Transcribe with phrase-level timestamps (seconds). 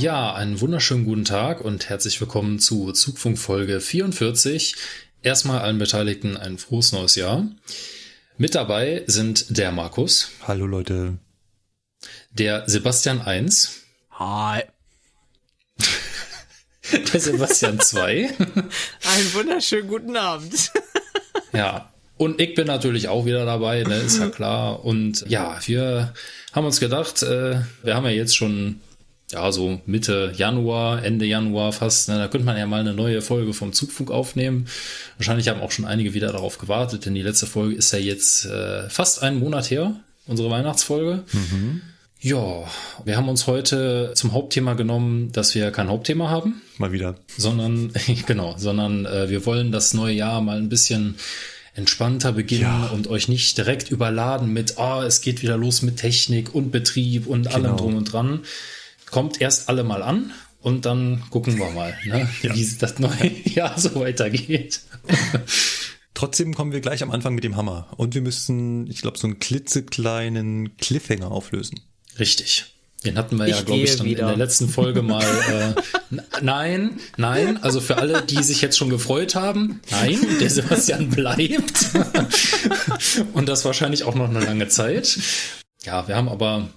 [0.00, 4.74] Ja, einen wunderschönen guten Tag und herzlich willkommen zu Zugfunk Folge 44.
[5.22, 7.46] Erstmal allen Beteiligten ein frohes neues Jahr.
[8.38, 10.30] Mit dabei sind der Markus.
[10.48, 11.18] Hallo Leute.
[12.30, 13.82] Der Sebastian 1.
[14.12, 14.62] Hi.
[17.12, 18.30] Der Sebastian 2.
[18.38, 20.72] Einen wunderschönen guten Abend.
[21.52, 21.92] Ja.
[22.16, 24.84] Und ich bin natürlich auch wieder dabei, ne, ist ja klar.
[24.84, 26.14] Und ja, wir
[26.52, 28.80] haben uns gedacht, äh, wir haben ja jetzt schon
[29.32, 33.22] ja, so Mitte Januar, Ende Januar fast, ne, da könnte man ja mal eine neue
[33.22, 34.66] Folge vom Zugfunk aufnehmen.
[35.16, 38.46] Wahrscheinlich haben auch schon einige wieder darauf gewartet, denn die letzte Folge ist ja jetzt
[38.46, 39.94] äh, fast einen Monat her,
[40.26, 41.24] unsere Weihnachtsfolge.
[41.32, 41.82] Mhm.
[42.22, 42.64] Ja,
[43.04, 46.60] wir haben uns heute zum Hauptthema genommen, dass wir kein Hauptthema haben.
[46.76, 47.14] Mal wieder.
[47.36, 47.92] Sondern,
[48.26, 51.16] genau, sondern äh, wir wollen das neue Jahr mal ein bisschen
[51.74, 52.86] entspannter beginnen ja.
[52.88, 56.72] und euch nicht direkt überladen mit, ah, oh, es geht wieder los mit Technik und
[56.72, 57.54] Betrieb und genau.
[57.54, 58.40] allem drum und dran.
[59.10, 62.54] Kommt erst alle mal an und dann gucken wir mal, ne, ja.
[62.54, 64.80] wie das neue Jahr so weitergeht.
[66.14, 67.88] Trotzdem kommen wir gleich am Anfang mit dem Hammer.
[67.96, 71.80] Und wir müssen, ich glaube, so einen klitzekleinen Cliffhanger auflösen.
[72.18, 72.74] Richtig.
[73.04, 74.22] Den hatten wir ich ja, glaube ich, dann wieder.
[74.22, 75.24] in der letzten Folge mal.
[75.24, 81.08] Äh, nein, nein, also für alle, die sich jetzt schon gefreut haben, nein, der Sebastian
[81.08, 81.92] bleibt.
[83.32, 85.18] Und das wahrscheinlich auch noch eine lange Zeit.
[85.82, 86.68] Ja, wir haben aber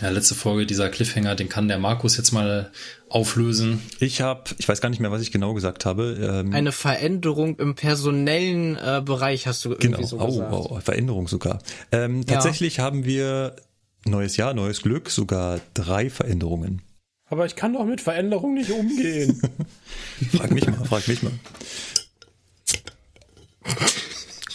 [0.00, 2.70] ja, letzte Folge dieser Cliffhanger, den kann der Markus jetzt mal
[3.08, 3.80] auflösen.
[3.98, 6.42] Ich habe, ich weiß gar nicht mehr, was ich genau gesagt habe.
[6.42, 10.52] Ähm, Eine Veränderung im personellen äh, Bereich hast du genau, irgendwie so gesagt.
[10.52, 11.60] Oh, oh, Veränderung sogar.
[11.92, 12.84] Ähm, tatsächlich ja.
[12.84, 13.56] haben wir
[14.04, 16.82] Neues Jahr, neues Glück, sogar drei Veränderungen.
[17.26, 19.40] Aber ich kann doch mit Veränderungen nicht umgehen.
[20.32, 21.32] frag mich mal, frag mich mal.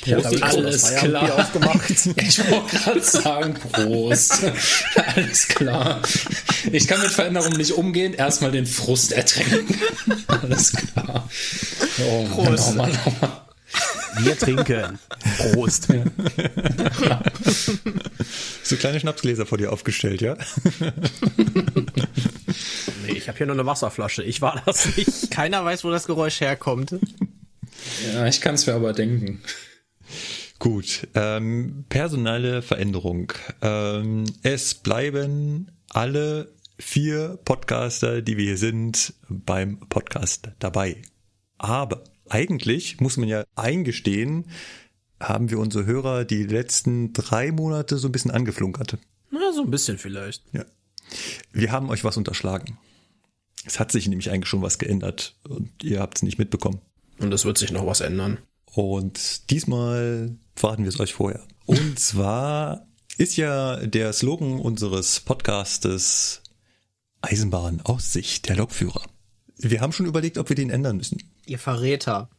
[0.05, 1.39] Ja, alles klar.
[1.39, 1.81] Aufgemacht.
[2.17, 4.43] Ich wollte gerade sagen, Prost.
[5.15, 6.01] alles klar.
[6.71, 8.13] Ich kann mit Veränderungen nicht umgehen.
[8.13, 9.79] Erstmal den Frust ertränken.
[10.27, 11.27] alles klar.
[11.99, 12.75] Oh, Prost.
[12.75, 13.31] Mann, oh Mann, oh Mann.
[14.19, 14.99] Wir trinken.
[15.37, 15.87] Prost.
[18.63, 20.37] so kleine Schnapsgläser vor dir aufgestellt, ja?
[23.05, 24.23] nee, ich habe hier nur eine Wasserflasche.
[24.23, 25.31] Ich war das nicht.
[25.31, 26.95] Keiner weiß, wo das Geräusch herkommt.
[28.13, 29.41] Ja, ich kann es mir aber denken.
[30.59, 33.33] Gut, ähm, personelle Veränderung.
[33.61, 41.01] Ähm, es bleiben alle vier Podcaster, die wir hier sind, beim Podcast dabei.
[41.57, 44.45] Aber eigentlich muss man ja eingestehen,
[45.19, 48.97] haben wir unsere Hörer die letzten drei Monate so ein bisschen angeflunkert.
[49.31, 50.43] Na, so ein bisschen vielleicht.
[50.51, 50.65] Ja.
[51.51, 52.77] Wir haben euch was unterschlagen.
[53.65, 56.81] Es hat sich nämlich eigentlich schon was geändert und ihr habt es nicht mitbekommen.
[57.19, 58.37] Und es wird sich noch was ändern.
[58.75, 61.47] Und diesmal verraten wir es euch vorher.
[61.65, 62.85] Und zwar
[63.17, 66.41] ist ja der Slogan unseres Podcastes
[67.21, 69.01] Eisenbahn aus Sicht der Lokführer.
[69.57, 71.23] Wir haben schon überlegt, ob wir den ändern müssen.
[71.45, 72.29] Ihr Verräter.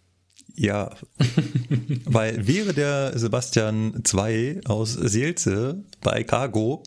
[0.54, 0.94] Ja,
[2.04, 6.82] weil wäre der Sebastian 2 aus Seelze bei Cargo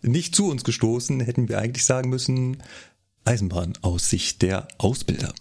[0.00, 2.62] nicht zu uns gestoßen, hätten wir eigentlich sagen müssen,
[3.24, 5.34] Eisenbahn aus Sicht der Ausbilder.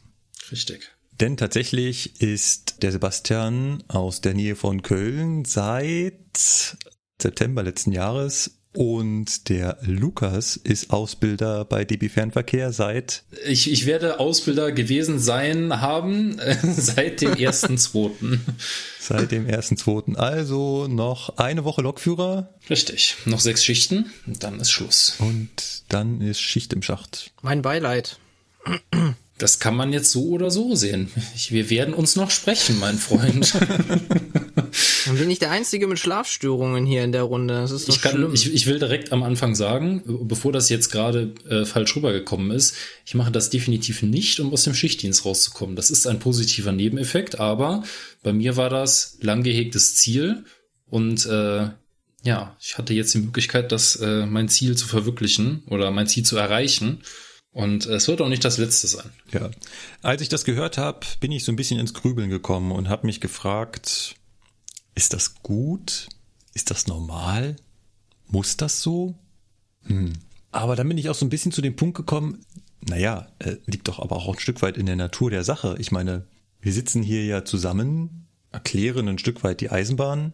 [0.51, 0.96] Richtig.
[1.19, 6.13] Denn tatsächlich ist der Sebastian aus der Nähe von Köln seit
[7.19, 13.23] September letzten Jahres und der Lukas ist Ausbilder bei DB Fernverkehr seit.
[13.47, 18.45] Ich, ich werde Ausbilder gewesen sein haben äh, seit dem ersten zweiten.
[18.99, 20.15] seit dem ersten zweiten.
[20.15, 22.53] Also noch eine Woche Lokführer.
[22.69, 23.15] Richtig.
[23.25, 24.11] Noch sechs Schichten.
[24.27, 25.15] Und dann ist Schluss.
[25.17, 25.49] Und
[25.89, 27.31] dann ist Schicht im Schacht.
[27.41, 28.19] Mein Beileid.
[29.37, 31.11] Das kann man jetzt so oder so sehen.
[31.35, 33.53] Ich, wir werden uns noch sprechen, mein Freund.
[35.05, 37.53] Dann bin ich der Einzige mit Schlafstörungen hier in der Runde.
[37.53, 38.33] Das ist doch ich, kann, schlimm.
[38.33, 42.75] Ich, ich will direkt am Anfang sagen, bevor das jetzt gerade äh, falsch rübergekommen ist,
[43.05, 45.75] ich mache das definitiv nicht, um aus dem Schichtdienst rauszukommen.
[45.75, 47.83] Das ist ein positiver Nebeneffekt, aber
[48.23, 50.45] bei mir war das lang gehegtes Ziel
[50.89, 51.69] und äh,
[52.23, 56.23] ja, ich hatte jetzt die Möglichkeit, das äh, mein Ziel zu verwirklichen oder mein Ziel
[56.23, 57.01] zu erreichen.
[57.51, 59.09] Und es wird auch nicht das letzte sein.
[59.31, 59.49] Ja.
[60.01, 63.07] Als ich das gehört habe, bin ich so ein bisschen ins Grübeln gekommen und habe
[63.07, 64.15] mich gefragt,
[64.93, 66.07] ist das gut?
[66.53, 67.55] Ist das normal?
[68.27, 69.15] Muss das so?
[69.83, 70.13] Hm.
[70.51, 72.45] Aber dann bin ich auch so ein bisschen zu dem Punkt gekommen,
[72.81, 75.75] naja, äh, liegt doch aber auch ein Stück weit in der Natur der Sache.
[75.79, 76.25] Ich meine,
[76.61, 80.33] wir sitzen hier ja zusammen, erklären ein Stück weit die Eisenbahn,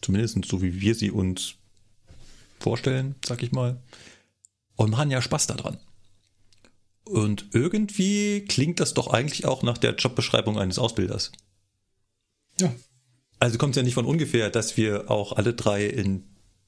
[0.00, 1.54] zumindest so wie wir sie uns
[2.58, 3.80] vorstellen, sag ich mal,
[4.76, 5.78] und machen ja Spaß daran.
[7.04, 11.32] Und irgendwie klingt das doch eigentlich auch nach der Jobbeschreibung eines Ausbilders.
[12.58, 12.74] Ja.
[13.38, 16.24] Also kommt es ja nicht von ungefähr, dass wir auch alle drei in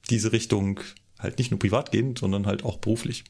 [0.09, 0.79] diese Richtung
[1.17, 3.23] halt nicht nur privat gehen, sondern halt auch beruflich.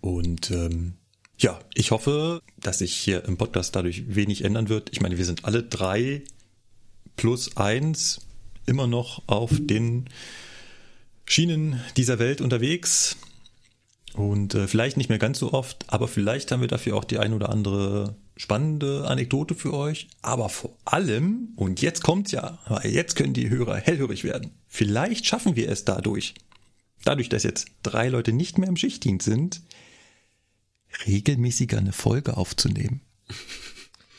[0.00, 0.94] Und ähm,
[1.38, 4.90] ja, ich hoffe, dass sich hier im Podcast dadurch wenig ändern wird.
[4.92, 6.22] Ich meine, wir sind alle drei
[7.16, 8.20] plus eins
[8.66, 10.10] immer noch auf den
[11.24, 13.16] Schienen dieser Welt unterwegs.
[14.14, 17.18] Und äh, vielleicht nicht mehr ganz so oft, aber vielleicht haben wir dafür auch die
[17.18, 20.08] ein oder andere spannende Anekdote für euch.
[20.22, 24.52] Aber vor allem, und jetzt kommt's ja, weil jetzt können die Hörer hellhörig werden.
[24.66, 26.34] Vielleicht schaffen wir es dadurch,
[27.04, 29.62] dadurch, dass jetzt drei Leute nicht mehr im Schichtdienst sind,
[31.06, 33.02] regelmäßiger eine Folge aufzunehmen.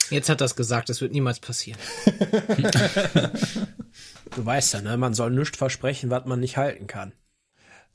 [0.09, 1.80] Jetzt hat das gesagt, das wird niemals passieren.
[4.35, 4.97] du weißt ja, ne?
[4.97, 7.13] Man soll nichts versprechen, was man nicht halten kann.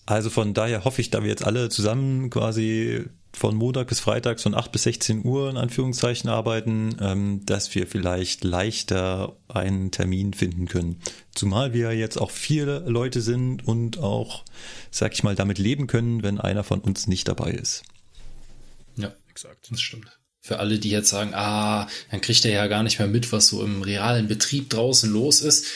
[0.06, 4.40] Also von daher hoffe ich, da wir jetzt alle zusammen quasi von Montag bis Freitag
[4.40, 10.34] von 8 bis 16 Uhr in Anführungszeichen arbeiten, ähm, dass wir vielleicht leichter einen Termin
[10.34, 11.00] finden können.
[11.34, 14.44] Zumal wir jetzt auch viele Leute sind und auch,
[14.90, 17.82] sag ich mal, damit leben können, wenn einer von uns nicht dabei ist.
[18.96, 19.68] Ja, exakt.
[19.70, 20.06] Das stimmt.
[20.40, 23.48] Für alle, die jetzt sagen, ah, dann kriegt er ja gar nicht mehr mit, was
[23.48, 25.66] so im realen Betrieb draußen los ist.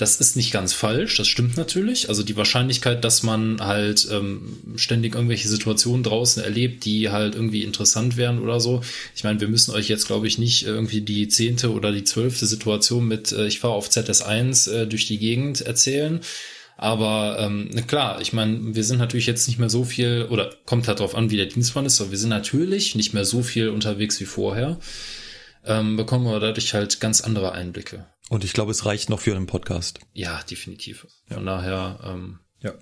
[0.00, 2.08] Das ist nicht ganz falsch, das stimmt natürlich.
[2.08, 7.64] Also die Wahrscheinlichkeit, dass man halt ähm, ständig irgendwelche Situationen draußen erlebt, die halt irgendwie
[7.64, 8.80] interessant wären oder so.
[9.14, 12.46] Ich meine, wir müssen euch jetzt, glaube ich, nicht irgendwie die zehnte oder die zwölfte
[12.46, 16.20] Situation mit äh, ich fahre auf ZS1 äh, durch die Gegend erzählen.
[16.78, 20.88] Aber ähm, klar, ich meine, wir sind natürlich jetzt nicht mehr so viel, oder kommt
[20.88, 23.68] halt darauf an, wie der Dienstplan ist, aber wir sind natürlich nicht mehr so viel
[23.68, 24.78] unterwegs wie vorher.
[25.64, 28.06] Ähm, bekommen wir dadurch halt ganz andere Einblicke.
[28.30, 30.00] Und ich glaube, es reicht noch für einen Podcast.
[30.12, 31.06] Ja, definitiv.
[31.28, 32.72] Von daher ähm, ja.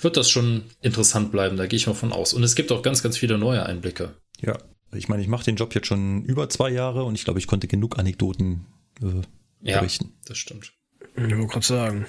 [0.00, 2.34] wird das schon interessant bleiben, da gehe ich mal von aus.
[2.34, 4.14] Und es gibt auch ganz, ganz viele neue Einblicke.
[4.40, 4.58] Ja,
[4.92, 7.46] ich meine, ich mache den Job jetzt schon über zwei Jahre und ich glaube, ich
[7.46, 8.66] konnte genug Anekdoten
[9.00, 9.22] äh,
[9.62, 10.06] berichten.
[10.06, 10.72] Ja, das stimmt.
[11.16, 12.06] Ich wollte gerade sagen.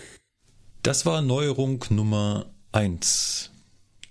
[0.84, 3.52] Das war Neuerung Nummer eins.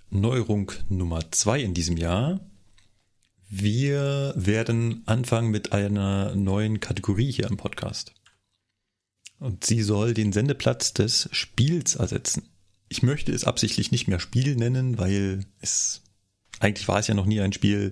[0.09, 2.39] Neuerung Nummer zwei in diesem Jahr.
[3.49, 8.13] Wir werden anfangen mit einer neuen Kategorie hier im Podcast.
[9.39, 12.43] Und sie soll den Sendeplatz des Spiels ersetzen.
[12.89, 16.03] Ich möchte es absichtlich nicht mehr Spiel nennen, weil es
[16.59, 17.89] eigentlich war es ja noch nie ein Spiel.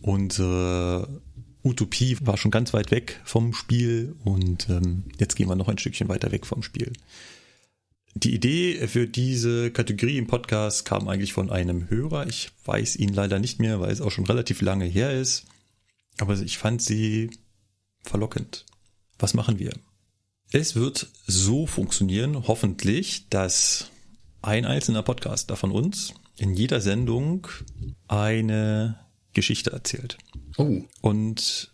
[0.00, 1.20] Unsere
[1.62, 5.78] Utopie war schon ganz weit weg vom Spiel und ähm, jetzt gehen wir noch ein
[5.78, 6.92] Stückchen weiter weg vom Spiel.
[8.14, 12.26] Die Idee für diese Kategorie im Podcast kam eigentlich von einem Hörer.
[12.26, 15.46] Ich weiß ihn leider nicht mehr, weil es auch schon relativ lange her ist.
[16.18, 17.30] Aber ich fand sie
[18.02, 18.66] verlockend.
[19.18, 19.72] Was machen wir?
[20.50, 23.90] Es wird so funktionieren, hoffentlich, dass
[24.42, 27.46] ein einzelner Podcaster von uns in jeder Sendung
[28.06, 28.98] eine
[29.32, 30.16] Geschichte erzählt.
[30.56, 30.82] Oh.
[31.00, 31.70] Und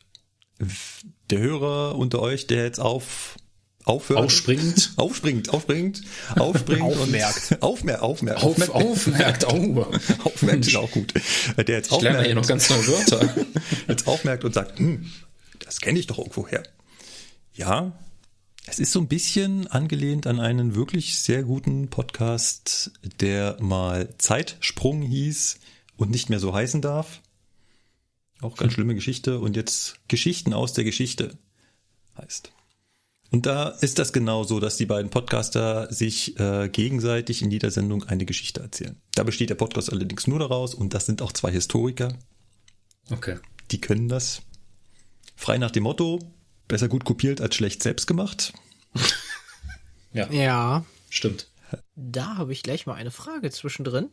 [1.30, 3.36] der Hörer unter euch, der jetzt auf
[3.84, 4.20] aufhört.
[4.24, 4.92] Aufspringt.
[4.96, 6.02] Aufspringt, aufspringt,
[6.36, 6.82] aufspringt.
[6.82, 7.52] aufmerkt.
[7.52, 8.42] Und aufmerkt, aufmerkt.
[8.42, 10.24] Auf, aufmerkt, aufmerkt, oh.
[10.24, 11.14] aufmerkt ist auch gut.
[11.56, 13.34] Der jetzt ich lerne hier noch ganz neue Wörter.
[13.88, 15.10] jetzt aufmerkt und sagt, hm,
[15.64, 16.62] das kenne ich doch irgendwo her.
[17.54, 17.92] Ja,
[18.66, 25.02] es ist so ein bisschen angelehnt an einen wirklich sehr guten Podcast, der mal Zeitsprung
[25.02, 25.58] hieß
[25.96, 27.20] und nicht mehr so heißen darf.
[28.40, 29.38] Auch ganz schlimme Geschichte.
[29.38, 31.36] Und jetzt Geschichten aus der Geschichte
[32.16, 32.52] heißt.
[33.34, 37.72] Und da ist das genau so, dass die beiden Podcaster sich äh, gegenseitig in jeder
[37.72, 38.94] Sendung eine Geschichte erzählen.
[39.16, 42.16] Da besteht der Podcast allerdings nur daraus und das sind auch zwei Historiker.
[43.10, 43.38] Okay.
[43.72, 44.42] Die können das.
[45.34, 46.20] Frei nach dem Motto,
[46.68, 48.52] besser gut kopiert als schlecht selbst gemacht.
[50.12, 50.30] ja.
[50.30, 50.84] Ja.
[51.10, 51.48] Stimmt.
[51.96, 54.10] Da habe ich gleich mal eine Frage zwischendrin.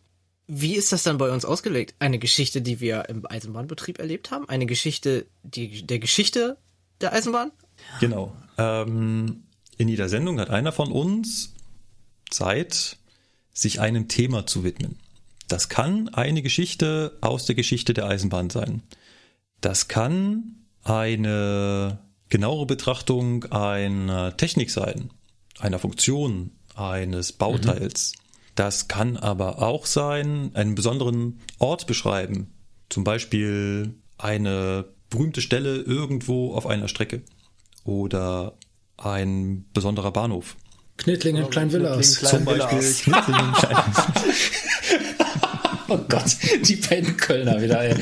[0.47, 1.93] Wie ist das dann bei uns ausgelegt?
[1.99, 4.49] Eine Geschichte, die wir im Eisenbahnbetrieb erlebt haben?
[4.49, 6.57] Eine Geschichte die, der Geschichte
[7.01, 7.51] der Eisenbahn?
[7.99, 8.35] Genau.
[8.57, 9.43] Ähm,
[9.77, 11.53] in jeder Sendung hat einer von uns
[12.29, 12.97] Zeit,
[13.53, 14.97] sich einem Thema zu widmen.
[15.47, 18.83] Das kann eine Geschichte aus der Geschichte der Eisenbahn sein.
[19.59, 25.09] Das kann eine genauere Betrachtung einer Technik sein,
[25.59, 28.13] einer Funktion, eines Bauteils.
[28.15, 28.21] Mhm.
[28.55, 32.53] Das kann aber auch sein, einen besonderen Ort beschreiben.
[32.89, 37.23] Zum Beispiel eine berühmte Stelle irgendwo auf einer Strecke
[37.83, 38.57] oder
[38.97, 40.55] ein besonderer Bahnhof.
[40.97, 41.49] Knittlingen.
[41.49, 43.15] Knittlingen, Zum Beispiel Schein-
[45.87, 47.95] Oh Gott, die beiden Kölner wieder, ey.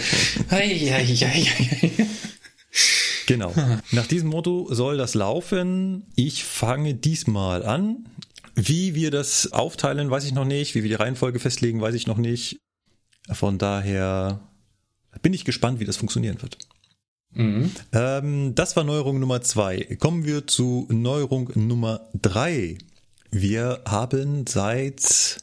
[0.50, 1.48] Ei, ei, ei, ei,
[1.82, 2.06] ei.
[3.26, 3.54] Genau.
[3.92, 6.06] Nach diesem Motto soll das laufen.
[6.16, 8.08] Ich fange diesmal an.
[8.56, 10.76] Wie wir das aufteilen, weiß ich noch nicht.
[10.76, 12.60] Wie wir die Reihenfolge festlegen, weiß ich noch nicht.
[13.32, 14.40] Von daher
[15.22, 16.58] bin ich gespannt, wie das funktionieren wird.
[17.34, 17.72] Mhm.
[17.94, 19.84] Ähm, das war Neuerung Nummer zwei.
[20.00, 22.78] Kommen wir zu Neuerung Nummer drei.
[23.32, 25.38] Wir haben seit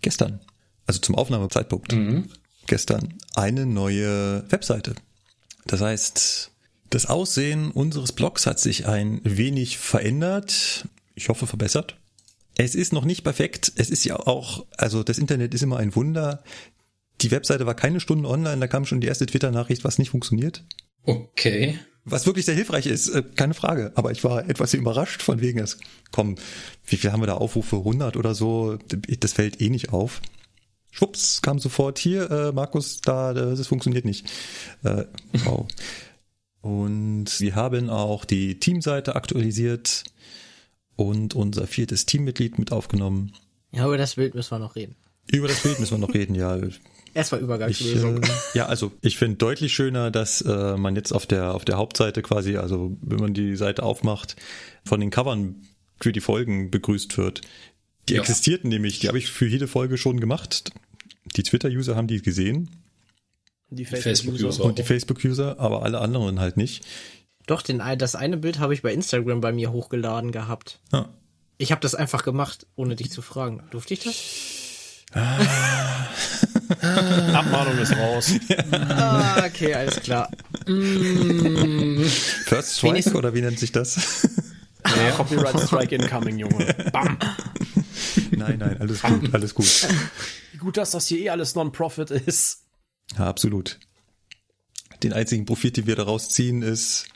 [0.00, 0.40] gestern,
[0.86, 2.28] also zum Aufnahmezeitpunkt, Mhm.
[2.66, 4.94] gestern, eine neue Webseite.
[5.66, 6.52] Das heißt,
[6.90, 10.86] das Aussehen unseres Blogs hat sich ein wenig verändert.
[11.16, 11.96] Ich hoffe verbessert.
[12.56, 13.72] Es ist noch nicht perfekt.
[13.74, 16.44] Es ist ja auch, also das Internet ist immer ein Wunder.
[17.20, 20.62] Die Webseite war keine Stunde online, da kam schon die erste Twitter-Nachricht, was nicht funktioniert.
[21.04, 21.78] Okay.
[22.04, 23.92] Was wirklich sehr hilfreich ist, äh, keine Frage.
[23.94, 25.78] Aber ich war etwas überrascht von wegen es.
[26.12, 26.36] Komm,
[26.86, 27.76] wie viel haben wir da Aufrufe?
[27.76, 28.78] 100 oder so?
[29.20, 30.20] Das fällt eh nicht auf.
[30.90, 34.26] Schwupps, kam sofort hier, äh, Markus, da, das funktioniert nicht.
[34.84, 35.06] Äh,
[35.44, 35.66] wow.
[36.60, 40.04] Und wir haben auch die Teamseite aktualisiert
[40.96, 43.32] und unser viertes Teammitglied mit aufgenommen.
[43.72, 44.94] Ja, über das Bild müssen wir noch reden.
[45.32, 46.58] Über das Bild müssen wir noch reden, ja.
[47.14, 48.22] Erstmal Ich, Übergangslösung.
[48.22, 51.76] äh, ja, also ich finde deutlich schöner, dass äh, man jetzt auf der auf der
[51.76, 54.36] Hauptseite quasi, also wenn man die Seite aufmacht,
[54.84, 55.62] von den Covern
[56.00, 57.40] für die Folgen begrüßt wird.
[58.08, 58.20] Die Ja.
[58.20, 60.72] existierten nämlich, die habe ich für jede Folge schon gemacht.
[61.36, 62.68] Die Twitter-User haben die gesehen
[63.70, 64.64] Die Facebook-User.
[64.64, 66.84] und die Facebook-User, aber alle anderen halt nicht.
[67.46, 70.80] Doch, den, das eine Bild habe ich bei Instagram bei mir hochgeladen gehabt.
[70.92, 71.08] Ja.
[71.58, 73.62] Ich habe das einfach gemacht, ohne dich zu fragen.
[73.70, 75.04] Durfte ich das?
[76.84, 78.32] Abmahnung ist raus.
[78.72, 80.30] Ah, okay, alles klar.
[82.44, 84.28] First Strike Wenigstens- oder wie nennt sich das?
[84.86, 86.74] Ja, Copyright Strike incoming, Junge.
[86.92, 87.18] Bam.
[88.30, 89.88] nein, nein, alles gut, alles gut.
[90.52, 92.64] Wie gut, dass das hier eh alles Non-Profit ist.
[93.16, 93.78] Ja, absolut.
[95.02, 97.06] Den einzigen Profit, den wir daraus ziehen, ist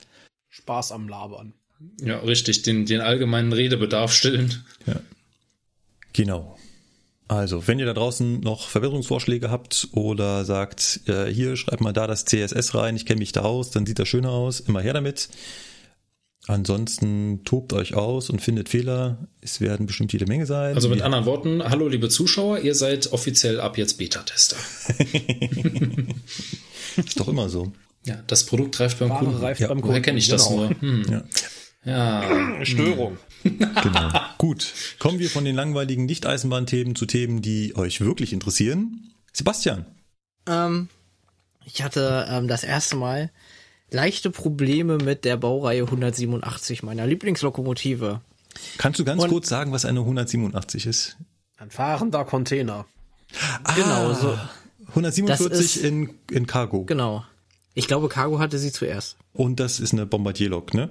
[0.48, 1.54] Spaß am Labern.
[2.00, 4.64] Ja, richtig, den, den allgemeinen Redebedarf stillen.
[4.87, 5.00] Ja.
[6.12, 6.57] Genau.
[7.28, 12.06] Also, wenn ihr da draußen noch Verbesserungsvorschläge habt oder sagt, äh, hier schreibt mal da
[12.06, 14.94] das CSS rein, ich kenne mich da aus, dann sieht das schöner aus, immer her
[14.94, 15.28] damit.
[16.47, 19.28] Ansonsten tobt euch aus und findet Fehler.
[19.42, 20.75] Es werden bestimmt jede Menge sein.
[20.75, 24.56] Also mit anderen Worten, hallo liebe Zuschauer, ihr seid offiziell ab jetzt Beta-Tester.
[26.97, 27.73] ist doch immer so.
[28.06, 29.37] Ja, das Produkt reift beim Ware Kunden.
[29.37, 30.68] reift ja, beim woher Kunden, kenne ich das genau.
[30.68, 30.80] nur?
[30.80, 31.02] Hm.
[31.11, 31.25] Ja.
[31.85, 33.18] Ja, Störung.
[33.83, 34.11] Genau.
[34.38, 34.73] Gut.
[34.99, 39.12] Kommen wir von den langweiligen Nicht-Eisenbahnthemen zu Themen, die euch wirklich interessieren.
[39.33, 39.87] Sebastian.
[40.47, 40.88] Ähm,
[41.64, 43.30] ich hatte ähm, das erste Mal
[43.90, 48.21] leichte Probleme mit der Baureihe 187 meiner Lieblingslokomotive.
[48.78, 51.16] Kannst du ganz Und- kurz sagen, was eine 187 ist?
[51.59, 52.87] Ein fahrender Container.
[53.76, 54.38] Genau, so.
[54.88, 56.85] 147 Das ist- in, in Cargo.
[56.85, 57.25] Genau.
[57.75, 59.16] Ich glaube, Cargo hatte sie zuerst.
[59.33, 60.90] Und das ist eine Bombardierlok, ne?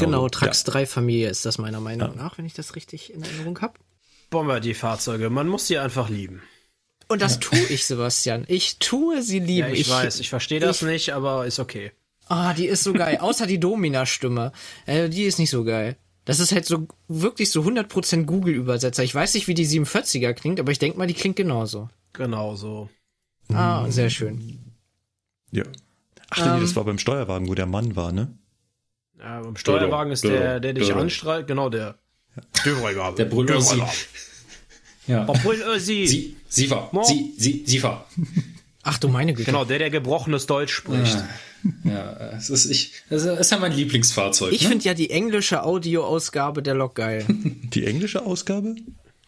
[0.00, 0.28] Genau, so.
[0.28, 3.74] Trax 3 Familie ist das meiner Meinung nach, wenn ich das richtig in Erinnerung habe.
[4.30, 6.42] Bombardier-Fahrzeuge, man muss sie einfach lieben.
[7.08, 8.44] Und das tue ich, Sebastian.
[8.48, 9.68] Ich tue sie lieben.
[9.68, 11.92] Ja, ich, weiß, ich verstehe das nicht, aber ist okay.
[12.28, 13.18] Ah, die ist so geil.
[13.18, 14.52] Außer die Domina-Stimme.
[14.86, 15.96] Äh, die ist nicht so geil.
[16.24, 19.02] Das ist halt so wirklich so 100% Google-Übersetzer.
[19.02, 21.90] Ich weiß nicht, wie die 47er klingt, aber ich denke mal, die klingt genauso.
[22.12, 22.88] Genau so.
[23.52, 24.58] Ah, sehr schön.
[25.50, 25.64] Ja.
[26.30, 28.32] Ach nee, das war beim Steuerwagen, wo der Mann war, ne?
[29.22, 31.96] Ja, beim Steuerwagen ist der, der dich anstrahlt, genau der.
[32.64, 33.12] Döbreiger.
[33.12, 33.82] der Brüller sie.
[35.06, 35.24] Ja.
[35.28, 36.06] Obwohl, sie.
[36.06, 37.02] Sie, sie war, Mo.
[37.04, 38.08] sie, sie, sie war.
[38.82, 39.46] Ach du meine Güte.
[39.46, 41.18] Genau, der, der gebrochenes Deutsch spricht.
[41.84, 44.52] Ja, es ist, ich, es ist ja mein Lieblingsfahrzeug.
[44.52, 44.70] Ich ne?
[44.70, 47.24] finde ja die englische Audioausgabe der Lok geil.
[47.74, 48.74] Die englische Ausgabe?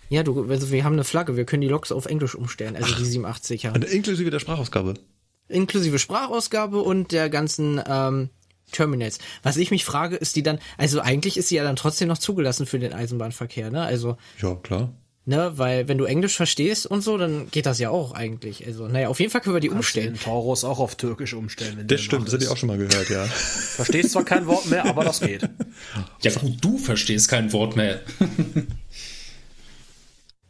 [0.09, 2.95] ja, du, also wir haben eine Flagge, wir können die Loks auf Englisch umstellen, also
[2.95, 3.75] die 87er.
[3.75, 4.95] Und inklusive der Sprachausgabe.
[5.49, 8.31] Inklusive Sprachausgabe und der ganzen ähm,
[8.75, 9.19] Terminals.
[9.43, 12.19] Was ich mich frage, ist die dann, also eigentlich ist sie ja dann trotzdem noch
[12.19, 13.83] zugelassen für den Eisenbahnverkehr, ne?
[13.83, 14.93] Also, Ja, klar.
[15.25, 18.67] ne, weil wenn du Englisch verstehst und so, dann geht das ja auch eigentlich.
[18.67, 20.15] Also, naja, auf jeden Fall können wir die umstellen.
[20.15, 21.79] Den Taurus auch auf Türkisch umstellen.
[21.79, 22.53] wenn Das stimmt, das hatte ich ist.
[22.53, 23.25] auch schon mal gehört, ja.
[23.25, 25.49] Verstehst zwar kein Wort mehr, aber das geht.
[26.23, 28.01] Ja gut, du verstehst kein Wort mehr.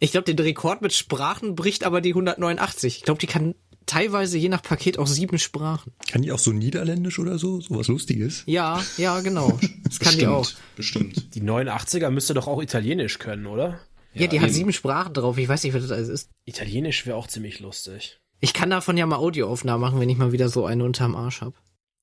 [0.01, 2.97] Ich glaube, den Rekord mit Sprachen bricht aber die 189.
[2.99, 3.55] Ich glaube, die kann
[3.87, 5.93] teilweise je nach Paket auch sieben Sprachen.
[6.09, 7.61] Kann die auch so Niederländisch oder so?
[7.61, 8.43] Sowas Lustiges?
[8.47, 9.59] Ja, ja, genau.
[9.85, 10.51] Das kann die auch.
[10.77, 11.35] bestimmt.
[11.35, 13.79] Die 89er müsste doch auch Italienisch können, oder?
[14.13, 14.55] Ja, die hat eben.
[14.55, 15.39] sieben Sprachen drauf.
[15.39, 16.31] Ich weiß nicht, was das alles ist.
[16.47, 18.19] Italienisch wäre auch ziemlich lustig.
[18.41, 21.41] Ich kann davon ja mal Audioaufnahmen machen, wenn ich mal wieder so eine unterm Arsch
[21.41, 21.55] hab.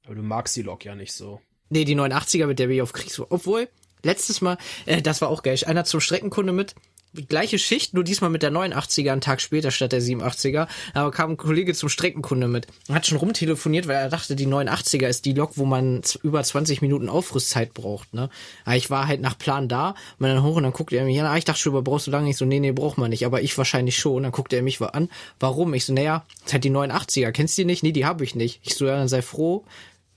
[0.06, 1.42] Aber du magst die Lok ja nicht so.
[1.70, 3.28] Nee, die 89er, mit der bin ich auf Kriegsfuß.
[3.30, 3.70] Obwohl,
[4.04, 6.76] letztes Mal, äh, das war auch geil, einer zum Streckenkunde mit,
[7.14, 10.68] gleiche Schicht, nur diesmal mit der 89er, einen Tag später statt der 87er.
[10.94, 12.68] Aber kam ein Kollege zum Streckenkunde mit.
[12.92, 16.82] Hat schon rumtelefoniert, weil er dachte, die 89er ist die Lok, wo man über 20
[16.82, 18.30] Minuten Aufrüstzeit braucht, ne.
[18.66, 21.20] Aber ich war halt nach Plan da, und dann hoch und dann guckte er mich
[21.20, 23.26] an, ah, ich dachte schon, brauchst du lange nicht so, nee, nee, braucht man nicht,
[23.26, 24.18] aber ich wahrscheinlich schon.
[24.18, 25.74] Und dann guckte er mich an, warum?
[25.74, 27.84] Ich so, naja, ist halt die 89er, kennst du die nicht?
[27.84, 28.60] Nee, die habe ich nicht.
[28.64, 29.66] Ich so, ja, dann sei froh,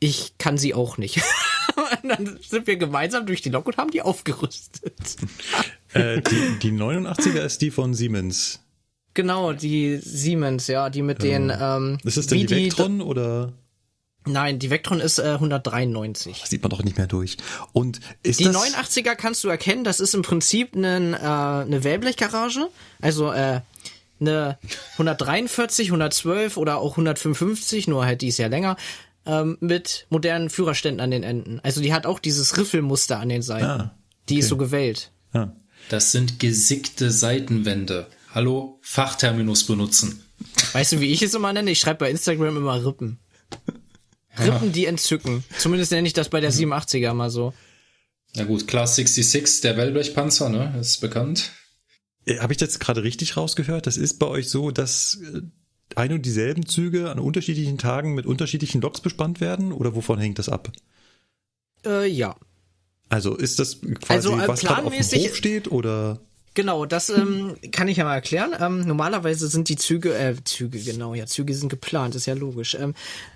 [0.00, 1.16] ich kann sie auch nicht.
[2.02, 4.92] und dann sind wir gemeinsam durch die Lok und haben die aufgerüstet.
[5.94, 8.60] Äh, die, die 89er ist die von Siemens.
[9.14, 11.52] Genau, die Siemens, ja, die mit den.
[11.56, 13.52] Ähm, Ist es denn die Vectron oder
[14.26, 16.44] Nein, die Vectron ist äh, 193.
[16.46, 17.36] sieht man doch nicht mehr durch?
[17.72, 21.84] Und ist Die das 89er kannst du erkennen, das ist im Prinzip ein, äh, eine
[21.84, 22.68] Wellblechgarage,
[23.02, 23.60] also äh,
[24.20, 24.58] eine
[24.92, 28.76] 143, 112 oder auch 155, nur halt die ist ja länger,
[29.26, 31.60] ähm, mit modernen Führerständen an den Enden.
[31.62, 33.64] Also die hat auch dieses Riffelmuster an den Seiten.
[33.64, 33.94] Ah,
[34.30, 34.48] Die ist okay.
[34.50, 35.12] so gewellt.
[35.34, 35.52] Ja.
[35.88, 38.06] Das sind gesickte Seitenwände.
[38.32, 40.24] Hallo, Fachterminus benutzen.
[40.72, 41.70] Weißt du, wie ich es immer nenne?
[41.70, 43.18] Ich schreibe bei Instagram immer Rippen.
[44.38, 45.44] Rippen, die entzücken.
[45.58, 47.54] Zumindest nenne ich das bei der 87er mal so.
[48.34, 51.52] Na gut, Class 66, der Wellblechpanzer, ne, ist bekannt.
[52.26, 53.86] Äh, Habe ich das gerade richtig rausgehört?
[53.86, 55.42] Das ist bei euch so, dass äh,
[55.94, 59.72] ein und dieselben Züge an unterschiedlichen Tagen mit unterschiedlichen Loks bespannt werden?
[59.72, 60.72] Oder wovon hängt das ab?
[61.84, 62.36] Äh, ja.
[63.08, 65.70] Also ist das quasi, Also, äh, was gerade auf dem Hof steht?
[65.70, 66.20] Oder
[66.54, 68.54] Genau, das ähm, kann ich ja mal erklären.
[68.58, 72.76] Ähm, normalerweise sind die Züge, äh, Züge, genau, ja, Züge sind geplant, ist ja logisch.
[72.76, 72.94] Ähm,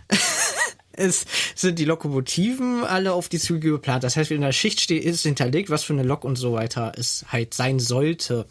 [0.92, 4.04] es sind die Lokomotiven alle auf die Züge geplant.
[4.04, 6.52] Das heißt, wenn in der Schicht steht, ist hinterlegt, was für eine Lok und so
[6.52, 8.46] weiter es halt sein sollte.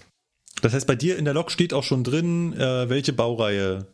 [0.61, 3.87] das heißt, bei dir in der Lok steht auch schon drin, äh, welche Baureihe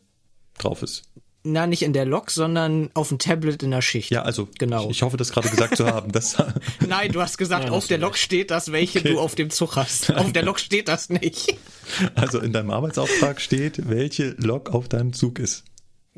[0.57, 1.03] drauf ist.
[1.45, 4.09] Na, nicht in der Lok, sondern auf dem Tablet in der Schicht.
[4.11, 4.85] Ja, also Genau.
[4.85, 6.11] ich, ich hoffe, das gerade gesagt zu haben.
[6.13, 6.37] Das,
[6.87, 9.75] Nein, du hast gesagt, Ja, auf der Lok steht das, welche du auf dem Zug
[9.75, 10.09] hast.
[10.13, 11.57] Auf der Lok steht das nicht.
[12.15, 15.65] also in deinem Arbeitsauftrag steht, welche Lok auf deinem Zug ist.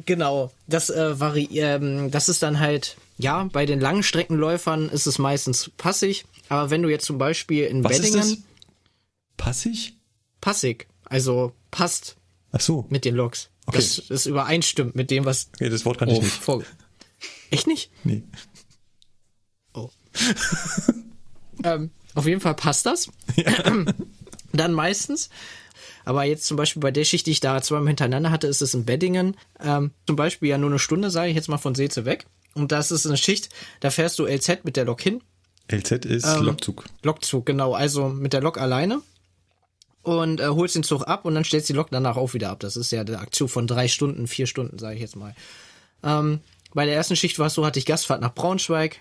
[0.05, 5.07] Genau, das äh, vari ähm, das ist dann halt, ja, bei den langen Streckenläufern ist
[5.07, 8.43] es meistens passig, aber wenn du jetzt zum Beispiel in Was Beddingen, ist das?
[9.37, 9.93] Passig?
[10.41, 12.17] passig, also passt
[12.51, 12.85] Ach so.
[12.89, 13.77] mit den Loks, Okay.
[13.77, 16.21] das es übereinstimmt mit dem, was Okay, das Wort kann ich Oh.
[16.21, 16.31] nicht.
[16.33, 16.63] vor...
[17.51, 17.91] Echt nicht?
[18.03, 18.23] Nee.
[19.73, 19.89] Oh.
[21.63, 23.09] ähm, auf jeden Fall passt das.
[24.53, 25.29] Dann meistens.
[26.05, 28.73] Aber jetzt zum Beispiel bei der Schicht, die ich da zweimal hintereinander hatte, ist es
[28.73, 29.35] in Beddingen.
[29.59, 32.27] Ähm, zum Beispiel ja nur eine Stunde, sage ich jetzt mal von Seeze weg.
[32.53, 33.49] Und das ist eine Schicht,
[33.79, 35.21] da fährst du LZ mit der Lok hin.
[35.71, 36.85] LZ ist Ähm, Lokzug.
[37.03, 37.73] Lokzug, genau.
[37.73, 39.01] Also mit der Lok alleine.
[40.05, 42.59] Und äh, holst den Zug ab und dann stellst die Lok danach auch wieder ab.
[42.59, 45.35] Das ist ja eine Aktion von drei Stunden, vier Stunden, sage ich jetzt mal.
[46.03, 46.39] Ähm,
[46.73, 48.99] bei der ersten Schicht war es so, hatte ich Gastfahrt nach Braunschweig.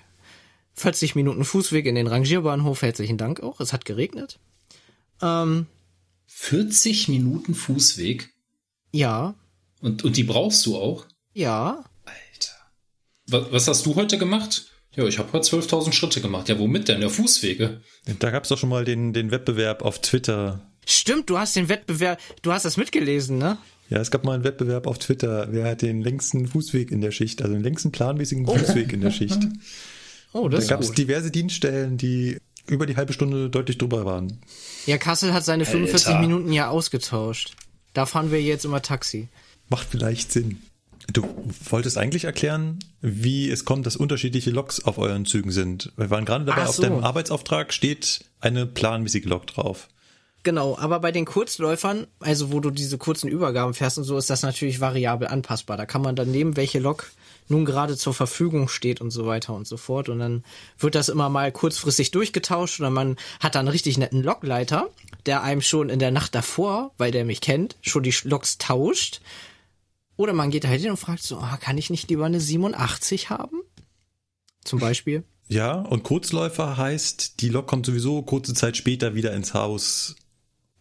[0.76, 2.82] 40 Minuten Fußweg in den Rangierbahnhof.
[2.82, 3.60] Herzlichen Dank auch.
[3.60, 4.38] Es hat geregnet.
[5.22, 5.66] Ähm,
[6.26, 8.30] 40 Minuten Fußweg.
[8.92, 9.34] ja,
[9.80, 11.06] Und, und die brauchst du auch?
[11.34, 11.84] ja.
[12.06, 12.52] Alter.
[13.28, 14.66] Was, was hast du heute gemacht?
[14.96, 16.48] Ja, ich habe heute 12.000 Schritte gemacht.
[16.48, 17.02] Ja, womit denn?
[17.02, 17.80] Ja, Fußwege.
[18.20, 20.60] Da gab es doch schon mal den, den Wettbewerb auf Twitter.
[20.86, 23.58] Stimmt, du hast den Wettbewerb, du hast das mitgelesen, ne?
[23.90, 25.48] Ja, es gab mal einen Wettbewerb auf Twitter.
[25.50, 29.10] Wer hat den längsten Fußweg in der Schicht, also den längsten planmäßigen Fußweg in der
[29.10, 29.38] Schicht?
[30.36, 34.04] Oh, Da das gab ist es diverse Dienststellen, die über die halbe Stunde deutlich drüber
[34.04, 34.40] waren.
[34.84, 36.20] Ja, Kassel hat seine 45 Alter.
[36.20, 37.54] Minuten ja ausgetauscht.
[37.92, 39.28] Da fahren wir jetzt immer Taxi.
[39.68, 40.60] Macht vielleicht Sinn.
[41.12, 41.22] Du
[41.70, 45.92] wolltest eigentlich erklären, wie es kommt, dass unterschiedliche Loks auf euren Zügen sind.
[45.96, 46.82] Wir waren gerade dabei, Ach auf so.
[46.82, 49.88] deinem Arbeitsauftrag steht eine planmäßige Lok drauf.
[50.44, 54.28] Genau, aber bei den Kurzläufern, also wo du diese kurzen Übergaben fährst und so, ist
[54.28, 55.78] das natürlich variabel anpassbar.
[55.78, 57.11] Da kann man dann nehmen, welche Lok
[57.48, 60.11] nun gerade zur Verfügung steht und so weiter und so fort.
[60.11, 60.44] Und dann
[60.78, 64.90] wird das immer mal kurzfristig durchgetauscht oder man hat dann einen richtig netten Lokleiter,
[65.24, 69.22] der einem schon in der Nacht davor, weil der mich kennt, schon die Loks tauscht.
[70.16, 73.30] Oder man geht halt hin und fragt so, ah, kann ich nicht lieber eine 87
[73.30, 73.62] haben?
[74.62, 75.24] Zum Beispiel.
[75.48, 80.16] Ja, und Kurzläufer heißt, die Lok kommt sowieso kurze Zeit später wieder ins Haus.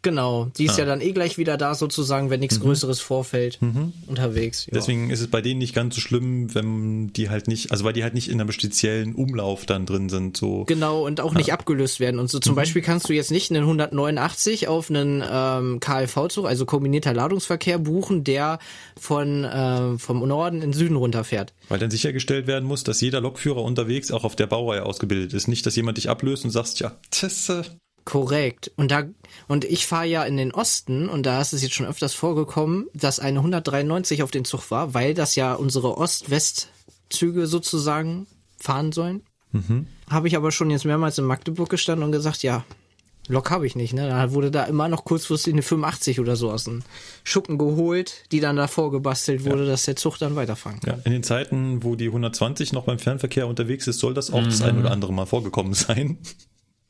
[0.04, 3.60] Genau, die ist ja dann eh gleich wieder da sozusagen, wenn nichts Größeres vorfällt,
[4.06, 4.66] unterwegs.
[4.66, 4.74] Ja.
[4.74, 7.94] Deswegen ist es bei denen nicht ganz so schlimm, wenn die halt nicht, also weil
[7.94, 10.66] die halt nicht in einem speziellen Umlauf dann drin sind, so.
[10.66, 12.20] Genau, und auch nicht abgelöst werden.
[12.20, 16.66] Und so zum Beispiel kannst du jetzt nicht einen 189 auf einen ähm, KLV-Zug, also
[16.66, 18.60] kombinierter Ladungsverkehr, buchen, der
[19.00, 21.54] von ähm, vom Norden in den Süden runterfährt.
[21.70, 25.48] Weil dann sichergestellt werden muss, dass jeder Lokführer unterwegs auch auf der Baureihe ausgebildet ist.
[25.48, 27.64] Nicht, dass jemand dich ablöst und sagst, ja, äh,
[28.06, 28.72] Korrekt.
[28.76, 29.04] Und da
[29.48, 32.88] und ich fahre ja in den Osten und da ist es jetzt schon öfters vorgekommen,
[32.94, 38.28] dass eine 193 auf den Zug war, weil das ja unsere Ost-West-Züge sozusagen
[38.60, 39.24] fahren sollen.
[40.10, 42.64] Habe ich aber schon jetzt mehrmals in Magdeburg gestanden und gesagt, ja,
[43.30, 43.94] Lok habe ich nicht.
[43.94, 44.08] Ne?
[44.08, 46.82] Da wurde da immer noch kurzfristig eine 85 oder so aus dem
[47.24, 50.98] Schuppen geholt, die dann davor gebastelt wurde, dass der Zug dann weiterfahren kann.
[50.98, 54.44] Ja, in den Zeiten, wo die 120 noch beim Fernverkehr unterwegs ist, soll das auch
[54.44, 56.18] das ein oder andere Mal vorgekommen sein.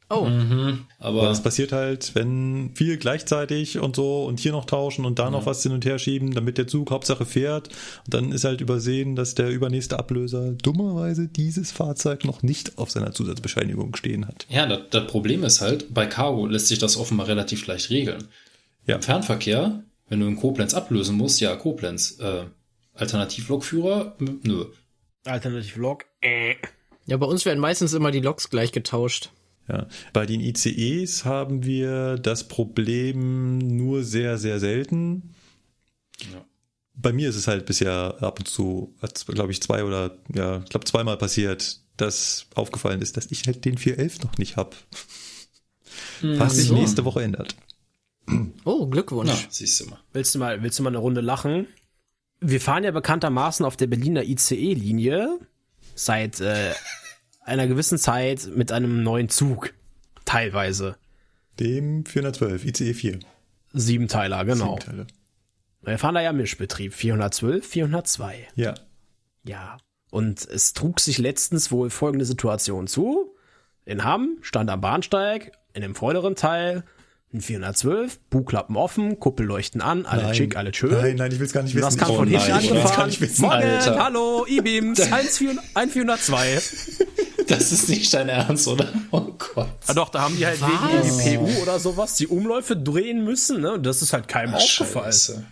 [0.09, 5.05] Oh, Aber Aber das passiert halt, wenn viel gleichzeitig und so und hier noch tauschen
[5.05, 7.69] und da noch was hin und her schieben, damit der Zug Hauptsache fährt.
[8.05, 12.91] Und dann ist halt übersehen, dass der übernächste Ablöser dummerweise dieses Fahrzeug noch nicht auf
[12.91, 14.45] seiner Zusatzbescheinigung stehen hat.
[14.49, 18.25] ja, das, das Problem ist halt, bei Cargo lässt sich das offenbar relativ leicht regeln.
[18.85, 18.95] Ja.
[18.95, 22.19] Im Fernverkehr, wenn du in Koblenz ablösen musst, ja, Koblenz.
[22.19, 22.45] Äh,
[22.95, 24.15] Alternativlokführer?
[24.19, 24.65] Nö.
[25.25, 26.05] Alternativ Log.
[26.21, 26.55] Äh.
[27.05, 29.31] ja, bei uns werden meistens immer die Loks gleich getauscht.
[29.67, 29.87] Ja.
[30.11, 35.33] Bei den ICEs haben wir das Problem nur sehr, sehr selten.
[36.33, 36.45] Ja.
[36.95, 38.93] Bei mir ist es halt bisher ab und zu,
[39.27, 43.65] glaube ich, zwei oder, ja, ich glaube zweimal passiert, dass aufgefallen ist, dass ich halt
[43.65, 44.75] den 411 noch nicht hab.
[46.21, 46.75] Was sich so.
[46.75, 47.55] nächste Woche ändert.
[48.63, 49.29] Oh, Glückwunsch.
[49.31, 49.99] Na, siehst du mal.
[50.13, 51.67] Willst du mal, willst du mal eine Runde lachen?
[52.39, 55.39] Wir fahren ja bekanntermaßen auf der Berliner ICE-Linie
[55.95, 56.73] seit äh,
[57.45, 59.73] einer gewissen Zeit mit einem neuen Zug.
[60.25, 60.97] Teilweise.
[61.59, 63.19] Dem 412, ICE 4.
[63.73, 64.77] Siebenteiler, genau.
[64.79, 65.07] Siebteile.
[65.81, 66.93] Wir fahren da ja Mischbetrieb.
[66.93, 68.47] 412, 402.
[68.55, 68.73] Ja.
[69.43, 69.77] Ja.
[70.09, 73.35] Und es trug sich letztens wohl folgende Situation zu.
[73.85, 76.83] In Hamm stand am Bahnsteig, in dem vorderen Teil,
[77.33, 80.35] ein 412, Bugklappen offen, Kuppelleuchten an, alle Nein.
[80.35, 80.91] schick, alle schön.
[80.91, 81.85] Nein, nein, ich will's gar nicht wissen.
[81.85, 82.97] Das kam Oh von hinten nein, ich will's angefahren.
[82.97, 84.03] gar nicht wissen, Morgen, Alter.
[84.03, 84.99] hallo, E-Beams,
[85.73, 86.61] 1402.
[87.47, 88.87] Das ist nicht dein Ernst, oder?
[89.11, 89.19] Oh
[89.53, 89.67] Gott.
[89.87, 93.73] Ah, doch, da haben die halt wegen EDPU oder sowas die Umläufe drehen müssen, ne?
[93.73, 95.07] Und das ist halt keinem aufgefallen.
[95.11, 95.43] Scheiße.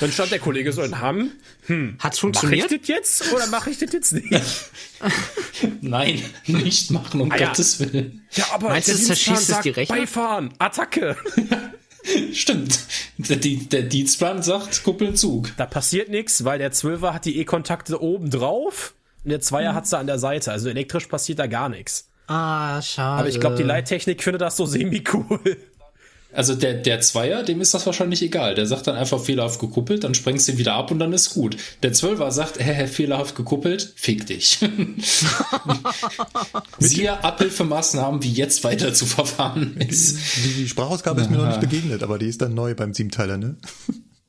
[0.00, 2.72] Dann stand der Kollege so in Hamm, Hat's mache ich funktioniert?
[2.72, 4.30] das jetzt oder mache ich das jetzt nicht?
[5.80, 7.46] Nein, nicht machen, um Ah, ja.
[7.48, 8.26] Gottes Willen.
[8.32, 9.92] Ja, aber Meinst du, der es zerschießt Dienstplan es die?
[9.92, 11.16] Beifahren, Attacke.
[12.32, 12.78] Stimmt.
[13.18, 15.50] Der, der Dienstplan sagt, Kuppelzug.
[15.56, 19.86] Da passiert nichts, weil der 12er hat die E-Kontakte oben drauf und der 2er hat
[19.86, 20.52] sie an der Seite.
[20.52, 22.08] Also elektrisch passiert da gar nichts.
[22.28, 23.20] Ah, schade.
[23.20, 25.56] Aber ich glaube, die Leittechnik findet das so semi-cool.
[26.30, 28.54] Also der, der Zweier, dem ist das wahrscheinlich egal.
[28.54, 31.30] Der sagt dann einfach fehlerhaft gekuppelt, dann sprengst du ihn wieder ab und dann ist
[31.30, 31.56] gut.
[31.82, 34.58] Der Zwölfer sagt, hä, hä, fehlerhaft gekuppelt, fick dich.
[36.78, 40.18] Siehe Abhilfemaßnahmen, wie jetzt weiter zu verfahren ist.
[40.44, 43.38] Die, die Sprachausgabe ist mir noch nicht begegnet, aber die ist dann neu beim Siebenteiler,
[43.38, 43.56] ne?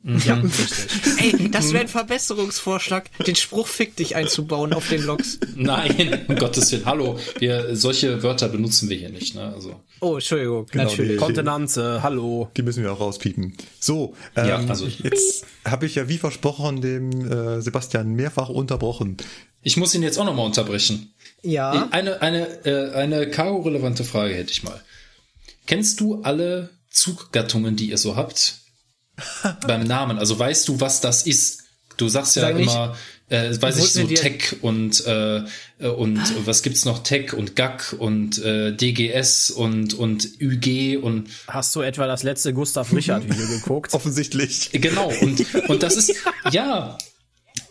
[0.01, 0.87] Ja, richtig.
[1.17, 5.39] Ey, das wäre ein Verbesserungsvorschlag, den Spruch fick dich einzubauen auf den Loks.
[5.55, 6.85] Nein, um Gottes Willen.
[6.85, 9.35] Hallo, wir, solche Wörter benutzen wir hier nicht.
[9.35, 9.51] Ne?
[9.53, 11.11] Also, Oh, Entschuldigung, Genau, natürlich.
[11.11, 12.49] die- Kontenance, hallo.
[12.55, 13.55] Die müssen wir auch rauspiepen.
[13.81, 19.17] So, ähm, Ja, also- jetzt habe ich ja wie versprochen dem äh, Sebastian mehrfach unterbrochen.
[19.61, 21.13] ich muss ihn jetzt auch nochmal unterbrechen.
[21.41, 24.81] Ja, Eine, eine, äh, eine Karo-relevante Frage hätte ich mal.
[25.67, 28.55] Kennst du alle Zuggattungen, die ihr so habt?
[29.67, 30.17] Beim Namen.
[30.19, 31.63] Also weißt du, was das ist?
[31.97, 32.95] Du sagst ja Sag immer,
[33.27, 35.39] äh, weiß ich, so Tech und, äh,
[35.79, 37.03] äh, und was gibt's noch?
[37.03, 42.53] Tech und GAG und äh, DGS und, und UG und Hast du etwa das letzte
[42.53, 43.93] Gustav Richard Video geguckt?
[43.93, 44.69] Offensichtlich.
[44.71, 46.13] Genau, und, und das ist,
[46.51, 46.97] ja,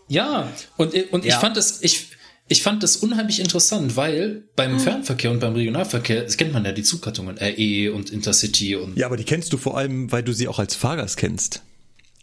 [0.08, 1.40] ja, und, und ich Ja.
[1.40, 2.08] fand das, ich,
[2.48, 6.72] ich fand das unheimlich interessant, weil beim Fernverkehr und beim Regionalverkehr, das kennt man ja
[6.72, 10.32] die Zuggattungen, RE und Intercity und, ja, aber die kennst du vor allem, weil du
[10.32, 11.62] sie auch als Fahrgast kennst.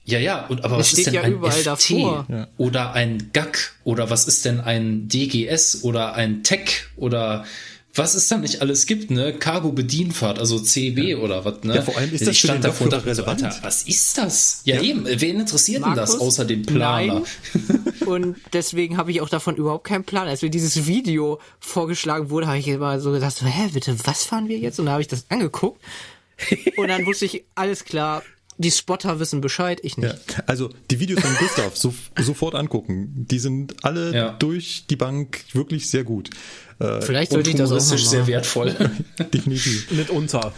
[0.06, 2.48] ja, ja und, aber was steht ist denn ja ein überall FT davor.
[2.58, 7.46] Oder ein GAG oder was ist denn ein DGS oder ein Tech oder
[7.96, 9.34] was es da nicht alles gibt, ne?
[9.34, 11.76] Cargo-Bedienfahrt, also CB oder was, ne?
[11.76, 13.44] Ja, vor allem ist Ich das stand den davor so, relevant?
[13.44, 14.62] Alter, was ist das?
[14.66, 16.28] Ja, eben, wen interessiert denn das Markus?
[16.28, 17.22] außer den Planer?
[17.22, 17.24] Nein.
[18.06, 20.28] Und deswegen habe ich auch davon überhaupt keinen Plan.
[20.28, 24.24] Als mir dieses Video vorgeschlagen wurde, habe ich immer so gedacht, so, hä, bitte, was
[24.24, 24.80] fahren wir jetzt?
[24.80, 25.82] Und dann habe ich das angeguckt.
[26.76, 28.22] Und dann wusste ich, alles klar,
[28.58, 30.14] die Spotter wissen Bescheid, ich nicht.
[30.14, 30.44] Ja.
[30.48, 33.12] Also die Videos von Gustav so, sofort angucken.
[33.30, 34.30] Die sind alle Ja.
[34.40, 36.30] durch die Bank wirklich sehr gut.
[36.80, 38.28] Äh, Vielleicht und sollte ich das auch noch sehr mal.
[38.28, 38.76] wertvoll.
[39.34, 39.92] definitiv.
[39.92, 40.54] Mitunter.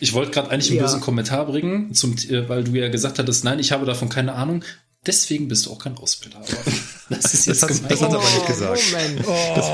[0.00, 0.84] Ich wollte gerade eigentlich einen Ja.
[0.86, 4.34] bösen Kommentar bringen, zum, äh, weil du ja gesagt hattest, nein, ich habe davon keine
[4.34, 4.64] Ahnung.
[5.06, 6.38] Deswegen bist du auch kein Ausbilder.
[6.38, 6.46] Aber
[7.10, 7.88] das ist jetzt Das hat- gemein.
[7.90, 8.80] das hat er aber nicht gesagt.
[8.92, 9.28] Moment.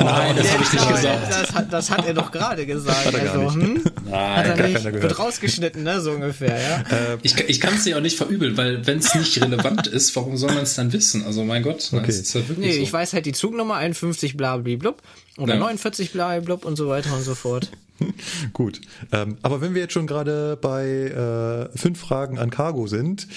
[0.04, 1.30] Nein, das habe ich nicht Nein, gesagt.
[1.30, 3.06] Das hat, das hat er doch gerade gesagt.
[3.06, 3.68] Hat er gar also, nicht.
[3.78, 3.84] Hm?
[3.84, 4.10] Hat Nein.
[4.10, 4.76] er gar nicht.
[4.76, 5.02] keiner gehört.
[5.02, 6.84] Wird rausgeschnitten, ne, so ungefähr, ja.
[7.22, 10.36] Ich, ich kann es dir auch nicht verübeln, weil wenn es nicht relevant ist, warum
[10.36, 11.24] soll man es dann wissen?
[11.24, 12.06] Also mein Gott, Okay.
[12.06, 12.82] das ist ja wirklich Nee, so.
[12.82, 15.00] ich weiß halt die Zugnummer 51 blablablub
[15.38, 15.60] oder Ja.
[15.60, 17.70] 49 blablablub und so weiter und so fort.
[18.52, 18.80] Gut.
[19.12, 23.28] Ähm, aber wenn wir jetzt schon gerade bei äh, fünf Fragen an Cargo sind,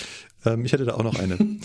[0.46, 1.38] ähm, ich hätte da auch noch eine.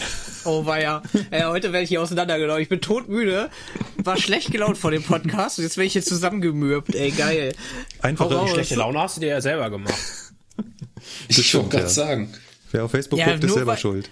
[0.44, 1.02] Oh weia.
[1.30, 2.62] Ey, heute werde ich hier auseinandergenommen.
[2.62, 3.50] Ich bin todmüde.
[3.98, 6.94] War schlecht gelaunt vor dem Podcast und jetzt werde ich hier zusammengemürbt.
[6.94, 7.54] Ey, geil.
[8.02, 8.50] Hau raus.
[8.52, 9.94] Schlechte Laune hast du dir ja selber gemacht.
[11.28, 11.88] Ich wollte gerade ja.
[11.90, 12.34] sagen.
[12.72, 14.10] wer auf Facebook Ja, guckt, ist selber schuld.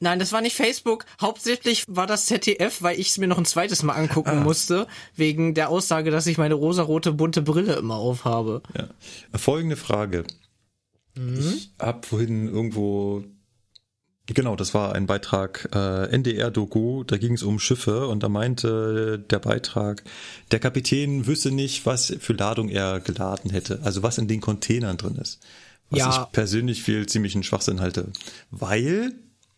[0.00, 1.06] Nein, das war nicht Facebook.
[1.20, 5.54] Hauptsächlich war das ZDF, weil ich es mir noch ein zweites Mal angucken musste, wegen
[5.54, 8.62] der Aussage, dass ich meine rosarote bunte Brille immer aufhabe.
[8.76, 8.88] Ja.
[9.38, 10.24] Folgende Frage.
[11.14, 13.24] Ich habe vorhin irgendwo,
[14.26, 19.18] genau, das war ein Beitrag äh, NDR-Doku, da ging es um Schiffe und da meinte
[19.30, 20.02] der Beitrag,
[20.50, 24.96] der Kapitän wüsste nicht, was für Ladung er geladen hätte, also was in den Containern
[24.96, 25.40] drin ist.
[25.90, 26.10] Was Ja.
[26.10, 28.12] ich persönlich für ziemlichen Schwachsinn halte.
[28.50, 29.12] Weil,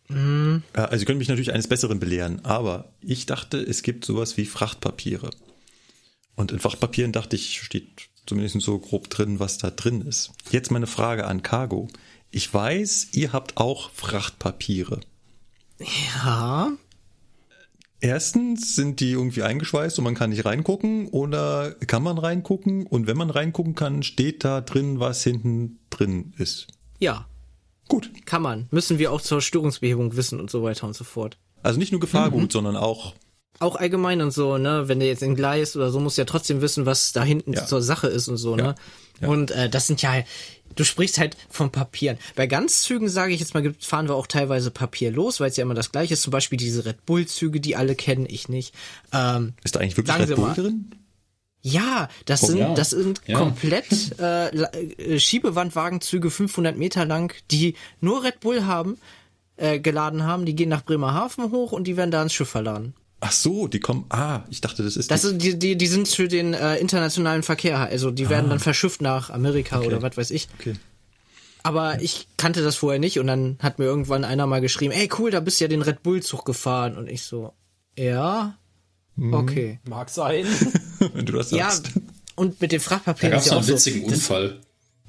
[0.09, 4.35] äh, also Sie können mich natürlich eines Besseren belehren, aber ich dachte, es gibt sowas
[4.35, 5.29] wie Frachtpapiere.
[6.35, 10.31] Und in Frachtpapieren dachte ich, steht zumindest so grob drin, was da drin ist.
[10.51, 11.87] Jetzt meine Frage an Cargo.
[12.35, 14.99] Ich weiß, ihr habt auch Frachtpapiere.
[15.79, 16.69] Ja.
[18.01, 23.07] Erstens sind die irgendwie eingeschweißt und man kann nicht reingucken oder kann man reingucken und
[23.07, 26.67] wenn man reingucken kann, steht da drin, was hinten drin ist.
[26.99, 27.25] Ja.
[27.87, 28.11] Gut.
[28.25, 28.67] Kann man.
[28.69, 31.37] Müssen wir auch zur Störungsbehebung wissen und so weiter und so fort.
[31.63, 33.13] Also nicht nur Gefahrgut, sondern auch
[33.59, 36.59] Auch allgemein und so, ne, wenn der jetzt in Gleis oder so, muss ja trotzdem
[36.61, 37.65] wissen, was da hinten Ja.
[37.65, 38.75] zur Sache ist und so, ne.
[39.21, 40.11] Und äh, das sind ja,
[40.75, 42.17] du sprichst halt von Papieren.
[42.35, 45.61] Bei Ganzzügen, sage ich jetzt mal, fahren wir auch teilweise Papier los, weil es ja
[45.63, 46.21] immer das gleiche ist.
[46.23, 48.73] Zum Beispiel diese Red Bull-Züge, die alle kennen, ich nicht.
[49.13, 50.53] Ähm, ist da eigentlich wirklich Red Bull mal.
[50.55, 50.91] drin?
[51.61, 52.73] ja, das Oh, sind, ja.
[52.75, 53.39] das sind Ja.
[53.39, 53.85] komplett
[54.19, 58.97] äh, äh, Schiebewandwagenzüge 500 Meter lang, die nur Red Bull haben,
[59.57, 60.45] äh, geladen haben.
[60.45, 62.93] Die gehen nach Bremerhaven hoch und die werden da ins Schiff verladen.
[63.27, 64.05] Ach so, die kommen.
[64.09, 65.09] Ah, ich dachte, das ist.
[65.09, 68.51] Das die, sind die, die, die sind für den äh, internationalen Verkehr, also die werden
[68.51, 70.47] dann verschifft nach Amerika oder was weiß ich.
[70.59, 70.75] okay.
[71.63, 75.09] Aber ich kannte das vorher nicht und dann hat mir irgendwann einer mal geschrieben, ey
[75.17, 77.53] cool, da bist du ja den Red Bull Zug gefahren und ich so,
[77.97, 78.59] ja,
[79.31, 79.79] okay.
[79.89, 80.45] Mag sein.
[81.15, 81.93] Wenn du das Ja, sagst.
[82.35, 84.59] und mit den Da Frachtpapieren gab ist es ja einen so, witzigen das, Unfall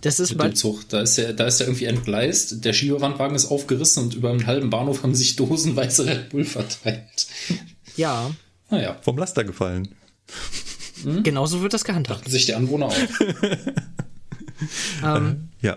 [0.01, 0.89] das ist mit bei, dem Zug.
[0.89, 4.47] Da ist der, da ist der irgendwie entgleist, der Schiebewandwagen ist aufgerissen und über einen
[4.47, 7.27] halben Bahnhof haben sich dosenweise Red Bull verteilt.
[7.97, 8.31] Ja,
[8.71, 9.89] Naja, Vom Laster gefallen.
[11.23, 12.21] genauso wird das gehandhabt.
[12.21, 12.97] dachten sich die Anwohner auch.
[15.05, 15.75] Ähm, Ja.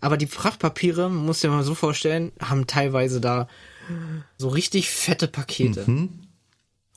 [0.00, 3.46] Aber die Frachtpapiere, muss dir mal so vorstellen, haben teilweise da
[4.36, 5.84] so richtig fette Pakete.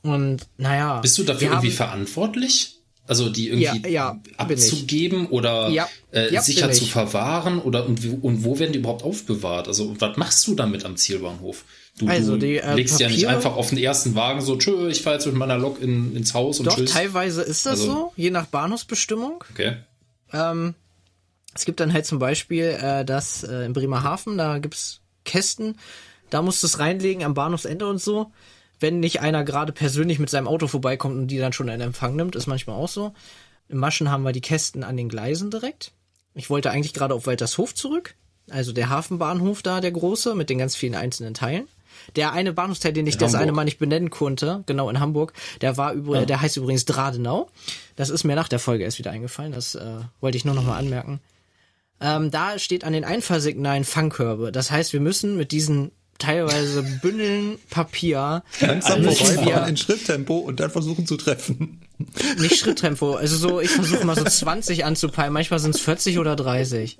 [0.02, 1.00] Und naja.
[1.00, 2.72] Bist du dafür irgendwie haben- verantwortlich?
[3.08, 4.40] Also die irgendwie Ja, ja, ich.
[4.40, 6.90] abzugeben oder Ja, äh, ja, sicher zu ich.
[6.90, 9.68] verwahren oder und, und wo werden die überhaupt aufbewahrt?
[9.68, 11.64] Also was machst du damit am Zielbahnhof?
[11.98, 14.88] Du, Also du die, äh, legst ja nicht einfach auf den ersten Wagen so, tschö,
[14.88, 16.92] ich fahre jetzt mit meiner Lok in, ins Haus und Doch, tschüss.
[16.92, 19.42] teilweise ist das Also- so, je nach Bahnhofsbestimmung.
[19.50, 19.76] Okay.
[20.32, 20.74] Ähm,
[21.54, 25.78] es gibt dann halt zum Beispiel äh, das äh, in Bremerhaven, da gibt's Kästen,
[26.28, 28.30] da musst du es reinlegen am Bahnhofsende und so.
[28.78, 32.14] Wenn nicht einer gerade persönlich mit seinem Auto vorbeikommt und die dann schon in Empfang
[32.14, 33.14] nimmt, ist manchmal auch so.
[33.70, 35.92] In Maschen haben wir die Kästen an den Gleisen direkt.
[36.34, 38.16] Ich wollte eigentlich gerade auf Waltershof zurück.
[38.50, 41.66] Also der Hafenbahnhof da, der große, mit den ganz vielen einzelnen Teilen.
[42.16, 43.56] Der eine Bahnhofsteil, den ich In das eine Hamburg.
[43.56, 47.50] Mal nicht benennen konnte, genau in Hamburg, der war übrigens, der heißt übrigens Dradenau.
[47.96, 49.52] Das ist mir nach der Folge erst wieder eingefallen.
[49.52, 51.20] Das äh, wollte ich nur noch mal anmerken.
[52.00, 54.52] Ähm, da steht an den Einfahrsignalen Fangkörbe.
[54.52, 60.70] Das heißt, wir müssen mit diesen teilweise Bündeln Papier Langsam vorbeifahren in Schritttempo und dann
[60.70, 61.80] versuchen zu treffen.
[62.38, 63.14] nicht Schritttempo.
[63.14, 65.32] Also so, ich versuche mal so 20 anzupeilen.
[65.32, 66.98] Manchmal sind es 40 oder 30.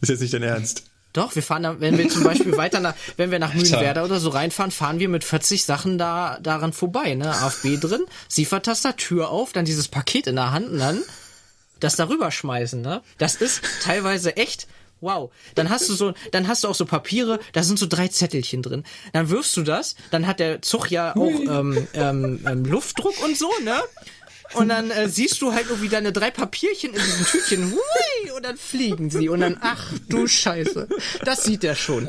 [0.00, 0.84] Ist jetzt nicht dein Ernst.
[1.12, 4.18] Doch, wir fahren da, wenn wir zum Beispiel weiter nach, wenn wir nach Mühlenwerder oder
[4.18, 7.30] so reinfahren, fahren wir mit 40 Sachen da daran vorbei, ne?
[7.30, 11.02] AFB drin, Siefertaster, Tür auf, dann dieses Paket in der Hand und dann
[11.80, 13.02] das darüber schmeißen, ne?
[13.18, 14.66] Das ist teilweise echt
[15.02, 18.06] Wow, dann hast du so, dann hast du auch so Papiere, da sind so drei
[18.06, 18.84] Zettelchen drin.
[19.12, 23.36] Dann wirfst du das, dann hat der Zug ja auch ähm, ähm, ähm, Luftdruck und
[23.36, 23.82] so, ne?
[24.54, 28.44] Und dann äh, siehst du halt irgendwie deine drei Papierchen in diesem Tütchen, hui, und
[28.44, 29.28] dann fliegen sie.
[29.28, 30.88] Und dann, ach du Scheiße,
[31.24, 32.08] das sieht er schon.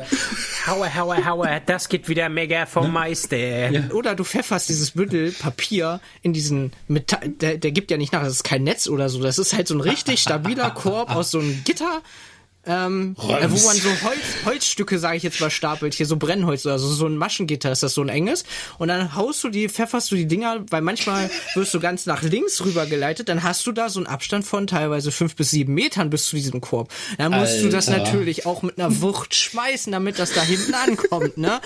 [0.66, 3.70] Haue, haue, haue, das geht wieder mega vom Meister.
[3.92, 8.22] Oder du pfefferst dieses Bündel Papier in diesen Metall, der, der gibt ja nicht nach,
[8.22, 11.30] das ist kein Netz oder so, das ist halt so ein richtig stabiler Korb aus
[11.30, 12.02] so einem Gitter,
[12.66, 16.64] ähm, äh, wo man so Holz, Holzstücke, sage ich jetzt mal, stapelt, hier so Brennholz
[16.64, 18.44] oder so, so ein Maschengitter ist das so ein enges.
[18.78, 22.22] Und dann haust du die, pfefferst du die Dinger, weil manchmal wirst du ganz nach
[22.22, 26.10] links rübergeleitet, dann hast du da so einen Abstand von teilweise fünf bis sieben Metern
[26.10, 26.92] bis zu diesem Korb.
[27.18, 28.04] Dann musst du das Alter.
[28.04, 31.60] natürlich auch mit einer Wucht schmeißen, damit das da hinten ankommt, ne?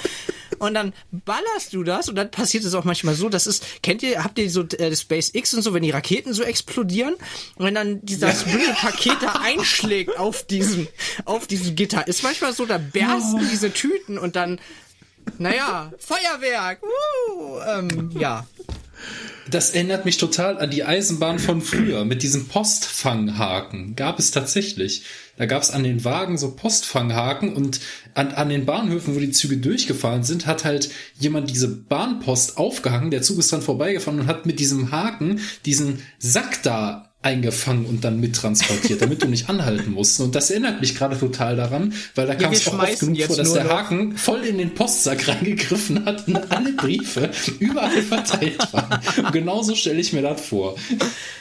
[0.58, 4.02] und dann ballerst du das und dann passiert es auch manchmal so, das ist, kennt
[4.02, 7.14] ihr, habt ihr so äh, SpaceX und so, wenn die Raketen so explodieren
[7.56, 10.87] und wenn dann dieses blöde Paket da einschlägt auf diesem,
[11.24, 14.60] auf diesem Gitter, ist manchmal so, da bersten diese Tüten und dann,
[15.38, 18.46] naja, Feuerwerk, uh, ähm, ja.
[19.50, 23.96] Das erinnert mich total an die Eisenbahn von früher mit diesem Postfanghaken.
[23.96, 25.04] Gab es tatsächlich.
[25.38, 27.80] Da gab es an den Wagen so Postfanghaken und
[28.14, 33.10] an, an den Bahnhöfen, wo die Züge durchgefahren sind, hat halt jemand diese Bahnpost aufgehangen.
[33.10, 38.04] Der Zug ist dann vorbeigefahren und hat mit diesem Haken diesen Sack da eingefangen und
[38.04, 40.18] dann mittransportiert, damit du nicht anhalten musst.
[40.20, 43.36] Und das erinnert mich gerade total daran, weil da kam es auch oft genug vor,
[43.36, 49.00] dass der Haken voll in den Postsack reingegriffen hat und alle Briefe überall verteilt waren.
[49.18, 50.76] Und genauso stelle ich mir das vor.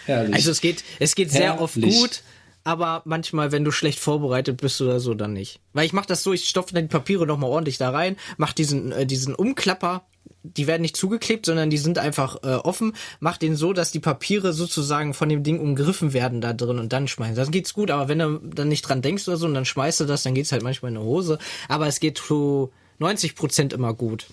[0.06, 0.36] Herrlich.
[0.36, 1.96] Also es geht, es geht sehr oft Herrlich.
[1.96, 2.22] gut,
[2.68, 5.62] aber manchmal, wenn du schlecht vorbereitet bist oder so, dann nicht.
[5.72, 8.52] Weil ich mache das so, ich stopfe dann die Papiere nochmal ordentlich da rein, mach
[8.52, 10.06] diesen, äh, diesen Umklapper,
[10.44, 14.02] die werden nicht zugeklebt, sondern die sind einfach äh, offen, mach den so, dass die
[14.02, 17.36] Papiere sozusagen von dem Ding umgriffen werden da drin und dann schmeißen.
[17.36, 20.02] Dann geht's gut, aber wenn du dann nicht dran denkst oder so und dann schmeißt
[20.02, 21.40] du das, dann geht's halt manchmal in die Hose.
[21.70, 24.28] Aber es geht zu 90 Prozent immer gut.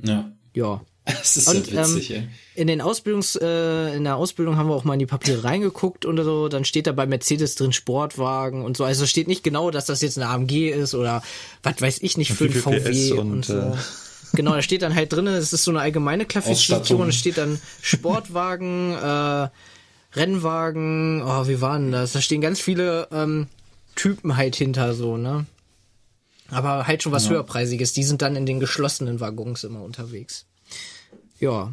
[0.00, 0.30] ja.
[0.54, 0.82] Ja.
[1.08, 2.28] Das ist Und, ja witzig, ähm, ey.
[2.54, 6.04] In den Ausbildungs, äh, in der Ausbildung haben wir auch mal in die Papiere reingeguckt
[6.04, 6.48] und so.
[6.48, 8.84] Dann steht da bei Mercedes drin Sportwagen und so.
[8.84, 11.22] Also es steht nicht genau, dass das jetzt eine AMG ist oder
[11.62, 13.58] was weiß ich nicht für ein VW und, und, so.
[13.58, 13.72] äh,
[14.34, 17.08] Genau, da steht dann halt drin, es ist so eine allgemeine Klassifizierung.
[17.08, 19.48] Es steht dann Sportwagen, äh,
[20.14, 22.12] Rennwagen, oh, wie waren denn das?
[22.12, 23.46] Da stehen ganz viele ähm,
[23.94, 25.46] Typen halt hinter so, ne?
[26.50, 27.92] Aber halt schon was höherpreisiges.
[27.92, 30.46] Die sind dann in den geschlossenen Waggons immer unterwegs.
[31.38, 31.72] Ja.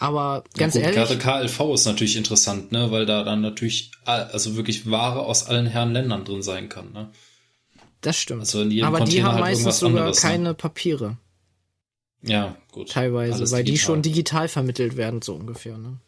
[0.00, 4.54] Aber ganz Gut, ehrlich, Gerade KLV ist natürlich interessant, ne, weil da dann natürlich also
[4.56, 7.10] wirklich Ware aus allen Herren Ländern drin sein kann, ne?
[8.00, 8.40] das stimmt.
[8.40, 10.30] Also in jedem Aber die Container haben halt meistens sogar anderes, ne?
[10.30, 11.16] keine Papiere,
[12.22, 12.90] Ja, gut.
[12.90, 13.86] teilweise, Alles weil die digital.
[13.86, 15.98] schon digital vermittelt werden, so ungefähr, ne?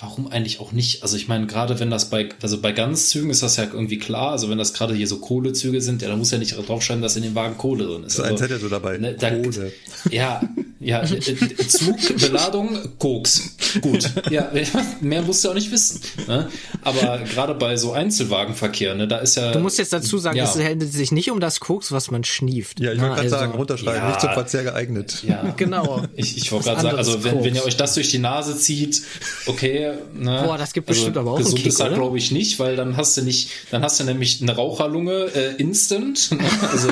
[0.00, 1.04] Warum eigentlich auch nicht?
[1.04, 4.32] Also ich meine, gerade wenn das bei, also bei Ganzzügen ist das ja irgendwie klar,
[4.32, 7.14] also wenn das gerade hier so Kohlezüge sind, ja, da muss ja nicht draufschreiben, dass
[7.14, 8.18] in dem Wagen Kohle drin ist.
[8.18, 8.98] Das ist ein Also, Zettel so dabei.
[8.98, 9.72] ne, da, Kohle.
[10.10, 10.42] Ja,
[10.80, 11.04] ja,
[11.68, 13.56] Zug, Beladung, Koks.
[13.80, 14.10] Gut.
[14.30, 14.50] Ja,
[15.00, 16.00] mehr musst du auch nicht wissen.
[16.26, 16.48] Ne?
[16.82, 19.52] Aber gerade bei so Einzelwagenverkehr, ne, da ist ja.
[19.52, 22.24] Du musst jetzt dazu sagen, ja, es handelt sich nicht um das Koks, was man
[22.24, 22.80] schnieft.
[22.80, 24.08] Ja, ich wollte gerade Also, sagen, runterschreiben, ja.
[24.08, 25.22] nicht zum Verzehr geeignet.
[25.24, 26.02] Ja, Genau.
[26.16, 29.00] Ich, ich wollte gerade sagen, also wenn, wenn ihr euch das durch die Nase zieht,
[29.46, 29.83] okay.
[30.14, 30.42] Ne?
[30.44, 31.96] Boah, das gibt also bestimmt aber auch einen gesund Kick, ist das oder?
[31.96, 35.54] glaube ich nicht, weil dann hast du nicht, dann hast du nämlich eine Raucherlunge äh,
[35.56, 36.30] instant.
[36.32, 36.38] Ne?
[36.70, 36.90] Also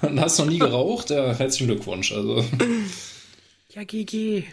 [0.00, 1.10] dann hast du noch nie geraucht.
[1.10, 2.12] Ja, herzlichen Glückwunsch.
[2.12, 2.44] Also
[3.74, 4.44] Ja, GG.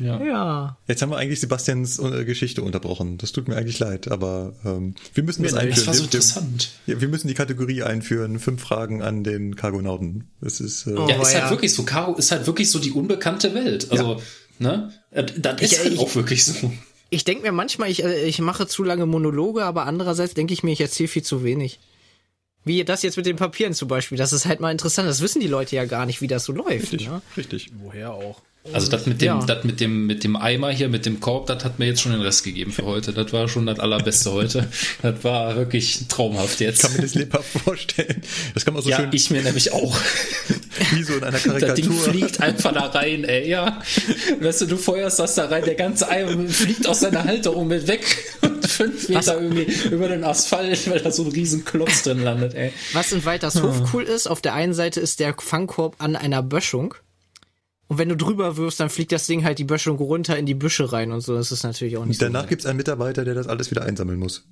[0.00, 0.20] ja.
[0.24, 0.78] Ja.
[0.88, 3.18] Jetzt haben wir eigentlich Sebastians äh, Geschichte unterbrochen.
[3.18, 5.76] Das tut mir eigentlich leid, aber ähm, wir müssen das Mir einführen.
[5.76, 6.70] Das war so Wir- wir- interessant.
[6.86, 8.38] Ja, wir müssen die Kategorie einführen.
[8.40, 10.30] Fünf Fragen an den Cargonauten.
[10.40, 11.06] Das ist äh, Oh.
[11.08, 11.50] Ja, ist halt ja.
[11.50, 11.82] wirklich so.
[11.84, 13.88] Caro ist halt wirklich so die unbekannte Welt.
[13.92, 14.20] Also,
[14.60, 14.92] ne?
[15.10, 16.72] Das das ist Ich- halt ich- auch wirklich so.
[17.12, 20.62] Ich denke mir manchmal, ich, äh, ich mache zu lange Monologe, aber andererseits denke ich
[20.62, 21.80] mir, ich erzähle viel zu wenig.
[22.64, 24.16] Wie das jetzt mit den Papieren zum Beispiel.
[24.18, 25.08] Das ist halt mal interessant.
[25.08, 26.70] Das wissen die Leute ja gar nicht, wie das so läuft.
[26.92, 27.20] richtig, Ne?
[27.36, 27.70] richtig.
[27.80, 28.42] Woher auch?
[28.74, 29.44] Also das mit dem, Ja.
[29.46, 32.12] das mit dem, mit dem Eimer hier, mit dem Korb, das hat mir jetzt schon
[32.12, 33.12] den Rest gegeben für heute.
[33.14, 34.68] Das war schon das allerbeste heute.
[35.00, 36.82] Das war wirklich traumhaft jetzt.
[36.82, 38.22] Kann mir das lebhaft vorstellen.
[38.52, 39.96] Das kann man so ja, schön ich mir nämlich auch.
[40.92, 41.94] wie so in einer Das Ding Karikatur.
[42.00, 43.80] fliegt einfach da rein, ey, ja.
[44.40, 47.86] Weißt du, du feuerst das da rein, der ganze Eimer fliegt aus seiner Halterung mit
[47.88, 48.04] weg
[48.42, 52.54] und fünf Meter irgendwie über den Asphalt, weil da so ein riesen Klotz drin landet,
[52.54, 52.72] ey.
[52.92, 56.94] Was in Weitershof cool ist, auf der einen Seite ist der Fangkorb an einer Böschung.
[57.90, 60.54] Und wenn du drüber wirfst, dann fliegt das Ding halt die Böschung runter in die
[60.54, 61.34] Büsche rein und so.
[61.34, 62.46] Das ist natürlich auch nicht Danach so.
[62.46, 64.44] gibt's einen Mitarbeiter, der das alles wieder einsammeln muss.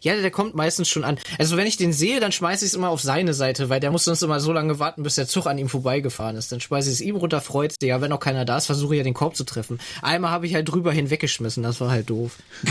[0.00, 1.18] Ja, der kommt meistens schon an.
[1.38, 3.90] Also wenn ich den sehe, dann schmeiße ich es immer auf seine Seite, weil der
[3.90, 6.50] muss sonst immer so lange warten, bis der Zug an ihm vorbeigefahren ist.
[6.50, 7.86] Dann schmeiße ich es ihm runter, freut sich.
[7.86, 9.78] Ja, wenn auch keiner da ist, versuche ich ja den Korb zu treffen.
[10.00, 12.38] Einmal habe ich halt drüber hinweggeschmissen, das war halt doof.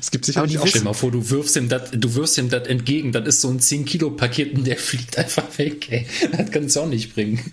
[0.00, 2.66] Es gibt sicherlich auch Stell mal vor, du wirfst ihm das, du wirfst ihm das
[2.66, 6.06] entgegen, das ist so ein 10 Kilo Paket und der fliegt einfach weg, ey.
[6.34, 7.52] Das kannst du auch nicht bringen.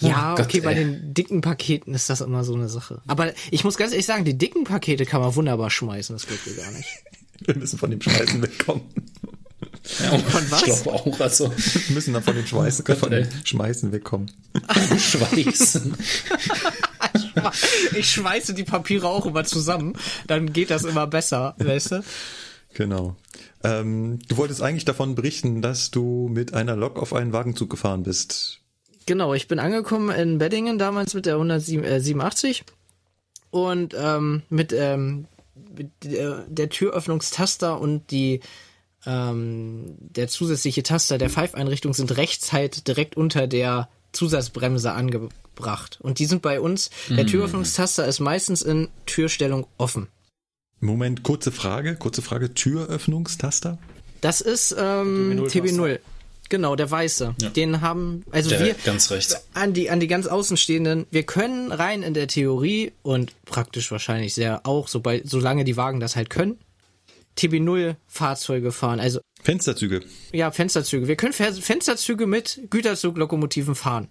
[0.00, 0.84] Ja, Gott, okay, bei ey.
[0.84, 3.02] den dicken Paketen ist das immer so eine Sache.
[3.06, 6.46] Aber ich muss ganz ehrlich sagen, die dicken Pakete kann man wunderbar schmeißen, das geht
[6.46, 6.88] mir gar nicht.
[7.44, 8.82] Wir müssen von dem Schweißen wegkommen.
[10.02, 10.62] Ja, und Von was?
[10.62, 13.26] Ich glaube auch, also Wir müssen dann von dem Schweißen, Gott, von dem.
[13.44, 14.30] Schmeißen wegkommen.
[14.98, 15.94] Schweißen.
[17.96, 19.94] Ich schweiße die Papiere auch immer zusammen,
[20.26, 22.04] dann geht das immer besser, weißt du?
[22.74, 23.16] Genau.
[23.62, 28.02] Ähm, du wolltest eigentlich davon berichten, dass du mit einer Lok auf einen Wagenzug gefahren
[28.02, 28.60] bist.
[29.06, 32.64] Genau, ich bin angekommen in Beddingen damals mit der 187
[33.50, 35.26] und ähm, mit, ähm,
[35.76, 38.40] mit der, der Türöffnungstaster und die
[39.06, 45.98] ähm, der zusätzliche Taster der Pfeifeinrichtung sind rechts halt direkt unter der Zusatzbremse angebracht.
[46.02, 50.08] Und die sind bei uns, der Türöffnungstaster ist meistens in Türstellung offen.
[50.80, 53.78] Moment, kurze Frage, kurze Frage, Türöffnungstaster?
[54.20, 55.98] Das ist ähm, TB0 TB0.
[56.48, 57.34] Genau, der weiße.
[57.54, 59.46] Den haben, also Der wir ganz rechts.
[59.54, 64.34] an die an die ganz Außenstehenden, wir können rein in der Theorie und praktisch wahrscheinlich
[64.34, 66.58] sehr auch, sobald, solange die Wagen das halt können,
[67.36, 69.00] TB0 Fahrzeuge fahren.
[69.00, 71.08] Also Fensterzüge, ja, Fensterzüge.
[71.08, 74.08] Wir können Fensterzüge mit Güterzuglokomotiven fahren.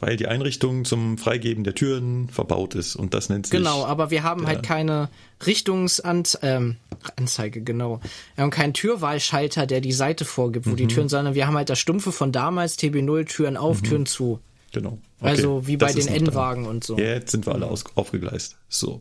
[0.00, 4.10] Weil die Einrichtung zum Freigeben der Türen verbaut ist und das nennt sich Genau, aber
[4.10, 5.08] wir haben halt keine
[5.44, 6.76] Richtungsanzeige, ähm,
[7.16, 8.00] Anzeige, genau.
[8.34, 10.88] Wir haben keinen Türwahlschalter, der die Seite vorgibt, wo die Mhm.
[10.88, 14.40] Türen, sondern wir haben halt das Stumpfe von damals, TB0, Türen auf, Türen zu.
[14.72, 14.98] Genau.
[15.20, 16.26] Okay, Also wie bei das den.
[16.26, 16.98] N-Wagen und so.
[16.98, 18.56] Jetzt sind wir alle aus, aufgegleist.
[18.68, 19.00] So.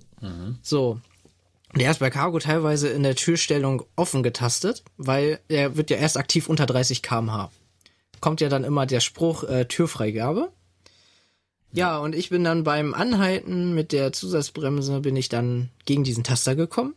[0.61, 0.99] So.
[1.75, 6.17] Der ist bei Cargo teilweise in der Türstellung offen getastet, weil er wird ja erst
[6.17, 7.51] aktiv unter 30 km/h.
[8.21, 10.49] Kommt ja dann immer der Spruch äh, Türfreigabe.
[11.77, 16.23] Ja, und ich bin dann beim Anhalten mit der Zusatzbremse bin ich dann gegen diesen
[16.23, 16.95] Taster gekommen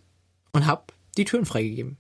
[0.53, 1.99] und hab die Türen freigegeben.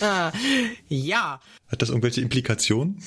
[0.88, 3.02] ja, Hat das irgendwelche Implikationen?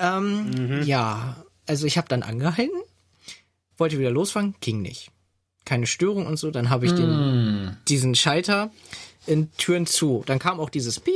[0.00, 2.80] ähm, ja, also ich habe dann angehalten,
[3.76, 5.12] wollte wieder losfahren, ging nicht.
[5.64, 8.72] Keine Störung und so, dann habe ich den, diesen Schalter
[9.26, 10.24] in Türen zu.
[10.26, 11.14] Dann kam auch dieses Piep,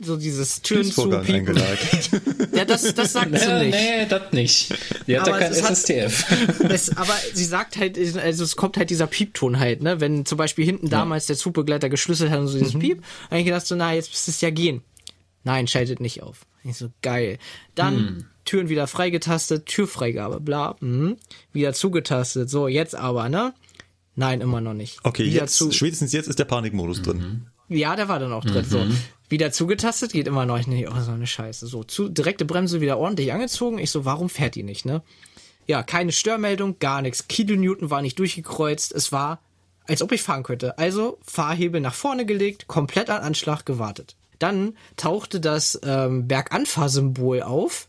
[0.00, 1.10] so dieses Türen zu.
[2.54, 3.74] Ja, das, das sagt sie Nee, nicht.
[3.78, 4.74] nee, das nicht.
[5.06, 6.24] Die hat Aber ja kein es hat- SSTF.
[6.70, 10.00] Es, aber sie sagt halt, also es kommt halt dieser Piepton halt, ne?
[10.00, 12.78] Wenn zum Beispiel hinten damals der Zugbegleiter geschlüsselt hat und so dieses Mhm.
[12.80, 14.82] Piep, habe ich gedacht so, na, jetzt müsste es ja gehen.
[15.44, 16.46] Nein, schaltet nicht auf.
[16.64, 17.38] Ich so, geil.
[17.74, 18.24] Dann Hm.
[18.44, 21.16] Türen wieder freigetastet, Türfreigabe, bla, mhm.
[21.52, 22.50] wieder zugetastet.
[22.50, 23.54] So, jetzt aber, ne?
[24.16, 24.98] Nein, immer noch nicht.
[25.04, 25.70] Okay, wieder jetzt, zu.
[25.70, 27.46] spätestens jetzt ist der Panikmodus drin.
[27.68, 28.64] Ja, der war dann auch drin.
[28.64, 28.96] So, Mhm.
[29.28, 30.88] wieder zugetastet, geht immer noch nicht.
[30.90, 31.66] Oh, so eine Scheiße.
[31.66, 33.78] So, zu, direkte Bremse wieder ordentlich angezogen.
[33.78, 35.02] Ich so, warum fährt die nicht, ne?
[35.66, 37.28] Ja, keine Störmeldung, gar nichts.
[37.28, 38.92] Kilonewton war nicht durchgekreuzt.
[38.92, 39.40] Es war,
[39.86, 40.78] als ob ich fahren könnte.
[40.78, 44.16] Also Fahrhebel nach vorne gelegt, komplett an Anschlag gewartet.
[44.38, 47.87] Dann tauchte das ähm, Berganfahrsymbol auf.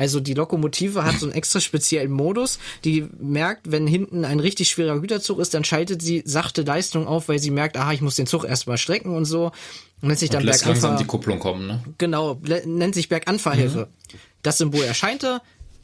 [0.00, 4.70] Also die Lokomotive hat so einen extra speziellen Modus, die merkt, wenn hinten ein richtig
[4.70, 8.16] schwerer Güterzug ist, dann schaltet sie sachte Leistung auf, weil sie merkt, aha, ich muss
[8.16, 9.52] den Zug erstmal strecken und so.
[10.00, 11.84] Und nennt sich dann Lässt langsam Berganfahr die Kupplung kommen, ne?
[11.98, 13.88] genau, nennt sich Berganfahrhilfe.
[14.40, 15.42] Das Symbol erscheinte,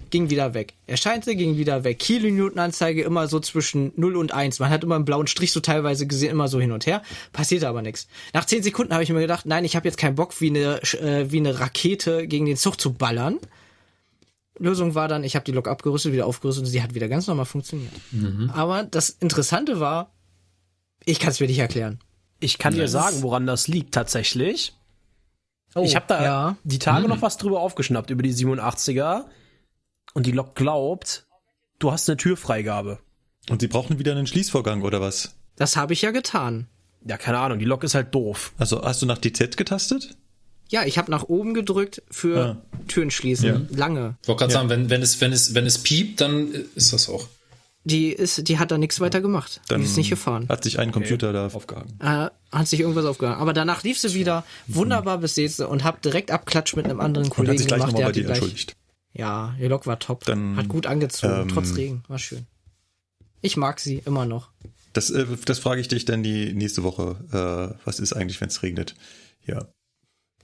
[0.09, 0.73] ging wieder weg.
[0.87, 1.99] Erscheinte, ging wieder weg.
[1.99, 4.61] Kilonewton-Anzeige immer so zwischen 0 und 1.
[4.61, 7.03] Man hat immer einen blauen Strich so teilweise gesehen, immer so hin und her.
[7.35, 8.09] Passierte aber nichts.
[8.33, 10.83] Nach 10 Sekunden habe ich mir gedacht, nein, ich habe jetzt keinen Bock, wie eine,
[10.95, 13.39] äh, wie eine Rakete gegen den Zug zu ballern.
[14.59, 17.27] Lösung war dann, ich habe die Lok abgerüstet, wieder aufgerüstet und sie hat wieder ganz
[17.27, 17.93] normal funktioniert.
[18.53, 20.13] Aber das Interessante war,
[21.05, 22.01] ich kann es mir nicht erklären.
[22.41, 24.75] Ich kann dir sagen, woran das liegt tatsächlich.
[25.75, 26.57] Oh, ich habe da ja.
[26.65, 29.25] die Tage noch was drüber aufgeschnappt über die 87er
[30.15, 31.27] und die Lok glaubt,
[31.79, 32.99] du hast eine Türfreigabe.
[33.51, 35.37] Und sie brauchen wieder einen Schließvorgang oder was?
[35.57, 36.69] Das habe ich ja getan.
[37.05, 38.53] Ja, keine Ahnung, die Lok ist halt doof.
[38.59, 40.17] Also hast du nach DZ getastet?
[40.69, 42.57] Ja, ich habe nach oben gedrückt für Ah.
[42.89, 43.69] Türen schließen.
[43.75, 44.17] Lange.
[44.23, 47.09] Ich wollte gerade sagen, wenn, wenn, es, wenn, es, wenn es piept, dann ist das
[47.09, 47.29] auch.
[47.85, 49.61] Die ist, die hat da nichts weiter gemacht.
[49.69, 50.49] Dann die ist nicht gefahren.
[50.49, 51.95] Hat sich ein Computer da aufgehangen.
[52.01, 53.39] Äh, hat sich irgendwas aufgehangen.
[53.41, 57.27] Aber danach lief sie wieder wunderbar bis jetzt und hab direkt Abklatsch mit einem anderen
[57.27, 57.93] Und hat Kollegen sich gleich gemacht.
[57.93, 58.75] nochmal bei dir entschuldigt.
[59.13, 60.25] ja, die Lok war top.
[60.25, 62.03] Dann, hat gut angezogen, ähm, trotz Regen.
[62.09, 62.47] War schön.
[63.41, 64.49] Ich mag sie immer noch.
[64.93, 67.17] Das, äh, das frage ich dich dann die nächste Woche.
[67.31, 68.97] Äh, was ist eigentlich, wenn es regnet?
[69.47, 69.69] Ja,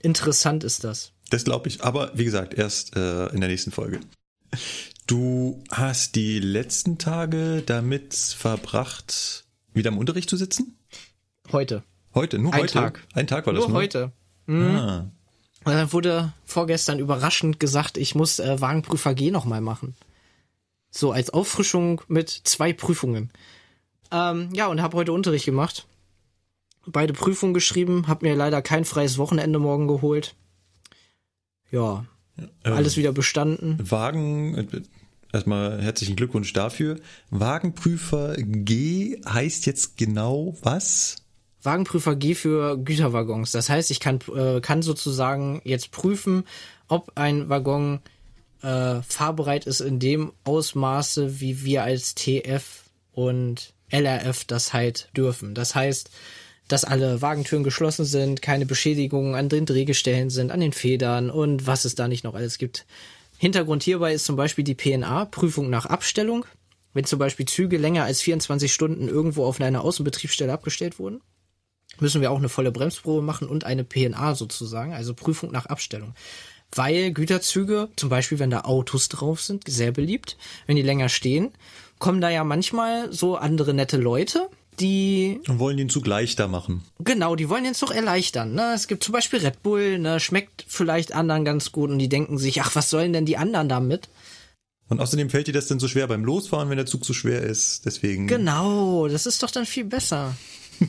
[0.03, 1.13] Interessant ist das.
[1.31, 1.83] das glaube ich.
[1.83, 3.99] Aber wie gesagt, erst äh, in der nächsten Folge.
[5.07, 10.77] Du hast die letzten Tage damit verbracht, wieder im Unterricht zu sitzen?
[11.51, 11.83] Heute.
[12.13, 12.73] Heute, nur Ein heute?
[12.73, 13.07] Tag.
[13.13, 13.77] Ein Tag war das Nur nur?
[13.77, 14.11] heute.
[14.47, 15.05] Ah.
[15.63, 19.95] Und dann wurde vorgestern überraschend gesagt, ich muss äh, Wagenprüfer G nochmal machen.
[20.91, 23.31] So als Auffrischung mit zwei Prüfungen.
[24.11, 25.87] Ähm, ja, und habe heute Unterricht gemacht.
[26.85, 30.35] Beide Prüfungen geschrieben, habe mir leider kein freies Wochenende morgen geholt.
[31.71, 32.05] Ja,
[32.37, 33.77] Ähm, alles wieder bestanden.
[33.79, 34.67] Wagen,
[35.31, 36.99] erstmal herzlichen Glückwunsch dafür.
[37.29, 41.17] Wagenprüfer G heißt jetzt genau was?
[41.61, 43.51] Wagenprüfer G für Güterwaggons.
[43.51, 46.43] Das heißt, ich kann, äh, kann sozusagen jetzt prüfen,
[46.87, 47.99] ob ein Waggon
[48.61, 55.53] äh, fahrbereit ist in dem Ausmaße, wie wir als TF und LRF das halt dürfen.
[55.53, 56.09] Das heißt,
[56.67, 61.67] dass alle Wagentüren geschlossen sind, keine Beschädigungen an den Drehgestellen sind, an den Federn und
[61.67, 62.85] was es da nicht noch alles gibt.
[63.37, 66.45] Hintergrund hierbei ist zum Beispiel die PNA, Prüfung nach Abstellung.
[66.93, 71.21] Wenn zum Beispiel Züge länger als 24 Stunden irgendwo auf einer Außenbetriebsstelle abgestellt wurden.
[71.99, 76.13] müssen wir auch eine volle Bremsprobe machen und eine PNA sozusagen, also Prüfung nach Abstellung.
[76.71, 81.51] Weil Güterzüge, zum Beispiel wenn da Autos drauf sind, sehr beliebt, wenn die länger stehen,
[81.99, 84.49] kommen da ja manchmal so andere nette Leute,
[84.79, 86.83] die Und wollen den Zug leichter machen.
[86.99, 88.53] Genau, die wollen den Zug erleichtern.
[88.53, 88.73] Ne?
[88.75, 90.19] Es gibt zum Beispiel Red Bull, ne?
[90.19, 93.69] schmeckt vielleicht anderen ganz gut und die denken sich, ach, was sollen denn die anderen
[93.69, 94.09] damit?
[94.89, 97.41] Und außerdem fällt dir das denn so schwer beim Losfahren, wenn der Zug so schwer
[97.41, 97.85] ist.
[97.85, 98.27] Deswegen.
[98.27, 100.35] Genau, das ist doch dann viel besser.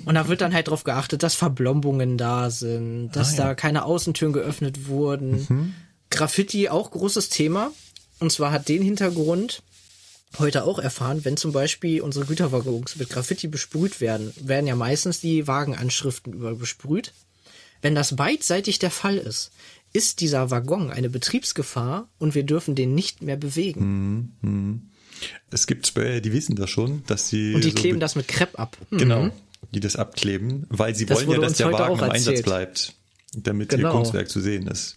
[0.05, 3.45] Und da wird dann halt drauf geachtet, dass Verblombungen da sind, dass Ah, ja.
[3.45, 5.75] da keine Außentüren geöffnet wurden.
[6.11, 7.71] Graffiti auch großes Thema.
[8.19, 9.63] Und zwar hat den Hintergrund
[10.39, 15.21] heute auch erfahren, wenn zum Beispiel unsere Güterwaggons mit Graffiti besprüht werden, werden ja meistens
[15.21, 17.13] die Wagenanschriften über besprüht.
[17.83, 19.51] Wenn das beidseitig der Fall ist,
[19.93, 24.91] ist dieser Waggon eine Betriebsgefahr und wir dürfen den nicht mehr bewegen.
[25.51, 27.55] Es gibt die wissen das schon, dass sie.
[27.55, 28.77] Und die so kleben be- das mit Krepp ab.
[28.91, 28.99] Hm.
[28.99, 29.31] Genau.
[29.73, 32.95] Die das abkleben, weil sie Das wollen ja, dass der Wagen im Einsatz bleibt.
[33.37, 33.93] Damit ihr Genau.
[33.93, 34.97] Kunstwerk zu sehen ist.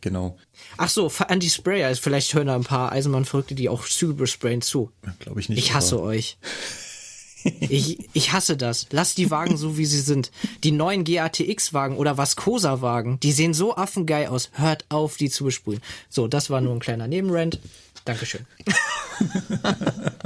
[0.00, 0.36] Genau.
[0.76, 1.86] Ach so, Anti-Sprayer.
[1.86, 4.90] Also Vielleicht hören da ein paar Eisenbahnverrückte, die auch Züge besprayen zu.
[5.20, 5.58] Glaube ich nicht.
[5.58, 6.38] Ich hasse aber- euch.
[7.60, 8.86] Ich, ich hasse das.
[8.90, 10.30] Lasst die Wagen so, wie sie sind.
[10.62, 14.48] Die neuen GATX-Wagen oder Vascosa-Wagen, die sehen so affengeil aus.
[14.54, 15.82] Hört auf, die zu besprühen.
[16.08, 17.60] So, das war nur ein kleiner Nebenrand.
[18.06, 18.46] Dankeschön.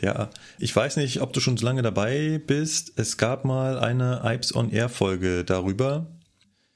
[0.00, 2.92] Ja, ich weiß nicht, ob du schon so lange dabei bist.
[2.96, 6.06] Es gab mal eine Ipes on Air Folge darüber.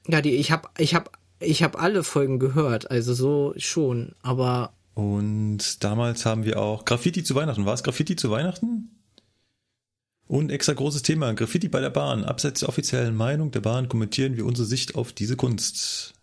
[0.07, 2.91] Ja, die, ich hab, ich hab, ich hab alle Folgen gehört.
[2.91, 4.13] Also so schon.
[4.21, 7.65] Aber Und damals haben wir auch Graffiti zu Weihnachten.
[7.65, 8.91] War es Graffiti zu Weihnachten?
[10.27, 12.23] Und extra großes Thema, Graffiti bei der Bahn.
[12.23, 16.13] Abseits der offiziellen Meinung der Bahn kommentieren wir unsere Sicht auf diese Kunst.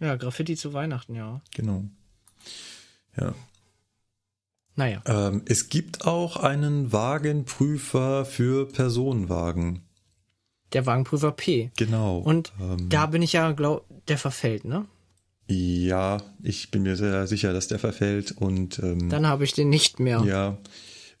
[0.00, 1.40] ja, Graffiti zu Weihnachten, ja.
[1.54, 1.84] Genau.
[3.16, 3.34] Ja.
[4.74, 5.02] Naja.
[5.06, 9.82] Ähm, es gibt auch einen Wagenprüfer für Personenwagen.
[10.72, 11.70] Der Wagenprüfer P.
[11.76, 12.18] Genau.
[12.18, 14.86] Und ähm, da bin ich ja, glaub, der verfällt, ne?
[15.48, 19.68] ja, ich bin mir sehr sicher, dass der verfällt und ähm, Dann habe ich den
[19.68, 20.22] nicht mehr.
[20.24, 20.56] Ja,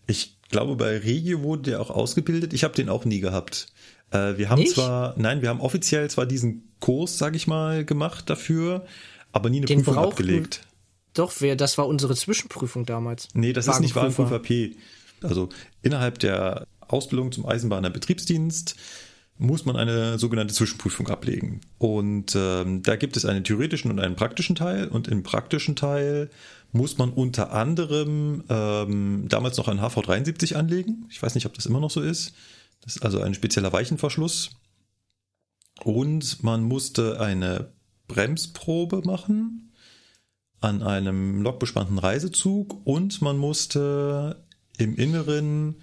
[0.06, 2.52] ich glaube, bei Regio wurde der auch ausgebildet.
[2.54, 3.66] Ich habe den auch nie gehabt.
[4.10, 4.74] Äh, wir haben Nicht?
[4.74, 8.86] zwar, nein, wir haben offiziell zwar diesen Kurs, sag ich mal, gemacht dafür,
[9.32, 10.60] aber nie eine Den Prüfung brauchten- abgelegt.
[11.14, 13.28] Doch, wir, das war unsere Zwischenprüfung damals.
[13.34, 13.94] Nee, das ist nicht.
[13.94, 14.76] Wagenprüfer P.
[15.22, 15.50] Also
[15.82, 18.76] innerhalb der Ausbildung zum Eisenbahner Betriebsdienst
[19.42, 21.60] muss man eine sogenannte Zwischenprüfung ablegen.
[21.78, 24.88] Und ähm, da gibt es einen theoretischen und einen praktischen Teil.
[24.88, 26.30] Und im praktischen Teil
[26.70, 31.06] muss man unter anderem ähm, damals noch ein HV73 anlegen.
[31.10, 32.34] Ich weiß nicht, ob das immer noch so ist.
[32.82, 34.50] Das ist also ein spezieller Weichenverschluss.
[35.82, 37.72] Und man musste eine
[38.06, 39.72] Bremsprobe machen
[40.60, 44.44] an einem lokbespannten Reisezug und man musste
[44.78, 45.76] im Inneren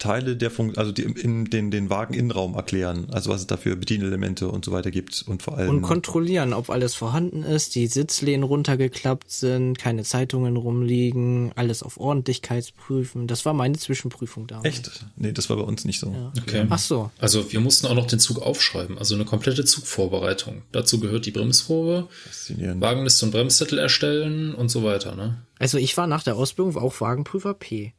[0.00, 3.76] Teile der Funk also die, in den, den Wageninnenraum erklären, also was es da für
[3.76, 7.86] Bedienelemente und so weiter gibt und vor allem Und kontrollieren, ob alles vorhanden ist, die
[7.86, 13.26] Sitzlehnen runtergeklappt sind, keine Zeitungen rumliegen, alles auf Ordentlichkeit prüfen.
[13.26, 14.66] Das war meine Zwischenprüfung damals.
[14.66, 15.04] echt.
[15.16, 16.32] Nee, das war bei uns nicht so.
[16.40, 16.66] Okay.
[16.68, 17.10] Ach so.
[17.18, 20.62] Also wir mussten auch noch den Zug aufschreiben, also eine komplette Zugvorbereitung.
[20.72, 22.08] Dazu gehört die Bremsprobe.
[22.48, 25.14] Wagenliste und Bremszettel erstellen und so weiter.
[25.14, 25.42] Ne?
[25.58, 27.92] Also ich war nach der Ausbildung auch Wagenprüfer P.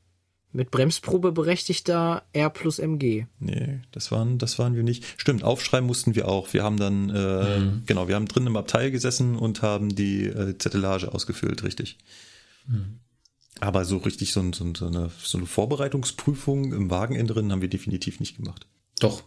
[0.53, 3.25] Mit Bremsprobe berechtigter R plus MG.
[3.39, 5.05] Nee, das waren, das waren wir nicht.
[5.17, 6.51] Stimmt, aufschreiben mussten wir auch.
[6.53, 10.57] Wir haben dann, äh, genau, wir haben drin im Abteil gesessen und haben die äh,
[10.57, 11.97] Zettelage ausgefüllt, richtig.
[13.59, 18.19] Aber so richtig so, so, so, eine, so eine Vorbereitungsprüfung im Wageninneren haben wir definitiv
[18.19, 18.67] nicht gemacht.
[18.99, 19.23] Doch,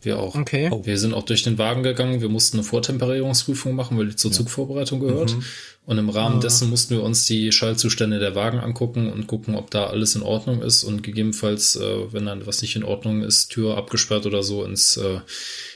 [0.00, 0.34] wir auch.
[0.36, 0.68] Okay.
[0.70, 0.84] Oh.
[0.86, 2.20] Wir sind auch durch den Wagen gegangen.
[2.20, 5.36] Wir mussten eine Vortemperierungsprüfung machen, weil die zur Zugvorbereitung gehört.
[5.84, 9.70] Und im Rahmen dessen mussten wir uns die Schaltzustände der Wagen angucken und gucken, ob
[9.70, 13.48] da alles in Ordnung ist und gegebenenfalls, äh, wenn dann was nicht in Ordnung ist,
[13.48, 15.20] Tür abgesperrt oder so, ins, äh,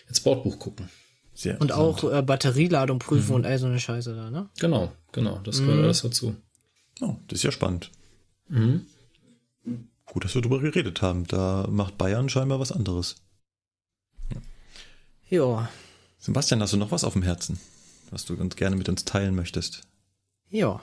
[0.09, 0.88] ins Bordbuch gucken.
[1.34, 3.01] Sehr Und auch äh, Batterieladung Mhm.
[3.01, 4.49] prüfen und all so eine Scheiße da, ne?
[4.59, 6.34] Genau, genau, das gehört alles dazu.
[7.01, 7.91] Oh, das ist ja spannend.
[10.07, 11.26] Gut, dass wir darüber geredet haben.
[11.28, 13.16] Da macht Bayern scheinbar was anderes.
[15.30, 15.70] Ja.
[16.18, 17.58] Sebastian, hast du noch was auf dem Herzen,
[18.10, 19.82] was du uns gerne mit uns teilen möchtest?
[20.50, 20.80] Ja.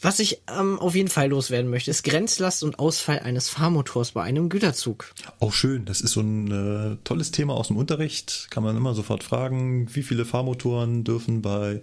[0.00, 4.22] Was ich ähm, auf jeden Fall loswerden möchte, ist Grenzlast und Ausfall eines Fahrmotors bei
[4.22, 5.12] einem Güterzug.
[5.40, 5.84] Oh, schön.
[5.84, 8.46] Das ist so ein äh, tolles Thema aus dem Unterricht.
[8.50, 11.82] Kann man immer sofort fragen, wie viele Fahrmotoren dürfen bei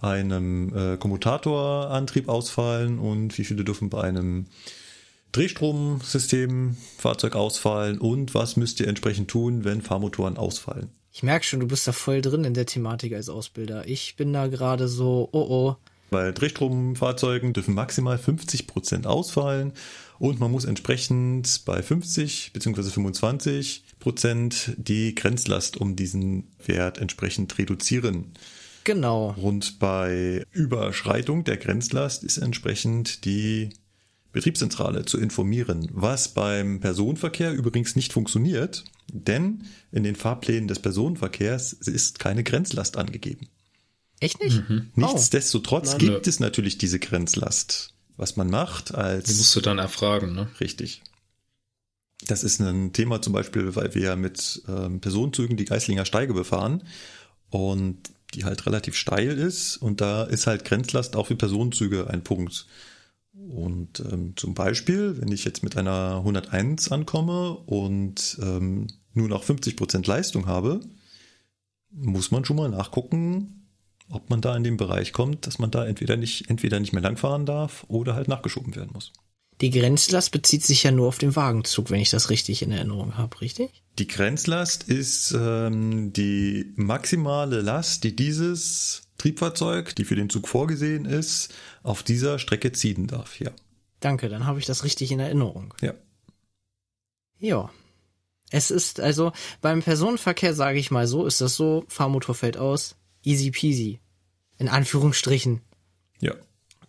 [0.00, 4.46] einem äh, Kommutatorantrieb ausfallen und wie viele dürfen bei einem
[5.32, 10.90] Drehstromsystem Fahrzeug ausfallen und was müsst ihr entsprechend tun, wenn Fahrmotoren ausfallen.
[11.18, 13.88] Ich merke schon, du bist da voll drin in der Thematik als Ausbilder.
[13.88, 15.76] Ich bin da gerade so, oh oh,
[16.10, 19.72] Bei Drehstromfahrzeugen dürfen maximal 50 Prozent ausfallen
[20.20, 22.82] und man muss entsprechend bei 50 bzw.
[22.90, 28.34] 25 Prozent die Grenzlast um diesen Wert entsprechend reduzieren.
[28.84, 29.34] Genau.
[29.42, 33.70] Und bei Überschreitung der Grenzlast ist entsprechend die
[34.30, 41.72] Betriebszentrale zu informieren, was beim Personenverkehr übrigens nicht funktioniert, denn in den Fahrplänen des Personenverkehrs
[41.72, 43.48] ist keine Grenzlast angegeben.
[44.20, 44.62] Echt nicht?
[44.68, 44.80] Oh.
[44.96, 47.94] Nichtsdestotrotz gibt es natürlich diese Grenzlast.
[48.16, 49.28] Was man macht als.
[49.28, 50.48] Die musst du dann erfragen, ne?
[50.60, 51.02] Richtig.
[52.26, 56.82] Das ist ein Thema zum Beispiel, weil wir mit ähm, Personenzügen die Geislinger Steige befahren
[57.50, 62.24] und die halt relativ steil ist und da ist halt Grenzlast auch für Personenzüge ein
[62.24, 62.66] Punkt.
[63.32, 69.42] Und ähm, zum Beispiel, wenn ich jetzt mit einer 101 ankomme und ähm, nur noch
[69.42, 70.80] 50 Prozent Leistung habe,
[71.90, 73.68] muss man schon mal nachgucken,
[74.10, 77.02] ob man da in den Bereich kommt, dass man da entweder nicht, entweder nicht mehr
[77.02, 79.12] langfahren darf oder halt nachgeschoben werden muss.
[79.60, 83.16] Die Grenzlast bezieht sich ja nur auf den Wagenzug, wenn ich das richtig in Erinnerung
[83.16, 83.82] habe, richtig?
[83.98, 91.04] Die Grenzlast ist ähm, die maximale Last, die dieses Triebfahrzeug, die für den Zug vorgesehen
[91.04, 91.52] ist,
[91.82, 93.50] auf dieser Strecke ziehen darf, ja.
[93.98, 95.74] Danke, dann habe ich das richtig in Erinnerung.
[95.80, 95.94] Ja.
[97.40, 97.70] Ja.
[98.50, 102.96] Es ist also beim Personenverkehr, sage ich mal so, ist das so, Fahrmotor fällt aus,
[103.22, 104.00] easy peasy.
[104.58, 105.60] In Anführungsstrichen.
[106.20, 106.34] Ja.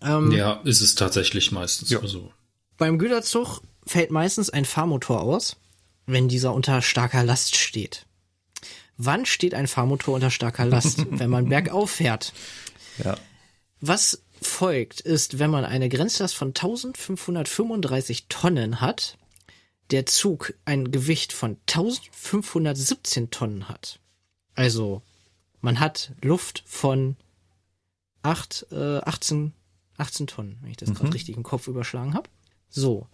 [0.02, 2.06] Ähm, ja, ist es tatsächlich meistens ja.
[2.06, 2.32] so.
[2.78, 5.58] Beim Güterzug fällt meistens ein Fahrmotor aus,
[6.06, 8.06] wenn dieser unter starker Last steht.
[8.98, 11.06] Wann steht ein Fahrmotor unter starker Last?
[11.12, 12.34] wenn man bergauf fährt.
[13.04, 13.18] Ja.
[13.82, 19.19] Was folgt, ist, wenn man eine Grenzlast von 1535 Tonnen hat,
[19.92, 24.00] der Zug ein Gewicht von 1517 Tonnen hat.
[24.56, 25.02] Also
[25.62, 27.16] man hat Luft von
[28.22, 29.54] 8, äh, 18,
[29.98, 30.94] 18 Tonnen, wenn ich das mhm.
[30.96, 32.30] gerade richtig im Kopf überschlagen habe.
[32.70, 33.08] So.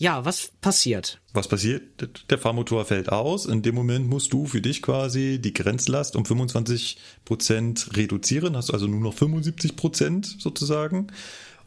[0.00, 1.20] Ja, was passiert?
[1.32, 2.30] Was passiert?
[2.30, 3.46] Der Fahrmotor fällt aus.
[3.46, 8.56] In dem Moment musst du für dich quasi die Grenzlast um 25 Prozent reduzieren.
[8.56, 11.08] Hast also nur noch 75 Prozent sozusagen.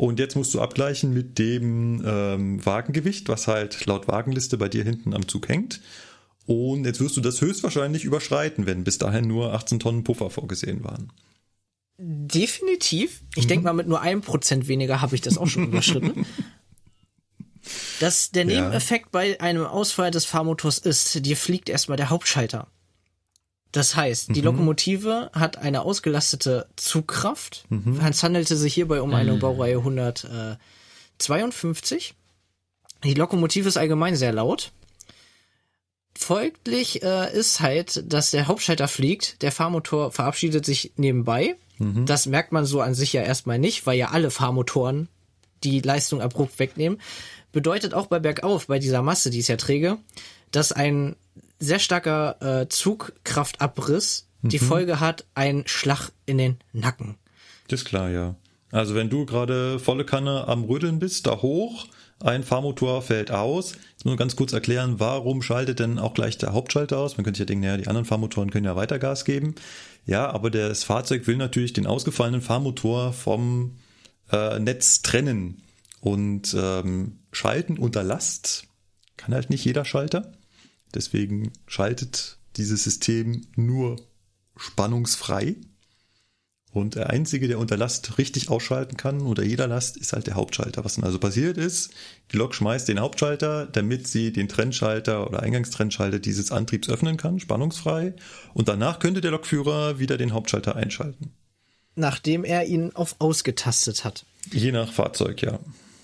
[0.02, 4.84] Und jetzt musst du abgleichen mit dem ähm, Wagengewicht, was halt laut Wagenliste bei dir
[4.84, 5.80] hinten am Zug hängt.
[6.48, 10.84] Und jetzt wirst du das höchstwahrscheinlich überschreiten, wenn bis dahin nur 18 Tonnen Puffer vorgesehen
[10.84, 11.14] waren.
[12.00, 13.22] Definitiv.
[13.36, 13.50] Ich mhm.
[13.50, 16.26] denke mal, mit nur einem Prozent weniger habe ich das auch schon überschritten.
[18.00, 19.10] Das, der Nebeneffekt ja.
[19.12, 22.68] bei einem Ausfall des Fahrmotors ist, dir fliegt erstmal der Hauptschalter.
[23.72, 24.46] Das heißt, die mhm.
[24.46, 27.66] Lokomotive hat eine ausgelastete Zugkraft.
[27.70, 28.02] Mhm.
[28.10, 29.40] Es handelte sich hierbei um eine mhm.
[29.40, 32.16] Baureihe 152.
[33.04, 34.72] Die Lokomotive ist allgemein sehr laut.
[36.18, 41.56] Folglich äh, ist halt, dass der Hauptschalter fliegt, der Fahrmotor verabschiedet sich nebenbei.
[41.78, 42.06] Mhm.
[42.06, 45.08] Das merkt man so an sich ja erstmal nicht, weil ja alle Fahrmotoren
[45.64, 47.00] die Leistung abrupt wegnehmen.
[47.52, 49.98] Bedeutet auch bei Bergauf, bei dieser Masse, die ist ja träge,
[50.52, 51.16] dass ein
[51.62, 54.50] sehr starker äh, Zugkraftabriss mhm.
[54.50, 57.18] die Folge hat, ein Schlag in den Nacken.
[57.68, 58.36] Das ist klar, ja.
[58.72, 61.88] Also wenn du gerade volle Kanne am Rödeln bist, da hoch,
[62.20, 63.74] ein Fahrmotor fällt aus.
[63.92, 67.18] Jetzt nur ganz kurz erklären, warum schaltet denn auch gleich der Hauptschalter aus?
[67.18, 69.56] Man könnte ja denken, naja, die anderen Fahrmotoren können ja weiter Gas geben.
[70.06, 73.78] Ja, aber das Fahrzeug will natürlich den ausgefallenen Fahrmotor vom
[74.32, 75.64] äh, Netz trennen.
[76.00, 78.64] Und ähm, schalten unter Last
[79.18, 80.32] kann halt nicht jeder Schalter.
[80.96, 83.98] Deswegen schaltet dieses System nur
[84.58, 85.56] spannungsfrei.
[86.74, 90.36] Und der einzige, der unter Last richtig ausschalten kann, unter jeder Last, ist halt der
[90.36, 90.86] Hauptschalter.
[90.86, 91.92] Was dann also passiert ist,
[92.32, 97.42] die Lok schmeißt den Hauptschalter, damit sie den Trennschalter oder Eingangstrennschalter dieses Antriebs öffnen kann,
[97.42, 98.14] spannungsfrei.
[98.54, 101.34] Und danach könnte der Lokführer wieder den Hauptschalter einschalten.
[101.96, 104.26] Nachdem er ihn auf ausgetastet hat.
[104.54, 105.60] Je nach Fahrzeug, ja.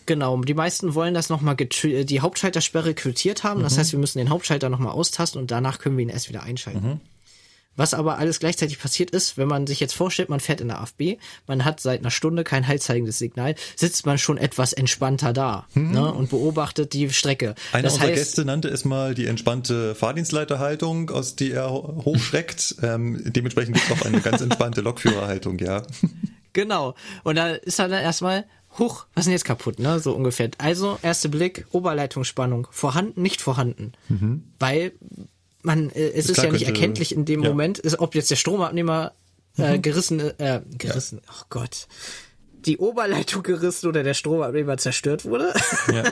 [0.08, 3.62] Genau, die meisten wollen das nochmal die Hauptschaltersperre quittiert haben.
[3.62, 3.80] Das mhm.
[3.80, 6.88] heißt, wir müssen den Hauptschalter nochmal austasten und danach können wir ihn erst wieder einschalten.
[6.88, 7.00] Mhm.
[7.78, 10.82] Was aber alles gleichzeitig passiert ist, wenn man sich jetzt vorstellt, man fährt in der
[10.82, 15.68] AFB, man hat seit einer Stunde kein haltzeigendes Signal, sitzt man schon etwas entspannter da
[15.76, 15.92] mhm.
[15.92, 17.54] ne, und beobachtet die Strecke.
[17.72, 22.78] Einer das unserer heißt, Gäste nannte es mal die entspannte Fahrdienstleiterhaltung, aus die er hochschreckt.
[22.82, 25.84] ähm, dementsprechend gibt es auch eine ganz entspannte Lokführerhaltung, ja.
[26.54, 26.96] Genau.
[27.24, 28.44] Und da ist dann erstmal,
[28.78, 30.00] huch, was ist denn jetzt kaputt, ne?
[30.00, 30.50] So ungefähr.
[30.58, 33.94] Also, erster Blick, Oberleitungsspannung, vorhanden, nicht vorhanden.
[34.10, 34.44] Mhm.
[34.60, 34.92] Weil
[35.64, 37.50] man, äh, es ist, ist ja nicht könnte, erkenntlich in dem ja.
[37.50, 39.14] Moment, ist, ob jetzt der Stromabnehmer
[39.58, 39.82] äh, mhm.
[39.82, 41.34] gerissen, äh, gerissen, ja.
[41.34, 41.88] oh Gott.
[42.66, 45.54] Die Oberleitung gerissen oder der Stromabnehmer zerstört wurde.
[45.94, 46.04] Ja.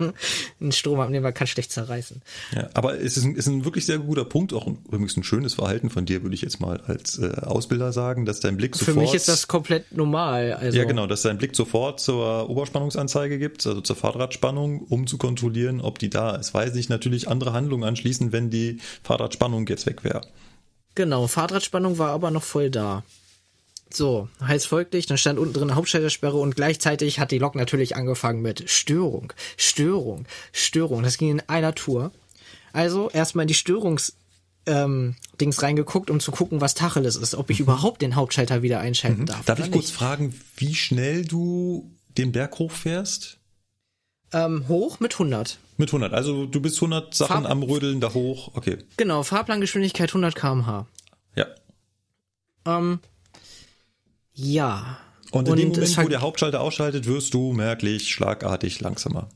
[0.60, 2.22] ein Stromabnehmer kann schlecht zerreißen.
[2.54, 5.54] Ja, aber es ist ein, ist ein wirklich sehr guter Punkt, auch übrigens ein schönes
[5.54, 8.94] Verhalten von dir, würde ich jetzt mal als äh, Ausbilder sagen, dass dein Blick sofort.
[8.94, 10.54] Für mich ist das komplett normal.
[10.54, 15.18] Also, Ja, genau, dass dein Blick sofort zur Oberspannungsanzeige gibt, also zur Fahrradspannung, um zu
[15.18, 16.54] kontrollieren, ob die da ist.
[16.54, 20.22] Weil sich natürlich andere Handlungen anschließen, wenn die Fahrradspannung jetzt weg wäre.
[20.94, 23.02] Genau, Fahrradspannung war aber noch voll da.
[23.94, 28.40] So, heißt folglich, dann stand unten drin Hauptschaltersperre und gleichzeitig hat die Lok natürlich angefangen
[28.42, 31.02] mit Störung, Störung, Störung.
[31.02, 32.10] Das ging in einer Tour.
[32.72, 34.14] Also erstmal in die Störungs
[34.64, 38.80] ähm, Dings reingeguckt, um zu gucken, was Tacheles ist, ob ich überhaupt den Hauptschalter wieder
[38.80, 39.40] einschalten darf.
[39.40, 39.44] Mhm.
[39.46, 39.94] Darf oder ich kurz nicht.
[39.96, 43.38] fragen, wie schnell du den Berg hochfährst?
[44.32, 45.58] Ähm, hoch mit 100.
[45.76, 46.14] Mit 100.
[46.14, 48.52] Also du bist 100 Sachen Fahr- am Rödeln da hoch.
[48.54, 48.78] Okay.
[48.96, 50.86] Genau, Fahrplangeschwindigkeit 100 km/h.
[51.34, 51.46] Ja.
[52.64, 53.00] Ähm,
[54.34, 54.98] ja.
[55.30, 59.28] Und in dem es Moment, wo der Hauptschalter ausschaltet, wirst du merklich schlagartig langsamer.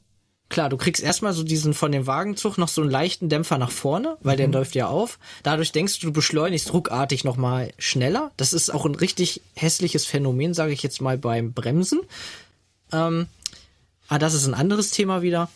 [0.49, 3.73] Klar, du kriegst erstmal so diesen von dem Wagenzug noch so einen leichten Dämpfer nach
[3.73, 5.19] vorne, weil der läuft ja auf.
[5.43, 8.31] Dadurch denkst du, du beschleunigst ruckartig nochmal schneller.
[8.37, 12.01] Das ist auch ein richtig hässliches Phänomen, sage ich jetzt mal beim Bremsen.
[12.93, 13.27] Ähm,
[14.07, 15.51] ah, das ist ein anderes Thema wieder.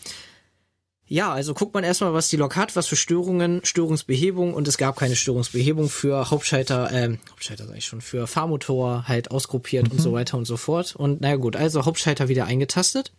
[1.13, 4.79] Ja, also guckt man erstmal, was die Lok hat, was für Störungen, Störungsbehebung und es
[4.79, 10.01] gab keine Störungsbehebung für Hauptschalter, ähm, Hauptschalter sag ich schon, für Fahrmotor halt ausgruppiert und
[10.01, 10.95] so weiter und so fort.
[10.95, 13.13] Und naja gut, also Hauptschalter wieder eingetastet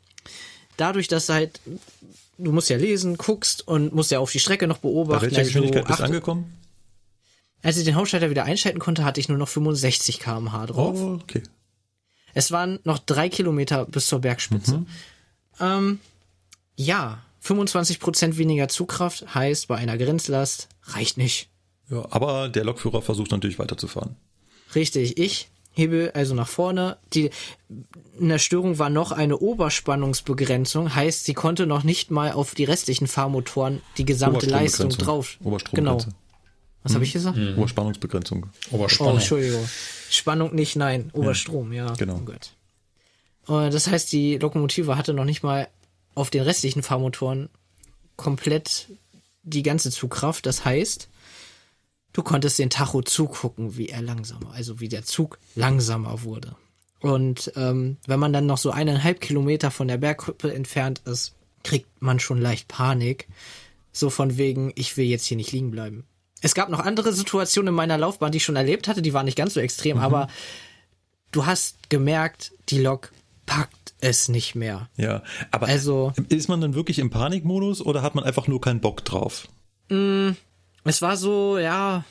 [0.78, 1.60] dadurch, dass du halt,
[2.38, 5.24] du musst ja lesen, guckst und musst ja auf die Strecke noch Bei beobachten.
[5.24, 6.58] welcher also Geschwindigkeit bist du angekommen?
[7.64, 11.00] Als ich den Hauptschalter wieder einschalten konnte, hatte ich nur noch 65 km/h drauf.
[11.00, 11.44] Oh, okay.
[12.34, 14.86] Es waren noch drei Kilometer bis zur Bergspitze.
[15.60, 16.00] Ähm,
[16.76, 21.50] ja, 25% weniger Zugkraft heißt bei einer Grenzlast reicht nicht.
[21.89, 24.16] Ja, aber der Lokführer versucht natürlich weiterzufahren.
[24.76, 26.98] Richtig, ich hebe also nach vorne.
[27.14, 27.32] Die,
[28.18, 32.64] in der Störung war noch eine Oberspannungsbegrenzung, heißt, sie konnte noch nicht mal auf die
[32.64, 35.38] restlichen Fahrmotoren die gesamte Leistung drauf.
[35.44, 36.08] Oberstromgrenze.
[36.08, 36.18] Genau.
[36.84, 37.38] Was habe ich gesagt?
[37.38, 38.48] Oberspannungsbegrenzung.
[38.72, 39.16] Oh, Oberspannung.
[39.16, 39.68] Entschuldigung.
[40.10, 41.12] Spannung nicht, nein.
[41.14, 41.94] Oberstrom, ja.
[41.94, 42.16] genau.
[42.16, 42.52] Oh Gott.
[43.46, 45.68] Und das heißt, die Lokomotive hatte noch nicht mal
[46.16, 47.49] auf den restlichen Fahrmotoren
[48.16, 48.88] komplett
[49.43, 50.45] die ganze Zugkraft.
[50.45, 51.09] Das heißt,
[52.14, 56.55] du konntest den Tacho zugucken, wie er langsamer, also wie der Zug langsamer wurde.
[56.99, 61.34] Und ähm, wenn man dann noch so eineinhalb Kilometer von der Bergkuppe entfernt ist,
[61.64, 63.28] kriegt man schon leicht Panik.
[63.91, 66.05] So von wegen, ich will jetzt hier nicht liegen bleiben.
[66.41, 69.26] Es gab noch andere Situationen in meiner Laufbahn, die ich schon erlebt hatte, die waren
[69.26, 70.28] nicht ganz so extrem, aber
[71.32, 73.12] du hast gemerkt, die Lok
[73.45, 74.89] packt es nicht mehr.
[74.97, 78.82] Ja, aber Also- ist man dann wirklich im Panikmodus oder hat man einfach nur keinen
[78.82, 79.47] Bock drauf?
[80.84, 82.04] Es war so, ja,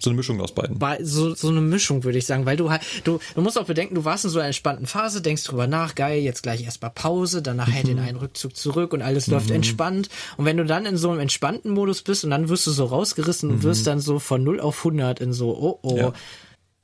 [0.00, 0.78] So eine Mischung aus beiden.
[1.04, 3.96] so, so eine Mischung, würde ich sagen, weil du halt, du, du musst auch bedenken,
[3.96, 7.42] du warst in so einer entspannten Phase, denkst drüber nach, geil, jetzt gleich erstmal Pause,
[7.42, 10.08] dann nachher den einen Rückzug zurück und alles läuft entspannt.
[10.36, 12.84] Und wenn du dann in so einem entspannten Modus bist und dann wirst du so
[12.86, 15.96] rausgerissen und wirst dann so von 0 auf 100 in so, oh, oh.
[15.96, 16.12] Ja.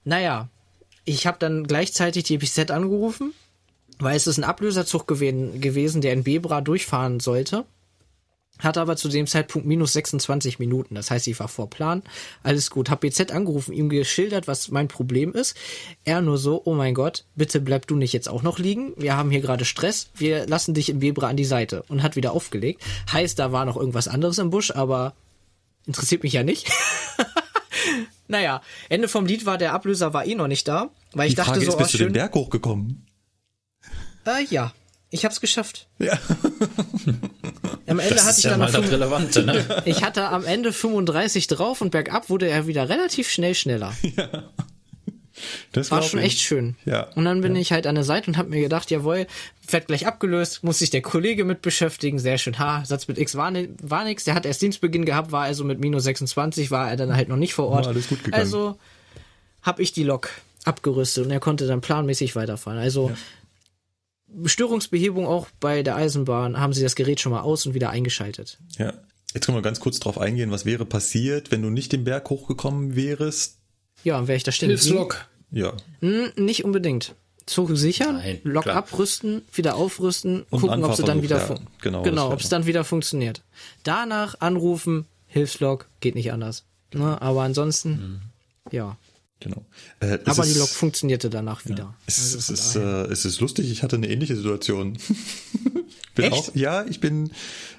[0.05, 0.49] Naja,
[1.05, 3.33] ich habe dann gleichzeitig die EPZ angerufen,
[3.99, 7.65] weil es ist ein Ablöserzug gewesen, gewesen, der in Bebra durchfahren sollte.
[8.61, 10.95] Hatte aber zu dem Zeitpunkt minus 26 Minuten.
[10.95, 12.05] Das heißt, ich war vor Plan.
[12.45, 12.89] Alles gut.
[12.89, 15.57] Hab BZ angerufen, ihm geschildert, was mein Problem ist.
[16.05, 18.93] Er nur so, oh mein Gott, bitte bleib du nicht jetzt auch noch liegen.
[18.97, 20.09] Wir haben hier gerade Stress.
[20.15, 21.83] Wir lassen dich in Bebra an die Seite.
[21.89, 22.81] Und hat wieder aufgelegt.
[23.13, 25.15] Heißt, da war noch irgendwas anderes im Busch, aber
[25.87, 26.71] interessiert mich ja nicht.
[28.29, 30.91] naja, Ende vom Lied war, der Ablöser war eh noch nicht da.
[31.13, 32.13] Weil ich Die dachte Frage so, ist, oh, bist du den schön.
[32.13, 33.04] Berg hochgekommen?
[34.27, 34.73] Äh, ja,
[35.11, 35.87] ich hab's geschafft.
[35.99, 36.19] Ja.
[37.87, 39.83] Am Ende Das hatte ist ich ja dann mal noch das fünf- Relevante, ne?
[39.85, 43.93] Ich hatte am Ende 35 drauf und bergab wurde er wieder relativ schnell schneller.
[45.73, 46.27] Das War schon ich.
[46.27, 46.77] echt schön.
[46.85, 47.09] Ja.
[47.17, 49.27] Und dann bin ich halt an der Seite und habe mir gedacht, jawohl,
[49.69, 52.57] wird gleich abgelöst, muss sich der Kollege mit beschäftigen, sehr schön.
[52.61, 53.53] Ha, Satz mit X war,
[53.83, 57.17] war nix, der hat erst Dienstbeginn gehabt, war also mit minus 26, war er dann
[57.17, 57.87] halt noch nicht vor Ort.
[57.87, 58.41] War alles gut gegangen.
[58.41, 58.79] Also
[59.63, 60.31] habe ich die Lok
[60.65, 62.79] abgerüstet und er konnte dann planmäßig weiterfahren.
[62.79, 63.11] Also
[64.45, 68.59] Störungsbehebung auch bei der Eisenbahn haben sie das Gerät schon mal aus und wieder eingeschaltet.
[68.79, 68.93] Ja.
[69.35, 72.31] Jetzt können wir ganz kurz drauf eingehen, was wäre passiert, wenn du nicht den Berg
[72.31, 73.59] hochgekommen wärst?
[74.05, 74.69] Ja, und wäre ich da stehen?
[74.69, 75.27] Hilfslok.
[75.51, 75.73] Ja.
[76.01, 77.15] Hm, nicht unbedingt.
[77.47, 78.77] Zug sichern, Nein, Lok klar.
[78.77, 82.65] abrüsten, wieder aufrüsten, Und gucken, ob sie dann wieder ja, genau, genau ob es dann
[82.65, 83.43] wieder funktioniert.
[83.83, 86.65] Danach anrufen, Hilfslok, geht nicht anders.
[86.95, 87.21] Ne?
[87.21, 88.21] Aber ansonsten, Mhm.
[88.73, 88.97] ja.
[89.45, 89.63] Genau.
[90.01, 91.95] Äh, Aber die ist- Lok funktionierte danach wieder.
[92.07, 92.81] Es, Also es, ist, äh,
[93.13, 94.97] es ist lustig, ich hatte eine ähnliche Situation.
[96.15, 96.33] Bin Echt?
[96.33, 97.31] auch, ja, ich bin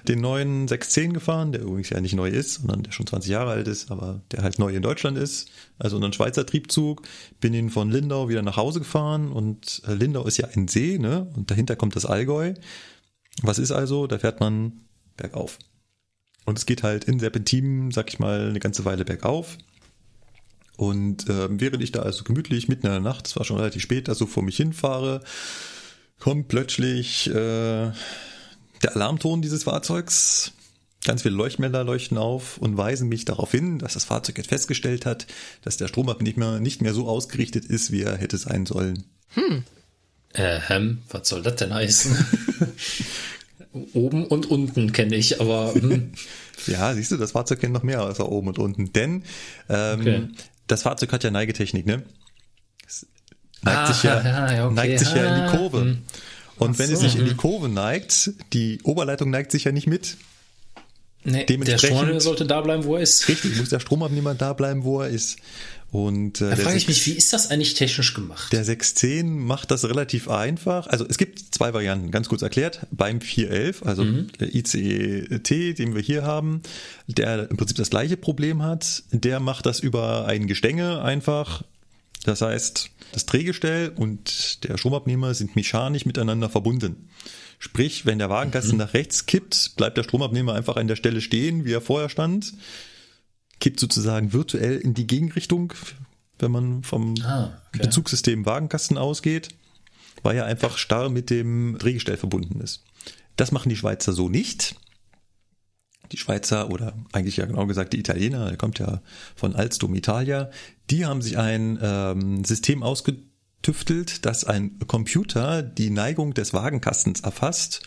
[0.08, 3.52] den neuen 610 gefahren, der übrigens ja nicht neu ist, sondern der schon 20 Jahre
[3.52, 5.48] alt ist, aber der halt neu in Deutschland ist.
[5.80, 7.02] Also unseren Schweizer Triebzug.
[7.40, 11.00] Bin ihn von Lindau wieder nach Hause gefahren und äh, Lindau ist ja ein See,
[11.00, 11.32] ne?
[11.36, 12.54] Und dahinter kommt das Allgäu.
[13.42, 14.06] Was ist also?
[14.06, 14.82] Da fährt man
[15.18, 15.58] bergauf.
[16.46, 19.58] Und es geht halt in Serpentinen, sag ich mal, eine ganze Weile bergauf.
[20.78, 23.82] Und ähm, während ich da also gemütlich mitten in der Nacht, es war schon relativ
[23.82, 25.22] spät, da so vor mich hinfahre,
[26.20, 30.52] kommt plötzlich äh, der Alarmton dieses Fahrzeugs.
[31.06, 35.06] Ganz viele Leuchtmelder leuchten auf und weisen mich darauf hin, dass das Fahrzeug jetzt festgestellt
[35.06, 35.28] hat,
[35.62, 39.04] dass der Stromab nicht mehr, nicht mehr so ausgerichtet ist, wie er hätte sein sollen.
[40.34, 42.26] Äh, Hem, was soll das denn heißen?
[43.94, 46.12] Oben und unten kenne ich, aber hm,
[46.68, 48.92] Ja, siehst du, das Fahrzeug kennt noch mehr als oben und unten.
[48.94, 49.24] Denn
[49.70, 50.28] ähm, Okay.
[50.68, 52.04] Das Fahrzeug hat ja Neigetechnik, ne?
[52.88, 53.06] Es
[53.62, 54.74] neigt Ah, sich ja, ja, okay.
[54.76, 55.82] neigt sich ja in Ah, die Kurve.
[55.82, 56.02] hm.
[56.58, 57.38] Und wenn es so, sich in die hm.
[57.38, 60.18] Kurve neigt, die Oberleitung neigt sich ja nicht mit.
[61.24, 63.28] nee, der Schorne sollte da bleiben, wo er ist.
[63.28, 65.38] Richtig, muss der Stromabnehmer da bleiben, wo er ist.
[65.96, 68.52] Und äh, Da frage ich 6, mich, wie ist das eigentlich technisch gemacht?
[68.52, 70.88] der 610 macht das relativ einfach.
[70.88, 72.86] Also es gibt zwei Varianten, ganz kurz erklärt.
[72.92, 74.28] Beim 411, also Mhm.
[74.40, 76.62] der ICE-T, den wir hier haben,
[77.08, 81.64] der im Prinzip das gleiche Problem hat, der macht das über ein Gestänge einfach.
[82.26, 87.08] Das heißt, das Drehgestell und der Stromabnehmer sind mechanisch miteinander verbunden.
[87.58, 88.80] Sprich, wenn der Wagenkasten Mhm.
[88.80, 92.54] nach rechts kippt, bleibt der Stromabnehmer einfach an der Stelle stehen, wie er vorher stand
[93.60, 95.74] kippt sozusagen virtuell in die Gegenrichtung,
[96.40, 97.84] wenn man vom Ah, okay.
[97.84, 99.50] Bezugssystem Wagenkasten ausgeht,
[100.24, 102.84] weil er einfach starr mit dem Drehgestell verbunden ist.
[103.36, 104.76] Das machen die Schweizer so nicht.
[106.12, 109.02] Die Schweizer oder eigentlich ja genau gesagt die Italiener, der kommt ja
[109.36, 110.52] von Alstom Italia,
[110.90, 117.82] die haben sich ein ähm, System ausgetüftelt, das ein Computer die Neigung des Wagenkastens erfasst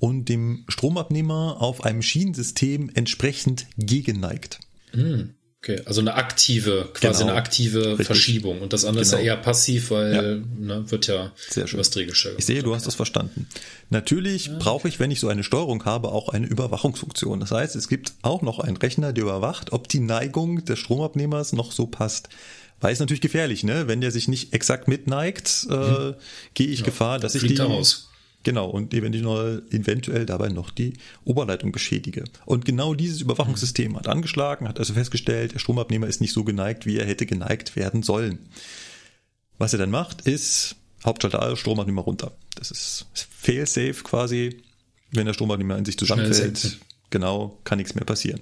[0.00, 4.58] und dem Stromabnehmer auf einem Schienensystem entsprechend gegenneigt.
[5.62, 7.32] Okay, also eine aktive, quasi Genau.
[7.32, 8.06] eine aktive Richtig.
[8.06, 8.62] Verschiebung.
[8.62, 9.22] Und das andere ist Genau.
[9.22, 11.76] ja eher passiv, weil ne, wird ja Sehr schön.
[11.76, 12.34] übers Drehgestell.
[12.38, 13.46] Ich sehe, du hast das verstanden.
[13.90, 17.40] Natürlich brauche ich, wenn ich so eine Steuerung habe, auch eine Überwachungsfunktion.
[17.40, 21.52] Das heißt, es gibt auch noch einen Rechner, der überwacht, ob die Neigung des Stromabnehmers
[21.52, 22.30] noch so passt.
[22.80, 23.86] Weil es natürlich gefährlich, ne?
[23.86, 26.14] Wenn der sich nicht exakt mitneigt, äh,
[26.54, 28.08] gehe ich Gefahr, dass ich fliegt die er raus.
[28.42, 32.24] Genau und eventuell, eventuell dabei noch die Oberleitung beschädige.
[32.46, 36.86] Und genau dieses Überwachungssystem hat angeschlagen, hat also festgestellt, der Stromabnehmer ist nicht so geneigt,
[36.86, 38.38] wie er hätte geneigt werden sollen.
[39.58, 42.32] Was er dann macht, ist Hauptschalter aus, Stromabnehmer runter.
[42.56, 44.62] Das ist fail-safe quasi.
[45.10, 46.78] Wenn der Stromabnehmer in sich zusammenfällt,
[47.10, 48.40] genau, kann nichts mehr passieren.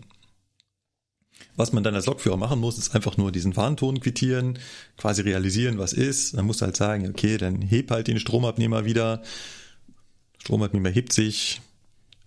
[1.57, 4.59] Was man dann als Lokführer machen muss, ist einfach nur diesen Warnton quittieren,
[4.97, 6.37] quasi realisieren, was ist.
[6.37, 9.23] Dann musst du halt sagen, okay, dann heb halt den Stromabnehmer wieder.
[10.39, 11.61] Stromabnehmer hebt sich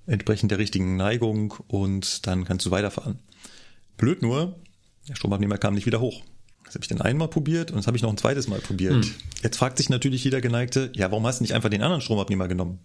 [0.05, 3.19] entsprechend der richtigen Neigung und dann kannst du weiterfahren.
[3.97, 4.59] Blöd nur,
[5.07, 6.23] der Stromabnehmer kam nicht wieder hoch.
[6.65, 9.05] Das habe ich dann einmal probiert und das habe ich noch ein zweites Mal probiert.
[9.43, 12.47] Jetzt fragt sich natürlich jeder Geneigte, ja, warum hast du nicht einfach den anderen Stromabnehmer
[12.47, 12.79] genommen?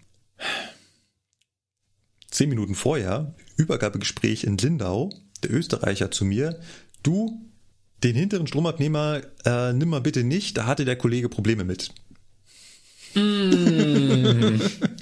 [2.29, 5.11] Zehn Minuten vorher, Übergabegespräch in Lindau,
[5.43, 6.59] der Österreicher zu mir,
[7.03, 7.41] du,
[8.03, 11.93] den hinteren Stromabnehmer äh, nimm mal bitte nicht, da hatte der Kollege Probleme mit.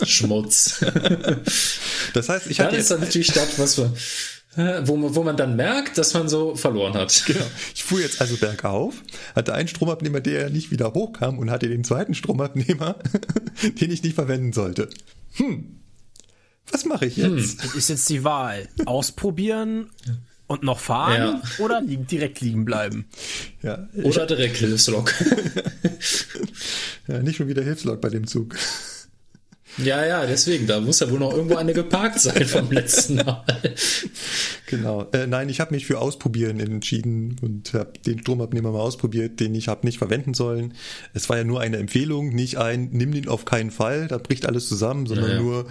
[0.04, 0.84] Schmutz.
[2.12, 3.92] Das heißt, ich Dann hatte ist jetzt, dann natürlich das, was wir,
[4.86, 7.24] wo, man, wo man dann merkt, dass man so verloren hat.
[7.26, 7.44] genau,
[7.74, 8.94] ich fuhr jetzt also bergauf,
[9.34, 12.96] hatte einen Stromabnehmer, der nicht wieder hochkam und hatte den zweiten Stromabnehmer,
[13.80, 14.88] den ich nicht verwenden sollte.
[15.34, 15.80] Hm,
[16.70, 17.64] was mache ich jetzt?
[17.64, 18.68] Das ist jetzt die Wahl.
[18.86, 19.90] Ausprobieren
[20.46, 23.06] und noch fahren oder li direkt liegen bleiben.
[23.62, 25.12] Ja, ich, Oder direkt Hilfslog.
[27.08, 28.54] ja, nicht schon wieder Hilfslog bei dem Zug.
[29.78, 33.44] ja, ja, deswegen, da muss ja wohl noch irgendwo eine geparkt sein vom letzten Mal.
[34.66, 35.06] Genau.
[35.12, 39.54] Äh, nein, ich habe mich für Ausprobieren entschieden und habe den Stromabnehmer mal ausprobiert, den
[39.54, 40.74] ich habe nicht verwenden sollen.
[41.12, 44.46] Es war ja nur eine Empfehlung, nicht ein, nimm den auf keinen Fall, da bricht
[44.46, 45.42] alles zusammen, sondern Ja, ja.
[45.42, 45.66] nur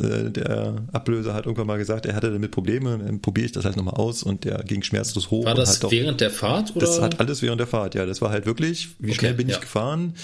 [0.00, 3.64] äh, der Ablöser hat irgendwann mal gesagt, er hatte damit Probleme, dann probiere ich das
[3.64, 5.44] halt nochmal aus und der ging schmerzlos hoch.
[5.44, 6.86] War und das hat auch, während der Fahrt oder?
[6.86, 8.06] das hat alles während der Fahrt, ja.
[8.06, 9.60] Das war halt wirklich, wie Okay, schnell bin ich ja.
[9.60, 10.14] gefahren?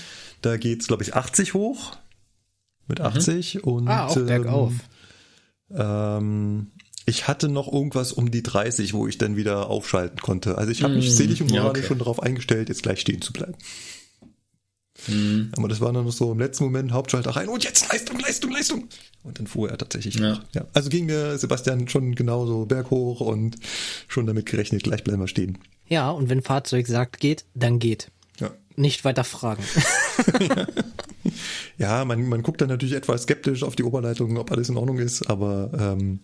[0.42, 1.96] Da geht's, glaube ich, 80 hoch.
[2.86, 3.06] Mit Mhm.
[3.06, 4.72] 80 und Ah, auch ähm, bergauf.
[5.74, 6.70] ähm,
[7.06, 10.56] ich hatte noch irgendwas um die 30, wo ich dann wieder aufschalten konnte.
[10.56, 11.88] Also ich habe mich Mm, selig und ja, moralisch okay.
[11.88, 13.54] schon darauf eingestellt, jetzt gleich stehen zu bleiben.
[15.06, 18.18] Hm, Aber das war dann noch so im letzten Moment Hauptschalter rein und jetzt Leistung,
[18.20, 18.88] Leistung, Leistung.
[19.22, 20.20] Und dann fuhr er tatsächlich Ja.
[20.20, 20.44] nach.
[20.54, 20.66] Ja.
[20.72, 23.56] Also ging mir Sebastian schon genauso berghoch und
[24.08, 25.58] schon damit gerechnet, gleich bleiben wir stehen.
[25.88, 28.10] Ja, und wenn Fahrzeug sagt geht, dann geht.
[28.40, 28.50] Ja.
[28.76, 29.62] Nicht weiter fragen.
[31.78, 34.98] ja, man, man guckt dann natürlich etwas skeptisch auf die Oberleitung, ob alles in Ordnung
[34.98, 36.20] ist, aber ähm,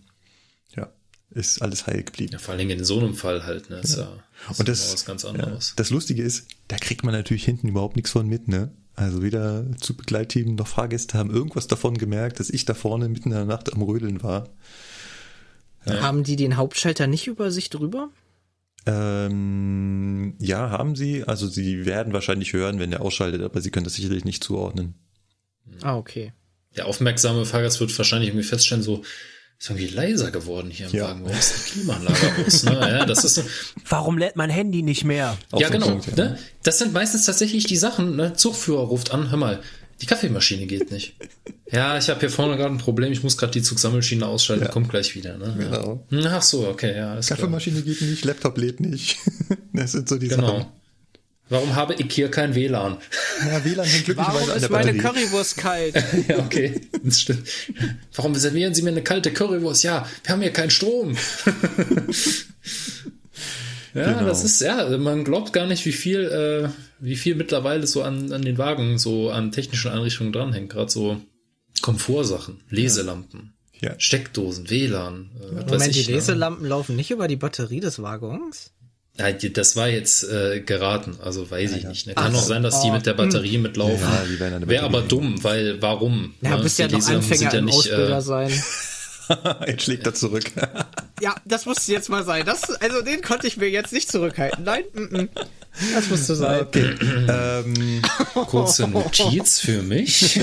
[0.75, 0.89] ja,
[1.31, 2.33] ist alles heil geblieben.
[2.33, 3.79] Ja, vor allen Dingen in so einem Fall halt, ne?
[3.79, 4.11] Ist ja,
[4.49, 5.73] ist Und das, was ganz ja, anderes.
[5.75, 8.71] das Lustige ist, da kriegt man natürlich hinten überhaupt nichts von mit, ne?
[8.95, 13.35] Also weder Zugbegleitteam noch Fahrgäste haben irgendwas davon gemerkt, dass ich da vorne mitten in
[13.35, 14.49] der Nacht am Rödeln war.
[15.85, 18.09] Haben die den Hauptschalter nicht über sich drüber?
[18.85, 21.23] Ähm, ja, haben sie.
[21.23, 24.95] Also sie werden wahrscheinlich hören, wenn der ausschaltet, aber sie können das sicherlich nicht zuordnen.
[25.81, 26.33] Ah, okay.
[26.75, 29.03] Der aufmerksame Fahrgast wird wahrscheinlich irgendwie feststellen, so,
[29.61, 31.03] ist irgendwie leiser geworden hier im Ja.
[31.09, 31.21] Wagen.
[31.23, 32.63] Warum ist die Klimaanlage aus?
[32.63, 32.71] Ne?
[32.73, 33.43] Ja, das ist,
[33.87, 35.37] Warum lädt mein Handy nicht mehr?
[35.55, 35.89] Ja, genau.
[35.89, 36.15] Punkt, ja.
[36.15, 36.39] Ne?
[36.63, 38.15] Das sind meistens tatsächlich die Sachen.
[38.15, 38.33] Ne?
[38.33, 39.61] Zugführer ruft an, hör mal,
[40.01, 41.15] die Kaffeemaschine geht nicht.
[41.71, 44.89] ja, ich habe hier vorne gerade ein Problem, ich muss gerade die Zugsammelschiene ausschalten, kommt
[44.89, 45.37] gleich wieder.
[45.37, 45.53] Ne?
[45.55, 46.07] Genau.
[46.09, 46.37] Ja.
[46.37, 47.37] Ach so, okay, ja, ist klar.
[47.37, 49.17] Kaffeemaschine geht nicht, Laptop lädt nicht.
[49.73, 50.65] Das sind so die Sachen.
[51.51, 52.97] Warum habe ich hier kein WLAN?
[53.45, 55.21] Ja, WLAN hängt glücklicherweise Warum an ist meine Batterie.
[55.25, 55.95] Currywurst kalt?
[56.29, 57.43] ja, okay, das stimmt.
[58.15, 59.83] Warum servieren Sie mir eine kalte Currywurst?
[59.83, 61.17] Ja, wir haben hier keinen Strom.
[63.93, 64.25] ja, Genau.
[64.25, 68.31] das ist, ja, man glaubt gar nicht, wie viel, äh, wie viel mittlerweile so an,
[68.31, 70.69] an den Wagen, so an technischen Einrichtungen dranhängt.
[70.71, 71.19] Gerade so
[71.81, 73.95] Komfortsachen, Leselampen, Ja.
[73.97, 75.31] Steckdosen, WLAN.
[75.35, 76.11] Äh, was weiß Moment, die ne?
[76.15, 78.71] Leselampen laufen nicht über die Batterie des Waggons?
[79.17, 82.07] Ja, die- das war jetzt äh, geraten, also weiß ich nicht.
[82.07, 82.13] Ne?
[82.15, 82.47] Kann Ach auch so.
[82.47, 83.99] sein, dass die Oh, mit der Batterie mitlaufen.
[83.99, 86.33] Ja, die Wäre aber dumm, weil warum?
[86.41, 86.63] Ja, Ne?
[86.63, 88.63] bist ja Die noch Anfänger im Ausbilder äh, sein.
[89.67, 90.45] Jetzt schlägt er zurück.
[91.21, 92.47] Ja, das musste jetzt mal sein.
[92.47, 94.63] Das, also den konnte ich mir jetzt nicht zurückhalten.
[94.63, 95.29] Nein, mm, mm.
[95.93, 96.61] das musste sein.
[96.61, 96.95] Okay.
[97.29, 98.01] ähm,
[98.47, 100.39] Kurze Notiz für mich.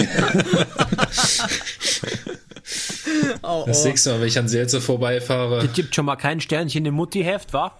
[3.43, 3.89] Oh, Das oh.
[3.89, 5.65] nächste Mal, wenn ich an Selze vorbeifahre.
[5.65, 7.77] Es gibt schon mal kein Sternchen im Mutti-Heft, wa?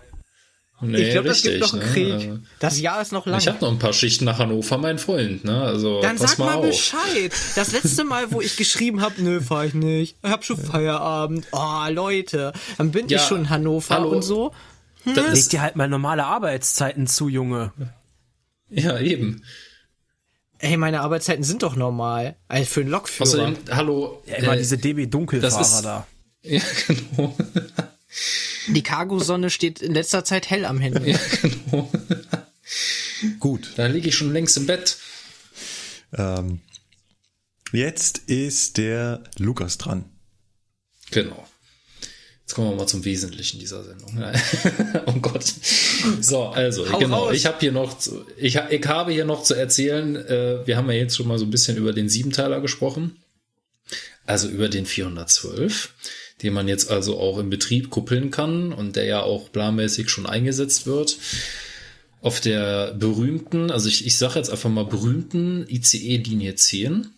[0.81, 1.89] Nee, Ich glaube, das gibt noch einen ne?
[1.93, 2.31] Krieg.
[2.61, 3.41] Das Jahr ist noch lang.
[3.41, 5.45] Ich habe noch ein paar Schichten nach Hannover, mein Freund.
[5.45, 5.61] Ne?
[5.61, 6.67] Also Dann pass sag mal auf.
[6.67, 7.33] Bescheid.
[7.57, 10.17] Das letzte Mal, wo ich geschrieben habe, nö, fahr ich nicht.
[10.23, 11.47] Ich hab schon Feierabend.
[11.51, 12.53] Oh, Leute.
[12.77, 14.11] Dann bin Ja, ich schon in Hannover hallo.
[14.11, 14.53] und so.
[15.05, 17.73] Das Leg ist, dir halt mal normale Arbeitszeiten zu, Junge.
[18.71, 19.43] ja, eben.
[20.61, 22.37] Ey, meine Arbeitszeiten sind doch normal.
[22.49, 23.29] Also für einen Lokführer.
[23.29, 24.23] Außerdem, hallo.
[24.27, 26.07] Ja, immer äh, diese DB-Dunkelfahrer da.
[26.43, 27.35] Ja, genau.
[28.69, 31.13] Die Cargo-Sonne steht in letzter Zeit hell am Handy.
[31.13, 31.91] Ja, genau.
[33.41, 33.73] gut.
[33.77, 34.99] Da liege ich schon längst im Bett.
[36.13, 36.61] Ähm,
[37.73, 40.05] jetzt ist der Lukas dran.
[41.11, 41.47] Genau.
[42.41, 44.23] Jetzt kommen wir mal zum Wesentlichen dieser Sendung.
[45.07, 45.45] oh Gott.
[46.21, 47.25] So, also, Hau genau.
[47.25, 47.35] raus.
[47.35, 50.91] Ich habe hier noch, zu, ich, ich habe hier noch zu erzählen, äh, wir haben
[50.91, 53.17] ja jetzt schon mal so ein bisschen über den Siebenteiler gesprochen.
[54.25, 55.93] Also über den 412,
[56.43, 60.27] den man jetzt also auch im Betrieb kuppeln kann und der ja auch planmäßig schon
[60.27, 61.17] eingesetzt wird.
[62.21, 67.09] Auf der berühmten, also ich, ich sage jetzt einfach mal berühmten ICE-Linie 10.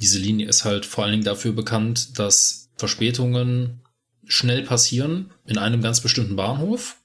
[0.00, 3.80] Diese Linie ist halt vor allen Dingen dafür bekannt, dass Verspätungen
[4.26, 6.96] schnell passieren in einem ganz bestimmten Bahnhof.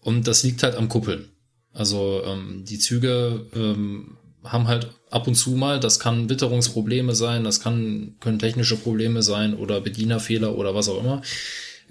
[0.00, 1.28] Und das liegt halt am Kuppeln.
[1.72, 7.44] Also ähm, die Züge ähm, haben halt ab und zu mal, das kann Witterungsprobleme sein,
[7.44, 11.22] das kann, können technische Probleme sein oder Bedienerfehler oder was auch immer.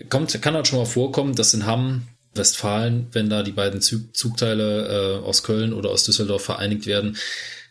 [0.10, 2.04] Kommt, kann halt schon mal vorkommen, dass in Hamm,
[2.34, 7.18] Westfalen, wenn da die beiden Zug, Zugteile äh, aus Köln oder aus Düsseldorf vereinigt werden,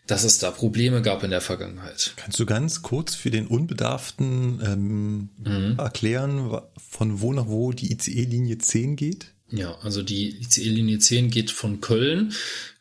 [0.05, 2.13] dass es da Probleme gab in der Vergangenheit.
[2.15, 5.79] Kannst du ganz kurz für den Unbedarften ähm, Mhm.
[5.79, 9.27] erklären, von wo nach wo die ICE-Linie 10 geht?
[9.51, 12.33] Ja, also die ICE-Linie 10 geht von Köln,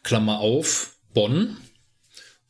[0.03, 1.57] Klammer auf, Bonn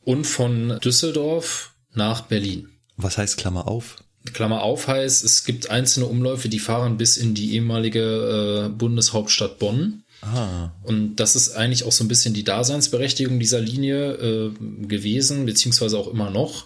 [0.03, 2.69] und von Düsseldorf nach Berlin.
[2.97, 3.97] Was heißt Klammer auf?
[4.33, 9.59] Klammer auf heißt, es gibt einzelne Umläufe, die fahren bis in die ehemalige äh, Bundeshauptstadt
[9.59, 10.03] Bonn.
[10.21, 14.51] Ah, Und das ist eigentlich auch so ein bisschen die Daseinsberechtigung dieser Linie äh,
[14.85, 16.65] gewesen, beziehungsweise auch immer noch.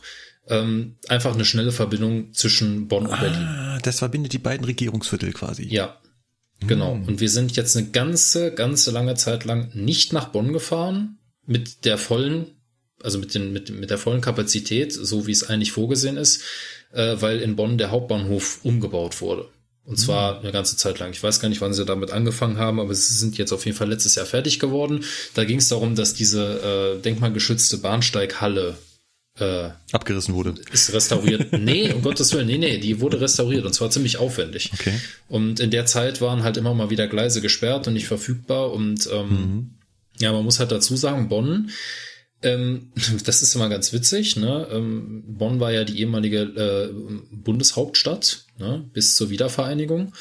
[0.49, 3.37] Ähm, einfach eine schnelle Verbindung zwischen Bonn und Berlin.
[3.47, 5.67] ah, das verbindet die beiden Regierungsviertel quasi.
[5.67, 5.97] Ja,
[6.67, 6.93] genau.
[6.93, 11.85] Und wir sind jetzt eine ganze, ganze lange Zeit lang nicht nach Bonn gefahren mit
[11.85, 12.47] der vollen,
[13.03, 16.43] also mit, den, mit, mit der vollen Kapazität, so wie es eigentlich vorgesehen ist,
[16.91, 19.47] äh, weil in Bonn der Hauptbahnhof umgebaut wurde.
[19.85, 21.11] Und zwar eine ganze Zeit lang.
[21.11, 23.77] Ich weiß gar nicht, wann sie damit angefangen haben, aber sie sind jetzt auf jeden
[23.77, 25.03] Fall letztes Jahr fertig geworden.
[25.33, 28.77] Da ging es darum, dass diese äh, denkmalgeschützte Bahnsteighalle
[29.39, 30.55] äh, Abgerissen wurde.
[30.71, 31.51] ist restauriert.
[31.59, 34.71] nee, um Gottes Willen, nee, nee, die wurde restauriert und zwar ziemlich aufwendig.
[34.73, 34.93] Okay.
[35.27, 38.71] Und in der Zeit waren halt immer mal wieder Gleise gesperrt und nicht verfügbar.
[38.71, 39.71] Und ähm,
[40.17, 41.71] ja, man muss halt dazu sagen, Bonn,
[42.43, 42.91] ähm,
[43.25, 44.67] das ist immer ganz witzig, ne?
[44.71, 46.93] Ähm, Bonn war ja die ehemalige äh,
[47.31, 48.89] Bundeshauptstadt, ne?
[48.93, 50.13] bis zur Wiedervereinigung.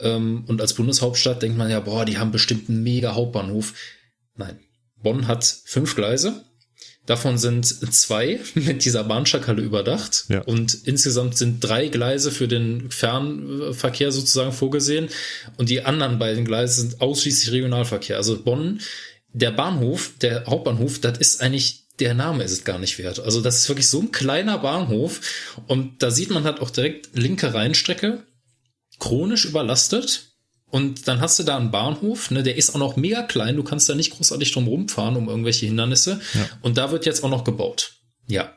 [0.00, 3.74] Ähm, und als Bundeshauptstadt denkt man ja, boah, die haben bestimmt einen mega Hauptbahnhof.
[4.36, 4.58] Nein,
[5.02, 6.44] Bonn hat fünf Gleise.
[7.04, 10.42] Davon sind zwei mit dieser Bahnschakale überdacht Ja.
[10.42, 15.08] und insgesamt sind drei Gleise für den Fernverkehr sozusagen vorgesehen
[15.56, 18.16] und die anderen beiden Gleise sind ausschließlich Regionalverkehr.
[18.16, 18.80] Also Bonn,
[19.32, 23.20] der Bahnhof, der Hauptbahnhof, das ist eigentlich der Name ist es gar nicht wert.
[23.20, 25.20] Also das ist wirklich so ein kleiner Bahnhof
[25.66, 28.24] und da sieht man halt auch direkt linke Rheinstrecke,
[28.98, 30.28] chronisch überlastet.
[30.66, 33.62] Und dann hast du da einen Bahnhof, ne, der ist auch noch mega klein, du
[33.62, 36.18] kannst da nicht großartig drum rumfahren um irgendwelche Hindernisse.
[36.32, 36.48] Ja.
[36.62, 37.96] Und da wird jetzt auch noch gebaut.
[38.26, 38.56] Ja.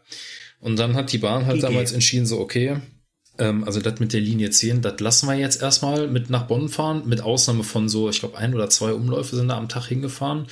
[0.61, 1.67] Und dann hat die Bahn halt GG.
[1.67, 2.77] damals entschieden, so, okay,
[3.37, 7.03] also das mit der Linie 10, das lassen wir jetzt erstmal mit nach Bonn fahren,
[7.05, 10.47] mit Ausnahme von so, ich glaube, ein oder zwei Umläufe sind da am Tag hingefahren.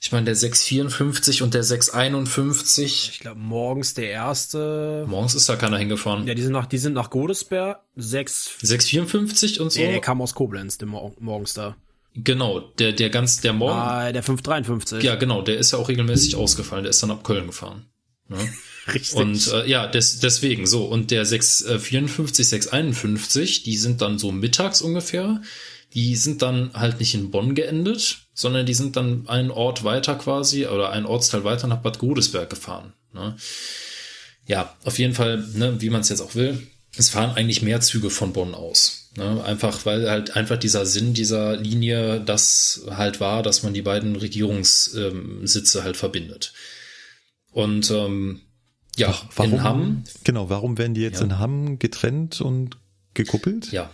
[0.00, 5.06] Ich meine, der 654 und der 651, Ich glaube, morgens der erste.
[5.08, 6.26] morgens ist da keiner hingefahren.
[6.26, 7.80] Ja, die sind nach, die sind nach Godesberg.
[7.96, 8.50] Sechs.
[8.60, 9.80] 654 und so.
[9.80, 11.76] Nee, der kam aus Koblenz, der Mor morgens da.
[12.16, 13.78] Genau, der, der ganz, der Morgen.
[13.78, 15.02] Ah, der 553.
[15.02, 17.86] Ja, genau, der ist ja auch regelmäßig ausgefallen, der ist dann ab Köln gefahren.
[18.28, 18.38] Ne?
[18.92, 19.14] Richtig.
[19.14, 20.84] Und äh, ja, des, deswegen so.
[20.84, 25.42] Und der 654, 651, die sind dann so mittags ungefähr.
[25.94, 30.16] Die sind dann halt nicht in Bonn geendet, sondern die sind dann einen Ort weiter
[30.16, 32.92] quasi oder einen Ortsteil weiter nach Bad Godesberg gefahren.
[33.12, 33.36] Ne?
[34.46, 36.66] Ja, auf jeden Fall, ne, wie man es jetzt auch will,
[36.96, 39.10] es fahren eigentlich mehr Züge von Bonn aus.
[39.16, 39.42] Ne?
[39.44, 44.16] Einfach, weil halt einfach dieser Sinn dieser Linie das halt war, dass man die beiden
[44.16, 46.52] Regierungssitze ähm, halt verbindet.
[47.50, 48.40] Und ähm,
[48.96, 51.24] ja, Warum, in Hamm, Genau, warum werden die jetzt Ja.
[51.26, 52.76] in Hamm getrennt und
[53.14, 53.70] gekuppelt?
[53.72, 53.90] ja.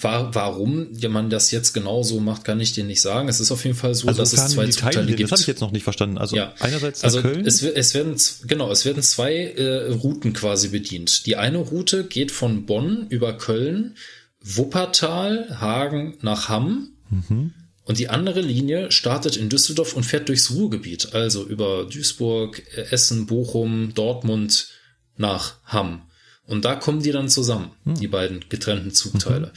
[0.00, 3.28] War, warum man das jetzt genau so macht, kann ich dir nicht sagen.
[3.28, 5.22] Es ist auf jeden Fall so, Also dass es zwei Teile, gibt.
[5.22, 6.16] das habe ich jetzt noch nicht verstanden.
[6.16, 6.54] Also Ja.
[6.60, 7.46] einerseits Also Köln.
[7.46, 11.26] es, es werden genau, es werden zwei äh, Routen quasi bedient.
[11.26, 13.96] Die eine Route geht von Bonn über Köln,
[14.42, 16.88] Wuppertal, Hagen nach Hamm.
[17.10, 17.52] Mhm.
[17.86, 22.82] Und die andere Linie startet in Düsseldorf und fährt durchs Ruhrgebiet, also über Duisburg, äh,
[22.90, 24.68] Essen, Bochum, Dortmund
[25.16, 26.02] nach Hamm.
[26.46, 27.94] Und da kommen die dann zusammen, Hm.
[27.94, 29.52] die beiden getrennten Zugteile.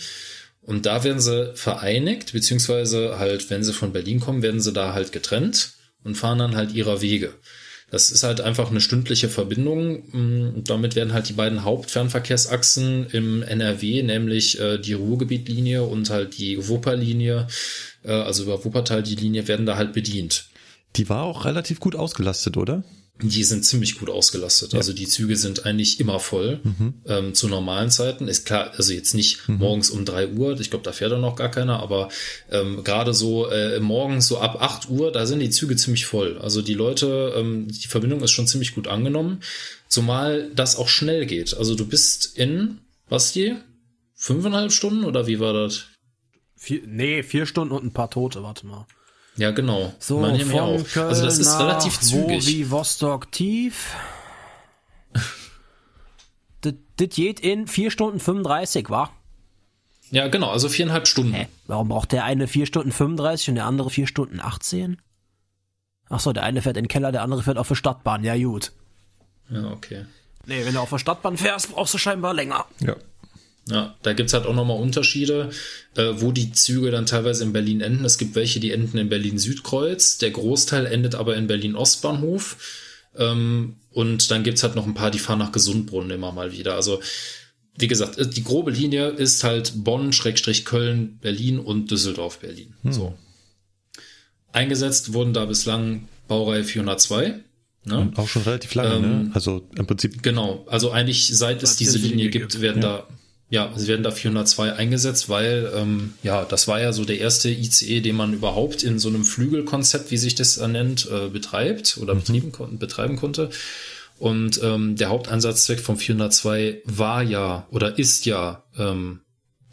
[0.61, 4.93] Und da werden sie vereinigt, beziehungsweise halt, wenn sie von Berlin kommen, werden sie da
[4.93, 5.71] halt getrennt
[6.03, 7.33] und fahren dann halt ihrer Wege.
[7.91, 10.03] Das ist halt einfach eine stündliche Verbindung.
[10.11, 16.37] Mm, Damit werden halt die beiden Hauptfernverkehrsachsen im NRW, nämlich äh, die Ruhrgebietlinie und halt
[16.37, 17.47] die Wupperlinie,
[18.03, 20.45] äh, also über Wuppertal die Linie, werden da halt bedient.
[20.95, 22.83] die war auch relativ gut ausgelastet, oder?
[23.21, 24.73] Die sind ziemlich gut ausgelastet.
[24.75, 26.61] Also die Züge sind eigentlich immer voll
[27.05, 28.29] ähm, zu normalen Zeiten.
[28.29, 31.35] Ist klar, also jetzt nicht morgens um drei Uhr, ich glaube, da fährt dann noch
[31.35, 32.09] gar keiner, aber
[32.49, 36.37] ähm, gerade so äh, morgens so ab 8 Uhr, da sind die Züge ziemlich voll.
[36.37, 39.41] Also die Leute, ähm, die Verbindung ist schon ziemlich gut angenommen,
[39.89, 41.57] zumal das auch schnell geht.
[41.57, 43.55] Also du bist in, was die?
[44.15, 45.85] Fünfeinhalb Stunden oder wie war das?
[46.55, 48.85] Vier, nee, vier Stunden und ein paar Tote, warte mal.
[49.39, 49.93] Ja, genau.
[49.99, 50.83] So, Meine von auch.
[50.83, 52.43] Köln Also das ist nach relativ zügig.
[52.43, 53.95] Vladivostok tief.
[56.61, 59.09] das, das geht in vier Stunden 35, wa?
[60.11, 61.33] Ja, genau, also viereinhalb Stunden.
[61.33, 61.47] Hä?
[61.67, 65.01] Warum braucht der eine vier Stunden 35 und der andere vier Stunden 18?
[66.09, 68.25] Ach so, der eine fährt in den Keller, der andere fährt auf der Stadtbahn.
[68.25, 68.73] Ja, gut.
[69.49, 70.05] Ja, okay.
[70.47, 72.65] Nee, wenn du auf der Stadtbahn fährst, brauchst du scheinbar länger.
[72.81, 72.97] Ja.
[73.69, 75.51] Ja, da gibt's halt auch nochmal Unterschiede,
[75.95, 78.05] äh, wo die Züge dann teilweise in Berlin enden.
[78.05, 82.57] Es gibt welche, die enden in Berlin-Südkreuz, der Großteil endet aber in Berlin-Ostbahnhof.
[83.15, 86.75] Ähm, und dann gibt's halt noch ein paar, die fahren nach Gesundbrunnen immer mal wieder.
[86.75, 86.99] Also,
[87.77, 92.73] wie gesagt, äh, die grobe Linie ist halt Bonn, Schrägstrich Köln, Berlin und Düsseldorf, Berlin.
[92.83, 93.17] So.
[94.51, 97.39] Eingesetzt wurden da bislang Baureihe 402.
[97.85, 98.11] Ne?
[98.15, 99.31] Auch schon relativ lange, Ähm, ne?
[99.33, 102.61] Also im Prinzip Genau, also eigentlich seit es diese es die Linie Linie gibt, gibt,
[102.61, 102.97] werden ja.
[102.99, 103.07] da
[103.49, 107.49] ja, es werden da 402 eingesetzt, weil ähm, ja, das war ja so der erste
[107.49, 112.15] ICE, den man überhaupt in so einem Flügelkonzept, wie sich das nennt, äh, betreibt oder
[112.51, 113.49] kon betreiben konnte.
[114.19, 119.21] Und ähm, der Haupteinsatzzweck vom 402 war ja oder ist ja ähm,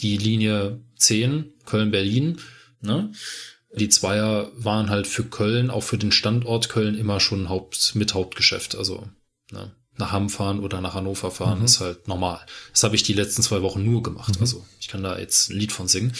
[0.00, 2.38] die Linie 10 Köln-Berlin.
[2.80, 3.12] Ne?
[3.76, 8.14] Die Zweier waren halt für Köln, auch für den Standort Köln immer schon Haupt, mit
[8.14, 8.76] Hauptgeschäft.
[8.76, 9.08] Also
[9.50, 9.72] ne?
[9.98, 12.40] Nach Hamm fahren oder nach Hannover fahren ist halt normal.
[12.72, 14.34] Das habe ich die letzten zwei Wochen nur gemacht.
[14.40, 16.12] Also ich kann da jetzt ein Lied von singen.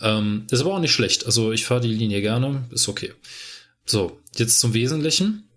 [0.00, 1.26] Ähm, ist aber auch nicht schlecht.
[1.26, 3.12] Also ich fahre die Linie gerne, ist okay.
[3.86, 5.48] So, jetzt zum Wesentlichen.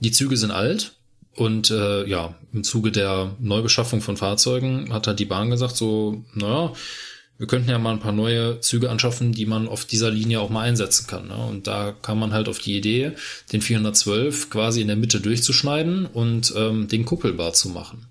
[0.00, 0.92] Die Züge sind alt.
[1.34, 6.24] Und äh, ja, im Zuge der Neubeschaffung von Fahrzeugen hat halt die Bahn gesagt, so,
[6.34, 6.72] naja,
[7.38, 10.50] wir könnten ja mal ein paar neue Züge anschaffen, die man auf dieser Linie auch
[10.50, 11.28] mal einsetzen kann.
[11.28, 11.36] Ne?
[11.36, 13.12] Und da kam man halt auf die Idee,
[13.52, 18.06] den 412 quasi in der Mitte durchzuschneiden und ähm, den kuppelbar zu machen.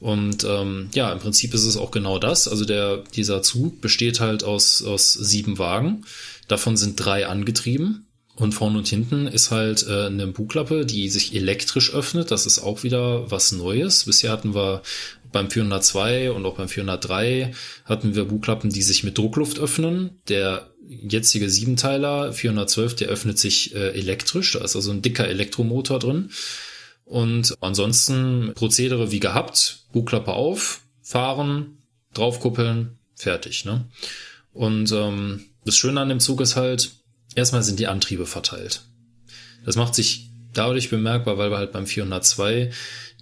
[0.00, 2.48] Und ähm, ja, im Prinzip ist es auch genau das.
[2.48, 6.04] Also der, dieser Zug besteht halt aus, aus sieben Wagen.
[6.48, 8.06] Davon sind drei angetrieben.
[8.36, 12.30] Und vorne und hinten ist halt äh, eine Bugklappe, die sich elektrisch öffnet.
[12.30, 14.04] Das ist auch wieder was Neues.
[14.04, 14.82] Bisher hatten wir
[15.36, 17.52] beim 402 und auch beim 403
[17.84, 20.18] hatten wir Bugklappen, die sich mit Druckluft öffnen.
[20.28, 24.52] Der jetzige Siebenteiler 412, der öffnet sich äh, elektrisch.
[24.52, 26.30] Da ist also ein dicker Elektromotor drin.
[27.04, 29.80] Und ansonsten Prozedere wie gehabt.
[29.92, 31.82] Bugklappe auf, fahren,
[32.14, 33.66] draufkuppeln, fertig.
[33.66, 33.84] Ne?
[34.54, 36.92] Und ähm, das Schöne an dem Zug ist halt,
[37.34, 38.84] erstmal sind die Antriebe verteilt.
[39.66, 42.70] Das macht sich dadurch bemerkbar, weil wir halt beim 402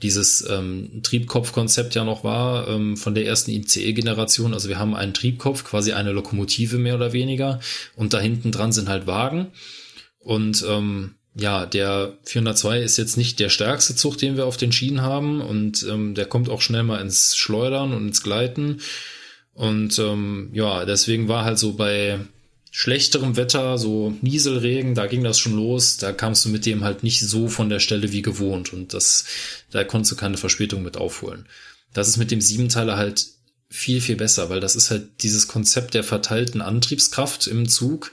[0.03, 4.53] dieses ähm, Triebkopfkonzept ja noch war ähm, von der ersten ICE-Generation.
[4.53, 7.61] Also wir haben einen Triebkopf, quasi eine Lokomotive mehr oder weniger,
[7.97, 9.49] und da hinten dran sind halt Wagen.
[10.19, 14.73] Und ähm, ja, der 402 ist jetzt nicht der stärkste Zug, den wir auf den
[14.73, 18.81] Schienen haben, und ähm, der kommt auch schnell mal ins Schleudern und ins Gleiten.
[19.53, 22.19] Und ähm, ja, deswegen war halt so bei
[22.77, 27.05] schlechterem Wetter, so Nieselregen, da ging das schon los, da kamst du mit dem halt
[27.05, 29.27] nicht so von der Stelle wie gewohnt und das,
[29.71, 31.47] da konntest du keine Verspätung mit aufholen.
[31.93, 33.27] Das ist mit dem Siebenteiler halt
[33.71, 38.11] viel, viel besser, weil das ist halt dieses Konzept der verteilten Antriebskraft im Zug.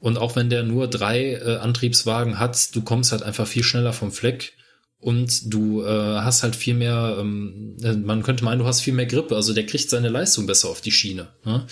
[0.00, 3.92] Und auch wenn der nur drei äh, Antriebswagen hat, du kommst halt einfach viel schneller
[3.92, 4.54] vom Fleck
[4.98, 8.92] und du äh, hast halt viel mehr, ähm, äh, man könnte meinen, du hast viel
[8.92, 11.28] mehr Grippe, also der kriegt seine Leistung besser auf die Schiene.
[11.44, 11.64] Ne?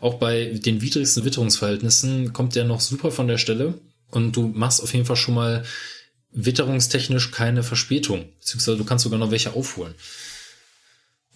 [0.00, 3.74] Auch bei den widrigsten Witterungsverhältnissen kommt der noch super von der Stelle
[4.10, 5.64] und du machst auf jeden Fall schon mal
[6.32, 9.94] witterungstechnisch keine Verspätung, beziehungsweise du kannst sogar noch welche aufholen.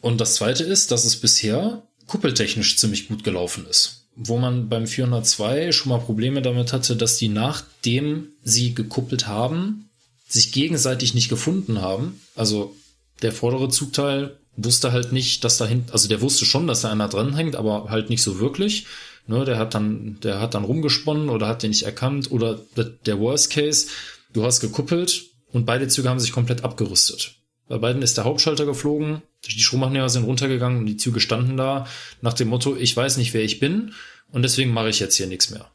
[0.00, 4.06] Und das zweite ist, dass es bisher kuppeltechnisch ziemlich gut gelaufen ist.
[4.14, 9.88] Wo man beim 402 schon mal Probleme damit hatte, dass die nachdem sie gekuppelt haben,
[10.28, 12.20] sich gegenseitig nicht gefunden haben.
[12.34, 12.76] Also
[13.22, 16.90] der vordere Zugteil wusste halt nicht, dass da hinten, also der wusste schon, dass da
[16.90, 18.86] einer dran hängt, aber halt nicht so wirklich.
[19.28, 22.58] Ne, der hat dann, der hat dann rumgesponnen oder hat den nicht erkannt oder
[23.06, 23.86] der Worst Case,
[24.32, 27.36] du hast gekuppelt und beide Züge haben sich komplett abgerüstet.
[27.68, 31.86] Bei beiden ist der Hauptschalter geflogen, die Stromaufnehmer sind runtergegangen und die Züge standen da
[32.20, 33.94] nach dem Motto, ich weiß nicht, wer ich bin
[34.32, 35.70] und deswegen mache ich jetzt hier nichts mehr.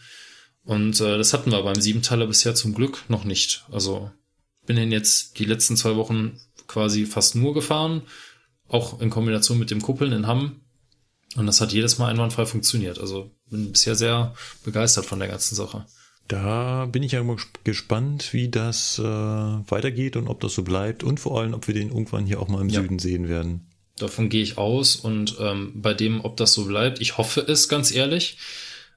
[0.65, 3.63] Und äh, das hatten wir beim Siebenteiler bisher zum Glück noch nicht.
[3.71, 4.11] Also
[4.65, 6.37] bin den jetzt die letzten zwei Wochen
[6.67, 8.01] quasi fast nur gefahren
[8.69, 10.61] auch in Kombination mit dem Kuppeln in Hamm.
[11.35, 12.99] Und das hat jedes Mal einwandfrei funktioniert.
[12.99, 14.33] Also bin bisher sehr
[14.63, 15.85] begeistert von der ganzen Sache.
[16.27, 21.03] Da bin ich ja immer gespannt, wie das äh, weitergeht und ob das so bleibt
[21.03, 22.81] und vor allem, ob wir den irgendwann hier auch mal im ja.
[22.81, 23.67] Süden sehen werden.
[23.97, 27.69] Davon gehe ich aus und ähm, bei dem, ob das so bleibt, ich hoffe es
[27.69, 28.37] ganz ehrlich,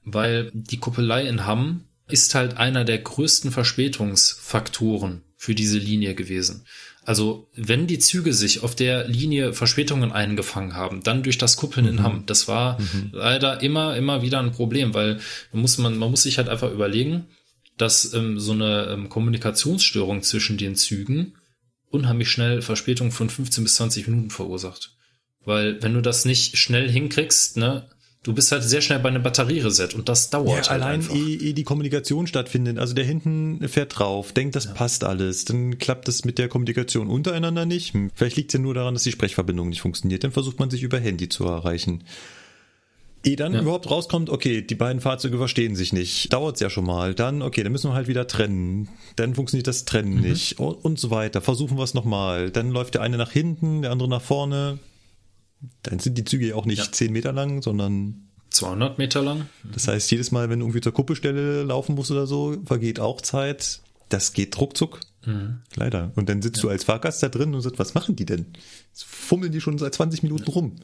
[0.04, 6.66] weil die Kuppelei in Hamm ist halt einer der größten Verspätungsfaktoren für diese Linie gewesen.
[7.10, 11.86] Also wenn die Züge sich auf der Linie Verspätungen eingefangen haben, dann durch das Kuppeln
[11.86, 11.92] mhm.
[11.92, 13.10] in Hamm, das war mhm.
[13.10, 15.18] leider immer, immer wieder ein Problem, weil
[15.50, 17.26] man muss, man, man muss sich halt einfach überlegen,
[17.76, 21.34] dass ähm, so eine ähm, Kommunikationsstörung zwischen den Zügen
[21.90, 24.92] unheimlich schnell Verspätung von 15 bis 20 Minuten verursacht.
[25.44, 27.88] Weil wenn du das nicht schnell hinkriegst, ne,
[28.22, 31.14] du bist halt sehr schnell bei einem Batteriereset und das dauert ja, halt allein einfach.
[31.14, 32.78] Ehe, ehe die Kommunikation stattfindet.
[32.78, 34.72] Also der hinten fährt drauf, denkt, das ja.
[34.72, 37.94] passt alles, dann klappt das mit der Kommunikation untereinander nicht.
[37.94, 40.24] Hm, vielleicht liegt es ja nur daran, dass die Sprechverbindung nicht funktioniert.
[40.24, 42.04] Dann versucht man sich über Handy zu erreichen.
[43.22, 43.60] Ehe dann ja.
[43.60, 47.14] überhaupt rauskommt, okay, die beiden Fahrzeuge verstehen sich nicht, dauert's ja schon mal.
[47.14, 48.88] Dann, okay, dann müssen wir halt wieder trennen.
[49.16, 50.22] Dann funktioniert das Trennen mhm.
[50.22, 51.42] nicht und, und so weiter.
[51.42, 52.50] Versuchen wir es nochmal.
[52.50, 54.78] Dann läuft der eine nach hinten, der andere nach vorne
[55.82, 56.92] dann sind die Züge ja auch nicht ja.
[56.92, 59.46] 10 Meter lang, sondern 200 Meter lang.
[59.72, 63.20] Das heißt, jedes Mal, wenn du irgendwie zur Kuppelstelle laufen musst oder so, vergeht auch
[63.20, 63.80] Zeit.
[64.08, 65.00] Das geht ruckzuck.
[65.24, 65.60] Mhm.
[65.76, 66.10] Leider.
[66.16, 66.62] Und dann sitzt ja.
[66.62, 68.46] du als Fahrgast da drin und sagst, was machen die denn?
[68.88, 70.52] Jetzt fummeln die schon seit 20 Minuten ja.
[70.52, 70.76] rum.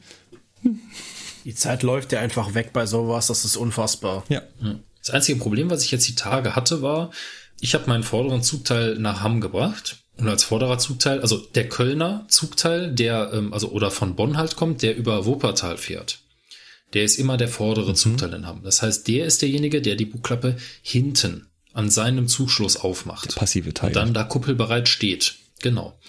[1.43, 4.23] Die Zeit läuft ja einfach weg bei sowas, das ist unfassbar.
[4.29, 4.41] Ja.
[4.99, 7.11] Das einzige Problem, was ich jetzt die Tage hatte, war,
[7.59, 12.25] ich habe meinen vorderen Zugteil nach Hamm gebracht und als vorderer Zugteil, also der Kölner
[12.27, 16.19] Zugteil, der, ähm, also oder von Bonn halt kommt, der über Wuppertal fährt.
[16.93, 17.95] Der ist immer der vordere mhm.
[17.95, 18.63] Zugteil in Hamm.
[18.63, 23.35] Das heißt, der ist derjenige, der die Bugklappe hinten an seinem Zugschluss aufmacht.
[23.35, 23.89] Der passive Teil.
[23.89, 25.35] Und dann da kuppelbereit steht.
[25.61, 25.99] Genau.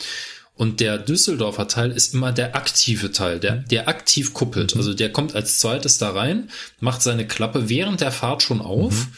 [0.55, 4.75] Und der Düsseldorfer Teil ist immer der aktive Teil, der, der aktiv kuppelt.
[4.75, 4.81] Mhm.
[4.81, 8.95] Also der kommt als zweites da rein, macht seine Klappe während der Fahrt schon auf,
[8.95, 9.13] mhm.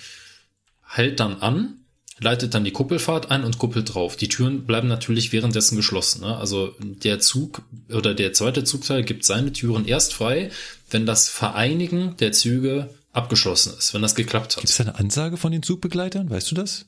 [0.87, 1.80] hält dann an
[2.21, 4.17] leitet dann die Kuppelfahrt ein und kuppelt drauf.
[4.17, 6.23] Die Türen bleiben natürlich währenddessen geschlossen.
[6.23, 6.37] Ne?
[6.37, 10.51] Also der Zug oder der zweite Zugteil gibt seine Türen erst frei,
[10.91, 14.61] wenn das Vereinigen der Züge abgeschlossen ist, wenn das geklappt hat.
[14.61, 16.31] Gibt es da eine Ansage von den Zugbegleitern?
[16.31, 16.87] Weißt du das?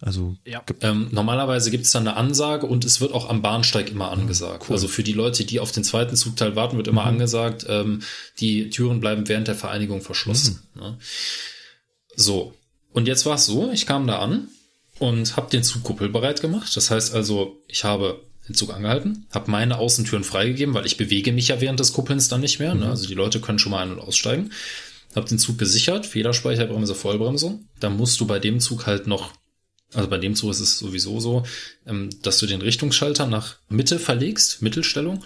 [0.00, 0.64] Also ja.
[0.80, 4.14] ähm, normalerweise gibt es dann eine Ansage und es wird auch am Bahnsteig immer ah,
[4.14, 4.64] angesagt.
[4.68, 4.74] Cool.
[4.74, 7.08] Also für die Leute, die auf den zweiten Zugteil warten, wird immer mhm.
[7.08, 8.02] angesagt, ähm,
[8.40, 10.60] die Türen bleiben während der Vereinigung verschlossen.
[10.74, 10.80] Mhm.
[10.80, 10.98] Ne?
[12.16, 12.52] So,
[12.92, 14.48] und jetzt war es so, ich kam da an
[14.98, 16.76] und habe den Zug kuppelbereit gemacht.
[16.76, 21.32] Das heißt also, ich habe den Zug angehalten, habe meine Außentüren freigegeben, weil ich bewege
[21.32, 22.74] mich ja während des Kuppelns dann nicht mehr.
[22.74, 22.88] Ne?
[22.88, 24.50] Also die Leute können schon mal ein- und aussteigen.
[25.14, 27.66] Habe den Zug gesichert, Federspeicherbremse, Vollbremsung.
[27.80, 29.32] Dann musst du bei dem Zug halt noch,
[29.92, 31.44] also bei dem Zug ist es sowieso so,
[31.86, 35.22] ähm, dass du den Richtungsschalter nach Mitte verlegst, Mittelstellung,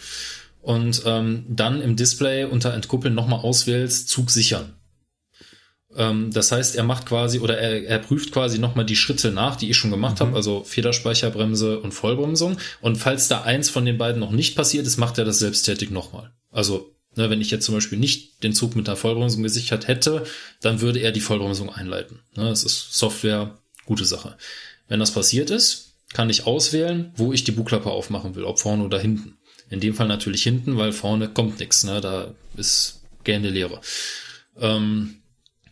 [0.60, 4.75] und ähm, dann im Display unter Entkuppeln nochmal auswählst, Zug sichern.
[5.96, 9.56] Ähm, das heißt, er macht quasi oder er, er prüft quasi nochmal die Schritte nach,
[9.56, 12.58] die ich schon gemacht habe, also Federspeicherbremse und Vollbremsung.
[12.80, 15.90] Und falls da eins von den beiden noch nicht passiert ist, macht er das selbsttätig
[15.90, 16.32] nochmal.
[16.50, 20.24] Also ne, wenn ich jetzt zum Beispiel nicht den Zug mit der Vollbremsung gesichert hätte,
[20.60, 22.20] dann würde er die Vollbremsung einleiten.
[22.36, 24.36] Ne, das ist Software, gute Sache.
[24.88, 28.84] Wenn das passiert ist, kann ich auswählen, wo ich die Bugklappe aufmachen will, ob vorne
[28.84, 29.38] oder hinten.
[29.68, 32.00] In dem Fall natürlich hinten, weil vorne kommt nichts, ne?
[32.00, 33.80] da ist gerne Leere.
[34.60, 35.16] Ähm,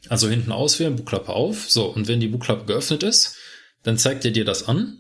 [0.09, 1.71] also hinten auswählen, Bugklappe auf.
[1.71, 3.37] So, und wenn die Bugklappe geöffnet ist,
[3.83, 4.99] dann zeigt er dir das an.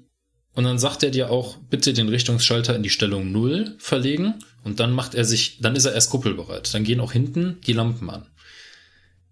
[0.54, 4.34] Und dann sagt er dir auch, bitte den Richtungsschalter in die Stellung 0 verlegen.
[4.62, 6.72] Und dann macht er sich, dann ist er erst kuppelbereit.
[6.72, 8.26] Dann gehen auch hinten die Lampen an.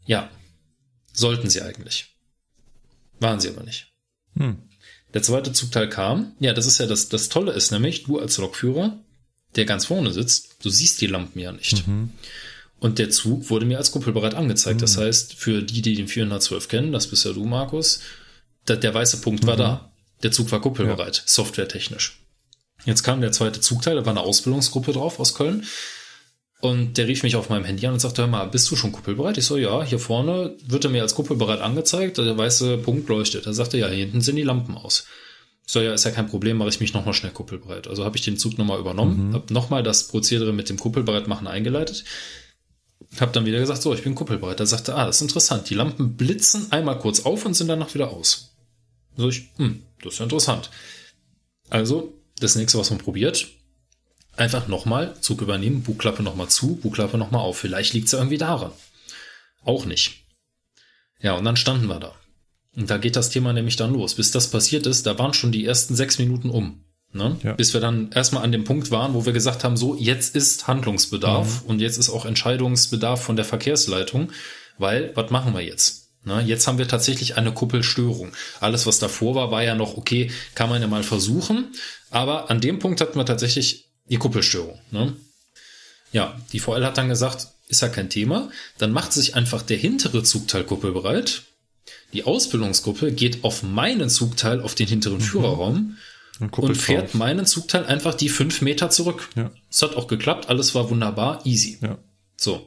[0.05, 0.31] Ja,
[1.13, 2.17] sollten sie eigentlich.
[3.21, 3.93] Waren sie aber nicht.
[4.37, 4.59] Hm.
[5.15, 6.35] Der zweite Zugteil kam.
[6.41, 8.99] Ja, das ist ja das, das Tolle ist nämlich, du als Lokführer,
[9.55, 11.87] der ganz vorne sitzt, du siehst die Lampen ja nicht.
[12.83, 14.83] Und der Zug wurde mir als kuppelbereit angezeigt.
[14.83, 18.01] Das heißt, für die, die den 412 kennen, das bist ja du, Markus,
[18.65, 19.93] da, der weiße Punkt war da.
[20.25, 22.21] Der Zug war kuppelbereit, softwaretechnisch.
[22.85, 25.65] Jetzt kam der zweite Zugteil, da war eine Ausbildungsgruppe drauf aus Köln.
[26.61, 28.91] Und der rief mich auf meinem Handy an und sagte, hör mal, bist du schon
[28.91, 29.39] kuppelbereit?
[29.39, 33.47] Ich so, ja, hier vorne wird er mir als kuppelbereit angezeigt, der weiße Punkt leuchtet.
[33.47, 35.07] Er sagte, ja, hier hinten sind die Lampen aus.
[35.65, 37.87] Ich so, ja, ist ja kein Problem, mache ich mich nochmal schnell kuppelbereit.
[37.87, 39.35] Also habe ich den Zug nochmal übernommen, mhm.
[39.35, 42.03] habe nochmal das Prozedere mit dem Kuppelbereitmachen eingeleitet,
[43.21, 44.61] habe dann wieder gesagt, so, ich bin kuppelbereit.
[44.61, 47.95] Er sagte, ah, das ist interessant, die Lampen blitzen einmal kurz auf und sind danach
[47.95, 48.55] wieder aus.
[49.17, 50.71] So, ich, hm, das ist ja interessant.
[51.69, 53.49] Also, das nächste, was man probiert,
[54.37, 57.59] einfach nochmal Zug übernehmen, Bugklappe nochmal zu, Bugklappe nochmal auf.
[57.59, 58.73] Vielleicht liegt es ja irgendwie daran.
[59.65, 60.25] Auch nicht.
[61.21, 62.15] Ja, und dann standen wir da.
[62.75, 64.15] Und da geht das Thema nämlich dann los.
[64.15, 66.85] Bis das passiert ist, da waren schon die ersten sechs Minuten um.
[67.15, 67.37] Ne?
[67.43, 67.53] Ja.
[67.53, 70.67] Bis wir dann erstmal an dem Punkt waren, wo wir gesagt haben, so, jetzt ist
[70.67, 74.33] Handlungsbedarf und jetzt ist auch Entscheidungsbedarf von der Verkehrsleitung,
[74.79, 76.09] weil, was machen wir jetzt?
[76.25, 76.41] Ne?
[76.43, 78.33] Jetzt haben wir tatsächlich eine Kuppelstörung.
[78.61, 81.73] Alles, was davor war, war ja noch, okay, kann man ja mal versuchen,
[82.11, 84.79] aber an dem Punkt hatten wir tatsächlich die Kuppelstörung.
[84.91, 85.15] Ne?
[86.13, 89.77] Ja, die VL hat dann gesagt, ist ja kein Thema, dann macht sich einfach der
[89.77, 91.43] hintere Zugteil kuppelbereit,
[92.13, 95.97] die Ausbildungsgruppe geht auf meinen Zugteil, auf den hinteren Führerraum
[96.41, 99.29] Und, und fährt meinen Zugteil einfach die fünf Meter zurück.
[99.37, 99.51] Ja.
[99.71, 101.79] Es hat auch geklappt, alles war wunderbar, easy.
[101.83, 101.99] Ja.
[102.37, 102.67] So.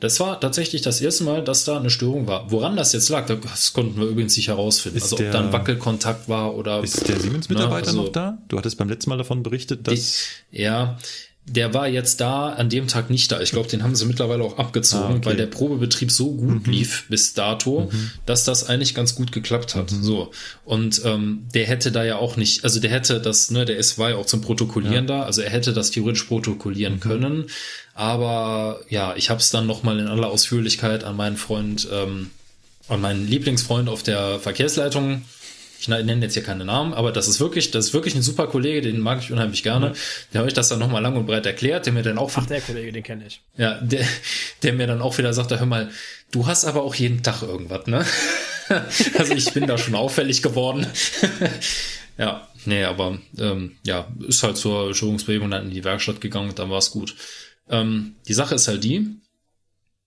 [0.00, 2.50] Das war tatsächlich das erste Mal, dass da eine Störung war.
[2.50, 4.98] Woran das jetzt lag, das konnten wir übrigens nicht herausfinden.
[4.98, 6.82] Ist also ob der- da ein Wackelkontakt war oder.
[6.82, 8.38] Ist der Siemens-Mitarbeiter also- noch da?
[8.48, 10.24] Du hattest beim letzten Mal davon berichtet, dass.
[10.50, 10.98] Ja,
[11.44, 13.40] der war jetzt da an dem Tag nicht da.
[13.40, 15.18] Ich glaube, den haben sie mittlerweile auch abgezogen, Ah, okay.
[15.18, 15.24] Mhm.
[15.24, 17.90] weil der Probebetrieb so gut lief bis dato,
[18.26, 19.90] dass das eigentlich ganz gut geklappt hat.
[19.90, 20.02] Mhm.
[20.04, 20.30] So.
[20.64, 23.98] Und ähm, der hätte da ja auch nicht, also der hätte das, ne, der ist
[23.98, 26.28] war ja auch zum Protokollieren da, also er hätte das theoretisch Mhm.
[26.28, 27.46] protokollieren können.
[27.94, 32.30] Aber ja, ich habe es dann nochmal in aller Ausführlichkeit an meinen Freund, ähm,
[32.88, 35.22] an meinen Lieblingsfreund auf der Verkehrsleitung
[35.82, 38.46] ich nenne jetzt hier keine Namen, aber das ist wirklich, das ist wirklich ein super
[38.46, 39.94] Kollege, den mag ich unheimlich gerne.
[40.32, 42.46] Der habe ich das dann nochmal lang und breit erklärt, der mir dann auch, Ach,
[42.46, 43.42] der Kollege, den kenne ich.
[43.56, 44.06] ja, der,
[44.62, 45.90] der mir dann auch wieder sagte, hör mal,
[46.30, 48.06] du hast aber auch jeden Tag irgendwas, ne?
[49.18, 50.86] also ich bin da schon auffällig geworden.
[52.16, 56.58] ja, nee, aber ähm, ja, ist halt zur Störungsbehebung dann in die Werkstatt gegangen und
[56.60, 57.16] dann war es gut.
[57.68, 59.16] Ähm, die Sache ist halt die,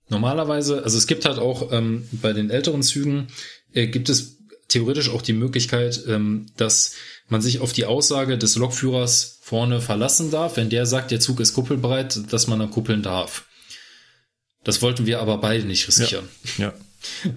[0.09, 3.27] normalerweise, also es gibt halt auch ähm, bei den älteren Zügen,
[3.73, 6.93] äh, gibt es theoretisch auch die Möglichkeit, ähm, dass
[7.27, 11.39] man sich auf die Aussage des Lokführers vorne verlassen darf, wenn der sagt, der Zug
[11.39, 13.45] ist kuppelbereit, dass man dann kuppeln darf.
[14.63, 16.27] Das wollten wir aber beide nicht riskieren.
[16.57, 16.73] Ja.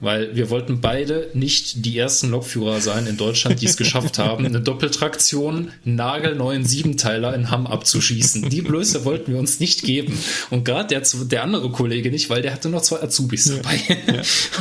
[0.01, 4.47] Weil wir wollten beide nicht die ersten Lokführer sein in Deutschland, die es geschafft haben,
[4.47, 8.49] eine Doppeltraktion, nagelneuen Siebenteiler in Hamm abzuschießen.
[8.49, 10.19] Die Blöße wollten wir uns nicht geben.
[10.49, 13.79] Und gerade der, der andere Kollege nicht, weil der hatte noch zwei Azubis dabei.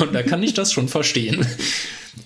[0.01, 1.47] Und da kann ich das schon verstehen.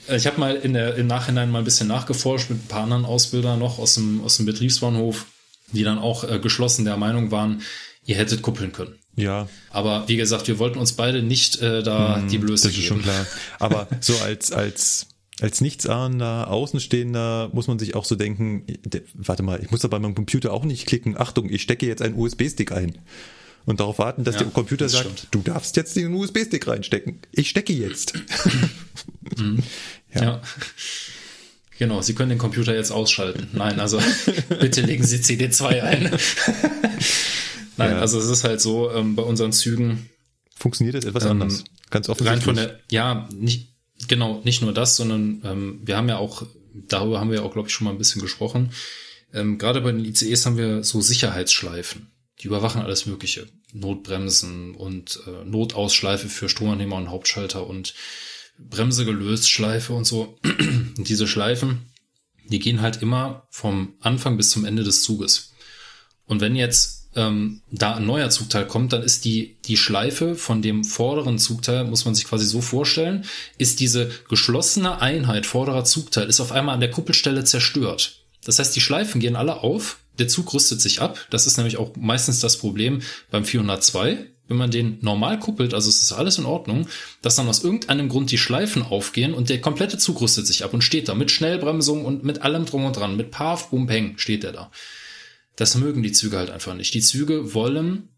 [0.08, 3.06] Ich habe mal in der, im Nachhinein mal ein bisschen nachgeforscht mit ein paar anderen
[3.06, 5.26] Ausbildern noch aus dem, aus dem Betriebsbahnhof,
[5.72, 7.62] die dann auch äh, geschlossen der Meinung waren,
[8.06, 8.96] ihr hättet kuppeln können.
[9.16, 12.78] Ja, Aber wie gesagt, wir wollten uns beide nicht äh, da die Blöße das ist
[12.84, 12.88] geben.
[12.88, 13.26] schon klar.
[13.60, 15.08] Aber so als, als,
[15.42, 19.88] als nichtsahnender Außenstehender muss man sich auch so denken, de- warte mal, ich muss da
[19.90, 22.98] bei meinem Computer auch nicht klicken, Achtung, ich stecke jetzt einen USB-Stick ein.
[23.66, 25.28] Und darauf warten, dass Ja, der Computer sagt, stimmt.
[25.32, 27.20] du darfst jetzt den USB-Stick reinstecken.
[27.32, 28.14] Ich stecke jetzt.
[30.14, 30.42] Ja.
[31.80, 33.48] Genau, Sie können den Computer jetzt ausschalten.
[33.54, 34.00] Nein, also
[34.60, 36.04] bitte legen Sie CD2 ein.
[37.78, 38.00] Nein, Ja.
[38.00, 40.10] also es ist halt so, ähm, bei unseren Zügen
[40.56, 41.64] Funktioniert das etwas Ähm, anders?
[41.90, 42.44] Ganz rein offensichtlich.
[42.44, 43.70] von der, ja, nicht,
[44.08, 46.46] genau, nicht nur das, sondern ähm, wir haben ja auch,
[46.88, 48.72] darüber haben wir ja auch, glaube ich, schon mal ein bisschen gesprochen.
[49.34, 52.11] Ähm, Gerade bei den ICEs haben wir so Sicherheitsschleifen.
[52.42, 53.48] Die überwachen alles Mögliche.
[53.74, 57.94] Notbremsen und äh, Notausschleife für Stromannehmer und Hauptschalter und
[58.58, 60.38] Bremse gelöst, Schleife und so.
[60.98, 61.92] Und diese Schleifen,
[62.46, 65.54] die gehen halt immer vom Anfang bis zum Ende des Zuges.
[66.26, 70.62] Und wenn jetzt ähm, da ein neuer Zugteil kommt, dann ist die, die Schleife von
[70.62, 73.26] dem vorderen Zugteil, muss man sich quasi so vorstellen,
[73.58, 78.26] ist diese geschlossene Einheit vorderer Zugteil, ist auf einmal an der Kuppelstelle zerstört.
[78.44, 81.20] Das heißt, die Schleifen gehen alle auf, der Zug rüstet sich ab.
[81.30, 84.28] Das ist nämlich auch meistens das Problem beim 402.
[84.48, 86.88] Wenn man den normal kuppelt, also es ist alles in Ordnung,
[87.22, 90.74] dass dann aus irgendeinem Grund die Schleifen aufgehen und der komplette Zug rüstet sich ab
[90.74, 94.18] und steht da mit Schnellbremsung und mit allem drum und dran, mit Paf, Bum, Peng
[94.18, 94.72] steht der da.
[95.56, 96.94] Das mögen die Züge halt einfach nicht.
[96.94, 98.10] Die Züge wollen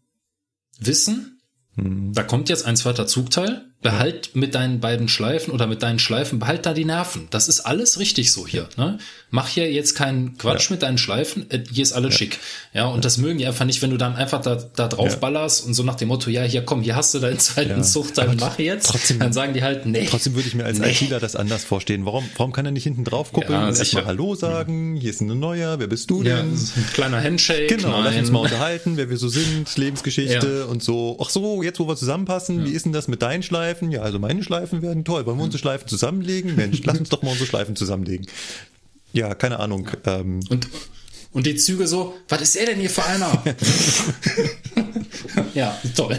[0.80, 1.40] wissen,
[1.76, 6.38] da kommt jetzt ein zweiter Zugteil, behalt mit deinen beiden Schleifen oder mit deinen Schleifen,
[6.38, 7.28] behalt da die Nerven.
[7.30, 8.66] Das ist alles richtig so hier.
[8.78, 8.98] Ne?
[9.30, 12.38] Mach hier jetzt keinen Quatsch mit deinen Schleifen, äh, hier ist alles schick.
[12.72, 15.16] Ja, und das mögen die einfach nicht, wenn du dann einfach da, da drauf Ja.
[15.18, 17.82] ballerst und so nach dem Motto, ja, hier komm, hier hast du deinen zweiten Ja.
[17.82, 18.86] Zugteil, mach jetzt.
[18.86, 20.06] trotzdem- dann sagen die halt, nee.
[20.10, 20.90] Trotzdem würde ich mir als Nee.
[20.90, 22.06] ITler das anders vorstehen.
[22.06, 24.96] Warum, warum kann er nicht hinten drauf gucken Ja, und erstmal Hallo sagen?
[24.96, 26.54] Hier ist ein neuer, wer bist du ja, denn?
[26.54, 27.66] ein kleiner Handshake.
[27.66, 28.20] Genau, lass nein.
[28.20, 30.64] uns mal unterhalten, wer wir so sind, Lebensgeschichte Ja.
[30.64, 31.18] und so.
[31.20, 33.73] Ach so, jetzt wo wir zusammenpassen, wie ist denn das mit deinen Schleifen?
[33.82, 35.26] Ja, also meine Schleifen werden toll.
[35.26, 36.56] Wollen wir unsere Schleifen zusammenlegen?
[36.56, 38.26] Mensch, lass uns doch mal unsere Schleifen zusammenlegen.
[39.12, 39.88] Ja, keine Ahnung.
[40.06, 40.68] Ähm, Und,
[41.32, 43.42] und die Züge so, was ist er denn hier für einer?
[45.54, 46.18] ja, toll.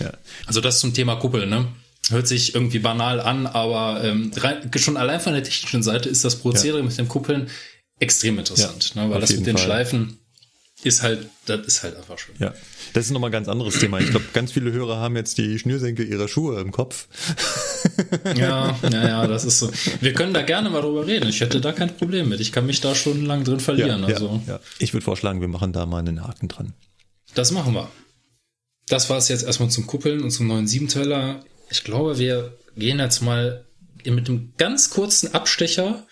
[0.00, 0.12] ja.
[0.46, 1.68] Also das zum Thema Kuppel, ne?
[2.08, 6.24] Hört sich irgendwie banal an, aber ähm, rein, schon allein von der technischen Seite ist
[6.24, 7.48] das Prozedere mit den Kuppeln
[7.98, 9.10] extrem interessant, Ja, ne?
[9.10, 9.66] weil das mit den Fall.
[9.66, 10.18] Schleifen
[10.82, 12.34] ist halt, das ist halt einfach schön.
[12.38, 12.54] Ja,
[12.92, 13.98] das ist nochmal ein ganz anderes Thema.
[13.98, 17.08] Ich glaube, ganz viele Hörer haben jetzt die Schnürsenkel ihrer Schuhe im Kopf.
[18.36, 19.70] Ja, ja, ja, das ist so.
[20.00, 21.28] Wir können da gerne mal drüber reden.
[21.28, 22.40] Ich hätte da kein Problem mit.
[22.40, 24.04] Ich kann mich da schon lang drin verlieren.
[24.04, 24.42] also.
[24.46, 24.60] ja, ja.
[24.78, 26.74] Ich würde vorschlagen, wir machen da mal einen Haken dran.
[27.34, 27.88] Das machen wir.
[28.88, 31.44] Das war es jetzt erstmal zum Kuppeln und zum neuen Siebenteiler.
[31.70, 33.64] Ich glaube, wir gehen jetzt mal
[34.04, 36.06] mit einem ganz kurzen Abstecher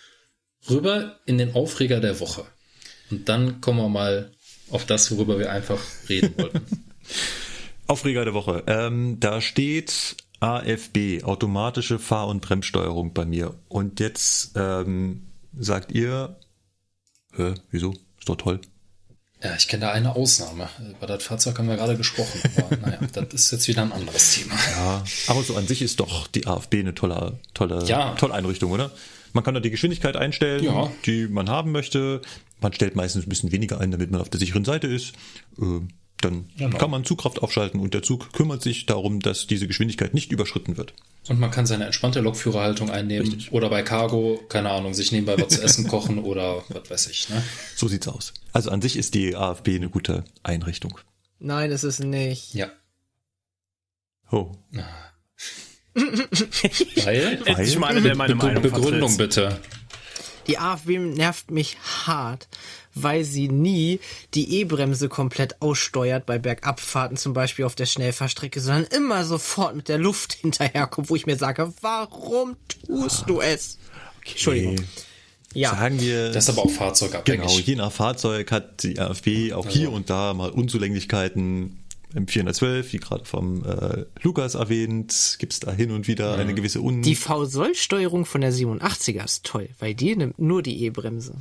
[0.69, 2.45] rüber in den Aufreger der Woche.
[3.11, 4.31] Und dann kommen wir mal
[4.69, 5.79] auf das, worüber wir einfach
[6.09, 6.61] reden wollten.
[7.87, 8.63] Aufreger der Woche.
[8.67, 13.53] Ähm, da steht AFB, automatische Fahr- und Bremssteuerung bei mir.
[13.67, 15.27] Und jetzt ähm,
[15.57, 16.37] sagt ihr,
[17.37, 17.91] äh, wieso?
[18.17, 18.59] Ist doch toll.
[19.43, 20.67] ja, ich kenne da eine Ausnahme.
[20.97, 22.41] Über das Fahrzeug haben wir gerade gesprochen.
[22.57, 24.55] Aber naja, das ist jetzt wieder ein anderes Thema.
[24.71, 28.15] Ja, aber so an sich ist doch die AFB eine tolle, tolle, Ja.
[28.15, 28.89] tolle Einrichtung, oder?
[29.33, 30.89] Man kann da die Geschwindigkeit einstellen, Ja.
[31.05, 32.21] die man haben möchte.
[32.61, 35.13] Man stellt meistens ein bisschen weniger ein, damit man auf der sicheren Seite ist.
[35.59, 35.81] Äh,
[36.21, 36.77] dann Genau.
[36.77, 40.77] kann man Zugkraft aufschalten und der Zug kümmert sich darum, dass diese Geschwindigkeit nicht überschritten
[40.77, 40.93] wird.
[41.27, 43.43] Und man kann seine entspannte Lokführerhaltung einnehmen.
[43.51, 47.29] Oder bei Cargo, keine Ahnung, sich nebenbei was zu essen kochen oder was weiß ich.
[47.29, 47.43] Ne?
[47.75, 48.33] So sieht's aus.
[48.53, 50.97] Also an sich ist die AFB eine gute Einrichtung.
[51.39, 52.53] Nein, ist es nicht.
[52.55, 52.71] Ja.
[54.31, 54.51] Oh.
[55.95, 57.41] Weil?
[57.45, 59.17] Endlich mal eine, der meine Meinung Begründung vertritt.
[59.51, 59.61] bitte.
[60.47, 62.47] Die AfB nervt mich hart,
[62.93, 63.99] weil sie nie
[64.33, 69.89] die E-Bremse komplett aussteuert bei Bergabfahrten, zum Beispiel auf der Schnellfahrstrecke, sondern immer sofort mit
[69.89, 72.55] der Luft hinterherkommt, wo ich mir sage, warum
[72.85, 73.79] tust du es?
[74.25, 74.77] Entschuldigung.
[75.53, 75.71] Ja.
[75.71, 76.31] Sagen wir.
[76.31, 77.41] Das ist aber auch fahrzeugabhängig.
[77.41, 81.84] Genau, je nach Fahrzeug hat die AfB auch hier und da mal Unzulänglichkeiten.
[82.15, 86.79] Im 412, wie gerade vom äh, Lukas erwähnt, gibt's da hin und wieder eine gewisse
[86.79, 87.01] Un...
[87.01, 91.35] Die V-Soll-Steuerung von der 87er ist toll, weil die nimmt nur die E-Bremse.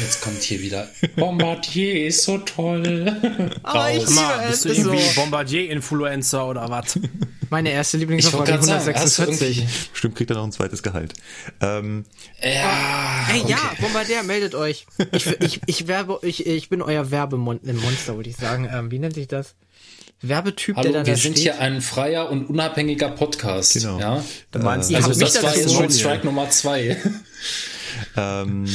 [0.00, 3.16] Jetzt kommt hier wieder Bombardier ist so toll.
[3.62, 4.50] Aber ich liebe Mal, es.
[4.50, 4.92] bist du Ist so.
[4.92, 6.98] irgendwie Bombardier-Influencer oder was?
[7.50, 9.58] Meine erste sagen, du 146.
[9.58, 9.68] irgendwie...
[9.92, 11.14] Bestimmt kriegt er noch ein zweites Gehalt.
[11.60, 12.04] Ähm,
[12.42, 14.86] Ja, Hey, ja, Bombardier, meldet euch.
[15.12, 18.68] Ich, ich, ich, werbe, ich, ich bin euer Werbemonster, würde ich sagen.
[18.72, 19.54] Ähm, wie nennt sich das?
[20.22, 21.54] Werbetyp, der Hallo, dann wir da sind steht.
[21.54, 23.74] hier ein freier und unabhängiger Podcast.
[23.74, 23.98] Genau.
[23.98, 24.24] Ja?
[24.52, 25.90] Du meinst, Ihr Also mich das war jetzt schon.
[25.90, 26.96] Strike Nummer zwei.
[28.16, 28.66] Ähm,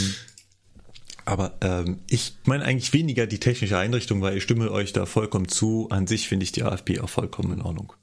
[1.26, 5.50] aber ähm, ich meine eigentlich weniger die technische Einrichtung, weil ich stimme euch da vollkommen
[5.50, 5.90] zu.
[5.90, 7.94] An sich finde ich die AfB auch vollkommen in Ordnung.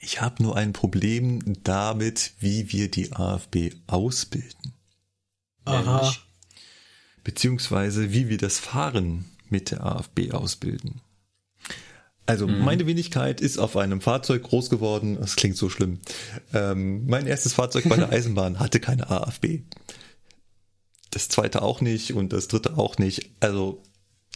[0.00, 4.72] Ich habe nur ein Problem damit, wie wir die AfB ausbilden.
[5.64, 6.14] Aha.
[7.24, 11.00] beziehungsweise wie wir das Fahren mit der AfB ausbilden.
[12.26, 15.16] Also meine Wenigkeit ist auf einem Fahrzeug groß geworden.
[15.20, 16.00] Das klingt so schlimm.
[16.52, 19.60] Ähm, mein erstes Fahrzeug bei der Eisenbahn hatte keine AFB.
[21.10, 23.30] Das zweite auch nicht und das dritte auch nicht.
[23.40, 23.82] Also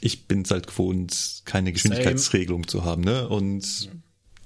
[0.01, 3.03] ich bin es halt gewohnt, keine Geschwindigkeitsregelung zu haben.
[3.03, 3.29] Ne?
[3.29, 3.91] Und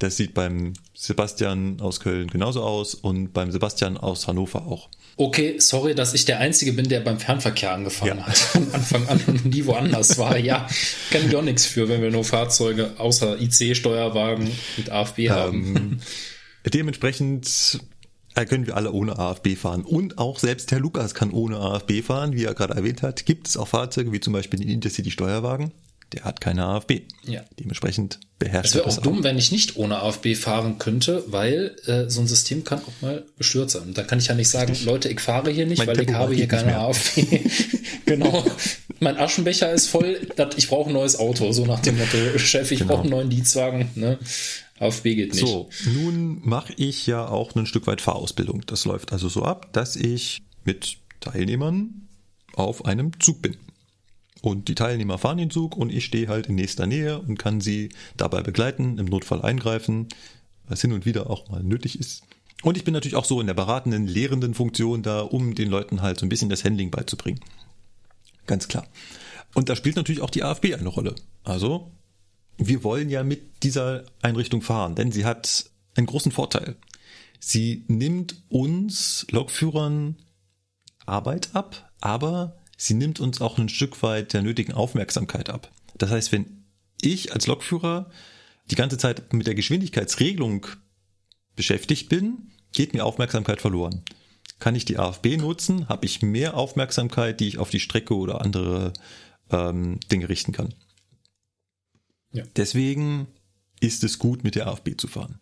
[0.01, 4.88] das sieht beim Sebastian aus Köln genauso aus und beim Sebastian aus Hannover auch.
[5.16, 8.26] Okay, sorry, dass ich der Einzige bin, der beim Fernverkehr angefangen Ja.
[8.26, 8.36] hat.
[8.38, 10.36] Von Anfang an und nie woanders war.
[10.36, 10.66] Ja,
[11.10, 15.76] kann ich auch nichts für, wenn wir nur Fahrzeuge außer IC-Steuerwagen mit AFB haben.
[15.76, 16.01] Ähm,
[16.68, 17.78] dementsprechend
[18.35, 19.82] äh, können wir alle ohne AFB fahren.
[19.85, 22.32] Und auch selbst Herr Lukas kann ohne AFB fahren.
[22.35, 25.73] Wie er gerade erwähnt hat, gibt es auch Fahrzeuge, wie zum Beispiel den Intercity-Steuerwagen.
[26.12, 27.01] Der hat keine AFB.
[27.27, 27.40] Ja.
[27.59, 31.24] Dementsprechend Es beherrscht wäre er auch das dumm, wenn ich nicht ohne AFB fahren könnte,
[31.28, 33.94] weil äh, so ein System kann auch mal gestört sein.
[33.94, 36.23] Da kann ich ja nicht sagen, Leute, ich fahre hier nicht, Mein weil ich Tempomat
[36.23, 36.78] habe hier keine.
[36.78, 37.20] AFB.
[38.06, 38.44] genau.
[39.01, 41.51] Mein Aschenbecher ist voll, dat, ich brauche ein neues Auto.
[41.52, 42.93] So nach dem Motto, Chef, ich Genau.
[42.93, 43.89] brauche einen neuen Dienstwagen.
[43.97, 44.19] Ne?
[44.78, 45.46] AFB geht nicht.
[45.46, 48.62] So, nun mache ich ja auch ein Stück weit Fahrausbildung.
[48.66, 52.09] Das läuft also so ab, dass ich mit Teilnehmern
[52.55, 53.56] auf einem Zug bin.
[54.42, 57.60] Und die Teilnehmer fahren den Zug und ich stehe halt in nächster Nähe und kann
[57.60, 60.09] sie dabei begleiten, im Notfall eingreifen,
[60.68, 62.24] was hin und wieder auch mal nötig ist.
[62.62, 66.02] Und ich bin natürlich auch so in der beratenden, lehrenden Funktion da, um den Leuten
[66.02, 67.40] halt so ein bisschen das Handling beizubringen.
[68.46, 68.86] Ganz klar.
[69.55, 71.14] Und da spielt natürlich auch die AFB eine Rolle.
[71.44, 71.90] Also,
[72.56, 76.76] wir wollen ja mit dieser Einrichtung fahren, denn sie hat einen großen Vorteil.
[77.40, 80.16] Sie nimmt uns Lokführern
[81.06, 85.70] Arbeit ab, aber sie nimmt uns auch ein Stück weit der nötigen Aufmerksamkeit ab.
[85.98, 86.64] Das heißt, wenn
[87.01, 88.10] ich als Lokführer
[88.70, 90.66] die ganze Zeit mit der Geschwindigkeitsregelung
[91.55, 94.02] beschäftigt bin, geht mir Aufmerksamkeit verloren.
[94.59, 98.40] Kann ich die AFB nutzen, habe ich mehr Aufmerksamkeit, die ich auf die Strecke oder
[98.40, 98.93] andere
[99.51, 100.74] ähm, Dinge richten kann.
[102.35, 102.44] Ja.
[102.56, 103.28] Deswegen
[103.81, 105.39] ist es gut, mit der AFB zu fahren.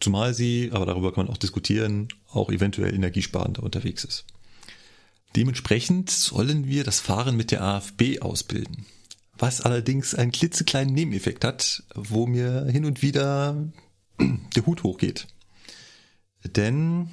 [0.00, 4.24] Zumal sie, aber darüber kann man auch diskutieren, auch eventuell energiesparender unterwegs ist.
[5.36, 8.86] Dementsprechend sollen wir das Fahren mit der AFB ausbilden.
[9.36, 13.70] Was allerdings einen klitzekleinen Nebeneffekt hat, wo mir hin und wieder
[14.18, 15.26] der Hut hochgeht.
[16.44, 17.10] Denn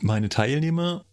[0.00, 1.05] meine Teilnehmer,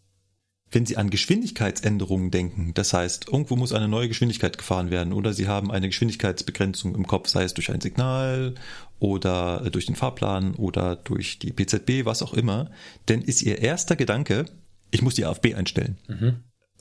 [0.73, 5.33] wenn sie an Geschwindigkeitsänderungen denken, das heißt, irgendwo muss eine neue Geschwindigkeit gefahren werden oder
[5.33, 8.55] sie haben eine Geschwindigkeitsbegrenzung im Kopf, sei es durch ein Signal
[8.99, 12.71] oder durch den Fahrplan oder durch die PZB, was auch immer,
[13.05, 14.45] dann ist ihr erster Gedanke,
[14.91, 15.97] ich muss die AFB einstellen.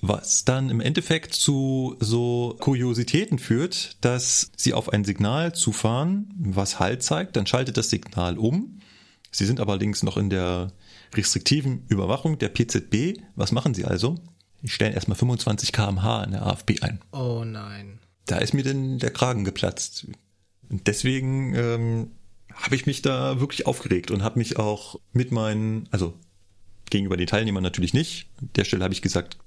[0.00, 6.80] Was dann im Endeffekt zu so Kuriositäten führt, dass sie auf ein Signal zufahren, was
[6.80, 8.80] Halt zeigt, dann schaltet das Signal um.
[9.30, 10.72] Sie sind allerdings noch in der
[11.14, 13.20] restriktiven Überwachung der PZB.
[13.34, 14.18] Was machen sie also?
[14.62, 17.00] Die stellen erstmal 25 kmh in der AFB ein.
[17.12, 17.98] Oh nein.
[18.26, 20.06] Da ist mir denn der Kragen geplatzt.
[20.70, 22.10] Und deswegen ähm,
[22.54, 26.14] habe ich mich da wirklich aufgeregt und habe mich auch mit meinen, also
[26.90, 28.28] gegenüber den Teilnehmern natürlich nicht.
[28.40, 29.38] An der Stelle habe ich gesagt,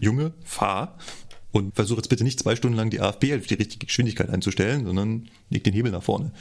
[0.00, 0.96] Junge, fahr
[1.52, 4.86] und versuche jetzt bitte nicht zwei Stunden lang die AFB auf die richtige Geschwindigkeit einzustellen,
[4.86, 6.32] sondern leg den Hebel nach vorne.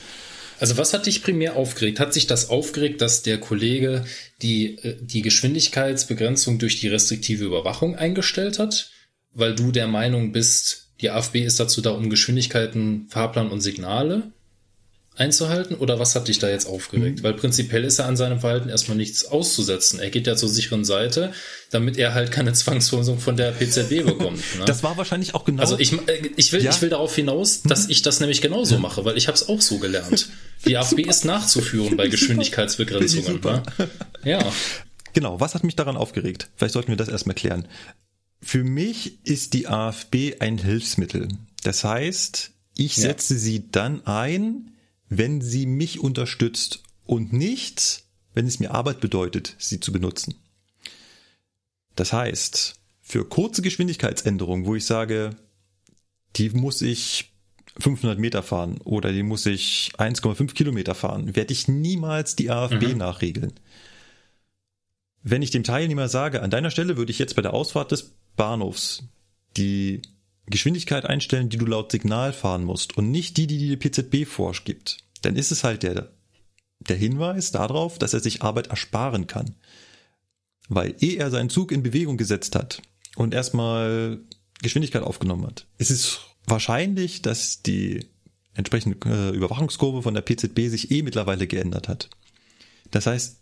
[0.60, 2.00] Also was hat dich primär aufgeregt?
[2.00, 4.06] Hat sich das aufgeregt, dass der Kollege
[4.42, 8.92] die, äh, die Geschwindigkeitsbegrenzung durch die restriktive Überwachung eingestellt hat?
[9.34, 14.32] Weil du der Meinung bist, die AFB ist dazu da, um Geschwindigkeiten, Fahrplan und Signale
[15.18, 15.76] einzuhalten?
[15.76, 17.24] Oder was hat dich da jetzt aufgeregt?
[17.24, 20.00] Weil prinzipiell ist er an seinem Verhalten erstmal nichts auszusetzen.
[20.00, 21.34] Er geht ja zur sicheren Seite,
[21.72, 24.40] damit er halt keine Zwangsverlosung von der PZB bekommt.
[24.58, 24.66] Ne?
[24.66, 25.62] Das war wahrscheinlich auch genau.
[25.62, 26.72] Also ich, äh, ich, will, Ja.
[26.72, 29.62] ich will darauf hinaus, dass ich das nämlich genauso mache, weil ich habe es auch
[29.62, 30.30] so gelernt.
[30.66, 33.42] Die AFB ist nachzuführen bei Geschwindigkeitsbegrenzungen.
[33.42, 33.64] Ne?
[34.24, 34.40] Ja.
[35.14, 36.50] Genau, was hat mich daran aufgeregt?
[36.56, 37.68] Vielleicht sollten wir das erstmal klären.
[38.42, 41.28] Für mich ist die AFB ein Hilfsmittel.
[41.64, 43.04] Das heißt, ich Ja.
[43.04, 44.74] setze sie dann ein,
[45.10, 48.04] wenn sie mich unterstützt und nicht,
[48.34, 50.36] wenn es mir Arbeit bedeutet, sie zu benutzen.
[51.96, 55.36] Das heißt, für kurze Geschwindigkeitsänderungen, wo ich sage,
[56.36, 57.32] die muss ich
[57.80, 62.96] 500 Meter fahren oder die muss ich 1,5 Kilometer fahren, werde ich niemals die AFB
[62.96, 63.54] nachregeln.
[65.24, 68.14] Wenn ich dem Teilnehmer sage, an deiner Stelle würde ich jetzt bei der Ausfahrt des
[68.36, 69.04] Bahnhofs
[69.58, 70.02] die
[70.50, 74.98] Geschwindigkeit einstellen, die du laut Signal fahren musst und nicht die, die die PZB vorgibt,
[75.22, 76.12] dann ist es halt der,
[76.80, 79.56] der Hinweis darauf, dass er sich Arbeit ersparen kann.
[80.70, 82.82] Weil ehe er seinen Zug in Bewegung gesetzt hat
[83.16, 84.20] und erstmal
[84.62, 88.06] Geschwindigkeit aufgenommen hat, ist es wahrscheinlich, dass die
[88.54, 92.10] entsprechende äh, Überwachungskurve von der PZB sich eh mittlerweile geändert hat.
[92.92, 93.38] Das heißt,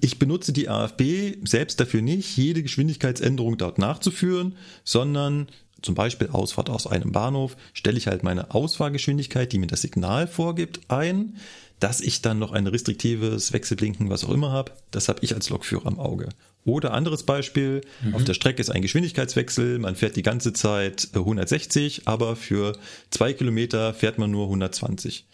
[0.00, 5.48] ich benutze die AFB selbst dafür nicht, jede Geschwindigkeitsänderung dort nachzuführen, sondern
[5.82, 10.26] zum Beispiel Ausfahrt aus einem Bahnhof, stelle ich halt meine Ausfahrgeschwindigkeit, die mir das Signal
[10.26, 11.36] vorgibt, ein.
[11.78, 15.48] Dass ich dann noch ein restriktives Wechselblinken, was auch immer habe, das habe ich als
[15.48, 16.28] Lokführer am Auge.
[16.66, 18.14] Oder anderes Beispiel, mhm.
[18.14, 22.76] auf der Strecke ist ein Geschwindigkeitswechsel, man fährt die ganze Zeit 160, aber für
[23.10, 25.26] zwei Kilometer fährt man nur 120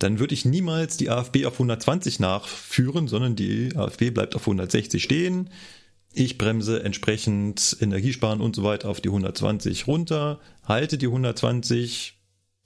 [0.00, 5.02] dann würde ich niemals die AFB auf 120 nachführen, sondern die AFB bleibt auf 160
[5.02, 5.50] stehen.
[6.12, 12.14] Ich bremse entsprechend Energiesparen und so weiter auf die 120 runter, halte die 120,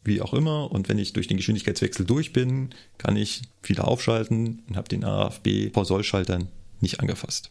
[0.02, 4.62] wie auch immer, und wenn ich durch den Geschwindigkeitswechsel durch bin, kann ich wieder aufschalten
[4.68, 6.48] und habe den AFB vor Sollschaltern
[6.80, 7.50] nicht angefasst.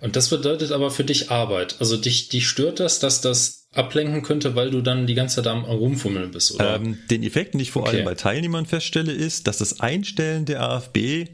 [0.00, 1.76] Und das bedeutet aber für dich Arbeit.
[1.80, 5.48] Also dich, dich stört das, dass das ablenken könnte, weil du dann die ganze Zeit
[5.48, 6.76] am Rumfummeln bist, oder?
[6.76, 7.96] Ähm, den Effekt, den ich vor okay.
[7.96, 11.26] allem bei Teilnehmern feststelle, ist, dass das Einstellen der AFB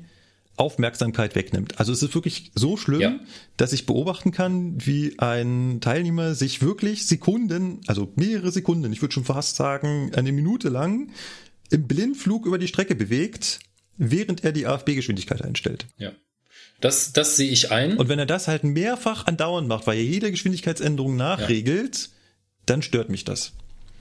[0.62, 1.80] Aufmerksamkeit wegnimmt.
[1.80, 3.20] Also es ist wirklich so schlimm, ja.
[3.56, 9.12] dass ich beobachten kann, wie ein Teilnehmer sich wirklich Sekunden, also mehrere Sekunden, ich würde
[9.12, 11.10] schon fast sagen, eine Minute lang
[11.70, 13.58] im Blindflug über die Strecke bewegt,
[13.96, 15.86] während er die AFB-Geschwindigkeit einstellt.
[15.98, 16.12] Ja.
[16.80, 17.96] Das, das sehe ich ein.
[17.96, 22.08] Und wenn er das halt mehrfach andauernd macht, weil er jede Geschwindigkeitsänderung nachregelt, ja.
[22.66, 23.52] dann stört mich das.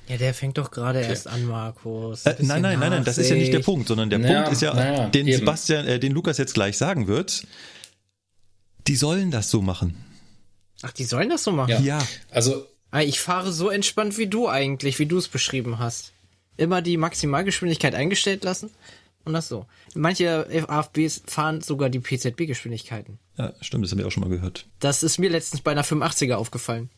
[0.08, 1.10] Ja, der fängt doch gerade okay.
[1.10, 2.26] erst an, Markus.
[2.26, 4.54] Äh, nein, nein, nein, nein, das ist ja nicht der Punkt, sondern der naja, Punkt
[4.54, 5.40] ist ja, naja, den eben.
[5.40, 7.46] Sebastian, äh, den Lukas jetzt gleich sagen wird.
[8.88, 9.96] Die sollen das so machen.
[10.82, 11.70] Ach, die sollen das so machen?
[11.70, 11.80] Ja.
[11.80, 12.08] ja.
[12.30, 12.68] Also.
[12.94, 16.12] Ah, ich fahre so entspannt wie du eigentlich, wie du es beschrieben hast.
[16.58, 18.70] Immer die Maximalgeschwindigkeit eingestellt lassen
[19.24, 19.66] und das so.
[19.94, 23.20] Manche AFBs fahren sogar die PZB-Geschwindigkeiten.
[23.38, 24.68] Ja, stimmt, das haben wir auch schon mal gehört.
[24.80, 26.90] Das ist mir letztens bei einer 85er aufgefallen.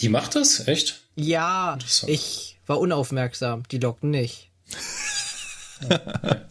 [0.00, 0.66] Die macht das?
[0.68, 1.00] Echt?
[1.14, 3.62] Ja, ich war unaufmerksam.
[3.70, 4.50] Die lockten nicht.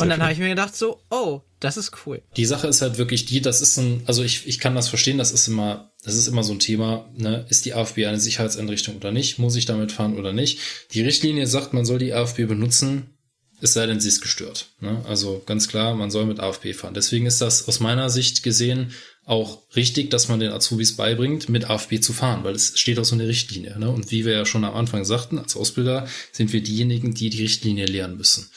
[0.00, 2.20] Und dann habe ich mir gedacht so, oh, das ist cool.
[2.36, 5.18] Die Sache ist halt wirklich die, das ist ein, also ich, ich kann das verstehen,
[5.18, 8.96] das ist immer, das ist immer so ein Thema, ne, ist die AFB eine Sicherheitseinrichtung
[8.96, 9.38] oder nicht?
[9.38, 10.58] Muss ich damit fahren oder nicht?
[10.92, 13.14] Die Richtlinie sagt, man soll die AFB benutzen,
[13.60, 14.66] es sei denn, sie ist gestört.
[14.80, 15.02] Ne?
[15.08, 16.92] Also ganz klar, man soll mit AFB fahren.
[16.92, 18.92] Deswegen ist das aus meiner Sicht gesehen
[19.26, 23.04] auch richtig, dass man den Azubis beibringt, mit AFB zu fahren, weil es steht auch
[23.04, 23.78] so eine Richtlinie.
[23.78, 23.90] Ne?
[23.90, 27.42] Und wie wir ja schon am Anfang sagten, als Ausbilder sind wir diejenigen, die die
[27.42, 28.50] Richtlinie lernen müssen.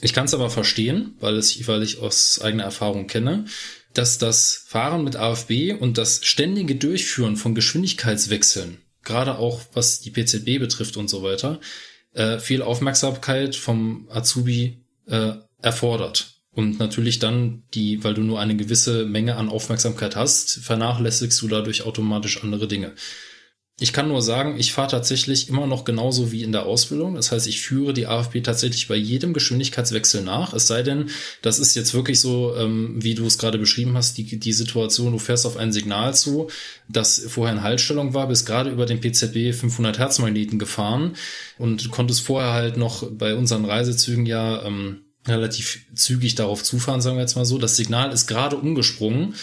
[0.00, 3.46] Ich kann es aber verstehen, weil, es, weil ich aus eigener Erfahrung kenne,
[3.92, 10.10] dass das Fahren mit AFB und das ständige Durchführen von Geschwindigkeitswechseln, gerade auch was die
[10.10, 11.60] PZB betrifft und so weiter,
[12.12, 16.33] äh, viel Aufmerksamkeit vom Azubi äh, erfordert.
[16.54, 21.48] Und natürlich dann die, weil du nur eine gewisse Menge an Aufmerksamkeit hast, vernachlässigst du
[21.48, 22.94] dadurch automatisch andere Dinge.
[23.80, 27.16] Ich kann nur sagen, ich fahre tatsächlich immer noch genauso wie in der Ausbildung.
[27.16, 30.54] Das heißt, ich führe die AFP tatsächlich bei jedem Geschwindigkeitswechsel nach.
[30.54, 31.10] Es sei denn,
[31.42, 35.10] das ist jetzt wirklich so, ähm, wie du es gerade beschrieben hast, die, die Situation,
[35.10, 36.50] du fährst auf ein Signal zu,
[36.88, 41.16] das vorher in Haltstellung war, bist gerade über den PZB 500 Hertz Magneten gefahren
[41.58, 47.16] und konntest vorher halt noch bei unseren Reisezügen ja ähm, relativ zügig darauf zufahren, sagen
[47.16, 47.58] wir jetzt mal so.
[47.58, 49.34] Das Signal ist gerade umgesprungen.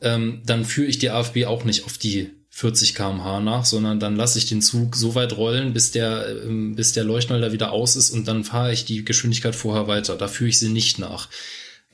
[0.00, 4.16] Ähm, dann führe ich die AFB auch nicht auf die 40 kmh nach, sondern dann
[4.16, 7.96] lasse ich den Zug so weit rollen, bis der, ähm, bis der Leuchtmelder wieder aus
[7.96, 10.16] ist und dann fahre ich die Geschwindigkeit vorher weiter.
[10.16, 11.28] Da führe ich sie nicht nach.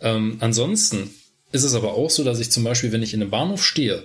[0.01, 1.11] Ähm, ansonsten
[1.53, 4.05] ist es aber auch so, dass ich zum Beispiel, wenn ich in einem Bahnhof stehe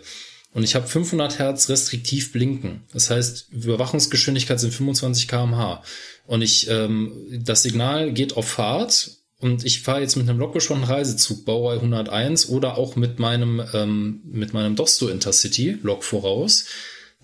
[0.54, 5.84] und ich habe 500 Hertz restriktiv blinken, das heißt Überwachungsgeschwindigkeit sind 25 kmh
[6.26, 9.12] und ich ähm, das Signal geht auf Fahrt
[9.44, 14.22] und ich fahre jetzt mit einem lokbeschwungenen Reisezug Baureihe 101 oder auch mit meinem, ähm,
[14.24, 16.66] mit meinem Dosto Intercity Lok voraus,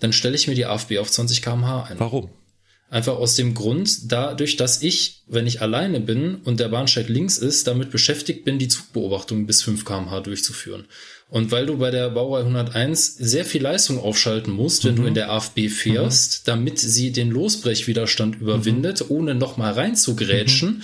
[0.00, 1.98] dann stelle ich mir die AFB auf 20 kmh ein.
[1.98, 2.28] Warum?
[2.90, 7.38] Einfach aus dem Grund, dadurch, dass ich, wenn ich alleine bin und der Bahnsteig links
[7.38, 10.86] ist, damit beschäftigt bin, die Zugbeobachtung bis 5 kmh durchzuführen.
[11.30, 15.02] Und weil du bei der Baureihe 101 sehr viel Leistung aufschalten musst, wenn mhm.
[15.02, 16.42] du in der AFB fährst, mhm.
[16.46, 19.16] damit sie den Losbrechwiderstand überwindet, mhm.
[19.16, 20.82] ohne nochmal reinzugrätschen, mhm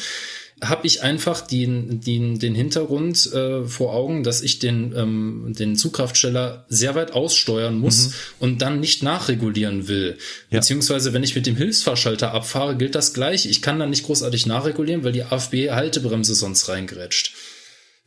[0.63, 5.77] habe ich einfach den, den, den Hintergrund äh, vor Augen, dass ich den, ähm, den
[5.77, 8.13] Zugkraftsteller sehr weit aussteuern muss mhm.
[8.41, 10.17] und dann nicht nachregulieren will.
[10.51, 10.61] Ja.
[10.61, 13.45] Beziehungsweise, wenn ich mit dem Hilfsfahrschalter abfahre, gilt das gleich.
[13.45, 17.35] Ich kann dann nicht großartig nachregulieren, weil die AFB-Haltebremse sonst reingrätscht.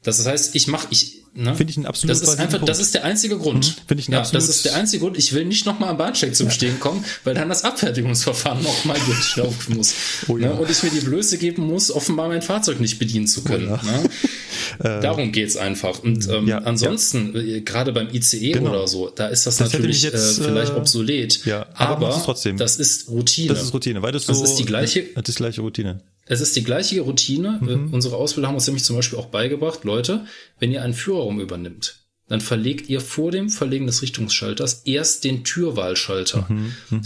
[0.01, 1.55] Das heißt, ich mache, ich, Ne?
[1.55, 2.67] Finde ich ein absolut Das ist einfach, Punkt.
[2.67, 3.65] das ist der einzige Grund.
[3.65, 3.87] Mhm.
[3.87, 4.43] Finde ich ein ja, absolut.
[4.43, 5.17] Das ist der einzige Grund.
[5.17, 6.51] Ich will nicht nochmal am Bahnsteig zum ja.
[6.51, 9.93] Stehen kommen, weil dann das Abfertigungsverfahren nochmal durchlaufen muss.
[10.27, 10.49] Oh ja.
[10.49, 10.55] ne?
[10.55, 13.69] Und ich mir die Blöße geben muss, offenbar mein Fahrzeug nicht bedienen zu können.
[13.69, 14.09] Oh ne?
[14.79, 15.99] Äh, Darum geht's einfach.
[16.03, 18.69] Und ähm, ansonsten, äh, gerade beim ICE genau.
[18.69, 21.45] oder so, da ist das, das natürlich jetzt, äh, vielleicht obsolet.
[21.45, 22.55] Ja, aber, aber trotzdem.
[22.55, 23.49] das ist Routine.
[23.49, 25.03] Das ist Routine, weil das, so, ist die gleiche.
[25.15, 26.01] Das ist die gleiche Routine.
[26.29, 27.59] Es ist die gleiche Routine.
[27.59, 27.91] Mhm.
[27.91, 30.25] Unsere Ausbilder haben uns nämlich zum Beispiel auch beigebracht, Leute,
[30.59, 31.95] wenn ihr einen Führerraum übernimmt,
[32.27, 36.47] dann verlegt ihr vor dem Verlegen des Richtungsschalters erst den Türwahlschalter.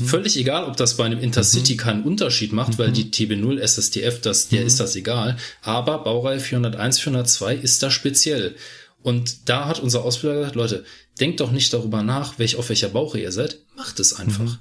[0.06, 4.50] Völlig egal, ob das bei einem Intercity keinen Unterschied macht, weil die TB0 SSTF, das,
[4.50, 5.38] der ist das egal.
[5.62, 8.56] Aber Baureihe 401, 402 ist da speziell.
[9.02, 10.84] Und da hat unser Ausbilder gesagt, Leute,
[11.22, 13.60] denkt doch nicht darüber nach, welch, auf welcher Baureihe ihr seid.
[13.78, 14.60] Macht es einfach.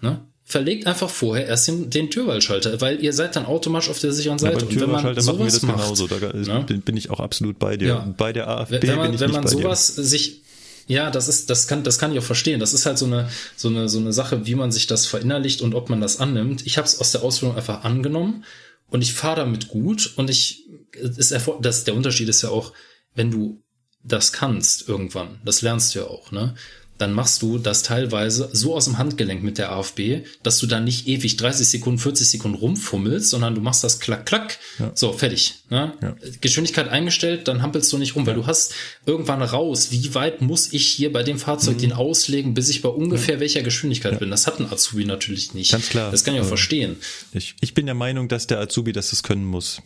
[0.00, 0.26] Ne?
[0.46, 4.36] Verlegt einfach vorher erst den, den Türwahlschalter, weil ihr seid dann automatisch auf der sicheren
[4.38, 4.66] Ja, Seite.
[4.66, 6.06] beim Türwahlschalter machen wir das macht, genauso.
[6.06, 6.64] Da ist- ne?
[6.84, 7.88] bin, ich auch absolut bei dir.
[7.88, 8.14] Ja.
[8.18, 10.42] Bei der AfB wenn man, bin ich wenn man sowas sich
[10.86, 12.60] ja, das ist, das kann, das kann ich auch verstehen.
[12.60, 15.62] Das ist halt so eine, so eine, so eine Sache, wie man sich das verinnerlicht
[15.62, 16.66] und ob man das annimmt.
[16.66, 18.44] Ich habe es aus der Ausbildung einfach angenommen
[18.90, 22.74] und ich fahre damit gut und ich, ist erfor- das, der Unterschied ist ja auch,
[23.14, 23.62] wenn du
[24.02, 26.54] das kannst irgendwann, das lernst du ja auch, ne?
[26.96, 30.84] Dann machst du das teilweise so aus dem Handgelenk mit der AFB, dass du dann
[30.84, 34.58] nicht ewig 30 Sekunden, 40 Sekunden rumfummelst, sondern du machst das klack, klack,
[34.94, 35.54] so, fertig.
[35.70, 35.92] Ne?
[36.00, 36.14] Ja.
[36.40, 38.74] Geschwindigkeit eingestellt, dann hampelst du nicht rum, weil du hast
[39.06, 42.88] irgendwann raus, wie weit muss ich hier bei dem Fahrzeug den auslegen, bis ich bei
[42.90, 44.30] ungefähr welcher Geschwindigkeit bin.
[44.30, 45.72] Das hat ein Azubi natürlich nicht.
[45.72, 46.12] Ganz klar.
[46.12, 46.48] Das kann ich auch Ja.
[46.48, 46.96] verstehen.
[47.32, 49.82] Ich, ich bin der Meinung, dass der Azubi das das können muss.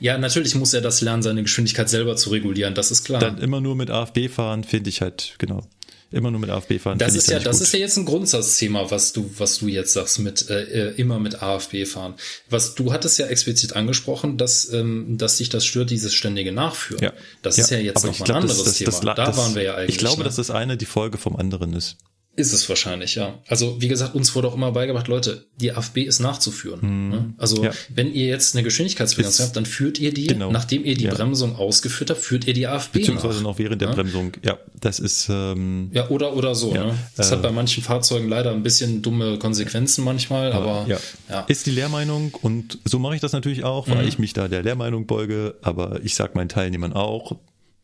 [0.00, 3.20] Ja, natürlich muss er das lernen, seine Geschwindigkeit selber zu regulieren, das ist klar.
[3.20, 5.68] Dann immer nur mit AfB fahren, finde ich halt, genau.
[6.10, 6.96] Immer nur mit AfB fahren.
[6.98, 10.18] Das ist ja, das ist ja jetzt ein Grundsatzthema, was du, was du jetzt sagst
[10.20, 12.14] mit äh, äh, immer mit AFB fahren.
[12.48, 17.02] Was du hattest ja explizit angesprochen, dass ähm, dass dich das stört, dieses ständige Nachführen.
[17.02, 17.12] Ja.
[17.42, 18.90] Das ist ja jetzt aber noch ich mal glaub, ein das- anderes das- Thema.
[18.90, 19.96] das da das- waren wir ja eigentlich.
[19.96, 20.24] Ich glaube, ne?
[20.24, 21.96] dass das eine die Folge vom anderen ist.
[22.38, 23.34] Ist es wahrscheinlich, ja.
[23.48, 27.08] Also wie gesagt, uns wurde auch immer beigebracht, Leute, die AFB ist nachzuführen.
[27.10, 27.34] ne?
[27.36, 27.64] Also Mhm.
[27.64, 27.70] Ja.
[27.88, 30.52] wenn ihr jetzt eine Geschwindigkeitsbegrenzung habt, dann führt ihr die, Genau.
[30.52, 31.14] nachdem ihr die Ja.
[31.14, 33.42] Bremsung ausgeführt habt, führt ihr die AFB Beziehungsweise nach.
[33.42, 34.32] noch während der Bremsung.
[34.44, 36.72] Ja, das ist, ähm, Ja, oder oder so.
[36.72, 36.94] Ja, ne?
[37.16, 40.98] Das äh, hat bei manchen Fahrzeugen leider ein bisschen dumme Konsequenzen manchmal, aber ja.
[41.28, 41.40] ja.
[41.48, 43.92] Ist die Lehrmeinung und so mache ich das natürlich auch, Mhm.
[43.96, 47.32] weil ich mich da der Lehrmeinung beuge, aber ich sage meinen Teilnehmern auch,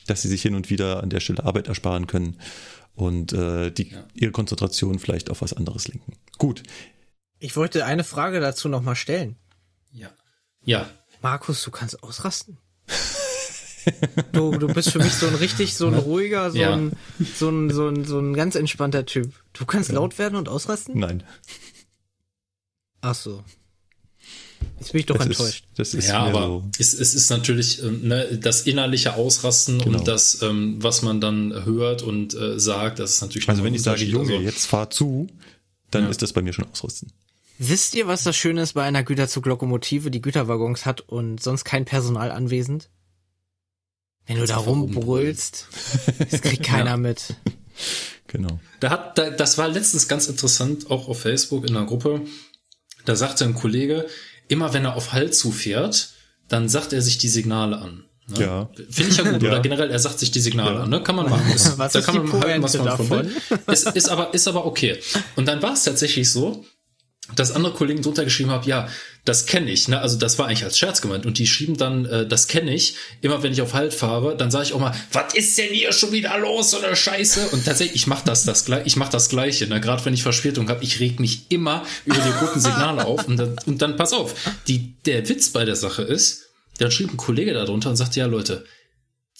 [0.07, 2.37] dass sie sich hin und wieder an der Stelle Arbeit ersparen können
[2.95, 6.13] und äh, die ihre Konzentration vielleicht auf was anderes lenken.
[6.39, 6.63] Gut,
[7.39, 9.37] Ich wollte eine Frage dazu nochmal stellen.
[9.93, 10.11] ja.
[10.67, 10.89] Ja,
[11.21, 12.57] Markus, du kannst ausrasten.
[14.33, 16.73] Du, du bist für mich so ein richtig, so ein ruhiger, so, Ja.
[16.75, 16.93] ein,
[17.37, 19.35] so, ein, so, ein, so ein ganz entspannter Typ.
[19.53, 20.99] Du kannst laut werden und ausrasten?
[20.99, 21.23] nein.
[23.03, 23.45] Ach so.
[24.81, 25.65] Jetzt bin ich doch das enttäuscht.
[25.73, 26.65] Ist, das ist ja, aber so.
[26.79, 29.99] es, es ist natürlich ähm, ne, das innerliche Ausrasten Genau.
[29.99, 33.75] und das, ähm, was man dann hört und äh, sagt, das ist natürlich Also wenn
[33.75, 34.05] ich sage.
[34.05, 35.29] Junge, Also, jetzt fahr zu,
[35.91, 36.09] dann Ja.
[36.11, 37.13] ist das bei mir schon ausrüsten.
[37.59, 41.85] Wisst ihr, was das Schöne ist bei einer Güterzuglokomotive, die Güterwaggons hat und sonst kein
[41.85, 42.89] Personal anwesend?
[44.27, 45.69] Wenn du da rumbrüllst,
[46.31, 47.35] das kriegt keiner mit.
[48.27, 48.59] Genau.
[48.81, 52.23] Da hat, da, das war letztens ganz interessant, auch auf Facebook in einer Gruppe.
[53.05, 54.07] Da sagte ein Kollege,
[54.49, 56.11] immer wenn er auf Halt zufährt,
[56.49, 58.05] dann sagt er sich die Signale an.
[58.27, 58.41] Ne?
[58.45, 58.71] Ja.
[58.91, 59.43] Finde ich ja gut.
[59.43, 59.49] Ja.
[59.51, 60.91] Oder generell, er sagt sich die Signale an.
[60.91, 61.03] Ne?
[61.03, 61.51] Kann man machen.
[61.53, 63.27] Ist, Was da ist kann die man halten, was man von davon?
[63.27, 63.33] will.
[63.73, 64.99] Ist, ist, aber, ist aber okay.
[65.37, 66.65] Und dann war es tatsächlich so,
[67.37, 68.89] dass andere Kollegen drunter geschrieben haben, ja,
[69.25, 70.01] das kenne ich, ne?
[70.01, 71.25] Also das war eigentlich als Scherz gemeint.
[71.25, 72.97] Und die schrieben dann, äh, das kenne ich.
[73.23, 75.93] Immer wenn ich auf Halt fahre, dann sage ich auch mal, was ist denn hier
[75.93, 77.49] schon wieder los, so eine Scheiße?
[77.49, 79.67] Und tatsächlich, ich mache das, das ich mache das Gleiche.
[79.67, 79.81] Ne?
[79.81, 83.27] Gerade wenn ich Verspätung habe, ich reg mich immer über die roten Signale auf.
[83.27, 84.35] Und dann, und dann pass auf,
[84.69, 86.43] die, der Witz bei der Sache ist,
[86.79, 88.65] dann schrieb ein Kollege da drunter und sagte, ja Leute,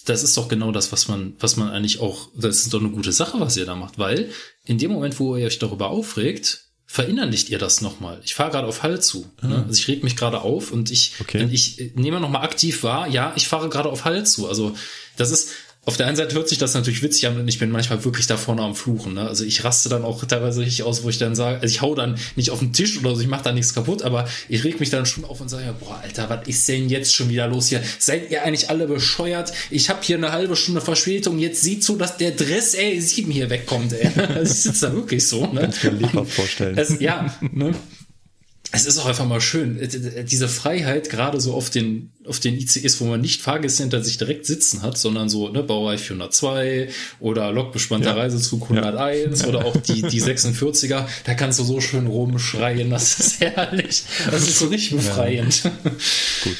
[0.05, 2.89] das ist doch genau das, was man, was man eigentlich auch, das ist doch eine
[2.89, 4.31] gute Sache, was ihr da macht, weil
[4.65, 6.64] in dem Moment, wo ihr euch darüber aufregt,
[6.95, 8.21] verinnerlicht ihr das nochmal.
[8.23, 9.29] Ich fahre gerade auf Halt zu.
[9.41, 9.65] Ne?
[9.67, 11.45] Also ich reg mich gerade auf und ich, Okay.
[11.51, 14.47] ich äh, nehme nochmal aktiv wahr, ja, ich fahre gerade auf Halt zu.
[14.47, 14.73] Also
[15.17, 15.49] das ist,
[15.85, 18.25] auf der einen Seite hört sich das natürlich witzig an und ich bin manchmal wirklich
[18.25, 19.13] da vorne am Fluchen.
[19.13, 19.27] Ne?
[19.27, 21.93] Also ich raste dann auch teilweise richtig aus, wo ich dann sage, also ich hau
[21.93, 24.79] dann nicht auf den Tisch oder so, ich mache da nichts kaputt, aber ich reg
[24.79, 27.47] mich dann schon auf und sage, ja, boah, Alter, was ist denn jetzt schon wieder
[27.47, 27.83] los hier?
[27.99, 29.53] Seid ihr eigentlich alle bescheuert?
[29.69, 33.31] Ich habe hier eine halbe Stunde Verspätung, jetzt sieht so, dass der Dress ey 7
[33.31, 34.09] hier wegkommt, ey.
[34.15, 35.69] Also ich sitze da wirklich so, ne?
[35.83, 36.77] mir lebhaft vorstellen.
[36.77, 37.75] Es, ja, ne?
[38.75, 42.55] Es ist auch einfach mal schön, äh, diese Freiheit, gerade so auf den, auf den
[42.57, 46.89] ICEs, wo man nicht Fahrgäste hinter sich direkt sitzen hat, sondern so, ne, Baureich 402
[47.19, 48.15] oder lokbespannter Ja.
[48.15, 53.39] Reisezug 101 oder auch die, die 46er, da kannst du so schön rumschreien, das ist
[53.39, 54.03] herrlich.
[54.29, 55.63] Das ist so richtig befreiend.
[56.43, 56.57] Gut.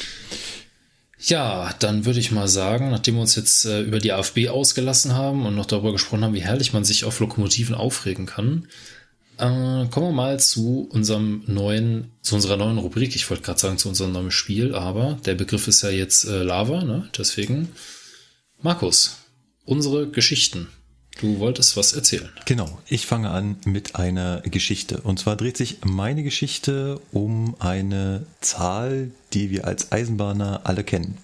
[1.18, 5.14] Ja, dann würde ich mal sagen, nachdem wir uns jetzt äh, über die AfB ausgelassen
[5.14, 8.68] haben und noch darüber gesprochen haben, wie herrlich man sich auf Lokomotiven aufregen kann,
[9.38, 13.14] äh, kommen wir mal zu unserem neuen, zu unserer neuen Rubrik.
[13.16, 16.42] Ich wollte gerade sagen zu unserem neuen Spiel, aber der Begriff ist ja jetzt äh,
[16.42, 17.08] Lava, ne?
[17.16, 17.68] Deswegen,
[18.60, 19.18] Markus,
[19.64, 20.68] unsere Geschichten.
[21.20, 22.28] Du wolltest was erzählen.
[22.44, 25.00] Genau, ich fange an mit einer Geschichte.
[25.00, 31.16] Und zwar dreht sich meine Geschichte um eine Zahl, die wir als Eisenbahner alle kennen.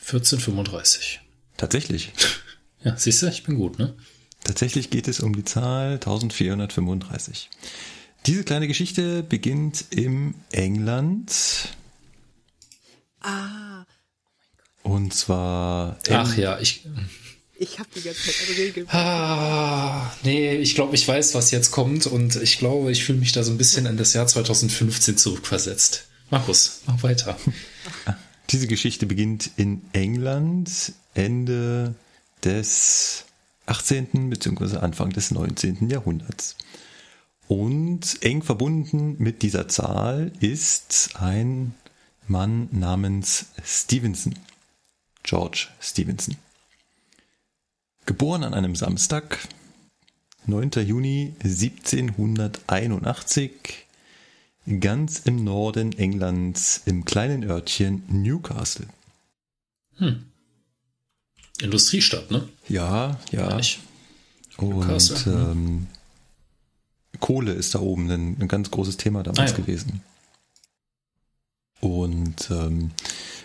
[0.00, 1.20] 1435.
[1.56, 2.12] Tatsächlich.
[2.84, 3.96] Ja, siehst du, ich bin gut, ne?
[4.44, 7.50] Tatsächlich geht es um die Zahl 1435.
[8.26, 11.70] Diese kleine Geschichte beginnt im England.
[13.20, 13.84] Ah,
[14.82, 15.98] Und zwar.
[16.10, 16.86] Ach ja, ich.
[17.58, 18.86] ich habe die ganze Zeit eine Regel.
[18.88, 23.32] Ah, nee, ich glaube, ich weiß, was jetzt kommt und ich glaube, ich fühle mich
[23.32, 26.06] da so ein bisschen in das Jahr 2015 zurückversetzt.
[26.30, 27.38] Markus, mach weiter.
[28.50, 31.94] Diese Geschichte beginnt in England Ende
[32.44, 33.24] des
[33.68, 34.30] 18.
[34.30, 34.78] bzw.
[34.78, 35.90] Anfang des 19.
[35.90, 36.56] Jahrhunderts.
[37.48, 41.74] Und eng verbunden mit dieser Zahl ist ein
[42.26, 44.34] Mann namens Stevenson.
[45.22, 46.36] George Stevenson.
[48.06, 49.46] Geboren an einem Samstag,
[50.46, 50.70] 9.
[50.86, 53.86] Juni 1781,
[54.80, 58.86] ganz im Norden Englands im kleinen Örtchen Newcastle.
[61.62, 62.48] Industriestadt, ne?
[62.68, 63.58] Ja, ja.
[63.58, 63.80] Ich,
[64.56, 65.86] Und ähm,
[67.20, 69.60] Kohle ist da oben ein, ein ganz großes Thema damals Ah, ja.
[69.64, 70.00] gewesen.
[71.80, 72.90] Und ähm,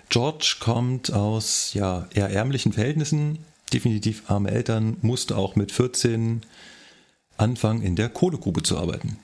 [0.10, 3.40] George kommt aus ja, eher ärmlichen Verhältnissen,
[3.72, 6.42] definitiv arme Eltern, musste auch mit 14
[7.38, 9.18] anfangen, in der Kohlegrube zu arbeiten.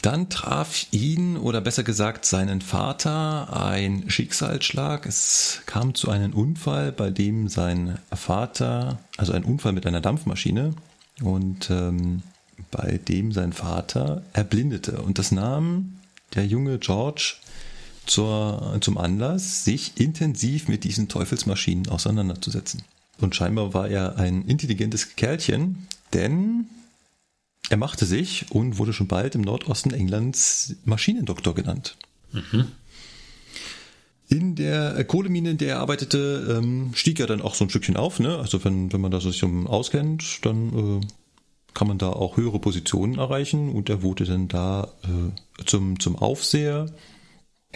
[0.00, 5.06] Dann traf ihn oder besser gesagt seinen Vater ein Schicksalsschlag.
[5.06, 10.74] Es kam zu einem Unfall, bei dem sein Vater, also ein Unfall mit einer Dampfmaschine
[11.22, 12.22] und ähm,
[12.70, 15.02] bei dem sein Vater erblindete.
[15.02, 15.98] Und das nahm
[16.34, 17.34] der junge George
[18.06, 22.82] zur, zum Anlass, sich intensiv mit diesen Teufelsmaschinen auseinanderzusetzen.
[23.20, 26.66] Und scheinbar war er ein intelligentes Kerlchen, denn
[27.72, 31.96] er machte sich und wurde schon bald im Nordosten Englands Maschinendoktor genannt.
[34.28, 37.96] In der Kohlemine, in der er arbeitete, ähm, stieg er dann auch so ein Stückchen
[37.96, 38.20] auf.
[38.20, 38.36] Ne?
[38.36, 41.06] Also wenn, wenn man das sich um auskennt, dann äh,
[41.72, 43.70] kann man da auch höhere Positionen erreichen.
[43.70, 46.94] Und er wurde dann da äh, zum, zum Aufseher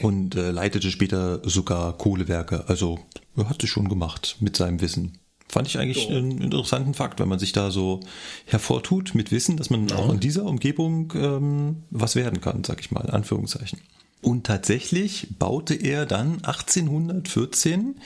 [0.03, 2.69] und äh, leitete später sogar Kohlewerke.
[2.69, 2.99] Also
[3.35, 5.19] er hat sich schon gemacht mit seinem Wissen.
[5.49, 8.01] Fand ich eigentlich einen interessanten Fakt, wenn man sich da so
[8.47, 12.91] hervortut mit Wissen, dass man auch in dieser Umgebung ähm, was werden kann, sag ich
[12.91, 13.81] mal, in Anführungszeichen.
[14.23, 17.97] Und tatsächlich baute er dann 1814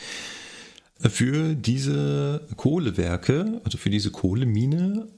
[0.98, 5.08] für diese Kohlewerke, also für diese Kohlemine,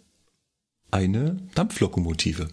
[0.92, 2.48] eine Dampflokomotive.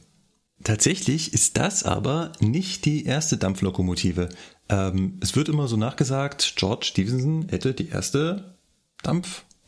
[0.63, 4.29] Tatsächlich ist das aber nicht die erste Dampflokomotive.
[4.67, 8.55] Ähm, es wird immer so nachgesagt, George Stephenson hätte die erste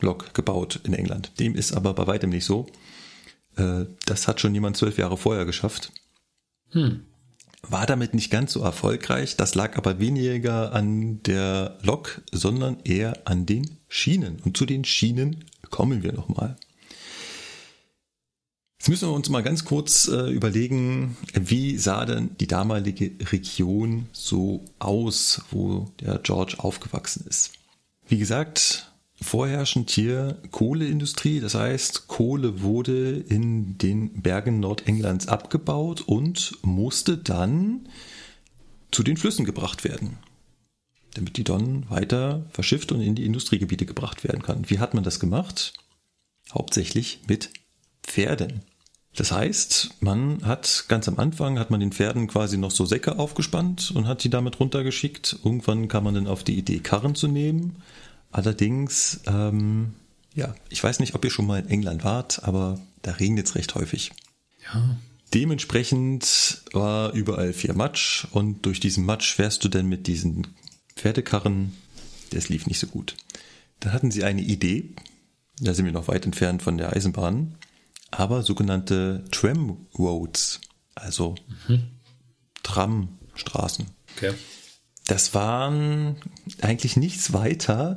[0.02, 1.32] Dampflok gebaut in England.
[1.40, 2.68] Dem ist aber bei weitem nicht so.
[3.56, 5.92] Äh, das hat schon jemand zwölf Jahre vorher geschafft.
[7.62, 9.38] War damit nicht ganz so erfolgreich.
[9.38, 14.40] Das lag aber weniger an der Lok, sondern eher an den Schienen.
[14.44, 16.58] Und zu den Schienen kommen wir nochmal.
[18.80, 24.08] Jetzt müssen wir uns mal ganz kurz äh, überlegen, wie sah denn die damalige Region
[24.12, 27.52] so aus, wo der George aufgewachsen ist.
[28.08, 28.91] Wie gesagt,
[29.22, 37.88] vorherrschend hier Kohleindustrie, das heißt, Kohle wurde in den Bergen Nordenglands abgebaut und musste dann
[38.92, 40.18] zu den Flüssen gebracht werden,
[41.14, 44.70] damit die dann weiter verschifft und in die Industriegebiete gebracht werden kann.
[44.70, 45.74] Wie hat man das gemacht?
[46.54, 47.52] Hauptsächlich mit
[48.04, 48.64] Pferden.
[49.16, 53.20] Das heißt, man hat ganz am Anfang hat man den Pferden quasi noch so Säcke
[53.20, 55.40] aufgespannt und hat die damit runtergeschickt.
[55.44, 57.82] Irgendwann kam man dann auf die Idee, Karren zu nehmen.
[58.32, 59.94] Allerdings, ähm,
[60.34, 63.56] ja, ich weiß nicht, ob ihr schon mal in England wart, aber da regnet es
[63.56, 64.12] recht häufig.
[64.74, 64.98] ja.
[65.34, 70.48] Dementsprechend war überall viel Matsch und durch diesen Matsch fährst du dann mit diesen
[70.98, 71.72] Pferdekarren.
[72.32, 73.16] Das lief nicht so gut.
[73.80, 74.90] Da hatten sie eine Idee.
[75.58, 77.56] Da sind wir noch weit entfernt von der Eisenbahn.
[78.12, 80.60] Aber sogenannte Tram Roads,
[80.96, 81.36] also
[82.64, 83.86] Tramstraßen.
[84.18, 84.34] Okay.
[85.08, 86.16] Das waren
[86.62, 87.96] eigentlich nichts weiter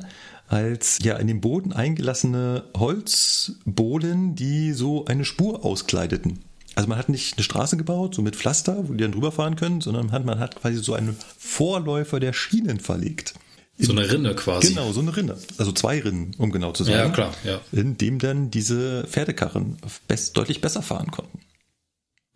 [0.49, 6.41] als ja in den Boden eingelassene Holzbohlen, die so eine Spur auskleideten.
[6.75, 9.57] Also man hat nicht eine Straße gebaut, so mit Pflaster, wo die dann drüber fahren
[9.57, 13.35] können, sondern man hat, man hat quasi so einen Vorläufer der Schienen verlegt.
[13.79, 14.69] So eine Rinne quasi.
[14.69, 15.37] Genau, so eine Rinne.
[15.59, 16.97] Also zwei Rinnen, um genau zu sagen.
[16.97, 17.61] Ja, klar, ja.
[17.73, 21.41] In dem dann diese Pferdekarren best, deutlich besser fahren konnten.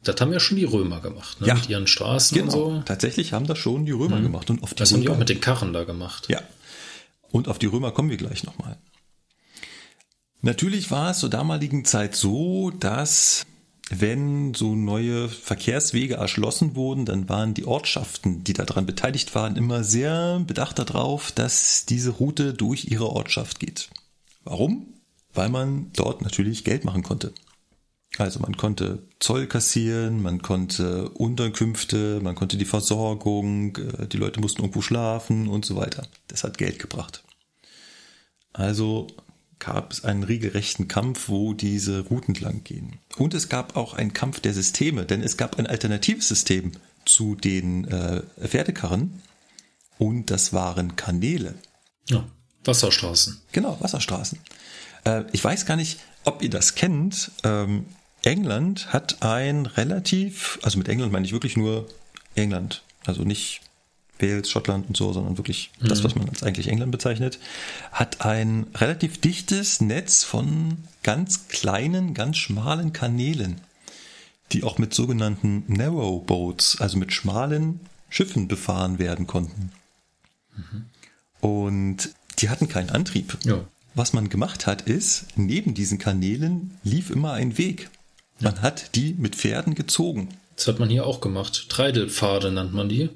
[0.04, 1.48] Das haben ja schon die Römer gemacht, ne?
[1.48, 1.54] Ja.
[1.54, 2.46] Mit ihren Straßen Genau.
[2.46, 2.70] und so.
[2.70, 2.84] Mhm.
[2.84, 4.48] Tatsächlich haben das schon die Römer gemacht.
[4.50, 6.28] Und auf die Das haben die auch Römer- mit den Karren da gemacht.
[6.28, 6.40] Ja.
[7.30, 8.78] Und auf die Römer kommen wir gleich nochmal.
[10.40, 13.44] Natürlich war es zur damaligen Zeit so, dass
[13.90, 19.82] wenn so neue Verkehrswege erschlossen wurden, dann waren die Ortschaften, die daran beteiligt waren, immer
[19.82, 23.90] sehr bedacht darauf, dass diese Route durch ihre Ortschaft geht.
[24.44, 24.94] Warum?
[25.34, 27.32] weil man dort natürlich Geld machen konnte.
[28.18, 34.40] Also man konnte Zoll kassieren, man konnte Unterkünfte, man konnte die Versorgung, äh, die Leute
[34.40, 36.06] mussten irgendwo schlafen und so weiter.
[36.26, 37.22] Das hat Geld gebracht.
[38.52, 39.06] Also
[39.60, 42.98] gab es einen regelrechten Kampf, wo diese Routen lang gehen.
[43.16, 46.72] Und es gab auch einen Kampf der Systeme, denn es gab ein alternatives System
[47.04, 49.22] zu den äh, Pferdekarren
[49.98, 51.54] und das waren Kanäle.
[52.08, 52.24] Ja,
[52.64, 53.40] Wasserstraßen.
[53.52, 54.38] Genau, Wasserstraßen.
[55.04, 57.30] Äh, ich weiß gar nicht, ob ihr das kennt.
[57.44, 57.86] Ähm,
[58.22, 61.88] England hat ein relativ, also mit England meine ich wirklich nur
[62.34, 63.60] England, also nicht
[64.20, 65.88] Wales, Schottland und so, sondern wirklich mhm.
[65.88, 67.38] das, was man als eigentlich England bezeichnet,
[67.92, 73.60] hat ein relativ dichtes Netz von ganz kleinen, ganz schmalen Kanälen,
[74.52, 77.80] die auch mit sogenannten Narrow Boats, also mit schmalen
[78.10, 79.72] Schiffen befahren werden konnten.
[80.56, 80.84] Mhm.
[81.40, 83.38] Und die hatten keinen Antrieb.
[83.44, 83.64] Ja.
[83.94, 87.90] Was man gemacht hat, ist, neben diesen Kanälen lief immer ein Weg.
[88.40, 90.28] Man hat die mit Pferden gezogen.
[90.56, 91.68] Das hat man hier auch gemacht.
[91.68, 93.10] Treidelpfade nennt man die.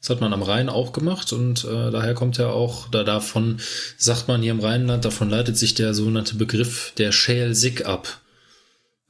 [0.00, 3.60] Das hat man am Rhein auch gemacht und äh, daher kommt ja auch, da davon
[3.98, 8.20] sagt man hier im Rheinland, davon leitet sich der sogenannte Begriff der Schälsig ab.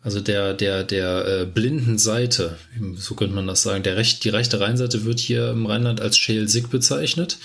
[0.01, 2.57] Also der, der, der äh, blinden Seite,
[2.97, 3.85] so könnte man das sagen.
[3.85, 7.39] Der recht, die rechte Rheinseite wird hier im Rheinland als Schälsig bezeichnet.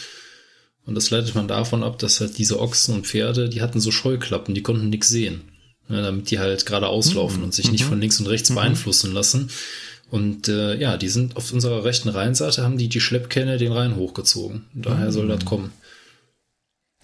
[0.85, 3.91] Und das leitet man davon ab, dass halt diese Ochsen und Pferde, die hatten so
[3.91, 5.41] Scheuklappen, die konnten nichts sehen
[5.87, 7.45] ne, damit die halt gerade auslaufen mhm.
[7.45, 7.89] und sich nicht mhm.
[7.89, 8.55] von links und rechts mhm.
[8.55, 9.49] beeinflussen lassen.
[10.11, 13.95] Und äh, ja, die sind auf unserer rechten Rheinseite, haben die die Schleppkähne den Rhein
[13.95, 14.65] hochgezogen.
[14.73, 15.45] Daher soll das mhm.
[15.45, 15.71] kommen.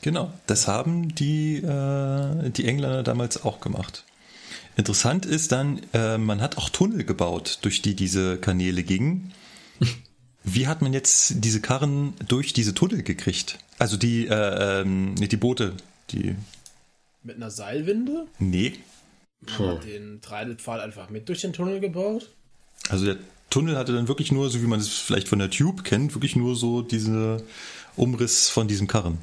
[0.02, 4.04] Genau, das haben die, äh, die Engländer damals auch gemacht.
[4.76, 9.34] Interessant ist dann, äh, man hat auch Tunnel gebaut, durch die diese Kanäle gingen.
[10.44, 13.60] Wie hat man jetzt diese Karren durch diese Tunnel gekriegt?
[13.78, 15.74] Also die, äh, ähm, die Boote,
[16.10, 16.36] die
[17.24, 18.28] mit einer Seilwinde?
[18.40, 18.74] Nee.
[19.58, 22.30] Man hat den Treidelpfahl einfach mit durch den Tunnel gebaut.
[22.90, 23.18] Also der
[23.50, 26.36] Tunnel hatte dann wirklich nur, so wie man es vielleicht von der Tube kennt, wirklich
[26.36, 27.44] nur so diese
[27.96, 29.18] Umriss von diesem Karren.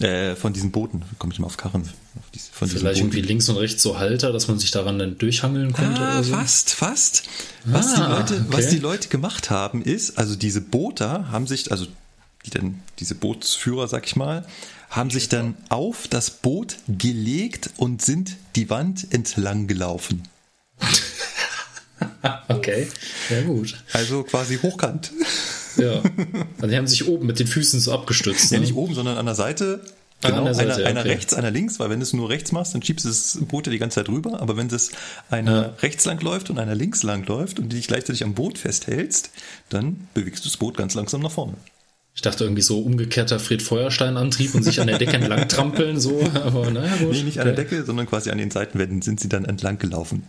[0.00, 1.02] Äh, von diesen Booten.
[1.18, 1.82] Komme ich mal auf Karren.
[1.82, 5.72] Auf diese, Vielleicht irgendwie links und rechts so Halter, dass man sich daran dann durchhangeln
[5.72, 6.00] konnte.
[6.00, 6.34] Ah, so.
[6.34, 7.24] fast, fast.
[7.64, 8.56] Was, ah, die Leute, okay.
[8.56, 11.86] was die Leute gemacht haben, ist, also diese Booter haben sich, also
[12.46, 14.46] die dann, diese Bootsführer, sag ich mal,
[14.90, 20.22] haben sich dann auf das Boot gelegt und sind die Wand entlang gelaufen.
[22.48, 22.88] okay,
[23.30, 23.82] ja gut.
[23.92, 25.12] Also quasi hochkant.
[25.76, 26.02] Ja.
[26.56, 28.50] Also die haben sich oben mit den Füßen so abgestützt.
[28.50, 28.58] Ne?
[28.58, 29.80] Ja, nicht oben, sondern an der Seite.
[30.22, 32.74] Ah, genau, Seite, einer, einer rechts, einer links, weil wenn du es nur rechts machst,
[32.74, 34.40] dann schiebst du das Boot ja die ganze Zeit rüber.
[34.40, 34.90] Aber wenn das
[35.30, 35.74] einer ja.
[35.80, 39.30] rechts lang läuft und einer links lang läuft und du dich gleichzeitig am Boot festhältst,
[39.68, 41.54] dann bewegst du das Boot ganz langsam nach vorne.
[42.18, 46.20] Ich dachte irgendwie so umgekehrter Fred Feuerstein-Antrieb und sich an der Decke entlang trampeln, so,
[46.34, 47.12] aber naja, gut.
[47.12, 50.24] Nee, nicht an der Decke, sondern quasi an den Seitenwänden sind sie dann entlang gelaufen.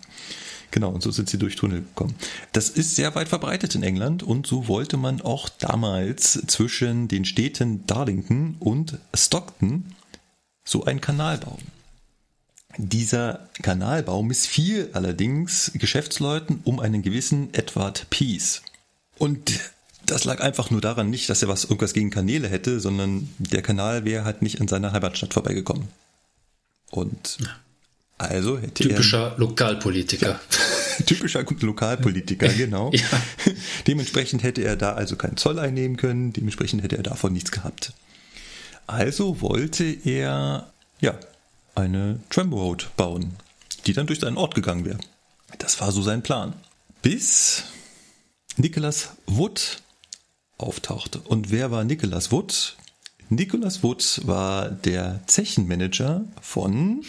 [0.70, 2.14] Genau, und so sind sie durch Tunnel gekommen.
[2.54, 7.26] Das ist sehr weit verbreitet in England und so wollte man auch damals zwischen den
[7.26, 9.86] Städten Darlington und Stockton
[10.64, 11.64] so einen Kanal bauen.
[12.78, 18.62] Dieser Kanalbau missfiel allerdings Geschäftsleuten um einen gewissen Edward Peace.
[19.18, 19.60] Und
[20.06, 23.62] das lag einfach nur daran nicht, dass er was irgendwas gegen Kanäle hätte, sondern der
[23.62, 25.88] Kanal wäre halt nicht an seiner Heimatstadt vorbeigekommen.
[26.90, 27.38] Und
[28.18, 30.30] also hätte Typischer er, Lokalpolitiker.
[30.30, 30.40] Ja,
[31.06, 32.92] typischer Lokalpolitiker, genau.
[32.94, 33.08] ja.
[33.88, 37.94] Dementsprechend hätte er da also keinen Zoll einnehmen können, dementsprechend hätte er davon nichts gehabt.
[38.88, 41.18] Also wollte er, ja,
[41.76, 43.36] eine Tramroad bauen,
[43.86, 45.00] die dann durch seinen Ort gegangen wäre.
[45.60, 46.54] Das war so sein Plan.
[47.02, 47.64] Bis
[48.58, 49.82] Nicholas Wood
[50.60, 51.20] auftauchte.
[51.22, 52.78] Und wer war Nicholas Wood?
[53.30, 57.04] Nicholas Wood war der Zechenmanager von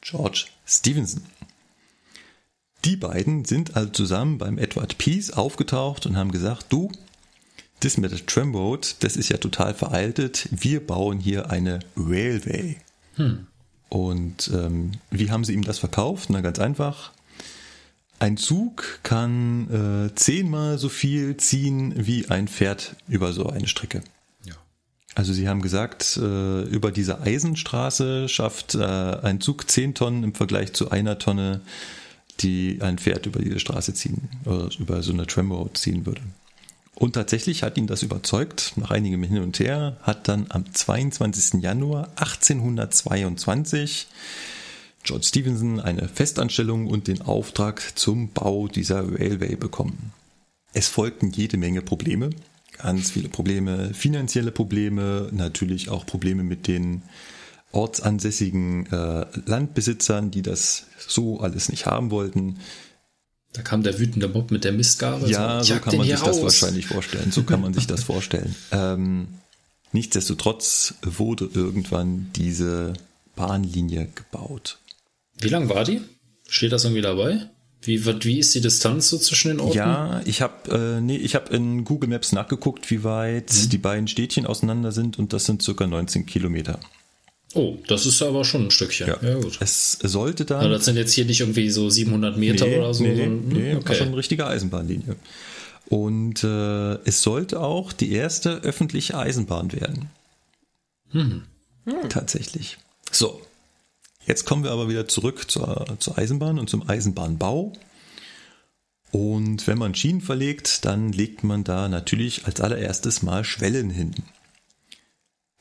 [0.00, 1.22] George Stevenson.
[2.84, 6.90] Die beiden sind also zusammen beim Edward Peace aufgetaucht und haben gesagt, du,
[7.80, 10.48] das mit der Tramroad, das ist ja total veraltet.
[10.50, 12.76] Wir bauen hier eine Railway.
[13.16, 13.46] Hm.
[13.88, 16.30] Und ähm, wie haben sie ihm das verkauft?
[16.30, 17.12] Na ganz einfach.
[18.20, 24.02] Ein Zug kann äh, zehnmal so viel ziehen wie ein Pferd über so eine Strecke.
[24.44, 24.54] Ja.
[25.14, 30.34] Also Sie haben gesagt, äh, über diese Eisenstraße schafft äh, ein Zug zehn Tonnen im
[30.34, 31.60] Vergleich zu einer Tonne,
[32.40, 36.22] die ein Pferd über diese Straße ziehen oder über so eine Tramroad ziehen würde.
[36.96, 41.62] Und tatsächlich hat ihn das überzeugt, nach einigem Hin und Her, hat dann am 22.
[41.62, 44.08] Januar 1822
[45.08, 50.12] George Stevenson eine Festanstellung und den Auftrag zum Bau dieser Railway bekommen.
[50.74, 52.28] Es folgten jede Menge Probleme,
[52.76, 57.00] ganz viele Probleme, finanzielle Probleme, natürlich auch Probleme mit den
[57.72, 62.58] ortsansässigen äh, Landbesitzern, die das so alles nicht haben wollten.
[63.54, 65.30] Da kam der wütende Bob mit der Mistgabel.
[65.30, 67.32] Ja, so "Jag kann man sich das raus." wahrscheinlich vorstellen.
[67.32, 68.54] So kann man sich das vorstellen.
[68.72, 69.28] Ähm,
[69.92, 72.92] nichtsdestotrotz wurde irgendwann diese
[73.36, 74.78] Bahnlinie gebaut.
[75.40, 76.00] Wie lang war die?
[76.48, 77.48] Steht das irgendwie dabei?
[77.82, 79.76] Wie, wie ist die Distanz so zwischen den Orten?
[79.78, 83.68] Ja, ich habe äh, nee, ich habe in Google Maps nachgeguckt, wie weit Mhm.
[83.68, 86.80] die beiden Städtchen auseinander sind und das sind circa 19 Kilometer.
[87.54, 89.06] Oh, das ist aber schon ein Stückchen.
[89.22, 89.58] Ja, gut.
[89.60, 92.92] Es sollte dann Also das sind jetzt hier nicht irgendwie so 700 Meter nee, oder
[92.92, 93.04] so.
[93.04, 93.94] nee, sondern- nee, war okay.
[93.94, 95.16] schon eine richtige Eisenbahnlinie.
[95.88, 100.10] Und äh, es sollte auch die erste öffentliche Eisenbahn werden.
[101.12, 101.44] Hm.
[102.10, 102.76] Tatsächlich.
[103.10, 103.40] So,
[104.28, 107.72] jetzt kommen wir aber wieder zurück zur, zur Eisenbahn und zum Eisenbahnbau.
[109.10, 114.14] Und wenn man Schienen verlegt, dann legt man da natürlich als allererstes mal Schwellen hin.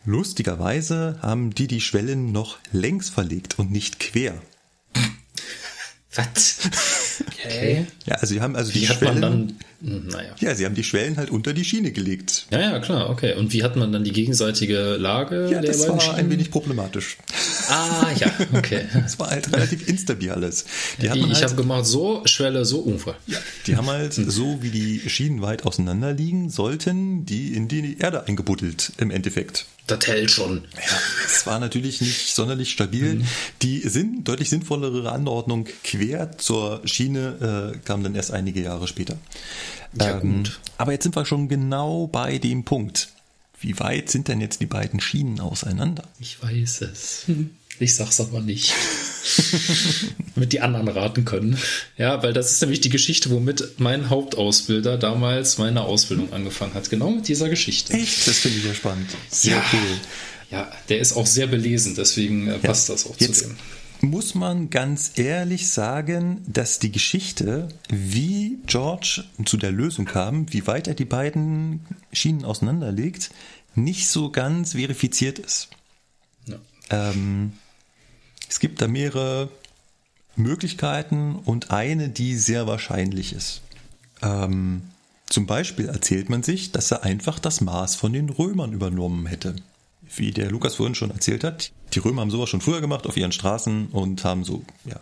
[0.04, 4.42] Lustigerweise haben die die Schwellen noch längs verlegt und nicht quer.
[6.16, 6.70] Was?
[7.48, 7.86] Okay.
[8.06, 9.22] Ja, also sie haben also die Wie hat Schwellen.
[9.22, 9.54] dann.
[9.84, 10.30] Hm, Naja.
[10.40, 12.48] Ja, sie haben die Schwellen halt unter die Schiene gelegt.
[12.50, 13.36] Ja, ja, klar, okay.
[13.36, 16.16] Und wie hat man dann die gegenseitige Lage Ja, der das beiden war Schienen?
[16.18, 17.18] ein wenig problematisch.
[17.70, 18.86] Ah, ja, okay.
[18.94, 20.66] Das war halt relativ instabil alles.
[21.02, 23.16] Die, haben Die, ich halt, habe gemacht so, Schwelle so, Unfall.
[23.68, 28.26] die haben halt so, wie die Schienen weit auseinander liegen, sollten die in die Erde
[28.26, 29.66] eingebuddelt im Endeffekt.
[29.86, 30.64] Das hält schon.
[30.76, 33.22] Ja, es war natürlich nicht sonderlich stabil.
[33.62, 39.18] Die Sinn, deutlich sinnvollere Anordnung quer zur Schiene äh, kam dann erst einige Jahre später.
[40.00, 40.60] Ja, gut.
[40.78, 43.10] Aber jetzt sind wir schon genau bei dem Punkt.
[43.60, 46.04] Wie weit sind denn jetzt die beiden Schienen auseinander?
[46.20, 47.24] Ich weiß es.
[47.80, 48.74] Ich sag's aber nicht.
[50.36, 51.58] Damit die anderen raten können.
[51.98, 56.90] Ja, weil das ist nämlich die Geschichte, womit mein Hauptausbilder damals meine Ausbildung angefangen hat.
[56.90, 57.94] Genau mit dieser Geschichte.
[57.94, 58.28] Echt?
[58.28, 59.10] Das finde ich ja spannend.
[59.30, 59.64] Sehr Ja.
[59.74, 59.98] cool.
[60.50, 63.58] Ja, der ist auch sehr belesen, deswegen äh, passt das auch Jetzt zu dem.
[64.02, 70.68] Muss man ganz ehrlich sagen, dass die Geschichte, wie George zu der Lösung kam, wie
[70.68, 73.32] weit er die beiden Schienen auseinanderlegt,
[73.76, 75.70] nicht so ganz verifiziert ist.
[76.46, 76.58] Ja.
[76.90, 77.54] Ähm,
[78.50, 79.50] es gibt da mehrere
[80.36, 83.62] Möglichkeiten und eine, die sehr wahrscheinlich ist.
[84.22, 84.84] Ähm,
[85.28, 89.56] zum Beispiel erzählt man sich, dass er einfach das Maß von den Römern übernommen hätte.
[90.18, 93.18] Wie der Lukas vorhin schon erzählt hat, die Römer haben sowas schon früher gemacht auf
[93.18, 95.00] ihren Straßen und haben so ja,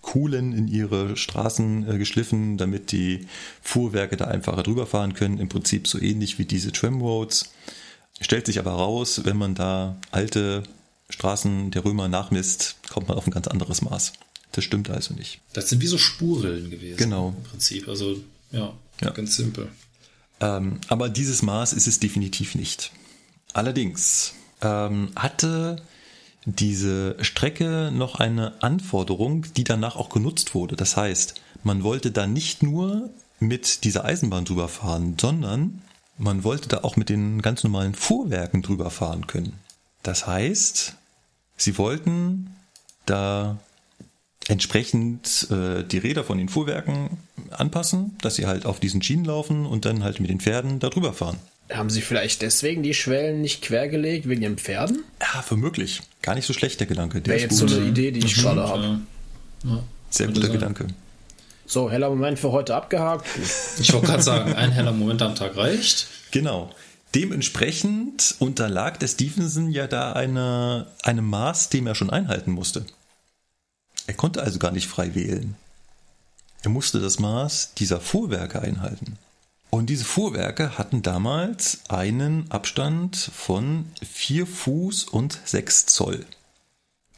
[0.00, 3.26] Kuhlen in ihre Straßen äh, geschliffen, damit die
[3.62, 5.38] Fuhrwerke da einfacher drüber fahren können.
[5.38, 7.52] Im Prinzip so ähnlich wie diese Tramroads.
[8.20, 10.62] Stellt sich aber raus, wenn man da alte
[11.10, 14.12] Straßen der Römer nachmisst, kommt man auf ein ganz anderes Maß.
[14.52, 15.40] Das stimmt also nicht.
[15.52, 16.96] Das sind wie so Spurrillen gewesen.
[16.96, 17.34] Genau.
[17.36, 17.88] Im Prinzip.
[17.88, 18.16] Also,
[18.52, 19.10] ja, Ja.
[19.10, 19.68] ganz simpel.
[20.40, 22.92] Ähm, aber dieses Maß ist es definitiv nicht.
[23.52, 25.82] Allerdings ähm, hatte
[26.46, 30.76] diese Strecke noch eine Anforderung, die danach auch genutzt wurde.
[30.76, 33.10] Das heißt, man wollte da nicht nur
[33.40, 35.82] mit dieser Eisenbahn drüber fahren, sondern
[36.18, 39.54] man wollte da auch mit den ganz normalen Fuhrwerken drüber fahren können.
[40.02, 40.94] Das heißt,
[41.56, 42.54] sie wollten
[43.06, 43.58] da
[44.48, 47.18] entsprechend äh, die Räder von den Fuhrwerken
[47.50, 50.90] anpassen, dass sie halt auf diesen Schienen laufen und dann halt mit den Pferden da
[50.90, 51.38] drüber fahren.
[51.72, 55.02] Haben sie vielleicht deswegen die Schwellen nicht quergelegt, wegen den Pferden?
[55.20, 56.02] Ja, womöglich.
[56.20, 57.20] Gar nicht so schlecht der Gedanke.
[57.20, 57.76] Der Wäre ist jetzt so gut.
[57.76, 59.00] eine Idee, die ich gerade habe.
[59.64, 59.82] Ja.
[60.10, 60.52] Sehr guter sein.
[60.52, 60.86] Gedanke.
[61.66, 63.26] So, heller Moment für heute abgehakt.
[63.80, 66.06] Ich wollte gerade sagen, ein heller Moment am Tag reicht.
[66.30, 66.70] Genau.
[67.14, 72.84] Dementsprechend unterlag der Stevenson ja da eine, einem Maß, dem er schon einhalten musste.
[74.06, 75.56] Er konnte also gar nicht frei wählen.
[76.62, 79.16] Er musste das Maß dieser Fuhrwerke einhalten.
[79.70, 86.24] Und diese Fuhrwerke hatten damals einen Abstand von 4 Fuß und 6 Zoll.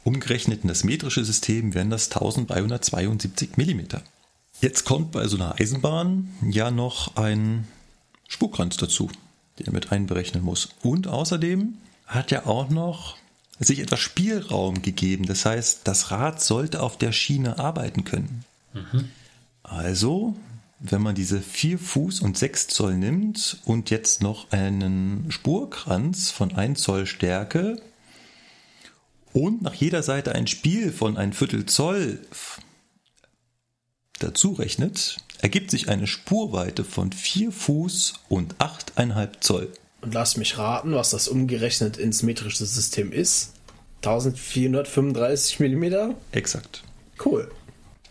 [0.03, 4.01] Umgerechnet in das metrische System wären das 1372 Millimeter.
[4.61, 7.67] Jetzt kommt bei so einer Eisenbahn ja noch ein
[8.27, 9.11] Spurkranz dazu,
[9.59, 10.69] den er mit einberechnen muss.
[10.81, 11.75] Und außerdem
[12.07, 13.17] hat er auch noch
[13.59, 15.25] sich etwas Spielraum gegeben.
[15.25, 18.45] Das heißt, das Rad sollte auf der Schiene arbeiten können.
[19.63, 20.35] Also,
[20.79, 26.53] wenn man diese 4 Fuß und 6 Zoll nimmt und jetzt noch einen Spurkranz von
[26.53, 27.81] 1 Zoll Stärke
[29.33, 32.19] und nach jeder Seite ein Spiel von ein Viertel Zoll
[34.19, 39.73] dazu rechnet, ergibt sich eine Spurweite von 4 Fuß und 8,5 Zoll.
[40.01, 43.53] Und lass mich raten, was das umgerechnet ins metrische System ist.
[43.97, 46.15] 1435 Millimeter.
[46.31, 46.83] Exakt.
[47.23, 47.51] Cool.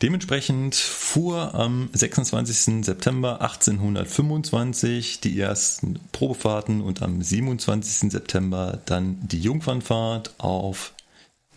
[0.02, 2.84] Dementsprechend fuhr am 26.
[2.84, 8.12] September 1825 die ersten Probefahrten und am 27.
[8.12, 10.92] September dann die Jungfernfahrt auf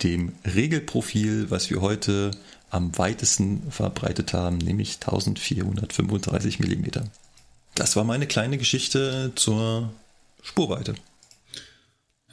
[0.02, 2.30] dem Regelprofil, was wir heute
[2.70, 7.04] am weitesten verbreitet haben, nämlich 1435 Millimeter.
[7.74, 9.90] Das war meine kleine Geschichte zur
[10.42, 10.94] Spurweite.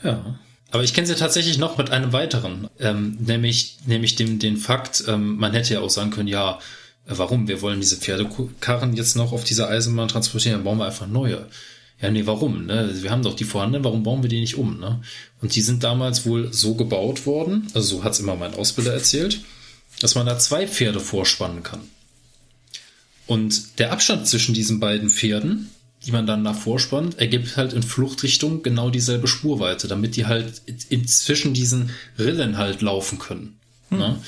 [0.03, 0.39] Ja.
[0.71, 5.03] Aber ich kenne sie tatsächlich noch mit einem weiteren, ähm, nämlich, nämlich dem, den Fakt,
[5.07, 6.59] ähm, man hätte ja auch sagen können, ja,
[7.05, 7.47] warum?
[7.47, 11.47] Wir wollen diese Pferdekarren jetzt noch auf dieser Eisenbahn transportieren, dann bauen wir einfach neue.
[12.01, 12.65] Ja, nee, warum?
[12.65, 12.91] Ne?
[13.01, 14.79] Wir haben doch die vorhandenen, warum bauen wir die nicht um?
[14.79, 15.01] Ne?
[15.41, 19.39] Und die sind damals wohl so gebaut worden, also so hat's immer mein Ausbilder erzählt,
[20.01, 21.79] dass man da zwei Pferde vorspannen kann.
[23.25, 25.69] Und der Abstand zwischen diesen beiden Pferden,
[26.05, 30.61] die man dann nach vorspannt, ergibt halt in Fluchtrichtung genau dieselbe Spurweite, damit die halt
[30.89, 33.59] inzwischen diesen Rillen halt laufen können.
[33.89, 33.97] Hm.
[33.97, 34.19] Ne?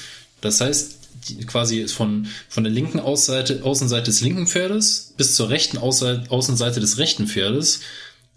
[0.41, 0.97] Das heißt,
[1.27, 6.31] die, quasi von, von der linken Außenseite, Außenseite des linken Pferdes bis zur rechten Außenseite,
[6.31, 7.81] Außenseite des rechten Pferdes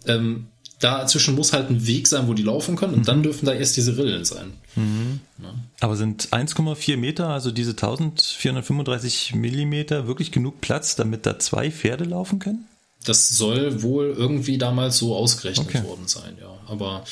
[0.05, 0.47] ähm,
[0.79, 3.05] dazwischen muss halt ein Weg sein, wo die laufen können und mhm.
[3.05, 4.53] dann dürfen da erst diese Rillen sein.
[4.75, 5.21] Mhm.
[5.41, 5.53] Ja.
[5.79, 12.03] Aber sind 1,4 Meter, also diese 1435 Millimeter, wirklich genug Platz, damit da zwei Pferde
[12.03, 12.65] laufen können?
[13.05, 15.83] Das soll wohl irgendwie damals so ausgerechnet okay.
[15.83, 16.53] worden sein, ja.
[16.67, 17.03] Aber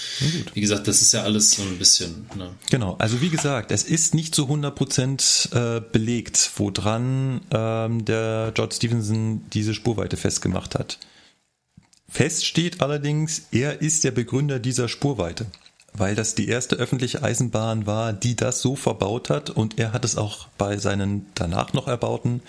[0.54, 2.26] wie gesagt, das ist ja alles so ein bisschen.
[2.36, 2.52] Ne?
[2.70, 8.52] Genau, also wie gesagt, es ist nicht zu 100 Prozent äh, belegt, woran ähm, der
[8.54, 11.00] George Stevenson diese Spurweite festgemacht hat.
[12.08, 15.46] Fest steht allerdings, er ist der Begründer dieser Spurweite,
[15.94, 20.04] weil das die erste öffentliche Eisenbahn war, die das so verbaut hat und er hat
[20.04, 22.42] es auch bei seinen danach noch erbauten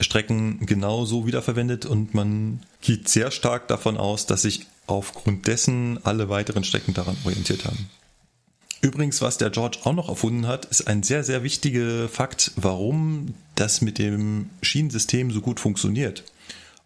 [0.00, 6.28] Strecken genauso wiederverwendet und man geht sehr stark davon aus, dass sich aufgrund dessen alle
[6.28, 7.88] weiteren Strecken daran orientiert haben.
[8.80, 13.34] Übrigens, was der George auch noch erfunden hat, ist ein sehr, sehr wichtiger Fakt, warum
[13.56, 16.22] das mit dem Schienensystem so gut funktioniert.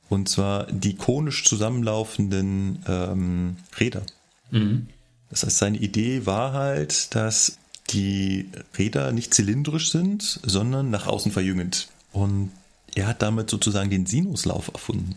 [0.08, 4.02] Und zwar die konisch zusammenlaufenden ähm, Räder.
[4.50, 4.86] Mhm.
[5.28, 7.58] Das heißt, seine Idee war halt, dass
[7.90, 8.48] die
[8.78, 11.88] Räder nicht zylindrisch sind, sondern nach außen verjüngend.
[12.12, 12.52] Und
[12.94, 15.16] er hat damit sozusagen den Sinuslauf erfunden.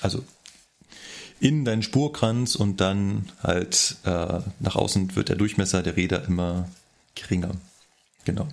[0.00, 0.24] Also
[1.40, 6.68] in deinen Spurkranz und dann halt äh, nach außen wird der Durchmesser der Räder immer
[7.14, 7.52] geringer.
[8.24, 8.48] Genau.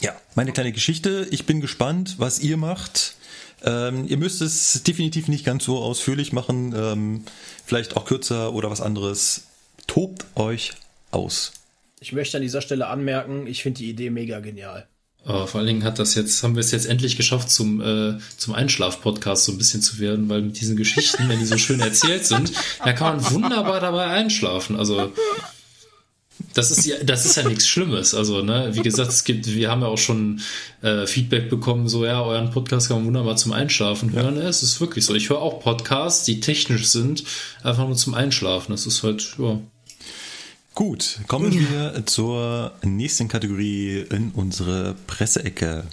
[0.00, 1.26] Ja, meine kleine Geschichte.
[1.30, 3.14] Ich bin gespannt, was ihr macht.
[3.62, 7.24] Ähm, ihr müsst es definitiv nicht ganz so ausführlich machen, ähm,
[7.64, 9.46] vielleicht auch kürzer oder was anderes.
[9.86, 10.72] Tobt euch
[11.12, 11.52] aus.
[12.00, 14.86] Ich möchte an dieser Stelle anmerken, ich finde die Idee mega genial.
[15.24, 18.18] Aber vor allen Dingen hat das jetzt, haben wir es jetzt endlich geschafft, zum, äh,
[18.36, 21.80] zum Einschlaf-Podcast so ein bisschen zu werden, weil mit diesen Geschichten, wenn die so schön
[21.80, 22.52] erzählt sind,
[22.84, 24.76] da kann man wunderbar dabei einschlafen.
[24.76, 25.12] Also
[26.52, 28.14] das ist ja, das ist ja nichts Schlimmes.
[28.14, 30.40] Also, ne, wie gesagt, es gibt, wir haben ja auch schon
[30.82, 34.36] äh, Feedback bekommen, so ja, euren Podcast kann man wunderbar zum Einschlafen hören.
[34.36, 34.42] Ja.
[34.42, 35.14] es ist wirklich so.
[35.14, 37.24] Ich höre auch Podcasts, die technisch sind,
[37.62, 38.72] einfach nur zum Einschlafen.
[38.72, 39.60] Das ist halt, ja.
[40.74, 45.84] Gut, kommen wir zur nächsten Kategorie in unsere Presseecke.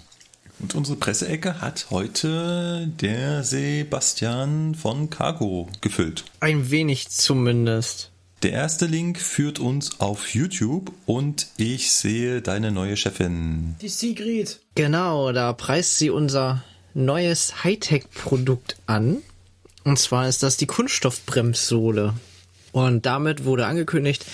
[0.58, 6.24] Und unsere Presseecke hat heute der Sebastian von Cargo gefüllt.
[6.40, 8.10] Ein wenig zumindest.
[8.42, 13.76] Der erste Link führt uns auf YouTube und ich sehe deine neue Chefin.
[13.80, 14.58] Die Sigrid.
[14.74, 19.18] Genau, da preist sie unser neues Hightech-Produkt an.
[19.84, 22.14] Und zwar ist das die Kunststoffbremssohle.
[22.72, 24.24] Und damit wurde angekündigt,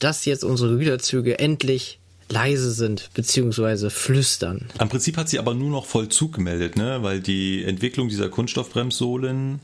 [0.00, 1.98] dass jetzt unsere Güterzüge endlich
[2.28, 4.68] leise sind, beziehungsweise flüstern.
[4.78, 7.02] Am Prinzip hat sie aber nur noch Vollzug gemeldet, ne?
[7.02, 9.60] Weil die Entwicklung dieser Kunststoffbremssohlen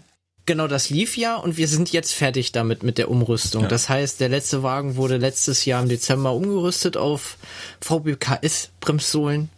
[0.46, 3.62] Genau, das lief ja und wir sind jetzt fertig damit mit der Umrüstung.
[3.62, 3.68] Ja.
[3.68, 7.36] Das heißt, der letzte Wagen wurde letztes Jahr im Dezember umgerüstet auf
[7.80, 9.48] VBKS-Bremssohlen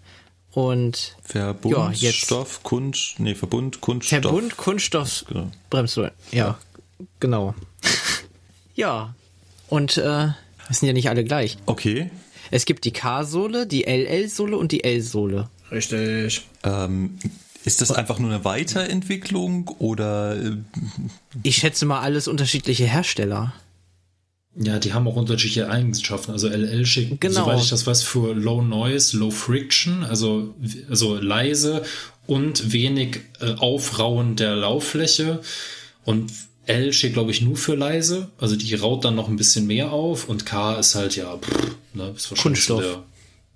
[0.52, 4.22] und Verbundstoff, ja, Kunst, nee, Verbund, Kunststoff.
[4.22, 5.50] Verbund, Kunststoff, genau.
[5.68, 6.12] Bremssohlen.
[6.32, 6.59] Ja, ja,
[7.20, 7.55] genau.
[8.74, 9.14] ja,
[9.68, 10.28] und äh,
[10.70, 11.56] sind ja nicht alle gleich.
[11.66, 12.10] Okay.
[12.50, 15.48] Es gibt die K-Sohle, die LL-Sohle und die L-Sohle.
[15.70, 16.42] Richtig.
[16.62, 17.18] Ähm,
[17.64, 20.36] ist das einfach nur eine Weiterentwicklung oder?
[20.36, 20.56] Äh,
[21.42, 23.52] ich schätze mal alles unterschiedliche Hersteller.
[24.60, 26.32] Ja, die haben auch unterschiedliche Eigenschaften.
[26.32, 27.44] Also LL schickt, genau.
[27.44, 30.54] soweit ich das weiß, für Low Noise, Low Friction, also,
[30.88, 31.82] also leise
[32.26, 35.40] und wenig äh, Aufrauen der Lauffläche.
[36.04, 36.32] Und
[36.68, 38.30] L steht, glaube ich, nur für leise.
[38.38, 40.28] Also die raut dann noch ein bisschen mehr auf.
[40.28, 42.80] Und K ist halt, ja, pff, ne, ist wahrscheinlich Kunststoff.
[42.80, 43.04] der,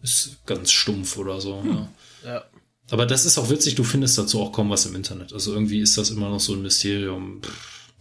[0.03, 1.63] ist ganz stumpf oder so.
[1.63, 1.89] Hm.
[2.25, 2.31] Ja.
[2.31, 2.45] ja.
[2.91, 5.33] Aber das ist auch witzig, du findest dazu auch kaum was im Internet.
[5.33, 7.41] Also irgendwie ist das immer noch so ein Mysterium.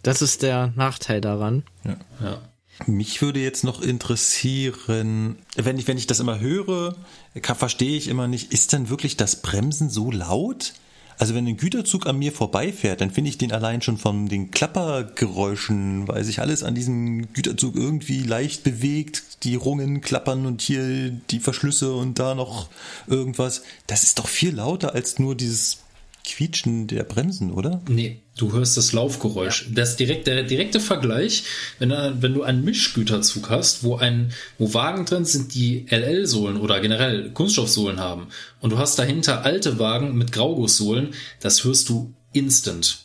[0.03, 1.63] Das ist der Nachteil daran.
[1.85, 1.97] Ja.
[2.21, 2.41] ja.
[2.87, 6.95] Mich würde jetzt noch interessieren, wenn ich, wenn ich das immer höre,
[7.41, 10.73] verstehe ich immer nicht, ist denn wirklich das Bremsen so laut?
[11.21, 14.49] Also wenn ein Güterzug an mir vorbeifährt, dann finde ich den allein schon von den
[14.49, 21.11] Klappergeräuschen, weil sich alles an diesem Güterzug irgendwie leicht bewegt, die Rungen klappern und hier
[21.11, 22.69] die Verschlüsse und da noch
[23.05, 23.61] irgendwas.
[23.85, 25.83] Das ist doch viel lauter als nur dieses
[26.25, 27.83] Quietschen der Bremsen, oder?
[27.87, 29.67] Nee, du hörst das Laufgeräusch.
[29.73, 31.43] Das direkt, der direkte Vergleich,
[31.79, 36.57] wenn, du- wenn du einen Mischgüterzug hast, wo ein, wo Wagen drin sind, die LL-Sohlen
[36.57, 38.27] oder generell Kunststoffsohlen haben,
[38.61, 42.99] und du hast dahinter alte Wagen mit Graugusssohlen, das hörst du instant.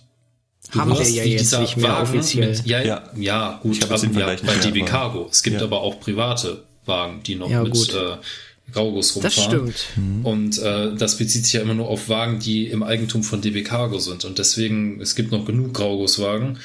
[0.72, 2.48] Du Haben wir hörst, ja wie jetzt nicht mehr Wagen offiziell.
[2.50, 3.60] Mit, ja, ja, Ja.
[3.62, 5.28] gut, Ich aber, ja, bei DB Cargo.
[5.30, 5.66] Es gibt Ja.
[5.66, 7.88] aber auch private Wagen, die noch Ja, mit gut.
[8.68, 9.72] Äh, Grauguss Das rumfahren.
[9.72, 10.24] stimmt.
[10.24, 13.62] Und äh, das bezieht sich ja immer nur auf Wagen, die im Eigentum von DB
[13.62, 14.24] Cargo sind.
[14.24, 16.58] Und deswegen, es gibt noch genug Graugusswagen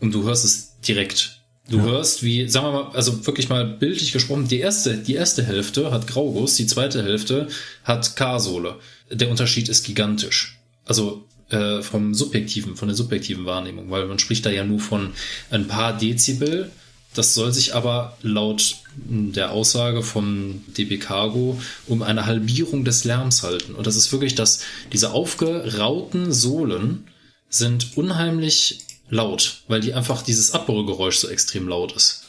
[0.00, 1.40] und du hörst es direkt.
[1.70, 5.42] Du hörst, wie, sagen wir mal, also wirklich mal bildlich gesprochen, die erste, die erste
[5.42, 7.48] Hälfte hat Grauguss, die zweite Hälfte
[7.84, 8.76] hat K-Sohle.
[9.10, 10.58] Der Unterschied ist gigantisch.
[10.84, 15.14] Also äh, vom subjektiven, von der subjektiven Wahrnehmung, weil man spricht da ja nur von
[15.50, 16.70] ein paar Dezibel.
[17.14, 23.42] Das soll sich aber laut der Aussage von DB Cargo um eine Halbierung des Lärms
[23.42, 23.74] halten.
[23.74, 24.60] Und das ist wirklich das,
[24.92, 27.06] diese aufgerauten Sohlen
[27.48, 28.80] sind unheimlich
[29.10, 32.24] laut, weil die einfach dieses Abbaugeräusch so extrem laut ist.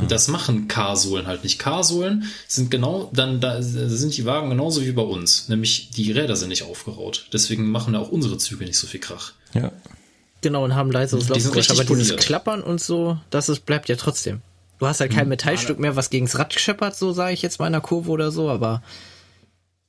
[0.00, 1.58] Und das machen K-Sohlen halt nicht.
[1.58, 5.48] K-Sohlen sind genau, dann da sind die Wagen genauso wie bei uns.
[5.48, 7.26] Nämlich die Räder sind nicht aufgeraut.
[7.32, 9.32] Deswegen machen auch unsere Züge nicht so viel Krach.
[9.52, 9.72] Ja.
[10.42, 11.70] Genau, und haben leiseres Die Laufgeräusch.
[11.70, 12.26] Aber richtig dieses poliert.
[12.26, 14.40] Klappern und so, das ist, bleibt ja trotzdem.
[14.78, 17.66] Du hast halt kein Metallstück mehr, was gegens Rad scheppert, so sage ich jetzt mal
[17.66, 18.82] in der Kurve oder so, aber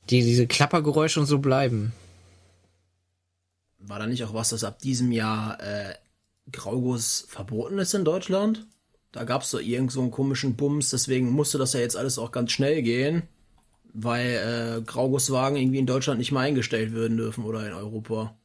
[0.10, 1.94] die, diese Klappergeräusche und so bleiben.
[3.80, 5.96] War da nicht auch was, dass ab diesem Jahr äh,
[6.52, 8.68] Grauguss verboten ist in Deutschland?
[9.14, 12.18] Da gab es so irgend so einen komischen Bums, deswegen musste das ja jetzt alles
[12.20, 13.24] auch ganz schnell gehen,
[13.94, 18.36] weil äh, Graugusswagen irgendwie in Deutschland nicht mehr eingestellt werden dürfen oder in Europa.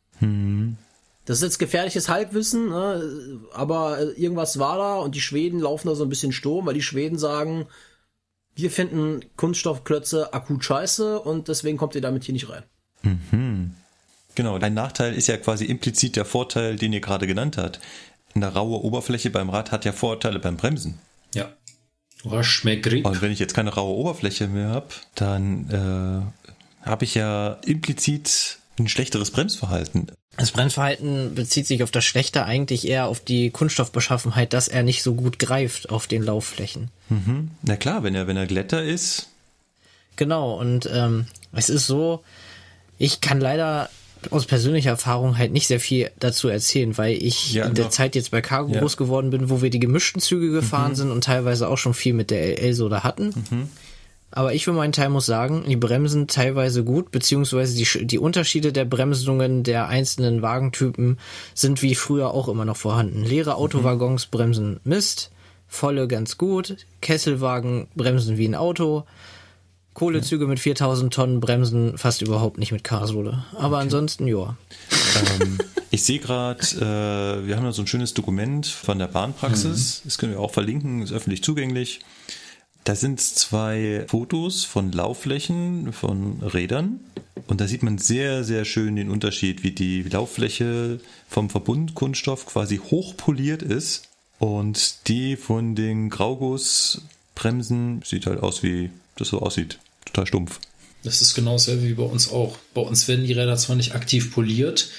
[1.26, 3.40] Das ist jetzt gefährliches Halbwissen, ne?
[3.52, 6.82] aber irgendwas war da und die Schweden laufen da so ein bisschen Sturm, weil die
[6.82, 7.66] Schweden sagen,
[8.54, 12.62] wir finden Kunststoffklötze akut scheiße und deswegen kommt ihr damit hier nicht rein.
[14.36, 17.80] Genau, ein Nachteil ist ja quasi implizit der Vorteil, den ihr gerade genannt habt.
[18.34, 20.98] Eine raue Oberfläche beim Rad hat ja Vorteile beim Bremsen.
[21.34, 21.52] Ja.
[23.04, 25.70] Und wenn ich jetzt keine raue Oberfläche mehr habe, dann
[26.82, 30.10] äh, habe ich ja implizit ein schlechteres Bremsverhalten.
[30.36, 35.02] Das Bremsverhalten bezieht sich auf das Schlechte eigentlich eher auf die Kunststoffbeschaffenheit, dass er nicht
[35.02, 36.90] so gut greift auf den Laufflächen.
[37.62, 39.28] Na klar, wenn er, wenn er Glätter ist,
[40.16, 42.22] Genau, und ähm, es ist so,
[42.96, 43.90] ich kann leider
[44.30, 47.90] aus persönlicher Erfahrung halt nicht sehr viel dazu erzählen, weil ich Ja, in der doch.
[47.90, 48.80] Zeit jetzt bei Cargo Ja.
[48.80, 52.14] groß geworden bin, wo wir die gemischten Züge gefahren sind und teilweise auch schon viel
[52.14, 53.68] mit der LL-Soda hatten.
[54.30, 58.72] Aber ich für meinen Teil muss sagen, die bremsen teilweise gut, beziehungsweise die, die Unterschiede
[58.72, 61.18] der Bremsungen der einzelnen Wagentypen
[61.54, 63.24] sind wie früher auch immer noch vorhanden.
[63.24, 65.30] Leere Autowaggons bremsen Mist,
[65.68, 69.04] volle ganz gut, Kesselwagen bremsen wie ein Auto,
[69.96, 73.44] Kohlezüge mit 4000 Tonnen bremsen fast überhaupt nicht mit K-Sohle.
[73.56, 74.54] Aber ansonsten, ja.
[75.40, 75.58] ähm,
[75.90, 80.02] ich sehe gerade, äh, wir haben da so ein schönes Dokument von der Bahnpraxis.
[80.04, 82.00] Das können wir auch verlinken, ist öffentlich zugänglich.
[82.86, 87.00] Da sind zwei Fotos von Laufflächen von Rädern.
[87.48, 92.76] Und da sieht man sehr, sehr schön den Unterschied, wie die Lauffläche vom Verbundkunststoff quasi
[92.76, 94.04] hochpoliert ist.
[94.38, 99.80] Und die von den Graugussbremsen sieht halt aus, wie das so aussieht.
[100.04, 100.60] Total stumpf.
[101.02, 102.56] Das ist genau dasselbe wie bei uns auch.
[102.72, 104.90] Bei uns werden die Räder zwar nicht aktiv poliert,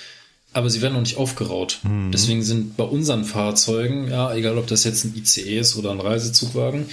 [0.51, 1.79] aber sie werden noch nicht aufgeraut.
[2.11, 6.01] Deswegen sind bei unseren Fahrzeugen, ja, egal ob das jetzt ein ICE ist oder ein
[6.01, 6.87] Reisezugwagen,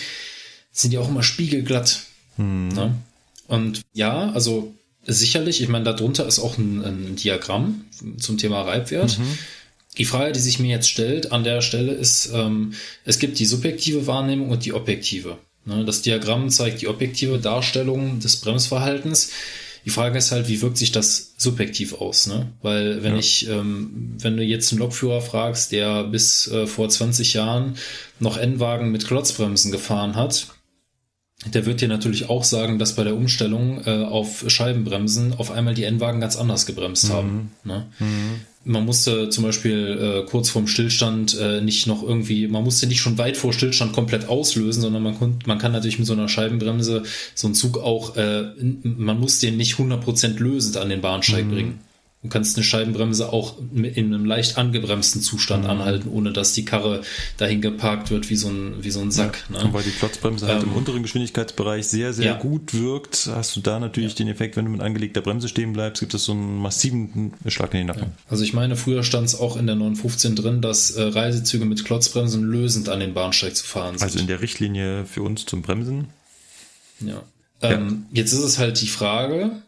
[0.75, 2.03] sind die auch immer spiegelglatt.
[2.75, 2.95] Ne?
[3.49, 4.75] Und ja, also
[5.07, 7.85] sicherlich, ich meine, darunter ist auch ein, ein Diagramm
[8.19, 9.19] zum Thema Reibwert.
[9.97, 12.75] Die Frage, die sich mir jetzt stellt an der Stelle ist, ähm,
[13.05, 15.39] es gibt die subjektive Wahrnehmung und die objektive.
[15.65, 19.31] Ne, das Diagramm zeigt die objektive Darstellung des Bremsverhaltens.
[19.85, 22.27] Die Frage ist halt, wie wirkt sich das subjektiv aus?
[22.27, 22.51] Ne?
[22.63, 27.35] Weil wenn ich, ähm, wenn du jetzt einen Lokführer fragst, der bis äh, vor 20
[27.35, 27.77] Jahren
[28.19, 30.54] noch N-Wagen mit Klotzbremsen gefahren hat,
[31.53, 35.75] der wird dir natürlich auch sagen, dass bei der Umstellung äh, auf Scheibenbremsen auf einmal
[35.75, 37.53] die N-Wagen ganz anders gebremst haben.
[37.65, 37.87] Ne?
[38.67, 43.01] Man musste zum Beispiel äh, kurz vorm Stillstand äh, nicht noch irgendwie, man musste nicht
[43.01, 46.29] schon weit vor Stillstand komplett auslösen, sondern man, konnt, man kann natürlich mit so einer
[46.29, 47.03] Scheibenbremse
[47.35, 48.45] so einen Zug auch, äh,
[48.83, 51.81] man muss den nicht 100% lösend an den Bahnsteig bringen.
[52.25, 55.71] Du kannst eine Scheibenbremse auch in einem leicht angebremsten Zustand mhm.
[55.71, 57.03] anhalten, ohne dass die Karre
[57.37, 59.45] dahin geparkt wird wie so ein, wie so ein Sack.
[59.53, 59.75] Ja, ne?
[59.75, 62.39] Weil die Klotzbremse halt ähm, im unteren Geschwindigkeitsbereich sehr, sehr ja.
[62.39, 64.25] gut wirkt, hast du da natürlich ja.
[64.25, 67.75] den Effekt, wenn du mit angelegter Bremse stehen bleibst, gibt es so einen massiven Schlag
[67.75, 68.13] in den Nacken.
[68.31, 71.85] Also ich meine, früher stand es auch in der 915 drin, dass äh, Reisezüge mit
[71.85, 74.03] Klotzbremsen lösend an den Bahnsteig zu fahren sind.
[74.03, 76.07] Also in der Richtlinie für uns zum Bremsen.
[77.01, 77.23] Ja.
[77.61, 79.63] Ähm, jetzt ist es halt die Frage,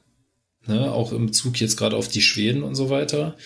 [0.68, 3.36] ne, auch im Bezug jetzt gerade auf die Schweden und so weiter.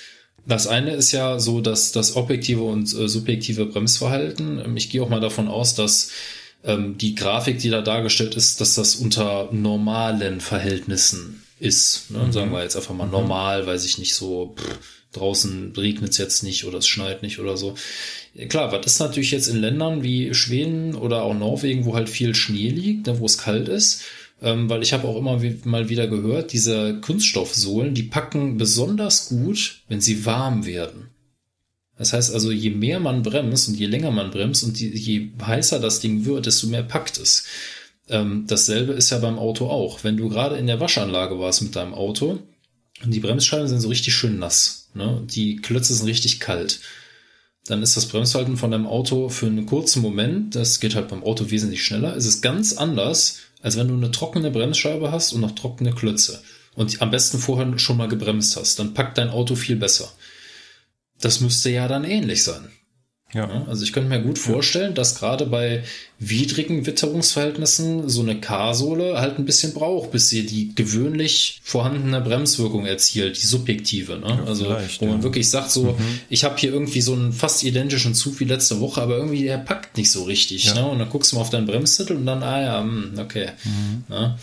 [0.46, 4.60] Das eine ist ja so, dass das objektive und äh, subjektive Bremsverhalten.
[4.64, 6.10] Ähm, ich gehe auch mal davon aus, dass
[6.64, 12.10] ähm, die Grafik, die da dargestellt ist, dass das unter normalen Verhältnissen ist.
[12.10, 12.18] Ne?
[12.18, 12.32] Mhm.
[12.32, 13.12] Sagen wir jetzt einfach mal mhm.
[13.12, 14.54] normal, weiß ich nicht so.
[14.56, 14.78] Pff,
[15.12, 17.74] draußen regnet es jetzt nicht oder es schneit nicht oder so.
[18.48, 22.34] Klar, was ist natürlich jetzt in Ländern wie Schweden oder auch Norwegen, wo halt viel
[22.34, 24.02] Schnee liegt, ne, wo es kalt ist,
[24.42, 29.82] ähm, weil ich habe auch immer mal wieder gehört, diese Kunststoffsohlen, die packen besonders gut,
[29.88, 31.10] wenn sie warm werden.
[31.98, 35.28] Das heißt also, je mehr man bremst und je länger man bremst und die, je
[35.44, 37.44] heißer das Ding wird, desto mehr packt es.
[38.08, 40.02] Ähm, dasselbe ist ja beim Auto auch.
[40.02, 42.38] Wenn du gerade in der Waschanlage warst mit deinem Auto
[43.04, 45.22] und die Bremsscheiben sind so richtig schön nass, ne?
[45.26, 46.80] die Klötze sind richtig kalt,
[47.66, 51.22] dann ist das Bremsverhalten von deinem Auto für einen kurzen Moment, das geht halt beim
[51.22, 55.40] Auto wesentlich schneller, ist es ganz anders, als wenn du eine trockene Bremsscheibe hast und
[55.40, 56.42] noch trockene Klötze
[56.74, 60.10] und am besten vorher schon mal gebremst hast, dann packt dein Auto viel besser.
[61.20, 62.70] Das müsste ja dann ähnlich sein.
[63.32, 63.64] Ja.
[63.68, 65.84] Also ich könnte mir gut vorstellen, dass gerade bei
[66.18, 72.86] widrigen Witterungsverhältnissen so eine K-Sohle halt ein bisschen braucht, bis sie die gewöhnlich vorhandene Bremswirkung
[72.86, 74.18] erzielt, die subjektive.
[74.18, 74.26] Ne?
[74.28, 74.66] Ja, also
[74.98, 75.22] wo man ja.
[75.22, 76.20] wirklich sagt, so, mhm.
[76.28, 79.58] ich habe hier irgendwie so einen fast identischen Zug wie letzte Woche, aber irgendwie der
[79.58, 80.64] packt nicht so richtig.
[80.64, 80.74] Ja.
[80.74, 80.88] Ne?
[80.88, 83.50] Und dann guckst du mal auf deinen Bremszettel und dann, ah ja, hm, okay.
[83.64, 84.04] Mhm.
[84.08, 84.38] Ne?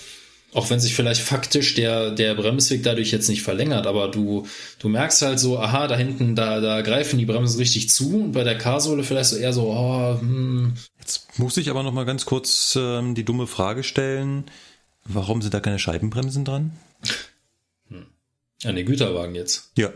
[0.54, 4.48] Auch wenn sich vielleicht faktisch der, der Bremsweg dadurch jetzt nicht verlängert, aber du,
[4.80, 8.32] du merkst halt so, aha, da hinten, da, da greifen die Bremsen richtig zu und
[8.32, 10.74] bei der K-Sohle vielleicht so eher so, oh, hm.
[11.00, 14.46] Jetzt muss ich aber noch mal ganz kurz ähm, die dumme Frage stellen,
[15.04, 16.72] warum sind da keine Scheibenbremsen dran?
[17.90, 18.06] Hm.
[18.64, 19.72] An den Güterwagen jetzt.
[19.78, 19.92] Ja.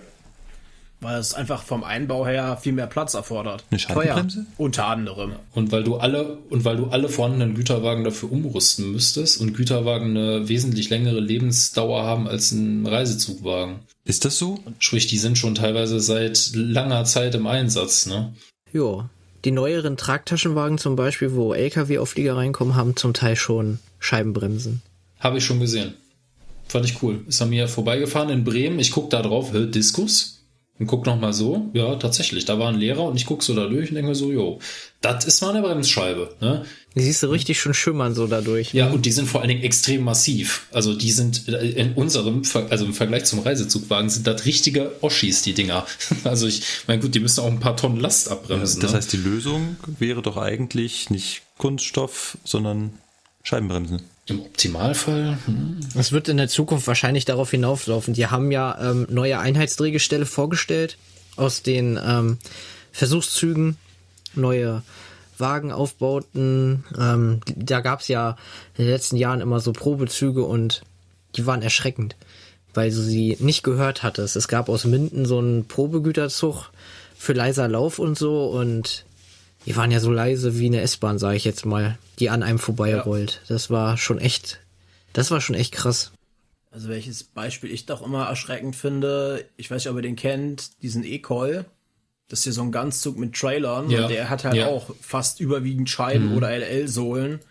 [1.02, 3.64] Weil es einfach vom Einbau her viel mehr Platz erfordert.
[3.72, 4.38] Eine Scheibenbremse?
[4.38, 5.34] Teuer, unter anderem.
[5.54, 10.16] Und weil du alle, und weil du alle vorhandenen Güterwagen dafür umrüsten müsstest und Güterwagen
[10.16, 13.80] eine wesentlich längere Lebensdauer haben als ein Reisezugwagen.
[14.06, 14.60] Ist das so?
[14.78, 18.34] Sprich, die sind schon teilweise seit langer Zeit im Einsatz, ne?
[18.72, 19.10] Ja.
[19.44, 24.84] Die neueren Tragtaschenwagen zum Beispiel, wo LKW-Auflieger reinkommen, haben zum Teil schon Scheibenbremsen.
[25.20, 25.96] Habe ich schon gesehen.
[26.68, 27.24] Fand ich cool.
[27.28, 28.80] Ist an mir vorbeigefahren in Bremen.
[28.80, 30.41] Ich guck da drauf, Diskus?
[30.80, 33.54] Und guck noch mal so, ja, tatsächlich, da war ein Lehrer und ich guck so
[33.54, 34.60] da durch und denke mir so, jo,
[35.02, 36.66] das ist mal eine Bremsscheibe, ne?
[36.96, 38.74] Die siehst du richtig schon schimmern so dadurch.
[38.74, 40.68] Ja, und die sind vor allen Dingen extrem massiv.
[40.72, 45.42] Also die sind äh, in unserem, also im Vergleich zum Reisezugwagen sind das richtige Oschis,
[45.42, 45.86] die Dinger.
[46.24, 48.80] Also ich mein gut, die müssen auch ein paar Tonnen Last abbremsen.
[48.80, 48.98] Ja, das ne?
[48.98, 52.94] heißt, die Lösung wäre doch eigentlich nicht Kunststoff, sondern
[53.44, 54.02] Scheibenbremsen.
[54.32, 55.38] Im Optimalfall.
[55.46, 55.80] Hm.
[55.96, 58.14] Es wird in der Zukunft wahrscheinlich darauf hinauflaufen.
[58.14, 60.98] Die haben ja ähm, neue Einheitsdrehgestelle vorgestellt
[61.36, 62.38] aus den ähm,
[62.94, 63.78] Versuchszügen,
[64.34, 64.84] neue
[65.38, 66.86] Wagenaufbauten.
[66.98, 68.38] Ähm, da gab es ja
[68.78, 70.82] in den letzten Jahren immer so Probezüge und
[71.36, 72.16] die waren erschreckend,
[72.74, 74.38] weil du sie nicht gehört hattest.
[74.38, 76.72] Es gab aus Minden so einen Probegüterzug
[77.18, 79.06] für leiser Lauf und so und
[79.66, 82.60] die waren ja so leise wie eine S-Bahn, sage ich jetzt mal, die an einem
[82.60, 83.42] vorbeirollt.
[83.44, 83.56] Ja.
[83.56, 84.60] Das war schon echt,
[85.14, 86.12] das war schon echt krass.
[86.72, 90.82] Also welches Beispiel ich doch immer erschreckend finde, ich weiß nicht, ob ihr den kennt,
[90.82, 91.66] diesen E-Call.
[92.30, 94.04] Das ist hier so ein Ganzzug mit Trailern ja.
[94.04, 94.68] und der hat halt ja.
[94.68, 96.38] auch fast überwiegend Scheiben mhm.
[96.38, 97.42] oder LL-Sohlen.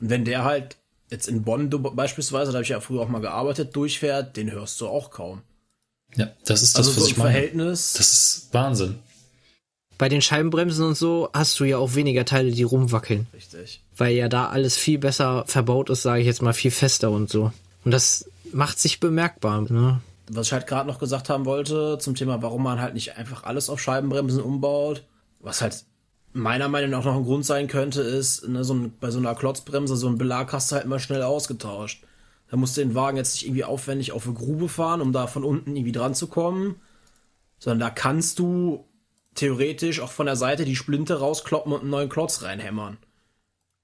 [0.00, 0.76] Und wenn der halt
[1.08, 4.80] jetzt in Bonn beispielsweise, da habe ich ja früher auch mal gearbeitet, durchfährt, den hörst
[4.80, 5.42] du auch kaum.
[6.16, 7.30] Ja, das ist das, also was so ich meine.
[7.30, 7.92] Verhältnis.
[7.92, 8.98] Das ist Wahnsinn.
[9.98, 13.26] Bei den Scheibenbremsen und so hast du ja auch weniger Teile, die rumwackeln.
[13.32, 13.80] Richtig.
[13.96, 17.30] Weil ja da alles viel besser verbaut ist, sage ich jetzt mal, viel fester und
[17.30, 17.52] so.
[17.84, 19.62] Und das macht sich bemerkbar.
[19.62, 20.00] Ne?
[20.28, 23.44] Was ich halt gerade noch gesagt haben wollte zum Thema, warum man halt nicht einfach
[23.44, 25.04] alles auf Scheibenbremsen umbaut,
[25.40, 25.84] was halt
[26.32, 29.34] meiner Meinung nach noch ein Grund sein könnte, ist, ne, so ein, bei so einer
[29.34, 32.02] Klotzbremse, so ein Belag hast du halt immer schnell ausgetauscht.
[32.50, 35.26] Da musst du den Wagen jetzt nicht irgendwie aufwendig auf eine Grube fahren, um da
[35.26, 36.76] von unten irgendwie dran zu kommen,
[37.58, 38.84] sondern da kannst du
[39.34, 42.96] theoretisch auch von der Seite die Splinte rauskloppen und einen neuen Klotz reinhämmern.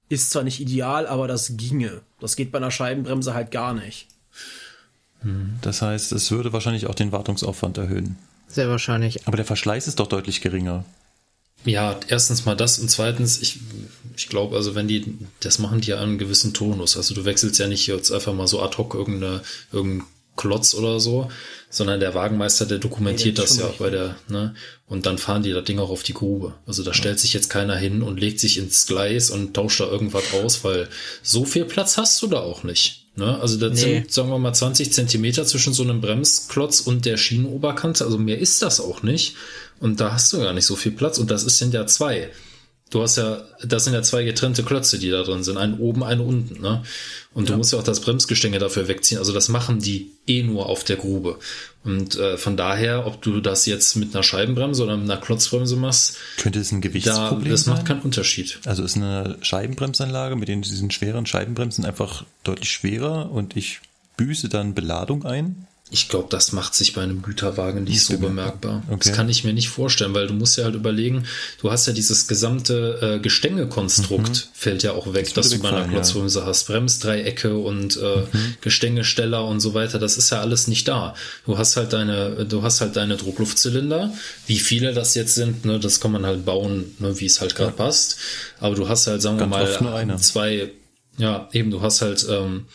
[0.09, 2.03] Ist zwar nicht ideal, aber das ginge.
[2.21, 4.09] Das geht bei einer Scheibenbremse halt gar nicht.
[5.23, 8.17] Hm, das heißt, es würde wahrscheinlich auch den Wartungsaufwand erhöhen.
[8.49, 9.27] Sehr wahrscheinlich.
[9.27, 10.85] Aber der Verschleiß ist doch deutlich geringer.
[11.65, 13.61] Ja, erstens mal das und zweitens, ich,
[14.17, 16.97] ich glaube, also wenn die, das machen die ja einen gewissen Tonus.
[16.97, 20.07] Also du wechselst ja nicht jetzt einfach mal so ad hoc irgendeine, irgendein
[20.37, 21.31] Klotz oder so,
[21.69, 24.55] sondern der Wagenmeister, der dokumentiert Nee, das ja schon bei der, ne?
[24.87, 26.55] Und dann fahren die das Ding auch auf die Grube.
[26.67, 29.87] Also da stellt sich jetzt keiner hin und legt sich ins Gleis und tauscht da
[29.87, 30.89] irgendwas aus, weil
[31.23, 33.07] so viel Platz hast du da auch nicht.
[33.17, 33.39] Ne?
[33.41, 34.01] Also das Nee.
[34.01, 38.05] sind, sagen wir mal, 20 Zentimeter zwischen so einem Bremsklotz und der Schienenoberkante.
[38.05, 39.37] Also mehr ist das auch nicht.
[39.79, 41.19] Und da hast du gar nicht so viel Platz.
[41.19, 42.31] Und das ist sind ja zwei.
[42.91, 45.57] Du hast ja, das sind ja zwei getrennte Klötze, die da drin sind.
[45.59, 46.83] Einen oben, einen unten, ne?
[47.33, 49.19] Und du musst ja auch das Bremsgestänge dafür wegziehen.
[49.19, 51.39] Also das machen die eh nur auf der Grube.
[51.85, 55.77] Und äh, von daher, ob du das jetzt mit einer Scheibenbremse oder mit einer Klotzbremse
[55.77, 57.75] machst, Könnte es ein da, Gewichtsproblem das sein?
[57.75, 58.59] macht keinen Unterschied.
[58.67, 63.81] Also ist eine Scheibenbremsanlage mit den, diesen schweren Scheibenbremsen einfach deutlich schwerer und ich
[64.17, 65.69] büße dann Beladung ein.
[65.93, 68.85] Ich glaube, das macht sich bei einem Güterwagen nicht so bemerkbar.
[68.87, 68.99] Okay.
[69.03, 71.27] Das kann ich mir nicht vorstellen, weil du musst ja halt überlegen,
[71.61, 75.79] du hast ja dieses gesamte äh, Gestängekonstrukt fällt ja auch weg, dass du bei einer
[75.79, 75.99] wegfallen, ja.
[75.99, 76.69] Klotzbremse hast.
[76.69, 78.23] Bremsdreiecke und äh,
[78.61, 81.15] Gestängesteller und so weiter, das ist ja alles nicht da.
[81.45, 84.15] Du hast halt deine, du hast halt deine Druckluftzylinder.
[84.47, 87.57] Wie viele das jetzt sind, ne, das kann man halt bauen, ne, wie es halt
[87.57, 88.17] gerade passt.
[88.61, 90.71] Aber du hast halt, sagen Ganz wir mal, zwei,
[91.19, 92.67] ja, eben, du hast halt ähm,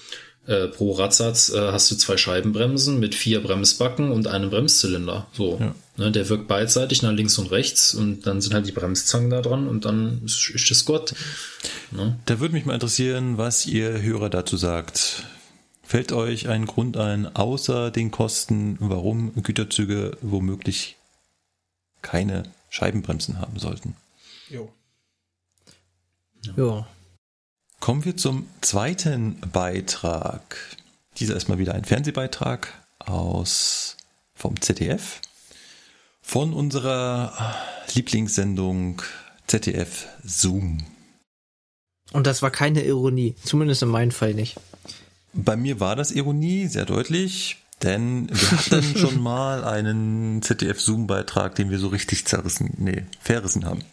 [0.47, 5.27] äh, pro Radsatz äh, hast du zwei Scheibenbremsen mit vier Bremsbacken und einem Bremszylinder.
[5.33, 5.59] So.
[5.97, 9.41] Ne, der wirkt beidseitig nach links und rechts und dann sind halt die Bremszangen da
[9.41, 11.15] dran und dann ist, ist das Gott.
[12.25, 15.23] Da würde mich mal interessieren, was ihr Hörer dazu sagt.
[15.83, 20.97] Fällt euch ein Grund ein, außer den Kosten, warum Güterzüge womöglich
[22.01, 23.95] keine Scheibenbremsen haben sollten?
[24.49, 24.71] Jo.
[26.57, 26.87] Ja.
[27.85, 30.57] Kommen wir zum zweiten Beitrag.
[31.19, 33.97] Dieser ist mal wieder ein Fernsehbeitrag aus
[34.33, 35.21] vom ZDF
[36.19, 37.55] von unserer
[37.93, 39.03] Lieblingssendung
[39.45, 40.79] ZDF Zoom.
[42.11, 43.35] Und das war keine Ironie.
[43.43, 44.55] Zumindest in meinem Fall nicht.
[45.33, 51.05] Bei mir war das Ironie sehr deutlich, denn wir hatten schon mal einen ZDF Zoom
[51.05, 53.83] Beitrag, den wir so richtig zerrissen, nee, verrissen haben.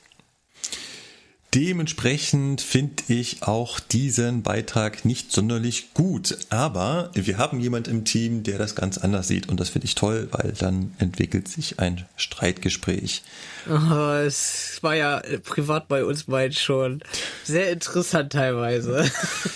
[1.54, 6.38] Dementsprechend finde ich auch diesen Beitrag nicht sonderlich gut.
[6.48, 9.94] Aber wir haben jemand im Team, der das ganz anders sieht und das finde ich
[9.94, 13.22] toll, weil dann entwickelt sich ein Streitgespräch.
[13.68, 17.02] Oh, es war ja äh, privat bei uns beiden schon
[17.44, 19.10] sehr interessant teilweise.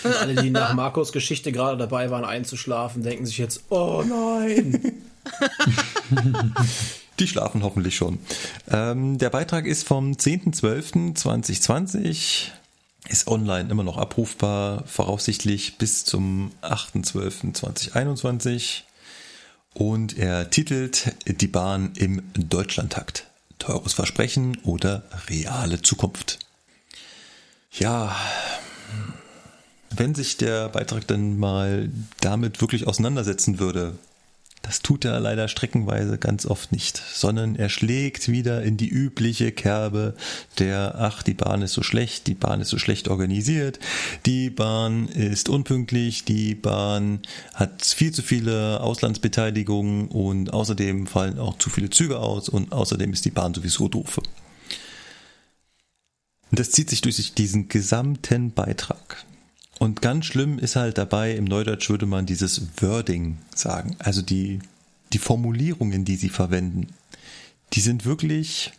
[0.05, 5.03] Und alle, die nach Marcos Geschichte gerade dabei waren einzuschlafen, denken sich jetzt, oh nein.
[7.19, 8.19] Die schlafen hoffentlich schon.
[8.71, 12.51] Ähm, der Beitrag ist vom 10.12.2020,
[13.09, 18.83] ist online immer noch abrufbar, voraussichtlich bis zum 8.12.2021
[19.73, 23.27] und er titelt Die Bahn im Deutschlandtakt.
[23.59, 26.41] Teures Versprechen oder reale Zukunft.
[27.73, 28.15] Ja,
[29.91, 31.89] wenn sich der Beitrag dann mal
[32.21, 33.97] damit wirklich auseinandersetzen würde,
[34.63, 39.53] das tut er leider streckenweise ganz oft nicht, sondern er schlägt wieder in die übliche
[39.53, 40.15] Kerbe
[40.59, 43.79] der, ach, die Bahn ist so schlecht, die Bahn ist so schlecht organisiert,
[44.25, 47.21] die Bahn ist unpünktlich, die Bahn
[47.55, 53.13] hat viel zu viele Auslandsbeteiligungen und außerdem fallen auch zu viele Züge aus und außerdem
[53.13, 54.19] ist die Bahn sowieso doof.
[56.51, 59.25] Und das zieht sich durch diesen gesamten Beitrag.
[59.79, 64.61] Und ganz schlimm ist halt dabei, im Neudeutsch würde man dieses Wording sagen, also die,
[65.13, 66.95] die Formulierungen, die sie verwenden.
[67.75, 68.73] Die sind wirklich,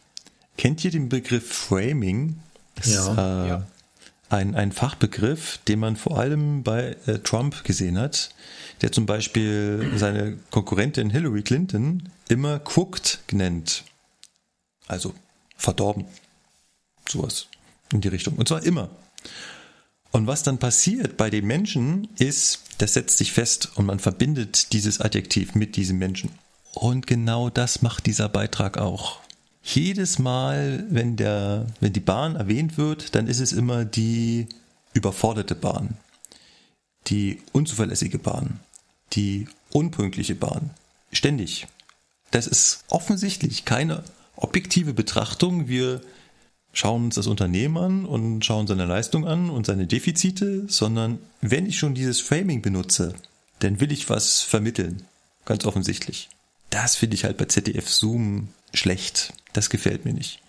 [0.58, 2.40] kennt ihr den Begriff Framing?
[2.76, 3.68] Das Ja, ist äh, ja.
[4.30, 8.32] ein, ein Fachbegriff, den man vor allem bei äh, Trump gesehen hat,
[8.82, 13.84] der zum Beispiel seine Konkurrentin Hillary Clinton immer crooked nennt.
[14.88, 15.14] Also
[15.58, 16.06] verdorben.
[17.08, 17.48] Sowas
[17.94, 18.36] in die Richtung.
[18.36, 18.90] Und zwar immer.
[20.18, 24.74] Und was dann passiert bei den Menschen ist, das setzt sich fest und man verbindet
[24.74, 26.32] dieses Adjektiv mit diesem Menschen.
[26.74, 29.20] Und genau das macht dieser Beitrag auch.
[29.62, 34.48] Jedes Mal, wenn der, wenn die Bahn erwähnt wird, dann ist es immer die
[34.94, 35.98] überforderte Bahn,
[37.06, 38.60] die unzuverlässige Bahn,
[39.14, 40.72] die unpünktliche Bahn.
[41.12, 41.68] Ständig.
[42.32, 44.04] Das ist offensichtlich keine
[44.36, 45.68] objektive Betrachtung.
[45.68, 46.02] Wir
[46.74, 51.66] schauen uns das Unternehmen an und schauen seine Leistung an und seine Defizite, sondern wenn
[51.66, 53.16] ich schon dieses Framing benutze,
[53.60, 55.04] dann will ich was vermitteln.
[55.46, 56.30] Ganz offensichtlich.
[56.70, 59.34] Das finde ich halt bei ZDF Zoom schlecht.
[59.54, 60.40] Das gefällt mir nicht.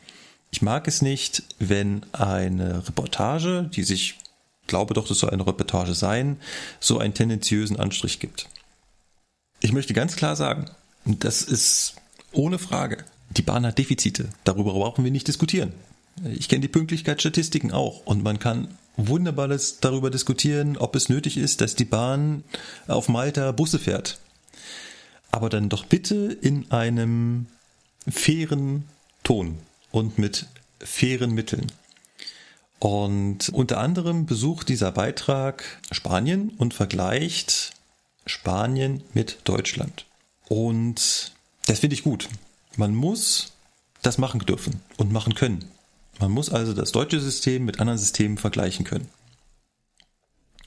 [0.51, 4.19] Ich mag es nicht, wenn eine Reportage, die sich,
[4.67, 6.39] glaube doch, das soll eine Reportage sein,
[6.81, 8.49] so einen tendenziösen Anstrich gibt.
[9.61, 10.71] Ich möchte ganz klar sagen,
[11.05, 11.95] das ist
[12.33, 14.29] ohne Frage, die Bahn hat Defizite.
[14.45, 15.73] Darüber brauchen wir nicht diskutieren.
[16.25, 21.37] Ich kenne die Pünktlichkeitsstatistiken auch und man kann wunderbar das darüber diskutieren, ob es nötig
[21.37, 22.45] ist, dass die Bahn
[22.87, 24.19] auf Malta Busse fährt.
[25.31, 27.47] Aber dann doch bitte in einem
[28.09, 28.85] fairen
[29.23, 29.59] Ton
[29.91, 30.47] und mit
[30.81, 31.67] fairen Mitteln.
[32.79, 37.73] Und unter anderem besucht dieser Beitrag Spanien und vergleicht
[38.27, 40.07] Spanien mit Deutschland.
[40.49, 41.33] Und
[41.67, 42.29] das finde ich gut.
[42.77, 43.53] Man muss
[44.03, 45.65] das machen dürfen und machen können.
[46.19, 49.09] Man muss also das deutsche System mit anderen Systemen vergleichen können.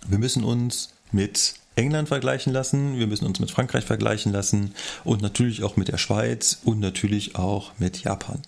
[0.07, 4.73] Wir müssen uns mit England vergleichen lassen, wir müssen uns mit Frankreich vergleichen lassen
[5.03, 8.41] und natürlich auch mit der Schweiz und natürlich auch mit Japan.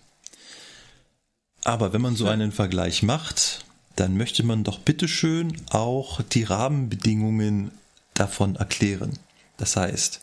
[1.64, 3.66] Aber wenn man so einen Vergleich macht,
[3.96, 7.72] dann möchte man doch bitteschön auch die Rahmenbedingungen
[8.14, 9.18] davon erklären.
[9.58, 10.20] Das heißt,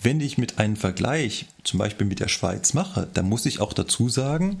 [0.00, 3.72] wenn ich mit einem Vergleich zum Beispiel mit der Schweiz mache, dann muss ich auch
[3.72, 4.60] dazu sagen,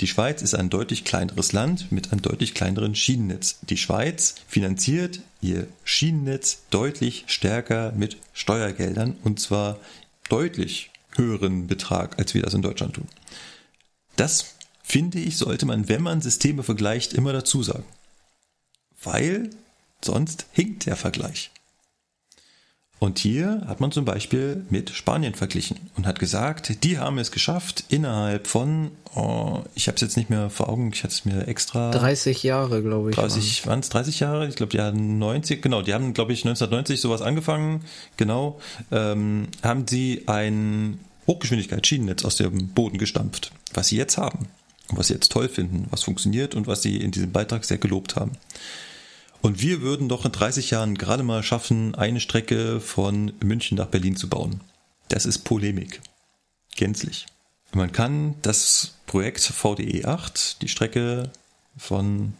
[0.00, 3.58] die Schweiz ist ein deutlich kleineres Land mit einem deutlich kleineren Schienennetz.
[3.62, 9.78] Die Schweiz finanziert ihr Schienennetz deutlich stärker mit Steuergeldern und zwar
[10.28, 13.08] deutlich höheren Betrag, als wir das in Deutschland tun.
[14.14, 17.84] Das finde ich, sollte man, wenn man Systeme vergleicht, immer dazu sagen.
[19.02, 19.50] Weil
[20.04, 21.50] sonst hinkt der Vergleich.
[23.00, 27.30] Und hier hat man zum Beispiel mit Spanien verglichen und hat gesagt, die haben es
[27.30, 31.24] geschafft, innerhalb von, oh, ich habe es jetzt nicht mehr vor Augen, ich hatte es
[31.24, 31.92] mir extra.
[31.92, 33.16] 30 Jahre, glaube ich.
[33.16, 34.48] 30, waren es 30 Jahre?
[34.48, 37.84] Ich glaube, die haben 90, genau, die haben, glaube ich, 1990 sowas angefangen,
[38.16, 38.58] genau,
[38.90, 40.98] ähm, haben sie ein
[41.28, 44.48] Hochgeschwindigkeitsschienennetz aus dem Boden gestampft, was sie jetzt haben
[44.90, 47.78] und was sie jetzt toll finden, was funktioniert und was sie in diesem Beitrag sehr
[47.78, 48.32] gelobt haben.
[49.40, 53.86] Und wir würden doch in 30 Jahren gerade mal schaffen, eine Strecke von München nach
[53.86, 54.60] Berlin zu bauen.
[55.08, 56.00] Das ist Polemik.
[56.76, 57.26] Gänzlich.
[57.72, 61.30] Man kann das Projekt VDE 8, die Strecke
[61.76, 62.34] von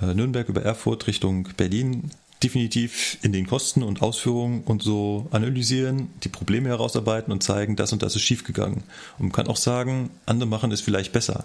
[0.00, 2.10] äh, Nürnberg über Erfurt Richtung Berlin,
[2.42, 7.92] definitiv in den Kosten und Ausführungen und so analysieren, die Probleme herausarbeiten und zeigen, das
[7.92, 8.82] und das ist schiefgegangen.
[9.18, 11.44] Und man kann auch sagen, andere machen es vielleicht besser.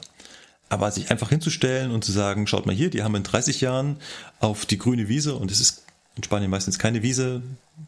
[0.70, 3.98] Aber sich einfach hinzustellen und zu sagen, schaut mal hier, die haben in 30 Jahren
[4.40, 5.84] auf die grüne Wiese, und es ist
[6.16, 7.42] in Spanien meistens keine Wiese,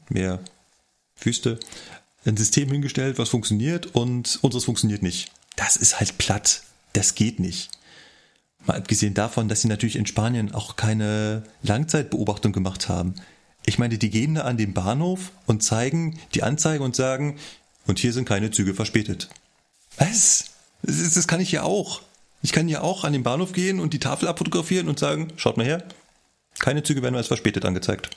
[0.07, 0.39] mehr
[1.19, 1.59] Wüste,
[2.25, 5.31] ein System hingestellt, was funktioniert und unseres funktioniert nicht.
[5.55, 6.63] Das ist halt platt.
[6.93, 7.69] Das geht nicht.
[8.65, 13.15] Mal abgesehen davon, dass sie natürlich in Spanien auch keine Langzeitbeobachtung gemacht haben.
[13.65, 17.37] Ich meine, die gehen da an den Bahnhof und zeigen die Anzeige und sagen,
[17.87, 19.29] und hier sind keine Züge verspätet.
[19.97, 20.51] Was?
[20.81, 22.01] Das, das kann ich ja auch.
[22.41, 25.57] Ich kann ja auch an den Bahnhof gehen und die Tafel abfotografieren und sagen, schaut
[25.57, 25.83] mal her,
[26.59, 28.09] keine Züge werden als verspätet angezeigt.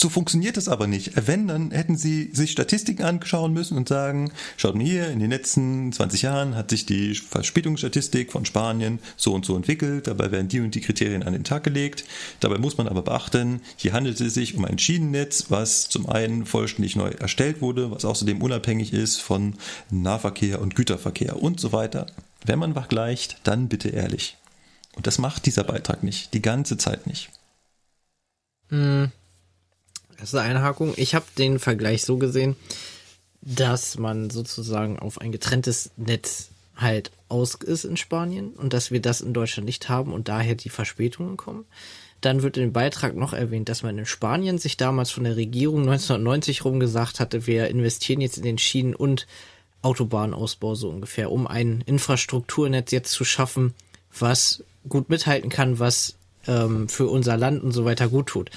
[0.00, 1.12] So funktioniert das aber nicht.
[1.26, 5.30] Wenn, dann hätten sie sich Statistiken anschauen müssen und sagen, schaut mal hier, in den
[5.30, 10.46] letzten 20 Jahren hat sich die Verspätungsstatistik von Spanien so und so entwickelt, dabei werden
[10.46, 12.04] die und die Kriterien an den Tag gelegt.
[12.38, 16.46] Dabei muss man aber beachten, hier handelt es sich um ein Schienennetz, was zum einen
[16.46, 19.54] vollständig neu erstellt wurde, was außerdem unabhängig ist von
[19.90, 22.06] Nahverkehr und Güterverkehr und so weiter.
[22.44, 24.36] Wenn man vergleicht, dann bitte ehrlich.
[24.94, 27.30] Und das macht dieser Beitrag nicht, die ganze Zeit nicht.
[28.68, 29.10] Hm.
[30.18, 30.94] Erste Einhakung.
[30.96, 32.56] Ich habe den Vergleich so gesehen,
[33.40, 39.00] dass man sozusagen auf ein getrenntes Netz halt aus ist in Spanien und dass wir
[39.00, 41.66] das in Deutschland nicht haben und daher die Verspätungen kommen.
[42.20, 45.36] Dann wird in dem Beitrag noch erwähnt, dass man in Spanien sich damals von der
[45.36, 49.28] Regierung 1990 rum gesagt hatte, wir investieren jetzt in den Schienen- und
[49.82, 53.74] Autobahnausbau so ungefähr, um ein Infrastrukturnetz jetzt zu schaffen,
[54.18, 56.16] was gut mithalten kann, was
[56.48, 58.50] ähm, für unser Land und so weiter gut tut.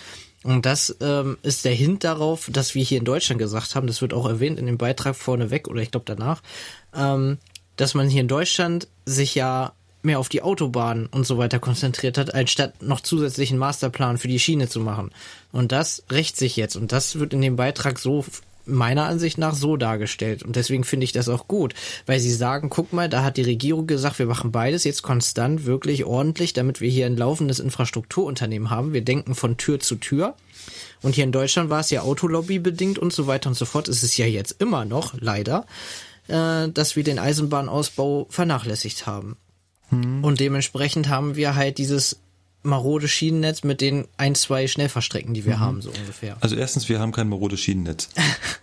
[0.44, 4.02] Und das ähm, ist der Hint darauf, dass wir hier in Deutschland gesagt haben, das
[4.02, 6.42] wird auch erwähnt in dem Beitrag vorneweg oder ich glaube danach,
[6.96, 7.38] ähm,
[7.76, 12.18] dass man hier in Deutschland sich ja mehr auf die Autobahn und so weiter konzentriert
[12.18, 15.12] hat, anstatt noch zusätzlichen Masterplan für die Schiene zu machen.
[15.52, 16.76] Und das rächt sich jetzt.
[16.76, 18.26] Und das wird in dem Beitrag so
[18.66, 20.44] meiner Ansicht nach so dargestellt.
[20.44, 21.74] Und deswegen finde ich das auch gut,
[22.06, 25.66] weil sie sagen, guck mal, da hat die Regierung gesagt, wir machen beides jetzt konstant,
[25.66, 28.94] wirklich ordentlich, damit wir hier ein laufendes Infrastrukturunternehmen haben.
[28.94, 30.36] Wir denken von Tür zu Tür.
[31.02, 33.88] Und hier in Deutschland war es ja Autolobby bedingt und so weiter und so fort.
[33.88, 35.66] Es ist ja jetzt immer noch, leider,
[36.28, 39.38] äh, dass wir den Eisenbahnausbau vernachlässigt haben.
[39.90, 40.24] Hm.
[40.24, 42.20] Und dementsprechend haben wir halt dieses
[42.64, 45.60] marode Schienennetz mit den ein, zwei Schnellfahrstrecken, die wir mhm.
[45.60, 46.38] haben, so ungefähr.
[46.42, 48.10] Also erstens, wir haben kein marode Schienennetz.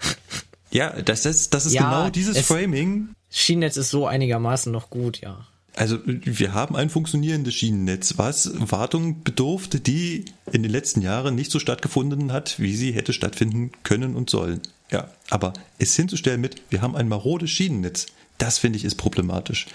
[0.70, 3.10] ja, das ist, das ist ja, genau dieses Framing.
[3.30, 5.46] Schienennetz ist so einigermaßen noch gut, ja.
[5.76, 11.52] Also wir haben ein funktionierendes Schienennetz, was Wartung bedurfte, die in den letzten Jahren nicht
[11.52, 14.60] so stattgefunden hat, wie sie hätte stattfinden können und sollen.
[14.90, 18.06] Ja, aber es hinzustellen mit, wir haben ein marodes Schienennetz,
[18.38, 19.66] das finde ich ist problematisch.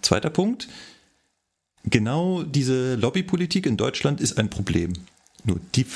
[0.00, 0.68] Zweiter Punkt,
[1.84, 4.92] genau diese Lobbypolitik in Deutschland ist ein Problem.
[5.44, 5.86] Nur die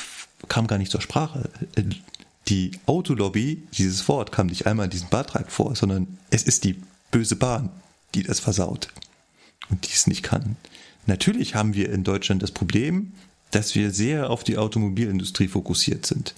[0.49, 1.51] kam gar nicht zur Sprache.
[2.49, 6.77] die Autolobby, dieses Wort kam nicht einmal in diesem Beitrag vor, sondern es ist die
[7.11, 7.71] böse Bahn,
[8.15, 8.89] die das versaut
[9.71, 10.57] und die es nicht kann.
[11.07, 13.13] Natürlich haben wir in Deutschland das Problem,
[13.51, 16.35] dass wir sehr auf die Automobilindustrie fokussiert sind.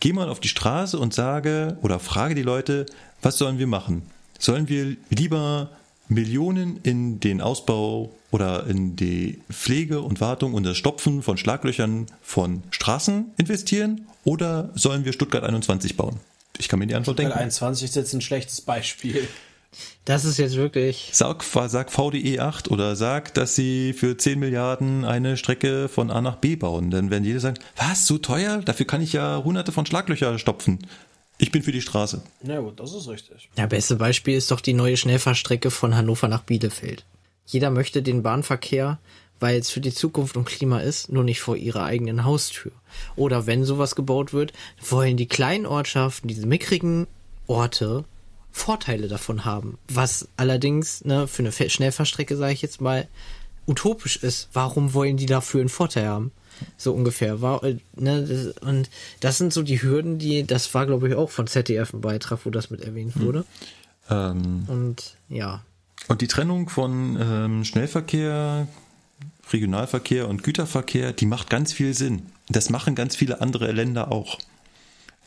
[0.00, 2.86] Geh mal auf die Straße und sage oder frage die Leute,
[3.20, 4.02] was sollen wir machen?
[4.38, 5.70] Sollen wir lieber
[6.10, 12.06] Millionen in den Ausbau oder in die Pflege und Wartung und das Stopfen von Schlaglöchern
[12.20, 16.20] von Straßen investieren oder sollen wir Stuttgart 21 bauen?
[16.58, 17.32] Ich kann mir die Antwort denken.
[17.32, 19.26] 21 ist jetzt ein schlechtes Beispiel.
[20.04, 21.10] Das ist jetzt wirklich.
[21.12, 26.20] Sag, sag VDE 8 oder sag, dass sie für 10 Milliarden eine Strecke von A
[26.20, 26.90] nach B bauen.
[26.90, 28.62] Dann werden jeder sagen, was, so teuer?
[28.64, 30.80] Dafür kann ich ja hunderte von Schlaglöcher stopfen.
[31.40, 32.22] Ich bin für die Straße.
[32.42, 33.48] Na gut, das ist richtig.
[33.56, 37.06] Ja, beste Beispiel ist doch die neue Schnellfahrstrecke von Hannover nach Bielefeld.
[37.46, 38.98] Jeder möchte den Bahnverkehr,
[39.40, 42.72] weil es für die Zukunft und Klima ist, nur nicht vor ihrer eigenen Haustür.
[43.16, 44.52] Oder wenn sowas gebaut wird,
[44.86, 47.06] wollen die kleinen Ortschaften, diese mickrigen
[47.46, 48.04] Orte
[48.52, 49.78] Vorteile davon haben.
[49.88, 53.08] Was allerdings ne, für eine Schnellfahrstrecke, sage ich jetzt mal,
[53.66, 54.50] utopisch ist.
[54.52, 56.32] Warum wollen die dafür einen Vorteil haben?
[56.76, 57.40] So ungefähr.
[57.40, 58.90] War, äh, ne, das, und
[59.20, 62.40] das sind so die Hürden, die, das war, glaube ich, auch von ZDF ein Beitrag,
[62.44, 63.44] wo das mit erwähnt wurde.
[64.08, 65.62] Ähm, Und ja.
[66.08, 68.66] und die Trennung von ähm, Schnellverkehr,
[69.52, 72.22] Regionalverkehr und Güterverkehr, die macht ganz viel Sinn.
[72.48, 74.38] Das machen ganz viele andere Länder auch.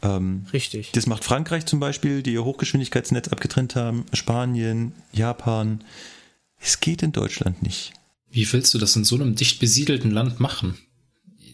[0.01, 0.91] Ähm, Richtig.
[0.91, 5.83] Das macht Frankreich zum Beispiel, die ihr Hochgeschwindigkeitsnetz abgetrennt haben, Spanien, Japan.
[6.59, 7.93] Es geht in Deutschland nicht.
[8.29, 10.77] Wie willst du das in so einem dicht besiedelten Land machen?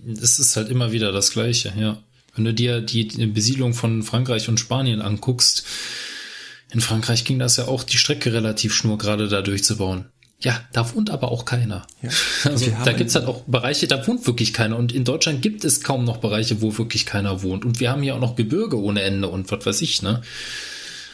[0.05, 1.97] Es ist halt immer wieder das Gleiche, ja.
[2.35, 5.65] Wenn du dir die Besiedlung von Frankreich und Spanien anguckst,
[6.71, 10.05] in Frankreich ging das ja auch, die Strecke relativ schnurgerade da durchzubauen.
[10.41, 11.85] Ja, da wohnt aber auch keiner.
[12.01, 12.09] Ja.
[12.45, 14.77] Also da gibt's halt auch Bereiche, da wohnt wirklich keiner.
[14.77, 17.65] Und in Deutschland gibt es kaum noch Bereiche, wo wirklich keiner wohnt.
[17.65, 20.21] Und wir haben hier auch noch Gebirge ohne Ende und was weiß ich, ne?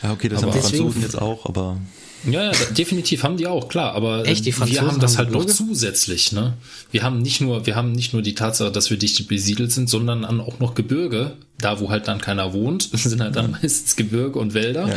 [0.03, 1.81] Ja, okay, das Aber haben die Franzosen jetzt auch, aber
[2.25, 5.25] Ja, ja, definitiv haben die auch, klar, aber Echt, die äh, wir haben das haben
[5.25, 6.53] halt noch zusätzlich, ne?
[6.91, 9.89] Wir haben nicht nur, wir haben nicht nur die Tatsache, dass wir dicht besiedelt sind,
[9.89, 13.95] sondern dann auch noch Gebirge, da wo halt dann keiner wohnt, sind halt dann meistens
[13.95, 14.87] Gebirge und Wälder.
[14.87, 14.95] Ja.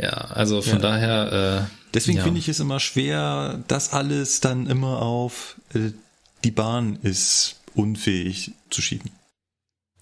[0.00, 0.78] Ja, also von Ja.
[0.78, 2.24] daher, äh, deswegen ja.
[2.24, 5.90] finde ich es immer schwer, das alles dann immer auf äh,
[6.44, 9.10] die Bahn ist unfähig zu schieben.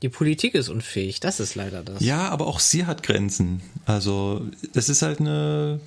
[0.02, 2.02] Die Politik ist unfähig, das ist leider das.
[2.02, 3.62] Ja, aber auch sie hat Grenzen.
[3.86, 5.80] Also es ist halt eine,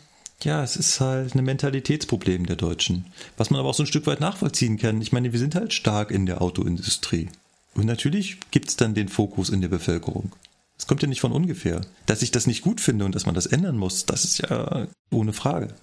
[0.43, 3.05] ja, es ist halt ein Mentalitätsproblem der Deutschen,
[3.37, 5.01] was man aber auch so ein Stück weit nachvollziehen kann.
[5.01, 7.29] Ich meine, wir sind halt stark in der Autoindustrie.
[7.75, 10.31] Und natürlich gibt's dann den Fokus in der Bevölkerung.
[10.77, 11.81] Es kommt ja nicht von ungefähr.
[12.05, 14.87] Dass ich das nicht gut finde und dass man das ändern muss, das ist ja
[15.11, 15.75] ohne Frage.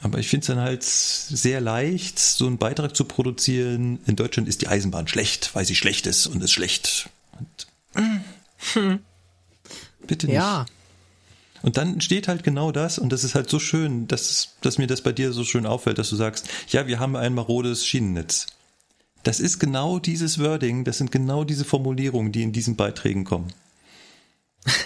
[0.00, 3.98] Aber ich finde es dann halt sehr leicht, so einen Beitrag zu produzieren.
[4.06, 7.08] In Deutschland ist die Eisenbahn schlecht, weil sie schlecht ist und ist schlecht.
[7.38, 7.66] Und,
[10.06, 10.36] bitte nicht.
[10.36, 10.66] Ja,
[11.62, 14.86] Und dann entsteht halt genau das, und das ist halt so schön, dass, dass mir
[14.86, 18.46] das bei dir so schön auffällt, dass du sagst, ja, wir haben ein marodes Schienennetz.
[19.22, 23.52] Das ist genau dieses Wording, das sind genau diese Formulierungen, die in diesen Beiträgen kommen.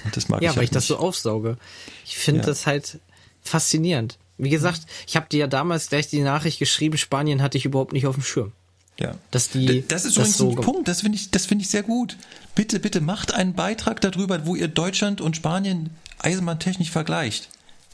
[0.04, 0.88] Und das mag ja, ich weil halt ich das nicht.
[0.88, 1.58] so aufsauge.
[2.06, 2.46] Ich finde Ja.
[2.46, 2.98] das halt
[3.42, 4.18] faszinierend.
[4.38, 7.92] Wie gesagt, ich habe dir ja damals gleich die Nachricht geschrieben, Spanien hatte ich überhaupt
[7.92, 8.52] nicht auf dem Schirm.
[8.98, 9.14] Ja.
[9.30, 11.82] Dass die das ist übrigens so ein Punkt, das finde ich, das finde ich sehr
[11.82, 12.16] gut.
[12.54, 15.90] Bitte, bitte macht einen Beitrag darüber, wo ihr Deutschland und Spanien
[16.24, 17.48] eisenbahntechnisch vergleicht.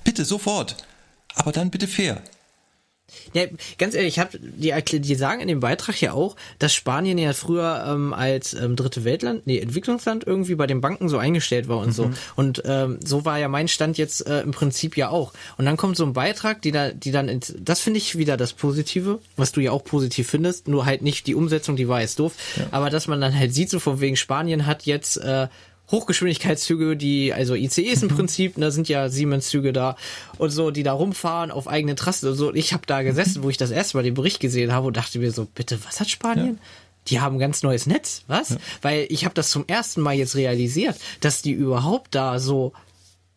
[0.05, 0.77] Bitte, sofort.
[1.35, 2.23] Aber dann bitte fair.
[3.33, 3.45] Ja,
[3.79, 7.33] ganz ehrlich, ich hab, die, die sagen in dem Beitrag ja auch, dass Spanien ja
[7.33, 11.79] früher ähm, als ähm, dritte Weltland, nee, Entwicklungsland irgendwie bei den Banken so eingestellt war
[11.79, 12.11] und so.
[12.35, 15.33] Und ähm, so war ja mein Stand jetzt äh, im Prinzip ja auch.
[15.57, 18.37] Und dann kommt so ein Beitrag, die da, die dann, ins, das finde ich wieder
[18.37, 22.01] das Positive, was du ja auch positiv findest, nur halt nicht die Umsetzung, die war
[22.01, 22.33] jetzt doof.
[22.73, 25.47] Aber dass man dann halt sieht, so von wegen Spanien hat jetzt äh,
[25.91, 29.97] Hochgeschwindigkeitszüge, die, also ICEs im Prinzip, da sind ja Siemens-Züge da
[30.39, 32.49] und so, die da rumfahren auf eigene Trassen und so.
[32.49, 34.97] Und ich habe da gesessen, wo ich das erste Mal den Bericht gesehen habe und
[34.97, 36.59] dachte mir so, bitte, was hat Spanien?
[37.09, 38.59] Die haben ein ganz neues Netz, was?
[38.83, 42.73] Weil ich habe das zum ersten Mal jetzt realisiert, dass die überhaupt da so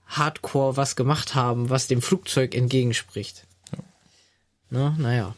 [0.08, 3.46] hardcore was gemacht haben, was dem Flugzeug entgegenspricht.
[4.72, 5.36] Ne, naja.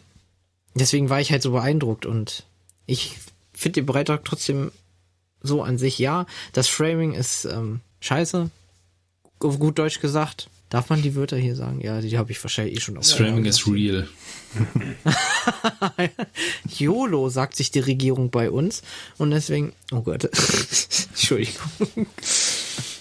[0.75, 2.45] Deswegen war ich halt so beeindruckt und
[2.85, 3.17] ich
[3.53, 4.71] finde den Beitrag trotzdem
[5.41, 6.25] so an sich ja.
[6.53, 8.49] Das Framing ist ähm, scheiße.
[9.39, 10.49] Auf gut Deutsch gesagt.
[10.71, 11.81] Darf man die Wörter hier sagen?
[11.81, 13.03] Ja, die habe ich wahrscheinlich eh schon auf.
[13.03, 14.07] das Framing ist real.
[16.77, 18.81] YOLO sagt sich die Regierung bei uns.
[19.17, 20.23] Und deswegen, oh Gott.
[21.09, 22.07] Entschuldigung.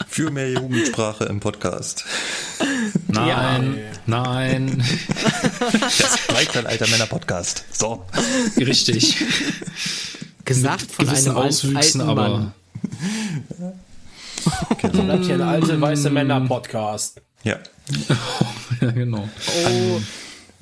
[0.08, 2.04] Für mehr Jugendsprache im Podcast.
[3.06, 4.84] Nein, nein,
[5.60, 7.64] Das Gleichzeitalter Männer Podcast.
[7.70, 8.04] So.
[8.56, 9.16] richtig.
[10.50, 12.52] Gesagt von einem Auswüchsen, alten aber Mann.
[14.78, 15.04] kennen.
[15.04, 17.20] Bleibt hier ein alte weiße Männer-Podcast.
[17.44, 17.58] Ja.
[18.80, 19.28] ja, genau.
[19.66, 20.00] Oh,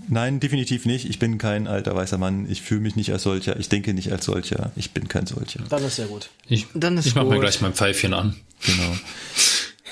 [0.08, 1.08] Nein, definitiv nicht.
[1.08, 2.50] Ich bin kein alter weißer Mann.
[2.50, 3.58] Ich fühle mich nicht als solcher.
[3.58, 4.72] Ich denke nicht als solcher.
[4.76, 5.62] Ich bin kein solcher.
[5.70, 6.28] Dann ist ja gut.
[6.46, 7.40] Ich, Dann ist ich mach mal gut.
[7.40, 8.36] gleich mein Pfeifchen an.
[8.66, 8.96] Genau.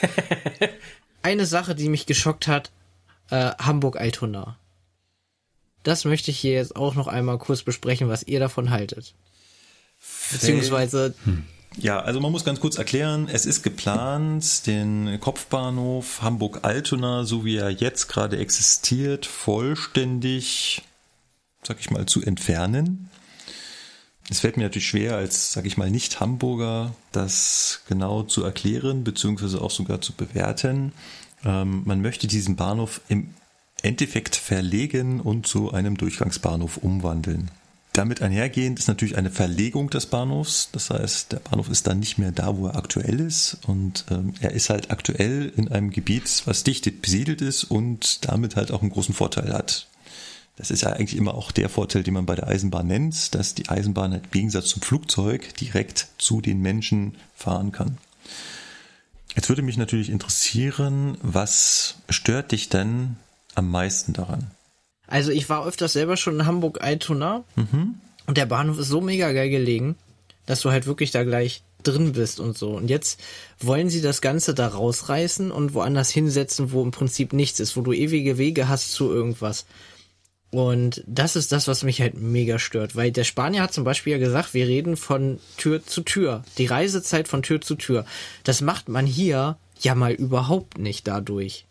[1.23, 2.70] eine Sache, die mich geschockt hat,
[3.31, 4.58] äh, Hamburg-Altona.
[5.84, 9.15] Das möchte ich hier jetzt auch noch einmal kurz besprechen, was ihr davon haltet.
[10.32, 11.14] Beziehungsweise,
[11.78, 17.56] Ja, also man muss ganz kurz erklären, es ist geplant, den Kopfbahnhof Hamburg-Altona, so wie
[17.56, 20.82] er jetzt gerade existiert, vollständig,
[21.62, 23.10] sag ich mal, zu entfernen.
[24.30, 29.60] Es fällt mir natürlich schwer, als, sag ich mal, Nicht-Hamburger das genau zu erklären, beziehungsweise
[29.60, 30.92] auch sogar zu bewerten.
[31.44, 33.34] Ähm, man möchte diesen Bahnhof im
[33.82, 37.50] Endeffekt verlegen und zu einem Durchgangsbahnhof umwandeln.
[37.97, 40.68] Damit einhergehend ist natürlich eine Verlegung des Bahnhofs.
[40.70, 43.57] Das heißt, der Bahnhof ist dann nicht mehr da, wo er aktuell ist.
[43.66, 48.55] Und ähm, er ist halt aktuell in einem Gebiet, was dicht besiedelt ist und damit
[48.55, 49.86] halt auch einen großen Vorteil hat.
[50.57, 53.55] Das ist ja eigentlich immer auch der Vorteil, den man bei der Eisenbahn nennt, dass
[53.55, 57.97] die Eisenbahn halt im Gegensatz zum Flugzeug direkt zu den Menschen fahren kann.
[59.34, 63.16] Jetzt würde mich natürlich interessieren, was stört dich denn
[63.55, 64.50] am meisten daran?
[65.06, 67.44] Also ich war öfters selber schon in Hamburg-Altona
[68.26, 69.96] und der Bahnhof ist so mega geil gelegen,
[70.46, 72.70] dass du halt wirklich da gleich drin bist und so.
[72.70, 73.20] Und jetzt
[73.60, 77.82] wollen sie das Ganze da rausreißen und woanders hinsetzen, wo im Prinzip nichts ist, wo
[77.82, 79.66] du ewige Wege hast zu irgendwas.
[80.50, 84.12] Und das ist das, was mich halt mega stört, weil der Spanier hat zum Beispiel
[84.12, 88.06] ja gesagt, wir reden von Tür zu Tür, die Reisezeit von Tür zu Tür.
[88.44, 91.66] Das macht man hier ja mal überhaupt nicht dadurch.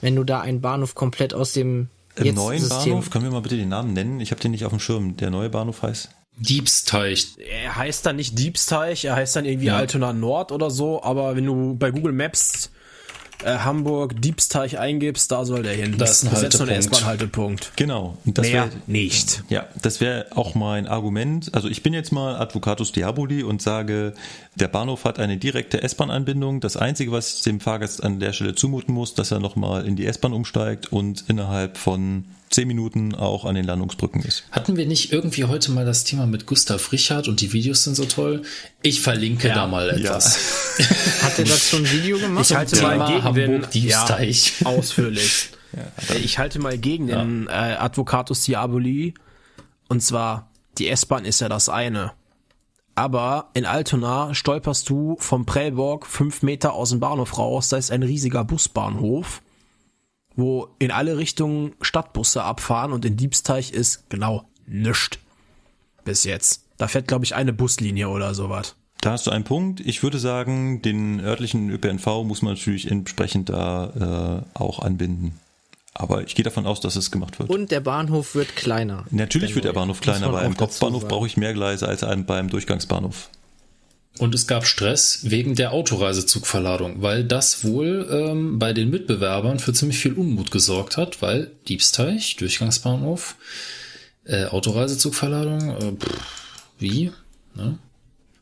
[0.00, 3.30] Wenn du da einen Bahnhof komplett aus dem Im jetzt neuen System Bahnhof, können wir
[3.30, 4.20] mal bitte den Namen nennen?
[4.20, 5.16] Ich habe den nicht auf dem Schirm.
[5.16, 6.10] Der neue Bahnhof heißt?
[6.38, 7.36] Diebsteich.
[7.38, 9.76] Er heißt dann nicht Diebsteich, er heißt dann irgendwie Ja.
[9.76, 12.70] Altona Nord oder so, aber wenn du bei Google Maps
[13.44, 15.96] äh, Hamburg Diebsteich eingibst, da soll der hin.
[15.98, 16.72] Das ist ein nur ein Haltepunkt.
[16.84, 17.72] S-Bahn-Haltepunkt.
[17.76, 18.18] Genau.
[18.24, 19.42] Das Mehr wär- nicht.
[19.48, 21.50] Ja, das wäre auch mein Argument.
[21.54, 24.14] Also ich bin jetzt mal Advocatus Diaboli und sage,
[24.54, 26.60] der Bahnhof hat eine direkte S-Bahn-Anbindung.
[26.60, 30.06] Das Einzige, was dem Fahrgast an der Stelle zumuten muss, dass er nochmal in die
[30.06, 34.44] S-Bahn umsteigt und innerhalb von zehn Minuten auch an den Landungsbrücken ist.
[34.50, 37.96] Hatten wir nicht irgendwie heute mal das Thema mit Gustav Richard und die Videos sind
[37.96, 38.42] so toll?
[38.82, 40.38] Ich verlinke da mal etwas.
[41.22, 42.50] hat er dazu ein Video gemacht.
[42.50, 43.86] Ich halte mal gegen Hamburg den.
[43.86, 44.18] Ja,
[44.64, 45.50] ausführlich.
[46.22, 49.14] ich halte mal gegen den äh, Advocatus Diaboli.
[49.88, 52.12] Und zwar, die S-Bahn ist ja das eine.
[52.94, 57.68] Aber in Altona stolperst du vom Prellbock fünf Meter aus dem Bahnhof raus.
[57.68, 59.42] Da ist ein riesiger Busbahnhof,
[60.36, 65.18] wo in alle Richtungen Stadtbusse abfahren und in Diebsteich ist genau nischt.
[66.04, 66.62] Bis jetzt.
[66.76, 68.76] Da fährt, glaube ich, eine Buslinie oder sowas.
[69.00, 69.80] Da hast du einen Punkt.
[69.80, 75.38] Ich würde sagen, den örtlichen ÖPNV muss man natürlich entsprechend da äh, auch anbinden.
[75.94, 77.48] Aber ich gehe davon aus, dass es gemacht wird.
[77.48, 79.04] Und der Bahnhof wird kleiner.
[79.10, 83.30] Natürlich wird der Bahnhof kleiner, weil im Kopfbahnhof brauche ich mehr Gleise als beim Durchgangsbahnhof.
[84.18, 89.74] Und es gab Stress wegen der Autoreisezugverladung, weil das wohl ähm, bei den Mitbewerbern für
[89.74, 93.36] ziemlich viel Unmut gesorgt hat, weil Diebsteich, Durchgangsbahnhof,
[94.24, 96.20] äh, Autoreisezugverladung, äh, pff,
[96.78, 97.12] wie?
[97.54, 97.78] Ne?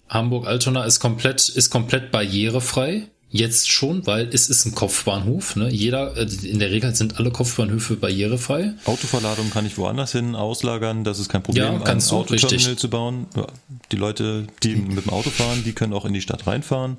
[0.09, 3.09] Hamburg-Altona ist komplett, ist komplett barrierefrei.
[3.37, 5.57] Jetzt schon, weil es ist ein Kopfbahnhof.
[5.57, 5.69] Ne?
[5.69, 8.75] Jeder, äh, in der Regel sind alle Kopfbahnhöfe barrierefrei.
[8.85, 12.89] Autoverladung kann ich woanders hin auslagern, das ist kein Problem, Ja, kannst ein Autoterminal zu
[12.89, 13.27] bauen.
[13.35, 13.49] Ja,
[13.91, 16.99] Die Leute, die mit dem Auto fahren, die können auch in die Stadt reinfahren.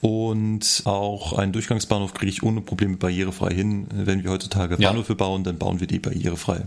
[0.00, 3.88] Und auch einen Durchgangsbahnhof kriege ich ohne Probleme barrierefrei hin.
[3.92, 4.90] Wenn wir heutzutage Ja.
[4.90, 6.66] Bahnhöfe bauen, dann bauen wir die barrierefrei.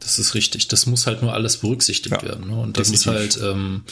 [0.00, 0.66] Das ist richtig.
[0.66, 2.48] Das muss halt nur alles berücksichtigt Ja, werden.
[2.48, 2.58] Ne?
[2.58, 3.36] Und das definitiv.
[3.36, 3.84] ist halt, ähm,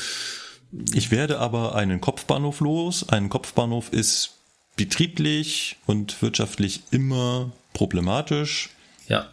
[0.93, 3.09] Ich werde aber einen Kopfbahnhof los.
[3.09, 4.31] Ein Kopfbahnhof ist
[4.79, 8.71] betrieblich und wirtschaftlich immer problematisch.
[9.09, 9.29] Ja,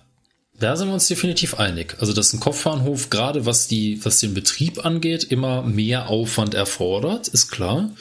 [0.60, 1.96] da sind wir uns definitiv einig.
[2.00, 7.30] Also, dass ein Kopfbahnhof gerade was die, was den Betrieb angeht, immer mehr Aufwand erfordert,
[7.30, 7.92] ist klar.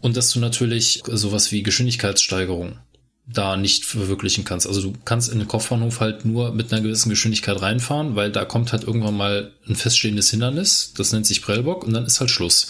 [0.00, 2.78] Und dass du natürlich sowas wie Geschwindigkeitssteigerung
[3.26, 4.66] da nicht verwirklichen kannst.
[4.66, 8.44] Also du kannst in den Kopfbahnhof halt nur mit einer gewissen Geschwindigkeit reinfahren, weil da
[8.44, 12.30] kommt halt irgendwann mal ein feststehendes Hindernis, das nennt sich Prellbock und dann ist halt
[12.30, 12.68] Schluss.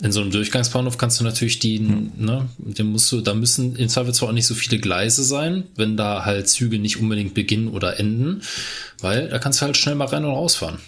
[0.00, 3.88] In so einem Durchgangsbahnhof kannst du natürlich die, ne, den musst du, da müssen im
[3.88, 7.98] Zweifelsfall auch nicht so viele Gleise sein, wenn da halt Züge nicht unbedingt beginnen oder
[7.98, 8.42] enden,
[9.00, 10.78] weil da kannst du halt schnell mal rein und rausfahren.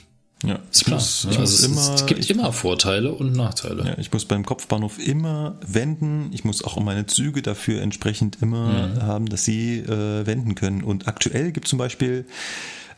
[0.43, 0.97] Ja, Ist klar.
[0.99, 3.85] muss, ich also muss es, immer, es gibt ich, immer Vorteile und Nachteile.
[3.85, 6.31] Ja, ich muss beim Kopfbahnhof immer wenden.
[6.33, 9.03] Ich muss auch meine Züge dafür entsprechend immer Mhm.
[9.03, 10.83] haben, dass sie äh, wenden können.
[10.83, 12.25] Und aktuell gibt zum Beispiel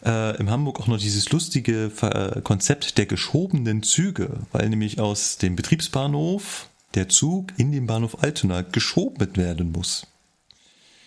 [0.04, 5.38] äh, in Hamburg auch noch dieses lustige Ver- Konzept der geschobenen Züge, weil nämlich aus
[5.38, 10.06] dem Betriebsbahnhof der Zug in den Bahnhof Altona geschoben werden muss.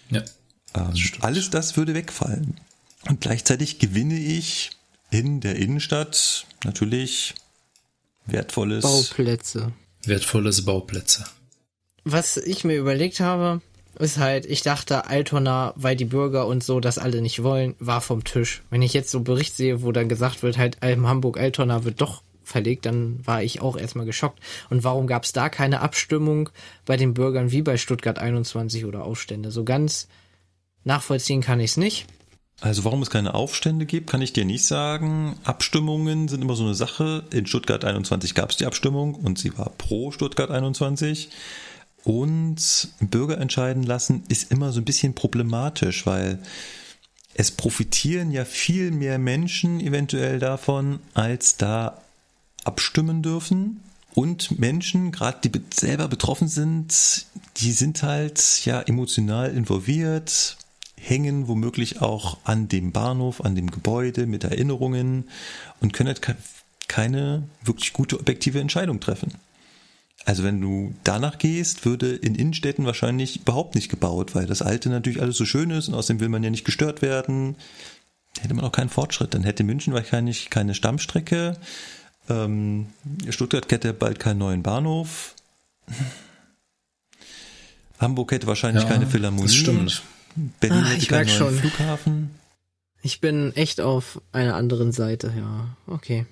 [0.10, 0.24] Ja.
[0.74, 2.60] Ähm, alles das würde wegfallen.
[3.08, 4.72] Und gleichzeitig gewinne ich
[5.12, 7.36] in der Innenstadt natürlich
[8.26, 8.82] wertvolles.
[8.82, 9.72] Bauplätze.
[10.04, 11.26] Wertvolles Bauplätze.
[12.04, 13.62] Was ich mir überlegt habe,
[14.00, 18.02] ist halt, ich dachte, Altona, weil die Bürger und so das alle nicht wollen, war
[18.02, 18.62] vom Tisch.
[18.70, 22.86] Wenn ich jetzt so Bericht sehe, wo dann gesagt wird, halt Hamburg-Altona wird doch verlegt,
[22.86, 24.40] dann war ich auch erstmal geschockt.
[24.70, 26.50] Und warum gab es da keine Abstimmung
[26.86, 29.52] bei den Bürgern wie bei Stuttgart 21 oder Aufstände?
[29.52, 30.08] So ganz
[30.84, 32.06] nachvollziehen kann ich es nicht.
[32.62, 35.36] Also warum es keine Aufstände gibt, kann ich dir nicht sagen.
[35.44, 37.26] Abstimmungen sind immer so eine Sache.
[37.32, 41.30] In Stuttgart 21 gab es die Abstimmung und sie war pro Stuttgart 21.
[42.06, 46.40] Und Bürger entscheiden lassen ist immer so ein bisschen problematisch, weil
[47.34, 52.00] es profitieren ja viel mehr Menschen eventuell davon, als da
[52.64, 53.82] abstimmen dürfen.
[54.14, 57.26] Und Menschen, gerade die selber betroffen sind,
[57.58, 60.58] die sind halt ja emotional involviert,
[60.96, 65.28] hängen womöglich auch an dem Bahnhof, an dem Gebäude mit Erinnerungen
[65.82, 66.22] und können halt
[66.88, 69.34] keine wirklich gute objektive Entscheidung treffen.
[70.26, 74.90] Also wenn du danach gehst, würde in Innenstädten wahrscheinlich überhaupt nicht gebaut, weil das Alte
[74.90, 77.56] natürlich alles so schön ist und außerdem will man ja nicht gestört werden.
[78.40, 79.36] Hätte man auch keinen Fortschritt.
[79.36, 81.58] Dann hätte München wahrscheinlich keine Stammstrecke.
[82.28, 82.88] Ähm,
[83.30, 85.36] Stuttgart hätte bald keinen neuen Bahnhof.
[88.00, 89.46] Hamburg hätte wahrscheinlich ja, keine Philharmonie.
[89.46, 90.02] Das stimmt.
[90.60, 91.56] Berlin ah, hätte keinen neuen schon.
[91.56, 92.32] Flughafen.
[93.04, 95.78] Ich bin echt auf einer anderen Seite, ja.
[95.86, 96.26] Okay.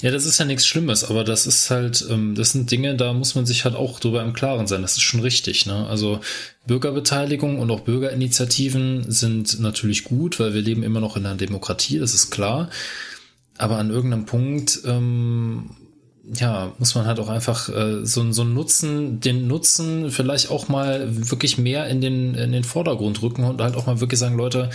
[0.00, 3.12] Ja, das ist ja nichts Schlimmes, aber das ist halt, ähm, das sind Dinge, da
[3.12, 4.82] muss man sich halt auch drüber im Klaren sein.
[4.82, 5.66] Das ist schon richtig.
[5.66, 5.86] Ne?
[5.86, 6.20] Also
[6.66, 11.98] Bürgerbeteiligung und auch Bürgerinitiativen sind natürlich gut, weil wir leben immer noch in einer Demokratie,
[11.98, 12.70] das ist klar.
[13.58, 15.70] Aber an irgendeinem Punkt ähm,
[16.24, 20.68] ja, muss man halt auch einfach äh, so, so einen Nutzen, den Nutzen vielleicht auch
[20.68, 24.36] mal wirklich mehr in den, in den Vordergrund rücken und halt auch mal wirklich sagen,
[24.36, 24.70] Leute,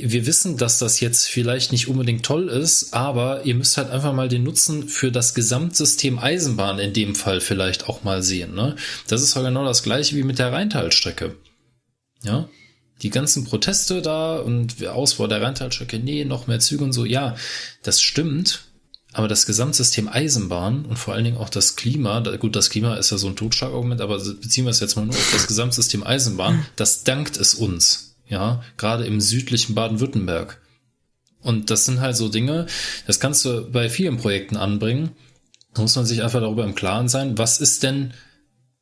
[0.00, 4.12] wir wissen, dass das jetzt vielleicht nicht unbedingt toll ist, aber ihr müsst halt einfach
[4.12, 8.54] mal den Nutzen für das Gesamtsystem Eisenbahn in dem Fall vielleicht auch mal sehen.
[8.54, 8.74] Ne?
[9.06, 11.36] Das ist halt genau das gleiche wie mit der Rheintalstrecke.
[12.24, 12.48] Ja,
[13.02, 17.36] die ganzen Proteste da und Ausbau der Rheintalstrecke, nee, noch mehr Züge und so, ja,
[17.82, 18.71] das stimmt,
[19.12, 23.10] aber das Gesamtsystem Eisenbahn und vor allen Dingen auch das Klima, gut, das Klima ist
[23.10, 26.64] ja so ein Totschlagargument, aber beziehen wir es jetzt mal nur auf das Gesamtsystem Eisenbahn,
[26.76, 30.60] das dankt es uns, ja, gerade im südlichen Baden-Württemberg.
[31.42, 32.66] Und das sind halt so Dinge,
[33.06, 35.10] das kannst du bei vielen Projekten anbringen.
[35.74, 38.12] Da muss man sich einfach darüber im Klaren sein, was ist denn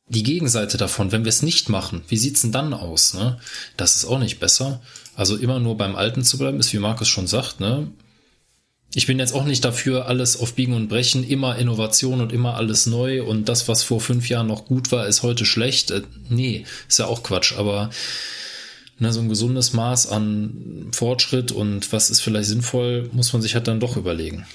[0.07, 2.03] die Gegenseite davon, wenn wir es nicht machen?
[2.07, 3.13] Wie sieht's denn dann aus?
[3.13, 3.39] Ne?
[3.77, 4.81] Das ist auch nicht besser.
[5.15, 7.91] Also immer nur beim Alten zu bleiben, ist wie Markus schon sagt, ne?
[8.93, 12.55] Ich bin jetzt auch nicht dafür, alles auf Biegen und Brechen, immer Innovation und immer
[12.55, 15.91] alles neu und das, was vor fünf Jahren noch gut war, ist heute schlecht.
[15.91, 17.89] Äh, nee, ist ja auch Quatsch, aber
[18.99, 23.55] ne, so ein gesundes Maß an Fortschritt und was ist vielleicht sinnvoll, muss man sich
[23.55, 24.45] halt dann doch überlegen.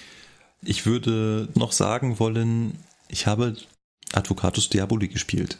[0.62, 3.56] Ich würde noch sagen wollen, ich habe
[4.12, 5.58] Advocatus Diaboli gespielt.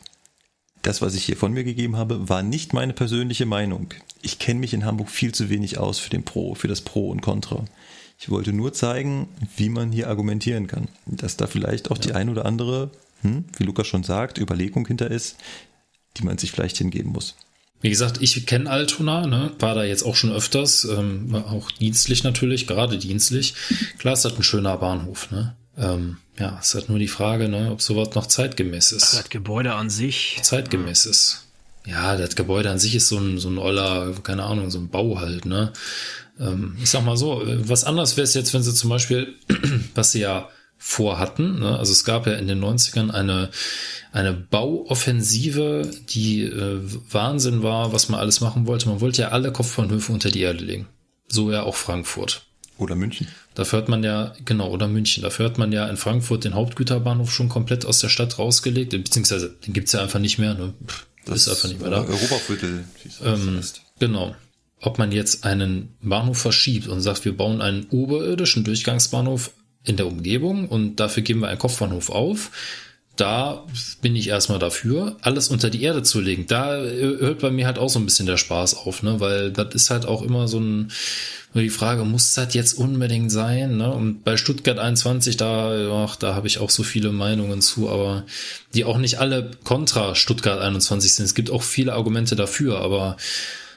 [0.83, 3.89] Das, was ich hier von mir gegeben habe, war nicht meine persönliche Meinung.
[4.23, 7.11] Ich kenne mich in Hamburg viel zu wenig aus für den Pro, für das Pro
[7.11, 7.65] und Contra.
[8.19, 10.89] Ich wollte nur zeigen, wie man hier argumentieren kann.
[11.07, 12.03] Dass da vielleicht auch ja.
[12.03, 12.91] die ein oder andere,
[13.23, 15.37] hm, wie Lukas schon sagt, Überlegung hinter ist,
[16.17, 17.37] die man sich vielleicht hingeben muss.
[17.83, 22.25] Wie gesagt, ich kenne Altona, ne, war da jetzt auch schon öfters, ähm, auch dienstlich
[22.25, 23.55] natürlich, gerade dienstlich.
[23.99, 25.55] Klar, es hat ein schöner Bahnhof, ne?
[25.77, 29.13] Ähm, ja, es hat nur die Frage, ne, ob sowas noch zeitgemäß ist.
[29.15, 30.39] Das Gebäude an sich.
[30.43, 31.11] Zeitgemäß ja.
[31.11, 31.47] ist.
[31.85, 34.89] Ja, das Gebäude an sich ist so ein, so ein oller, keine Ahnung, so ein
[34.89, 35.73] Bau halt, ne?
[36.39, 39.35] Ähm, ich sag mal so, was anders wäre es jetzt, wenn sie zum Beispiel,
[39.95, 40.49] was sie ja
[40.79, 41.79] vorhatten, ne?
[41.79, 43.51] also es gab ja in den 90ern eine,
[44.13, 48.89] eine Bauoffensive, die äh, Wahnsinn war, was man alles machen wollte.
[48.89, 50.87] Man wollte ja alle Kopfbahnhöfe unter die Erde legen.
[51.29, 52.43] So ja auch Frankfurt.
[52.79, 53.27] Oder München.
[53.55, 55.23] Dafür hat man ja, genau, oder München.
[55.23, 59.57] Dafür hat man ja in Frankfurt den Hauptgüterbahnhof schon komplett aus der Stadt rausgelegt, beziehungsweise
[59.67, 60.53] den gibt's ja einfach nicht mehr.
[60.53, 60.75] Ne?
[60.87, 62.03] Pff, das ist einfach nicht mehr da.
[62.03, 62.85] Europaviertel.
[63.25, 63.61] Ähm,
[63.99, 64.37] genau
[64.87, 69.51] ob man jetzt einen Bahnhof verschiebt und sagt, wir bauen einen oberirdischen Durchgangsbahnhof
[69.85, 72.53] in der Umgebung und dafür geben wir einen Kopfbahnhof auf.
[73.17, 73.65] Da
[74.01, 76.47] bin ich erstmal dafür, alles unter die Erde zu legen.
[76.47, 79.19] Da hört bei mir halt auch so ein bisschen der Spaß auf, ne?
[79.19, 80.93] Weil das ist halt auch immer so ein,
[81.55, 83.79] die Frage, muss das jetzt unbedingt sein?
[83.79, 83.91] Ne?
[83.91, 88.25] Und bei Stuttgart 21, da, ach, da habe ich auch so viele Meinungen zu, aber
[88.75, 91.25] die auch nicht alle kontra Stuttgart 21 sind.
[91.25, 93.17] Es gibt auch viele Argumente dafür, aber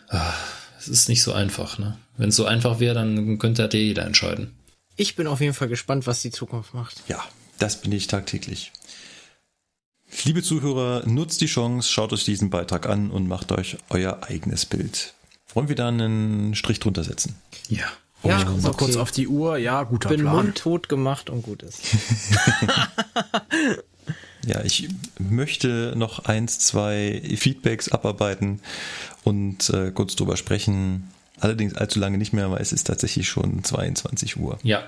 [0.09, 1.97] ach, es ist nicht so einfach, ne?
[2.17, 4.55] Wenn es so einfach wäre, dann könnte halt jeder entscheiden.
[4.95, 7.03] Ich bin auf jeden Fall gespannt, was die Zukunft macht.
[7.07, 7.23] Ja,
[7.59, 8.71] das bin ich tagtäglich.
[10.23, 14.65] Liebe Zuhörer, nutzt die Chance, schaut euch diesen Beitrag an und macht euch euer eigenes
[14.65, 15.13] Bild.
[15.53, 17.35] Wollen wir da einen Strich drunter setzen?
[17.67, 17.85] Ja.
[18.23, 18.77] Ja, ich guck ist mal okay.
[18.85, 19.57] kurz auf die Uhr.
[19.57, 20.35] Ja, guter Bin Plan.
[20.35, 21.81] mundtot gemacht und gut ist.
[24.45, 24.87] Ja, ich
[25.19, 28.61] möchte noch eins, zwei Feedbacks abarbeiten
[29.23, 31.09] und äh, kurz drüber sprechen.
[31.39, 34.59] Allerdings allzu lange nicht mehr, weil es ist tatsächlich schon 22 Uhr.
[34.63, 34.83] Ja.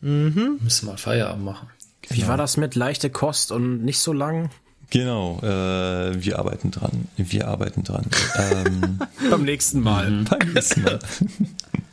[0.00, 0.58] Mhm.
[0.62, 1.68] Müssen mal Feierabend machen.
[2.08, 4.50] Wie war das mit leichte Kost und nicht so lang?
[4.90, 7.08] Genau, äh, wir arbeiten dran.
[7.16, 8.04] Wir arbeiten dran.
[8.36, 8.98] ähm,
[9.30, 10.24] Beim nächsten Mal.
[10.28, 10.98] beim nächsten Mal.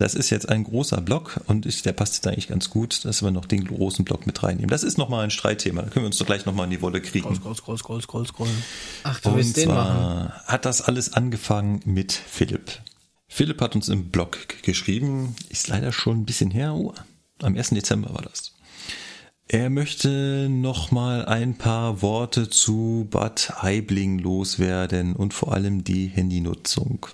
[0.00, 3.22] Das ist jetzt ein großer Block und ich, der passt jetzt eigentlich ganz gut, dass
[3.22, 4.70] wir noch den großen Block mit reinnehmen.
[4.70, 5.82] Das ist nochmal ein Streitthema.
[5.82, 7.36] Da können wir uns doch gleich nochmal in die Wolle kriegen.
[7.36, 8.48] Scroll, scroll, scroll, scroll, scroll.
[9.02, 9.92] Ach, du Und willst den machen.
[9.92, 12.80] zwar hat das alles angefangen mit Philipp.
[13.28, 16.94] Philipp hat uns im Blog geschrieben, ist leider schon ein bisschen her, oh,
[17.42, 17.68] am 1.
[17.68, 18.54] Dezember war das.
[19.48, 26.06] Er möchte noch mal ein paar Worte zu Bad Aibling loswerden und vor allem die
[26.06, 27.04] Handynutzung.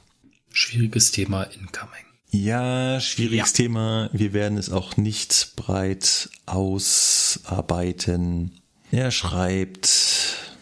[0.53, 2.06] Schwieriges Thema incoming.
[2.31, 3.57] Ja, schwieriges Ja.
[3.57, 4.11] Thema.
[4.13, 8.11] Wir werden es auch nicht breit ausarbeiten.
[8.91, 10.55] Er schreibt,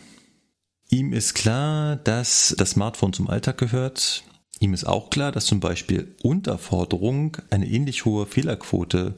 [0.89, 4.25] ihm ist klar, dass das Smartphone zum Alltag gehört.
[4.61, 9.15] Ihm ist auch klar, dass zum Beispiel Unterforderung eine ähnlich hohe Fehlerquote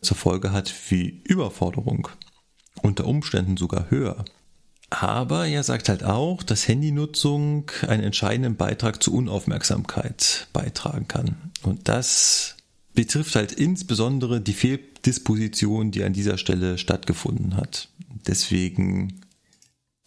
[0.00, 2.08] zur Folge hat wie Überforderung.
[2.80, 4.24] Unter Umständen sogar höher.
[4.88, 11.51] Aber er sagt halt auch, dass Handynutzung einen entscheidenden Beitrag zu Unaufmerksamkeit beitragen kann.
[11.62, 12.56] Und das
[12.94, 17.88] betrifft halt insbesondere die Fehldisposition, die an dieser Stelle stattgefunden hat.
[18.26, 19.20] Deswegen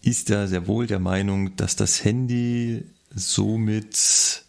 [0.01, 4.45] ist er sehr wohl der Meinung, dass das Handy somit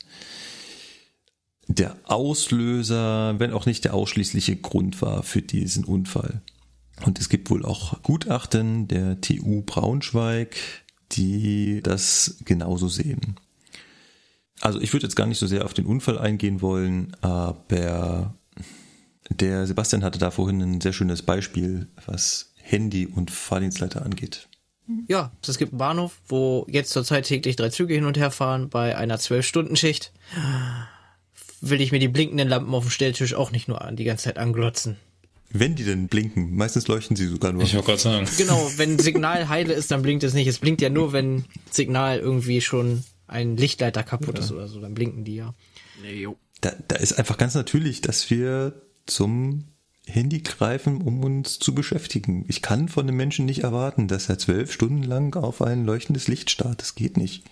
[1.68, 6.43] der Auslöser, wenn auch nicht der ausschließliche Grund war für diesen Unfall.
[7.05, 10.57] Und es gibt wohl auch Gutachten der TU Braunschweig,
[11.12, 13.36] die das genauso sehen.
[14.60, 18.35] Also ich würde jetzt gar nicht so sehr auf den Unfall eingehen wollen, aber
[19.28, 24.49] der Sebastian hatte da vorhin ein sehr schönes Beispiel, was Handy und Fahrdienstleiter angeht.
[25.09, 28.68] Ja, es gibt einen Bahnhof, wo jetzt zurzeit täglich drei Züge hin und her fahren
[28.68, 30.12] bei einer 12-Stunden-Schicht.
[31.60, 34.25] Will ich mir die blinkenden Lampen auf dem Stelltisch auch nicht nur an, die ganze
[34.25, 34.97] Zeit anglotzen.
[35.51, 37.62] Wenn die denn blinken, meistens leuchten sie sogar nur.
[37.62, 38.28] Ich wollte gerade sagen.
[38.36, 40.47] Genau, wenn Signal heile ist, dann blinkt es nicht.
[40.47, 44.95] Es blinkt ja nur, wenn Signal irgendwie schon ein Lichtleiter kaputt ist oder so, dann
[44.95, 45.55] blinken die ja.
[46.03, 46.37] Nee, jo.
[46.61, 49.65] Da, da ist einfach ganz natürlich, dass wir zum
[50.07, 52.45] Handy greifen, um uns zu beschäftigen.
[52.49, 56.29] Ich kann von einem Menschen nicht erwarten, dass er zwölf Stunden lang auf ein leuchtendes
[56.29, 56.81] Licht starrt.
[56.81, 57.45] Das geht nicht.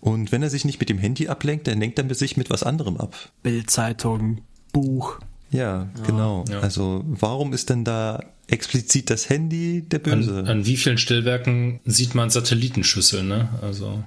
[0.00, 2.62] Und wenn er sich nicht mit dem Handy ablenkt, dann lenkt er sich mit was
[2.62, 3.32] anderem ab.
[3.42, 5.18] Bildzeitung, Buch.
[5.50, 6.44] Ja, genau.
[6.50, 6.60] ja.
[6.60, 10.40] Also warum ist denn da explizit das Handy der Böse?
[10.40, 13.48] An, an wie vielen Stellwerken sieht man Satellitenschüsseln, ne?
[13.62, 14.04] Also.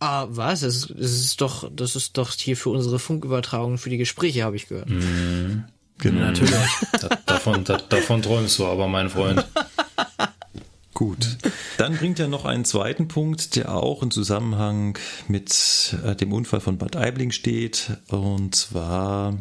[0.00, 0.60] Ah, was?
[0.60, 4.44] Das ist, das ist doch, das ist doch hier für unsere Funkübertragung, für die Gespräche,
[4.44, 4.88] habe ich gehört.
[4.88, 6.20] genau.
[6.20, 6.54] Natürlich.
[7.00, 9.46] Da, davon, da, davon träumst du aber, mein Freund.
[10.94, 11.38] Gut.
[11.76, 14.98] Dann bringt er noch einen zweiten Punkt, der auch im Zusammenhang
[15.28, 19.38] mit äh, dem Unfall von Bad Aibling steht, und zwar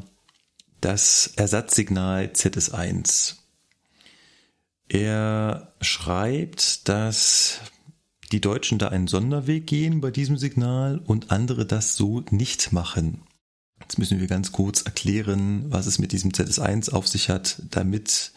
[0.81, 3.35] das Ersatzsignal ZS1.
[4.89, 7.59] Er schreibt, dass
[8.31, 13.21] die Deutschen da einen Sonderweg gehen bei diesem Signal und andere das so nicht machen.
[13.81, 18.31] Jetzt müssen wir ganz kurz erklären, was es mit diesem ZS1 auf sich hat, damit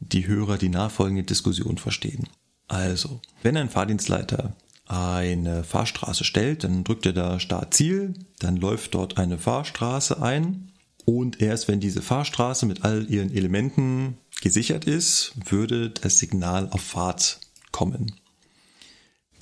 [0.00, 2.28] die Hörer die nachfolgende Diskussion verstehen.
[2.68, 4.54] Also, wenn ein Fahrdienstleiter
[4.86, 10.72] eine Fahrstraße stellt, dann drückt er da Start Ziel, dann läuft dort eine Fahrstraße ein
[11.04, 16.82] und erst wenn diese Fahrstraße mit all ihren Elementen gesichert ist, würde das Signal auf
[16.82, 17.40] Fahrt
[17.72, 18.14] kommen.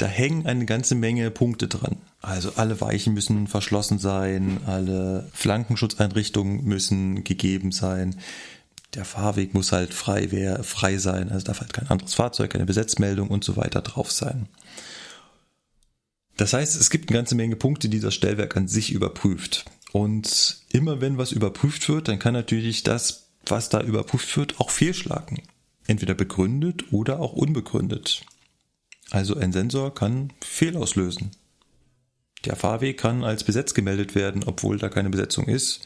[0.02, 1.94] Da hängen eine ganze Menge Punkte dran.
[2.20, 8.16] Also alle Weichen müssen verschlossen sein, alle Flankenschutzeinrichtungen müssen gegeben sein.
[8.94, 10.26] Der Fahrweg muss halt frei,
[10.64, 14.48] frei sein, also darf halt kein anderes Fahrzeug, keine Besetzmeldung und so weiter drauf sein.
[16.36, 19.66] Das heißt, es gibt eine ganze Menge Punkte, die das Stellwerk an sich überprüft.
[19.92, 24.70] Und immer wenn was überprüft wird, dann kann natürlich das, was da überprüft wird, auch
[24.70, 25.42] fehlschlagen.
[25.86, 28.26] Entweder begründet oder auch unbegründet.
[29.12, 31.32] Also ein Sensor kann Fehl auslösen.
[32.46, 35.82] Der Fahrweg kann als besetzt gemeldet werden, obwohl da keine Besetzung ist.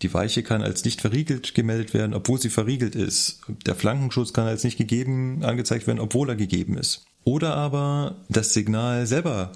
[0.00, 3.42] Die Weiche kann als nicht verriegelt gemeldet werden, obwohl sie verriegelt ist.
[3.66, 7.04] Der Flankenschutz kann als nicht gegeben angezeigt werden, obwohl er gegeben ist.
[7.22, 9.52] Oder aber das Signal selber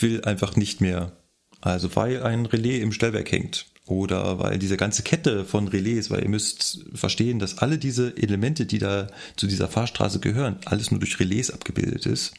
[0.00, 1.12] will einfach nicht mehr.
[1.60, 3.66] Also weil ein Relais im Stellwerk hängt.
[3.86, 8.66] oder weil diese ganze Kette von Relais, weil ihr müsst verstehen, dass alle diese Elemente,
[8.66, 12.34] die da zu dieser Fahrstraße gehören, alles nur durch Relais abgebildet ist.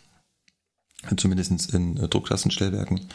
[1.16, 3.08] Zumindest in äh, Drucklassenstellwerken.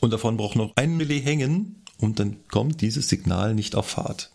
[0.00, 4.30] Und davon braucht noch ein Relais hängen und dann kommt dieses Signal nicht auf Fahrt.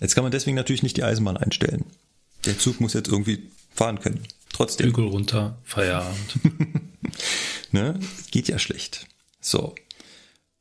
[0.00, 1.84] Jetzt kann man deswegen natürlich nicht die Eisenbahn einstellen.
[2.46, 4.20] Der Zug muss jetzt irgendwie fahren können.
[4.52, 4.86] Trotzdem.
[4.86, 6.38] Bügel runter, Feierabend.
[7.72, 7.98] ne?
[8.30, 9.06] Geht ja schlecht.
[9.40, 9.74] So.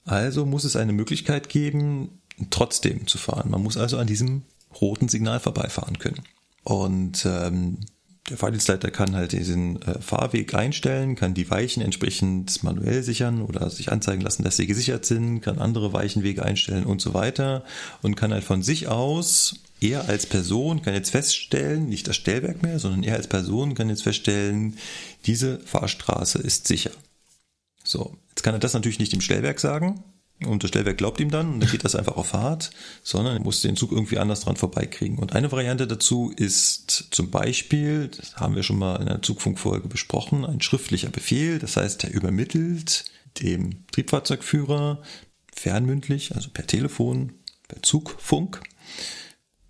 [0.05, 3.51] Also muss es eine Möglichkeit geben, trotzdem zu fahren.
[3.51, 4.43] Man muss also an diesem
[4.81, 6.23] roten Signal vorbeifahren können.
[6.63, 7.79] Und ähm,
[8.29, 13.69] der Fahrdienstleiter kann halt diesen äh, Fahrweg einstellen, kann die Weichen entsprechend manuell sichern oder
[13.69, 17.65] sich anzeigen lassen, dass sie gesichert sind, kann andere Weichenwege einstellen und so weiter
[18.01, 22.63] und kann halt von sich aus, er als Person kann jetzt feststellen, nicht das Stellwerk
[22.63, 24.77] mehr, sondern er als Person kann jetzt feststellen,
[25.25, 26.91] diese Fahrstraße ist sicher.
[27.83, 30.01] So, jetzt kann er das natürlich nicht dem Stellwerk sagen,
[30.45, 32.71] und das Stellwerk glaubt ihm dann und dann geht das einfach auf Fahrt,
[33.03, 35.17] sondern er muss den Zug irgendwie anders dran vorbeikriegen.
[35.17, 39.87] Und eine Variante dazu ist zum Beispiel, das haben wir schon mal in einer Zugfunkfolge
[39.87, 41.59] besprochen, ein schriftlicher Befehl.
[41.59, 43.05] Das heißt, er übermittelt
[43.41, 45.01] dem Triebfahrzeugführer
[45.53, 47.33] fernmündlich, also per Telefon,
[47.67, 48.61] per Zugfunk,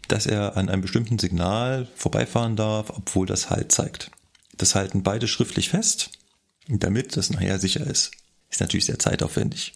[0.08, 4.12] dass er an einem bestimmten Signal vorbeifahren darf, obwohl das Halt zeigt.
[4.58, 6.12] Das halten beide schriftlich fest,
[6.68, 8.12] damit das nachher sicher ist.
[8.50, 9.74] Ist natürlich sehr zeitaufwendig.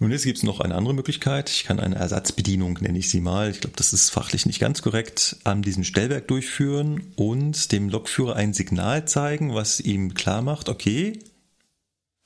[0.00, 1.50] Nun, jetzt gibt es noch eine andere Möglichkeit.
[1.50, 4.80] Ich kann eine Ersatzbedienung, nenne ich sie mal, ich glaube, das ist fachlich nicht ganz
[4.80, 10.68] korrekt, an diesem Stellwerk durchführen und dem Lokführer ein Signal zeigen, was ihm klar macht,
[10.68, 11.18] okay,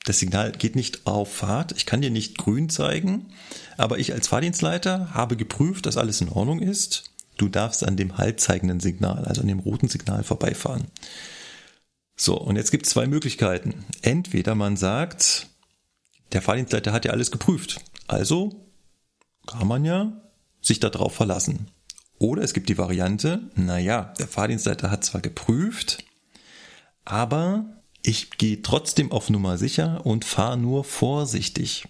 [0.05, 3.27] das Signal geht nicht auf Fahrt, ich kann dir nicht grün zeigen,
[3.77, 7.05] aber ich als Fahrdienstleiter habe geprüft, dass alles in Ordnung ist.
[7.37, 10.85] Du darfst an dem haltzeigenden Signal, also an dem roten Signal vorbeifahren.
[12.15, 13.85] So, und jetzt gibt es zwei Möglichkeiten.
[14.03, 15.47] Entweder man sagt,
[16.33, 17.81] der Fahrdienstleiter hat ja alles geprüft.
[18.07, 18.67] Also
[19.47, 20.21] kann man ja
[20.61, 21.67] sich darauf verlassen.
[22.19, 26.03] Oder es gibt die Variante, naja, der Fahrdienstleiter hat zwar geprüft,
[27.05, 27.65] aber
[28.01, 31.87] ich gehe trotzdem auf Nummer sicher und fahre nur vorsichtig.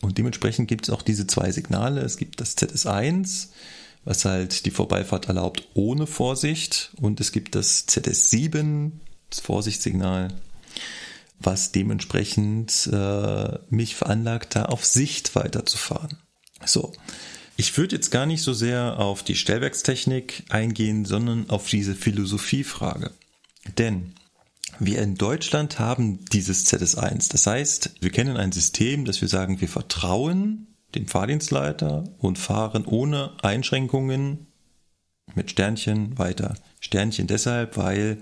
[0.00, 2.02] Und dementsprechend gibt es auch diese zwei Signale.
[2.02, 3.48] Es gibt das ZS1,
[4.04, 6.92] was halt die Vorbeifahrt erlaubt ohne Vorsicht.
[7.00, 8.92] Und es gibt das ZS7,
[9.30, 10.28] das Vorsichtssignal,
[11.40, 16.18] was dementsprechend äh, mich veranlagt, da auf Sicht weiterzufahren.
[16.64, 16.92] So.
[17.56, 23.10] Ich würde jetzt gar nicht so sehr auf die Stellwerkstechnik eingehen, sondern auf diese Philosophiefrage.
[23.78, 24.14] Denn
[24.78, 27.32] wir in Deutschland haben dieses ZS1.
[27.32, 32.84] Das heißt, wir kennen ein System, dass wir sagen, wir vertrauen dem Fahrdienstleiter und fahren
[32.84, 34.46] ohne Einschränkungen
[35.34, 36.54] mit Sternchen weiter.
[36.80, 38.18] Sternchen deshalb, weil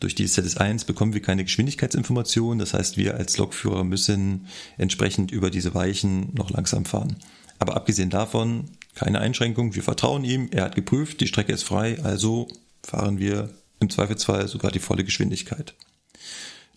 [0.00, 2.58] durch die ZS1 bekommen wir keine Geschwindigkeitsinformation.
[2.58, 7.16] Das heißt, wir als Lokführer müssen entsprechend über diese Weichen noch langsam fahren.
[7.58, 9.74] Aber abgesehen davon, keine Einschränkung.
[9.74, 10.48] Wir vertrauen ihm.
[10.50, 11.98] Er hat geprüft, die Strecke ist frei.
[12.02, 12.48] Also
[12.82, 13.50] fahren wir
[13.80, 15.74] im Zweifelsfall sogar die volle Geschwindigkeit.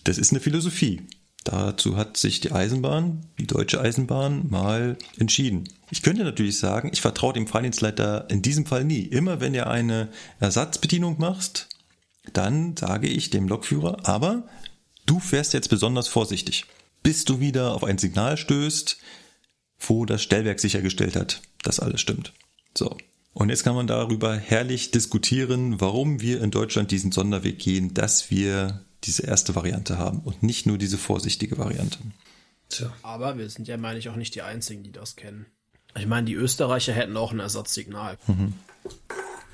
[0.03, 1.01] Das ist eine Philosophie.
[1.43, 5.69] Dazu hat sich die Eisenbahn, die deutsche Eisenbahn, mal entschieden.
[5.91, 9.01] Ich könnte natürlich sagen, ich vertraue dem Fahrdienstleiter in diesem Fall nie.
[9.01, 11.69] Immer wenn er eine Ersatzbedienung macht,
[12.33, 14.47] dann sage ich dem Lokführer, aber
[15.05, 16.65] du fährst jetzt besonders vorsichtig,
[17.03, 18.97] bis du wieder auf ein Signal stößt,
[19.79, 22.33] wo das Stellwerk sichergestellt hat, dass alles stimmt.
[22.75, 22.97] So.
[23.33, 28.31] Und jetzt kann man darüber herrlich diskutieren, warum wir in Deutschland diesen Sonderweg gehen, dass
[28.31, 31.99] wir diese erste Variante haben und nicht nur diese vorsichtige Variante.
[32.69, 32.91] Tja.
[33.03, 35.45] Aber wir sind ja, meine ich, auch nicht die Einzigen, die das kennen.
[35.95, 38.17] Ich meine, die Österreicher hätten auch ein Ersatzsignal.
[38.27, 38.53] Mhm.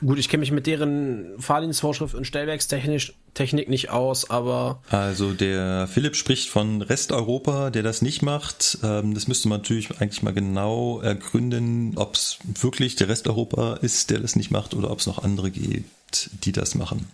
[0.05, 4.81] Gut, ich kenne mich mit deren Fahrdienstvorschrift und Stellwerkstechnik Technik nicht aus, aber.
[4.89, 8.77] Also der Philipp spricht von Resteuropa, der das nicht macht.
[8.83, 14.09] Ähm, das müsste man natürlich eigentlich mal genau ergründen, ob es wirklich der Resteuropa ist,
[14.09, 17.07] der das nicht macht, oder ob es noch andere gibt, die das machen.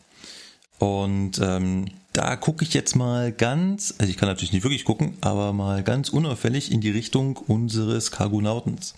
[0.79, 5.17] Und ähm, da gucke ich jetzt mal ganz, also ich kann natürlich nicht wirklich gucken,
[5.21, 8.95] aber mal ganz unauffällig in die Richtung unseres Cargonautens.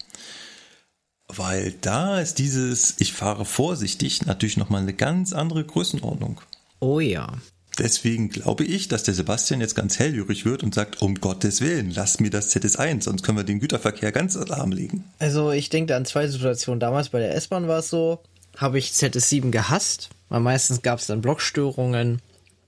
[1.36, 6.42] Weil da ist dieses, ich fahre vorsichtig, natürlich nochmal eine ganz andere Größenordnung.
[6.80, 7.34] Oh ja.
[7.78, 11.92] Deswegen glaube ich, dass der Sebastian jetzt ganz hellhörig wird und sagt, um Gottes Willen,
[11.92, 15.06] lass mir das ZS1, sonst können wir den Güterverkehr ganz lahmlegen.
[15.20, 16.80] Also ich denke an zwei Situationen.
[16.80, 18.20] Damals bei der S-Bahn war es so,
[18.58, 22.22] habe ich ZS7 gehasst, weil meistens gab es dann Blockstörungen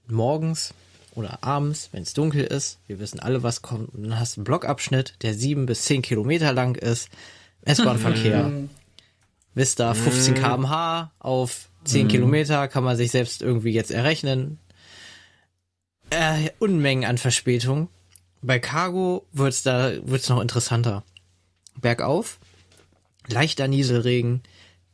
[0.07, 0.73] morgens
[1.15, 2.79] oder abends, wenn es dunkel ist.
[2.87, 3.93] Wir wissen alle, was kommt.
[3.93, 7.09] Und dann hast du einen Blockabschnitt, der sieben bis zehn Kilometer lang ist.
[7.65, 8.51] S-Bahn-Verkehr.
[9.55, 12.09] Vista 15 kmh auf 10 mhm.
[12.09, 14.59] Kilometer kann man sich selbst irgendwie jetzt errechnen.
[16.09, 17.89] Äh, Unmengen an Verspätung.
[18.41, 21.03] Bei Cargo wird's da wird's noch interessanter.
[21.79, 22.39] bergauf,
[23.27, 24.43] leichter Nieselregen,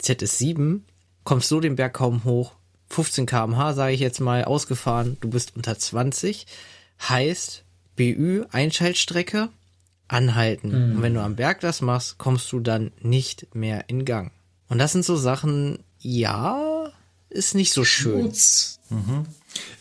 [0.02, 0.82] ZS7,
[1.24, 2.54] kommst so den Berg kaum hoch,
[2.90, 6.48] 15 kmh, sage ich jetzt mal, ausgefahren, du bist unter 20,
[7.08, 7.64] heißt
[7.96, 9.50] BÜ, Einschaltstrecke,
[10.10, 10.74] anhalten.
[10.96, 14.32] Und wenn du am Berg das machst, kommst du dann nicht mehr in Gang.
[14.68, 16.92] Und das sind so Sachen, ja,
[17.30, 18.22] ist nicht so schön.
[18.22, 18.80] Schmutz.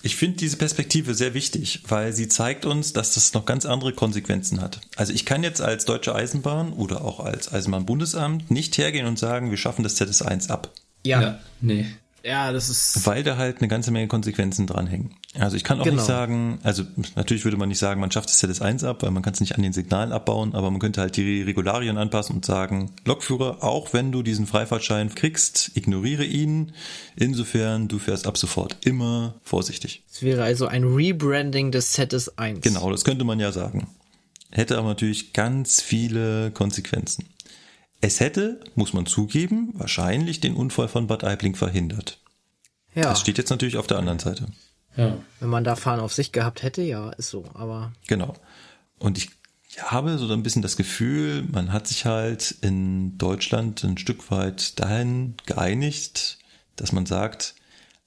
[0.03, 3.93] Ich finde diese Perspektive sehr wichtig, weil sie zeigt uns, dass das noch ganz andere
[3.93, 4.81] Konsequenzen hat.
[4.97, 9.51] Also ich kann jetzt als Deutsche Eisenbahn oder auch als Eisenbahnbundesamt nicht hergehen und sagen,
[9.51, 10.73] wir schaffen das ZS1 ab.
[11.05, 11.87] Ja, Ja, nee.
[12.29, 13.07] Ja, das ist.
[13.07, 15.15] Weil da halt eine ganze Menge Konsequenzen dranhängen.
[15.39, 15.97] Also ich kann auch Genau.
[15.97, 16.85] nicht sagen, also
[17.17, 19.55] natürlich würde man nicht sagen, man schafft das ZS1 ab, weil man kann es nicht
[19.57, 23.93] an den Signalen abbauen, aber man könnte halt die Regularien anpassen und sagen, Lokführer, auch
[23.93, 26.73] wenn du diesen Freifahrtschein kriegst, ignoriere ihn.
[27.17, 30.03] Insofern, du fährst ab sofort immer vorsichtig.
[30.13, 32.61] es wäre also ein Rebranding des ZS1.
[32.61, 33.89] Genau, das könnte man ja sagen.
[34.51, 37.27] Hätte aber natürlich ganz viele Konsequenzen.
[38.01, 42.21] Es hätte, muss man zugeben, wahrscheinlich den Unfall von Bad Aibling verhindert.
[42.95, 44.47] Ja, Das steht jetzt natürlich auf der anderen Seite.
[44.97, 45.17] Ja.
[45.39, 47.45] wenn man da Fahren auf sich gehabt hätte, ja, ist so.
[47.55, 48.35] Aber Genau.
[48.99, 49.31] Und ich
[49.79, 54.81] habe so ein bisschen das Gefühl, man hat sich halt in Deutschland ein Stück weit
[54.81, 56.39] dahin geeinigt,
[56.77, 57.55] dass man sagt,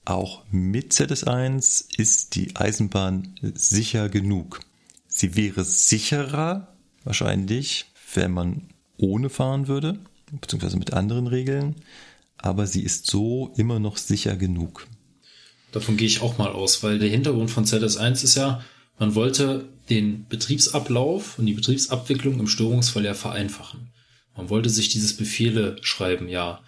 [0.04, 4.62] auch mit ZS1 ist die Eisenbahn sicher genug.
[5.08, 8.71] Sie wäre sicherer wahrscheinlich, wenn man
[9.02, 10.00] ohne fahren würde,
[10.40, 11.76] beziehungsweise mit anderen Regeln,
[12.38, 14.88] aber sie ist so immer noch sicher genug.
[15.72, 18.64] Davon gehe ich auch mal aus, weil der Hintergrund von ZS1 ist ja,
[19.00, 23.90] man wollte den Betriebsablauf und die Betriebsabwicklung im Störungsfall ja vereinfachen.
[24.36, 26.62] Man wollte sich dieses Befehle schreiben ja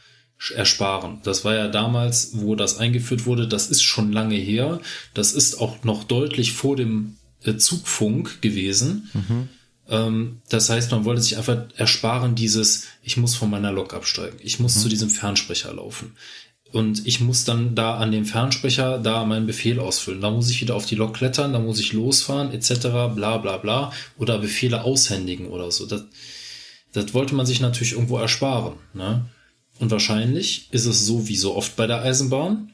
[0.56, 1.20] ersparen.
[1.24, 4.82] Das war ja damals, wo das eingeführt wurde, das ist schon lange her.
[5.14, 9.10] Das ist auch noch deutlich vor dem äh, Zugfunk gewesen.
[9.16, 9.50] Ähm,
[10.50, 14.60] das heißt, man wollte sich einfach ersparen dieses, ich muss von meiner Lok absteigen, ich
[14.60, 16.16] muss zu diesem Fernsprecher laufen.
[16.72, 20.22] Und ich muss dann da an dem Fernsprecher da meinen Befehl ausfüllen.
[20.22, 23.58] Da muss ich wieder auf die Lok klettern, da muss ich losfahren, etc., bla bla
[23.58, 23.94] bla.
[24.18, 25.86] Oder Befehle aushändigen oder so.
[25.86, 26.06] Das,
[26.92, 28.74] das wollte man sich natürlich irgendwo ersparen.
[28.96, 29.30] Ne?
[29.78, 32.72] Und wahrscheinlich ist es so wie so oft bei der Eisenbahn.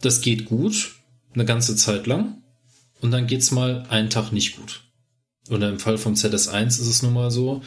[0.00, 0.94] Das geht gut,
[1.34, 2.42] eine ganze Zeit lang.
[3.02, 4.85] Und dann geht's mal einen Tag nicht gut.
[5.50, 7.62] Oder im Fall vom ZS1 ist es nun mal so,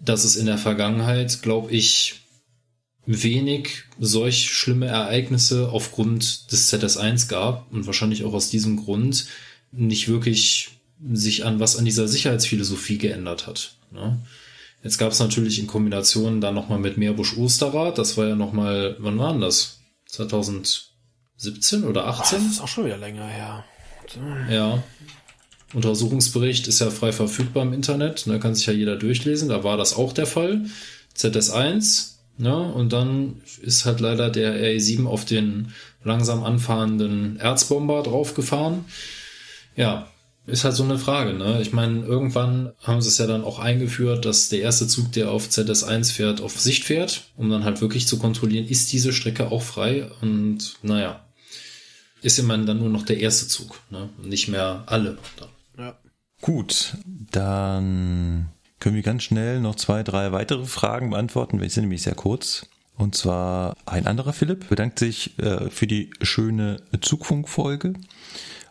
[0.00, 2.20] dass es in der Vergangenheit, glaube ich,
[3.06, 9.26] wenig solch schlimme Ereignisse aufgrund des ZS1 gab und wahrscheinlich auch aus diesem Grund
[9.70, 10.70] nicht wirklich
[11.12, 13.76] sich an was an dieser Sicherheitsphilosophie geändert hat.
[13.92, 14.18] Ne?
[14.82, 18.96] Jetzt gab es natürlich in Kombination dann nochmal mit Meerbusch Osterrad, das war ja nochmal,
[18.98, 19.80] wann war denn das?
[20.06, 22.38] 2017 oder 18?
[22.38, 23.64] Das ist auch schon wieder länger her.
[24.50, 24.82] Ja.
[25.74, 29.76] Untersuchungsbericht ist ja frei verfügbar im Internet, da kann sich ja jeder durchlesen, da war
[29.76, 30.62] das auch der Fall.
[31.16, 35.72] ZS1, ne, und dann ist halt leider der RE7 auf den
[36.04, 38.84] langsam anfahrenden Erzbomber draufgefahren.
[39.74, 40.08] Ja,
[40.46, 41.60] ist halt so eine Frage, ne?
[41.60, 45.32] Ich meine, irgendwann haben sie es ja dann auch eingeführt, dass der erste Zug, der
[45.32, 49.50] auf ZS1 fährt, auf Sicht fährt, um dann halt wirklich zu kontrollieren, ist diese Strecke
[49.50, 51.24] auch frei und naja,
[52.22, 54.08] ist immerhin dann nur noch der erste Zug, ne?
[54.22, 55.18] Nicht mehr alle.
[55.38, 55.55] Dann.
[56.46, 56.52] Ja.
[56.52, 56.96] Gut,
[57.32, 61.58] dann können wir ganz schnell noch zwei, drei weitere Fragen beantworten.
[61.58, 62.66] Die sind nämlich sehr kurz.
[62.96, 67.94] Und zwar ein anderer Philipp bedankt sich äh, für die schöne Zugfunkfolge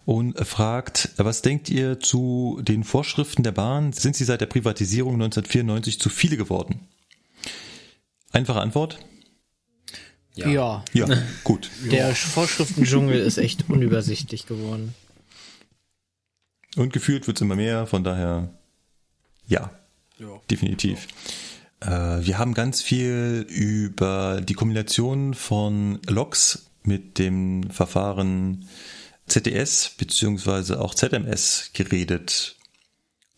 [0.05, 3.93] und fragt, was denkt ihr zu den Vorschriften der Bahn?
[3.93, 6.87] Sind sie seit der Privatisierung 1994 zu viele geworden?
[8.31, 8.99] Einfache Antwort?
[10.35, 10.49] ja,
[10.93, 11.07] Ja,
[11.43, 11.69] gut.
[11.91, 14.93] der Vorschriftendschungel ist echt unübersichtlich geworden.
[16.75, 18.49] Und gefühlt wird es immer mehr, von daher
[19.47, 19.71] ja,
[20.19, 20.27] Ja.
[20.49, 21.07] definitiv.
[21.81, 28.67] Äh, wir haben ganz viel über die Kombination von Loks mit dem Verfahren
[29.27, 32.55] ZDS beziehungsweise auch ZMS geredet.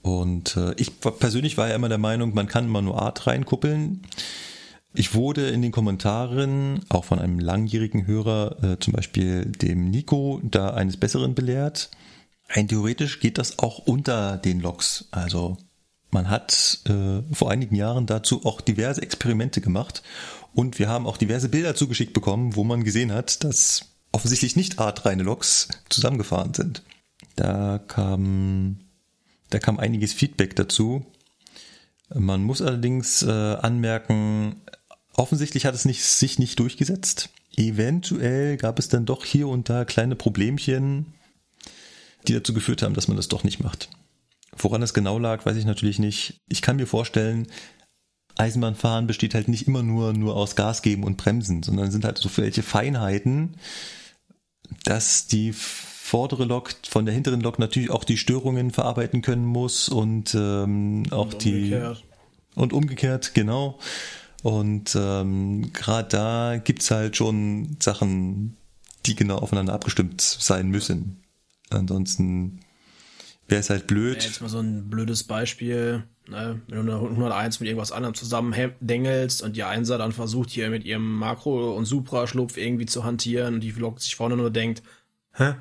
[0.02, 4.02] Und äh, ich persönlich war ja immer der Meinung, man kann immer nur Art reinkuppeln.
[4.94, 10.42] Ich wurde in den Kommentaren, auch von einem langjährigen Hörer, äh, zum Beispiel dem Nico,
[10.44, 11.92] da eines Besseren belehrt.
[12.50, 15.08] Rein theoretisch geht das auch unter den Loks.
[15.12, 15.58] Also
[16.12, 20.02] man hat äh, vor einigen Jahren dazu auch diverse Experimente gemacht
[20.54, 24.80] und wir haben auch diverse Bilder zugeschickt bekommen, wo man gesehen hat, dass offensichtlich nicht
[24.80, 26.84] artreine Loks zusammengefahren sind.
[27.36, 28.80] Da kam,
[29.50, 31.06] da kam einiges Feedback dazu.
[32.14, 34.62] Man muss allerdings äh, anmerken,
[35.14, 37.30] offensichtlich hat es nicht, sich nicht durchgesetzt.
[37.56, 41.14] Eventuell gab es dann doch hier und da kleine Problemchen,
[42.28, 43.90] die dazu geführt haben, dass man das doch nicht macht.
[44.58, 46.42] Woran es genau lag, weiß ich natürlich nicht.
[46.50, 47.48] Ich kann mir vorstellen,
[48.38, 52.18] Eisenbahnfahren besteht halt nicht immer nur, nur aus Gas geben und Bremsen, sondern sind halt
[52.18, 53.58] so welche Feinheiten,
[54.84, 59.90] dass die vordere Lok von der hinteren Lok natürlich auch die Störungen verarbeiten können muss
[59.90, 62.04] und ähm, auch Und die umgekehrt.
[62.56, 63.80] und umgekehrt, genau.
[64.44, 68.56] Und ähm, gerade da gibt's halt schon Sachen,
[69.06, 71.22] die genau aufeinander abgestimmt sein müssen.
[71.70, 72.60] Ansonsten
[73.48, 74.22] wäre es halt blöd.
[74.24, 76.04] Ja, jetzt mal so ein blödes Beispiel.
[76.30, 76.62] Ne?
[76.68, 80.84] Wenn du eine 101 mit irgendwas anderem zusammendengelst und die Einser dann versucht hier mit
[80.84, 84.84] ihrem Makro- und Supra-Schlupf irgendwie zu hantieren und die Lok sich vorne nur denkt,
[85.34, 85.54] hä?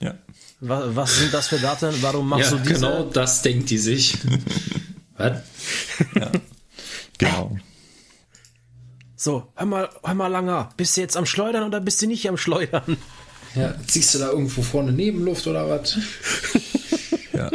[0.00, 0.14] Ja.
[0.60, 1.92] Was, was sind das für Daten?
[2.02, 2.74] Warum machst Ja, du diese?
[2.74, 4.16] genau das denkt die sich.
[5.16, 5.42] Was?
[7.18, 7.56] Genau.
[9.16, 10.68] So, hör mal, hör mal langer.
[10.76, 12.96] Bist du jetzt am Schleudern oder bist du nicht am Schleudern?
[13.54, 15.98] Ja, ziehst du da irgendwo vorne Nebenluft oder was?
[17.32, 17.52] Ja.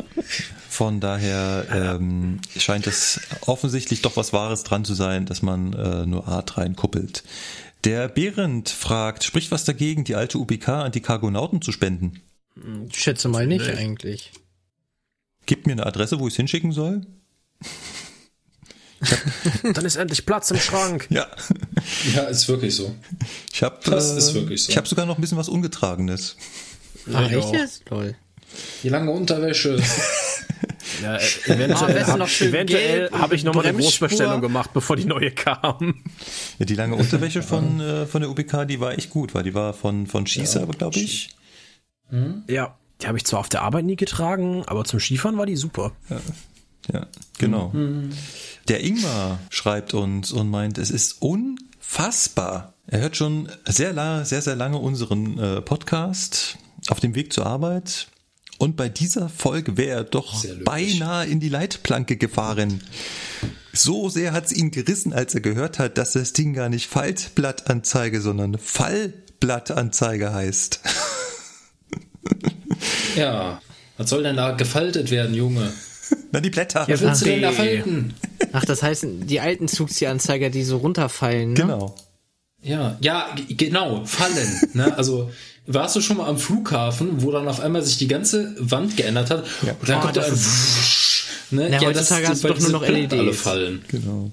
[0.70, 6.06] Von daher ähm, scheint es offensichtlich doch was Wahres dran zu sein, dass man äh,
[6.06, 7.24] nur Art reinkuppelt.
[7.84, 12.22] Der Behrendt fragt, spricht was dagegen, die alte UBK an die Cargonauten zu spenden?
[12.90, 14.32] Ich schätze mal nicht eigentlich.
[15.46, 17.06] Gibt mir eine Adresse, wo ich es hinschicken soll?
[19.74, 21.08] Dann ist endlich Platz im Schrank.
[21.10, 21.28] Ja.
[22.16, 22.96] Ja, ist wirklich so.
[23.52, 24.70] Ich habe Das ist wirklich so.
[24.72, 26.38] Ich habe sogar noch ein bisschen was Ungetragenes.
[27.14, 27.86] Ach, Ja, echt jetzt?
[27.86, 28.16] Toll.
[28.84, 29.82] Die lange Unterwäsche.
[31.02, 32.68] Ja, äh, eventuell hab, eventuell
[33.10, 33.78] gelb, habe ich nochmal eine.
[33.78, 36.04] Großbestellung gemacht, bevor die neue kam.
[36.60, 39.54] Ja, die lange Unterwäsche von, äh, von der UBK, die war echt gut, weil die
[39.54, 41.30] war von, von Schießer, glaube ich.
[42.48, 45.56] Ja, die habe ich zwar auf der Arbeit nie getragen, aber zum Skifahren war die
[45.56, 45.94] super.
[46.10, 46.22] Ja,
[47.38, 47.74] genau.
[48.68, 52.74] Der Ingmar schreibt uns und meint, es ist unfassbar.
[52.88, 56.58] Er hört schon sehr lange, sehr, sehr lange unseren äh, Podcast
[56.90, 58.08] auf dem Weg zur Arbeit.
[58.58, 62.82] Und bei dieser Folge wäre er doch beinahe in die Leitplanke gefahren.
[63.74, 66.88] So sehr hat es ihn gerissen, als er gehört hat, dass das Ding gar nicht
[66.88, 70.82] Faltblattanzeige, sondern Fallblattanzeige heißt.
[73.16, 73.62] Ja.
[73.98, 75.72] Was soll denn da gefaltet werden, Junge?
[76.32, 76.86] Na, die Blätter.
[76.88, 78.14] Was willst du denn da falten?
[78.54, 81.56] Ach, das heißt, die alten Zugziehanzeiger, die so runterfallen, ne?
[81.56, 81.96] Genau.
[82.62, 84.70] Ja, ja, genau, fallen.
[84.74, 84.96] ne?
[84.98, 85.32] Also
[85.68, 89.30] warst du schon mal am Flughafen, wo dann auf einmal sich die ganze Wand geändert
[89.32, 91.70] hat und dann Oh, kommt da das ein ist- Wusch, ne?
[91.72, 93.14] Ja, heutzutage hast du doch nur noch LEDs.
[93.14, 93.84] alle fallen.
[93.90, 94.32] Genau.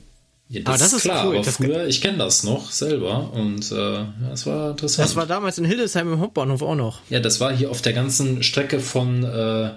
[0.48, 2.70] Ja, das, Aber das ist ist klar, cool, aber das- früher, ich kenne das noch
[2.72, 5.08] selber und äh, ja, das war interessant.
[5.08, 7.00] Das war damals in Hildesheim im Hauptbahnhof auch noch.
[7.10, 9.70] Ja, das war hier auf der ganzen Strecke von, äh,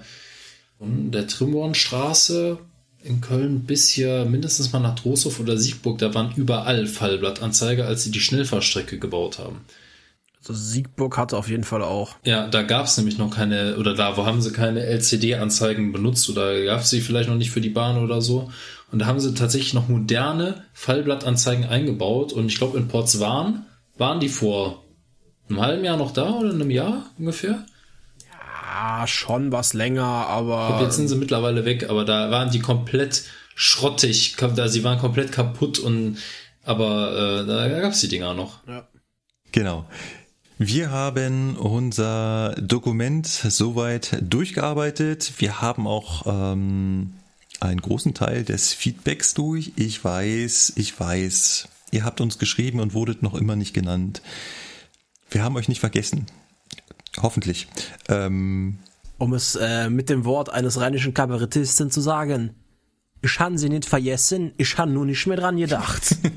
[0.83, 2.57] von der Trimbornstraße
[3.03, 5.97] in Köln bis hier mindestens mal nach Trostorf oder Siegburg.
[5.97, 9.61] Da waren überall Fallblattanzeige, als sie die Schnellfahrstrecke gebaut haben.
[10.39, 12.17] Also Siegburg hatte auf jeden Fall auch.
[12.25, 16.29] Ja, da gab es nämlich noch keine, oder da wo haben sie keine LCD-Anzeigen benutzt
[16.29, 18.51] oder gab es sie vielleicht noch nicht für die Bahn oder so.
[18.91, 22.33] Und da haben sie tatsächlich noch moderne Fallblattanzeigen eingebaut.
[22.33, 23.65] Und ich glaube, in Portswan
[23.97, 24.83] waren die vor
[25.49, 27.65] einem halben Jahr noch da oder einem Jahr ungefähr.
[28.85, 33.23] Ah, schon was länger, aber Jetzt sind sie mittlerweile weg, aber da waren die komplett
[33.55, 34.35] schrottig.
[34.35, 36.17] Da, sie waren komplett kaputt und
[36.65, 38.59] aber äh, da gab es die Dinger noch.
[39.53, 39.85] Genau.
[40.57, 45.31] Wir haben unser Dokument soweit durchgearbeitet.
[45.37, 47.13] Wir haben auch ähm,
[47.61, 49.71] einen großen Teil des Feedbacks durch.
[49.77, 54.21] Ich weiß, ich weiß, ihr habt uns geschrieben und wurdet noch immer nicht genannt.
[55.29, 56.25] Wir haben euch nicht vergessen.
[57.22, 57.67] Hoffentlich.
[58.09, 58.80] Ähm,
[59.17, 62.56] um es äh, mit dem Wort eines rheinischen Kabarettisten zu sagen,
[63.22, 66.17] ich han sie nicht vergessen, ich han nur nicht mehr dran gedacht.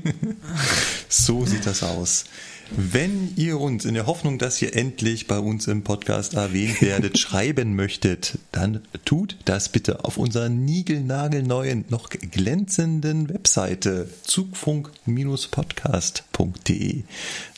[1.09, 2.25] So sieht das aus.
[2.69, 7.17] Wenn ihr uns in der Hoffnung, dass ihr endlich bei uns im Podcast erwähnt werdet,
[7.17, 17.03] schreiben möchtet, dann tut das bitte auf unserer niegelnagelneuen, noch glänzenden Webseite zugfunk-podcast.de.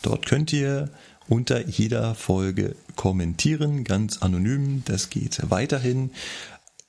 [0.03, 0.91] Dort könnt ihr
[1.29, 4.83] unter jeder Folge kommentieren, ganz anonym.
[4.85, 6.11] Das geht weiterhin.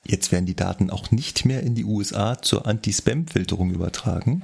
[0.04, 4.42] Jetzt werden die Daten auch nicht mehr in die USA zur Anti-Spam-Filterung übertragen.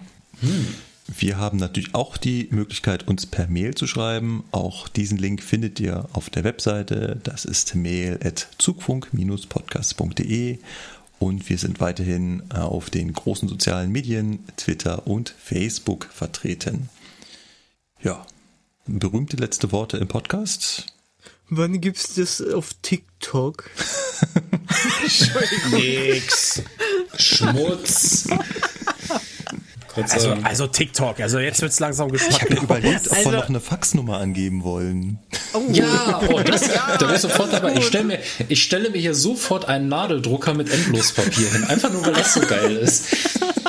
[1.09, 4.45] Wir haben natürlich auch die Möglichkeit, uns per Mail zu schreiben.
[4.51, 7.19] Auch diesen Link findet ihr auf der Webseite.
[7.25, 10.59] Das ist mail.zugfunk-podcast.de.
[11.19, 16.91] Und wir sind weiterhin auf den großen sozialen Medien, Twitter und Facebook vertreten.
[18.03, 18.27] Ja,
[18.87, 20.87] berühmte letzte Worte im Podcast.
[21.49, 23.71] Wann gibt's das auf TikTok?
[25.71, 26.63] Nix.
[27.17, 28.29] Schmutz.
[29.97, 30.45] Kurz Also, sagen.
[30.45, 32.63] also TikTok, also jetzt wird's langsam Ich habe geschmacklich.
[32.63, 35.19] überlegt, ob Also- wir noch eine Faxnummer angeben wollen.
[35.73, 37.75] Ja, oh, das, da wäre ich sofort dabei.
[37.77, 38.19] Ich stelle mir,
[38.49, 41.65] ich stelle mir hier sofort einen Nadeldrucker mit Endlospapier hin.
[41.65, 43.07] Einfach nur, weil das so geil ist.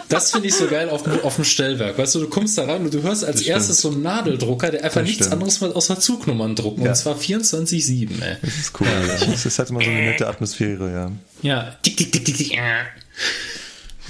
[0.10, 1.98] Das finde ich so geil auf, dem- auf dem Stellwerk.
[1.98, 4.70] Weißt du, du kommst da rein und du hörst als Das erstes so einen Nadeldrucker,
[4.72, 5.34] der einfach Das nichts stimmt.
[5.34, 6.84] anderes macht außer Zugnummern drucken.
[6.84, 6.90] Ja.
[6.92, 8.36] Und zwar 24-7, ey.
[8.42, 8.88] Das ist cool.
[8.88, 9.26] Ja.
[9.26, 11.12] Das ist halt immer so eine nette Atmosphäre, ja.
[11.42, 11.76] Ja.
[11.84, 12.58] Tick, tick, tick, tick, tick.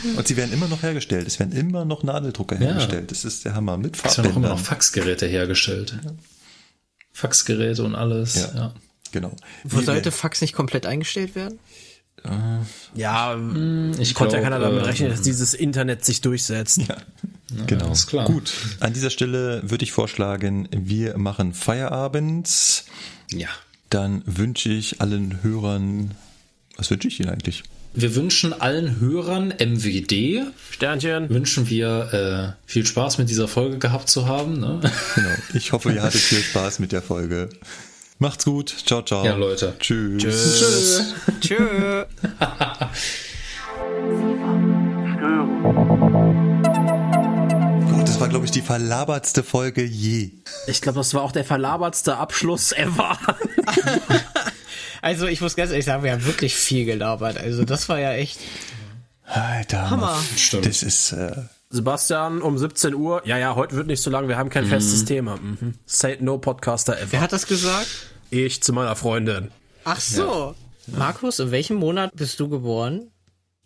[0.04, 0.18] Äh.
[0.18, 1.28] Und sie werden immer noch hergestellt.
[1.28, 3.12] Es werden immer noch Nadeldrucker hergestellt.
[3.12, 3.78] Das ist der Hammer.
[3.78, 4.52] Mit Es werden auch immer Farbbändern.
[4.52, 5.96] noch Faxgeräte hergestellt.
[7.14, 8.36] Faxgeräte und alles.
[8.36, 8.52] Ja.
[8.56, 8.74] Ja.
[9.12, 9.36] Genau.
[9.64, 11.60] Wo sollte Fax nicht komplett eingestellt werden?
[12.96, 13.36] Ja,
[14.00, 16.80] Ich konnte ja glaub, keiner damit äh, rechnen, dass dieses Internet sich durchsetzt.
[16.80, 16.98] Ja,
[17.68, 17.92] genau.
[17.92, 18.26] ist klar.
[18.26, 18.52] Gut.
[18.82, 22.84] An dieser Stelle würde ich vorschlagen, wir machen Feierabend.
[23.32, 23.48] ja.
[23.90, 26.12] Dann wünsche ich allen Hörern,
[26.76, 27.64] was wünsche ich Ihnen eigentlich?
[28.00, 31.32] Wir wünschen allen Hörern MWD, Sternchen.
[31.32, 34.60] wünschen wir äh, viel Spaß mit dieser Folge gehabt zu haben.
[34.60, 34.80] Ne?
[35.16, 35.30] Genau.
[35.56, 37.50] Ich hoffe, ihr hattet viel Spaß mit der Folge.
[38.20, 38.70] Macht's gut.
[38.86, 39.26] Ciao, ciao.
[39.26, 39.74] Ja, Leute.
[39.80, 40.22] Tschüss.
[40.22, 41.14] Tschüss.
[41.42, 42.06] Tschö.
[47.90, 50.30] Gott, das war, glaube ich, die verlabertste Folge je.
[50.68, 53.18] Ich glaube, das war auch der verlabertste Abschluss ever.
[55.08, 57.38] Also ich muss ganz ehrlich sagen, wir haben wirklich viel gelabert.
[57.38, 58.38] Also das war ja echt.
[59.24, 59.90] Alter.
[59.90, 60.18] Hammer.
[60.36, 60.66] Stimmt.
[60.66, 61.32] Das ist, äh,
[61.70, 63.22] Sebastian, um 17 Uhr.
[63.26, 65.38] Ja, ja, heute wird nicht so lang, wir haben kein festes Thema.
[65.38, 65.76] Mhm.
[65.86, 67.22] Say no Podcaster Wer ever.
[67.22, 67.88] hat das gesagt?
[68.32, 69.52] Ich zu meiner Freundin.
[69.86, 70.56] Ach so.
[70.88, 73.10] Markus, in welchem Monat bist du geboren?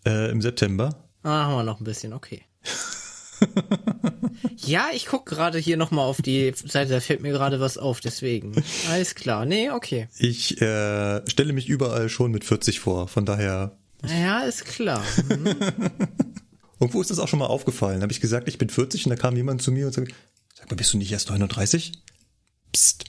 [0.05, 0.95] äh, im September.
[1.23, 2.43] Ah, haben wir noch ein bisschen, okay.
[4.57, 7.99] ja, ich guck gerade hier nochmal auf die Seite, da fällt mir gerade was auf,
[8.01, 8.53] deswegen.
[8.89, 9.45] Alles klar.
[9.45, 10.07] Nee, okay.
[10.17, 13.07] Ich äh, stelle mich überall schon mit 40 vor.
[13.07, 15.03] Von daher, Ja, ist klar.
[16.79, 18.01] irgendwo ist das auch schon mal aufgefallen.
[18.01, 20.13] Habe ich gesagt, ich bin 40 und da kam jemand zu mir und sagte,
[20.55, 21.93] sag mal, bist du nicht erst 39?
[22.71, 23.05] Psst.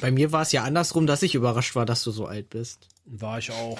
[0.00, 2.88] Bei mir war es ja andersrum, dass ich überrascht war, dass du so alt bist.
[3.04, 3.78] War ich auch.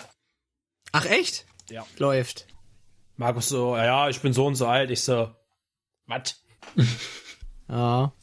[0.93, 1.47] Ach echt?
[1.71, 1.87] Ja.
[1.99, 2.47] Läuft.
[3.19, 4.91] Markus so, ja, ja, ich bin so und so alt.
[4.91, 5.31] Ich so,
[6.07, 6.43] was?
[7.71, 8.15] Ja.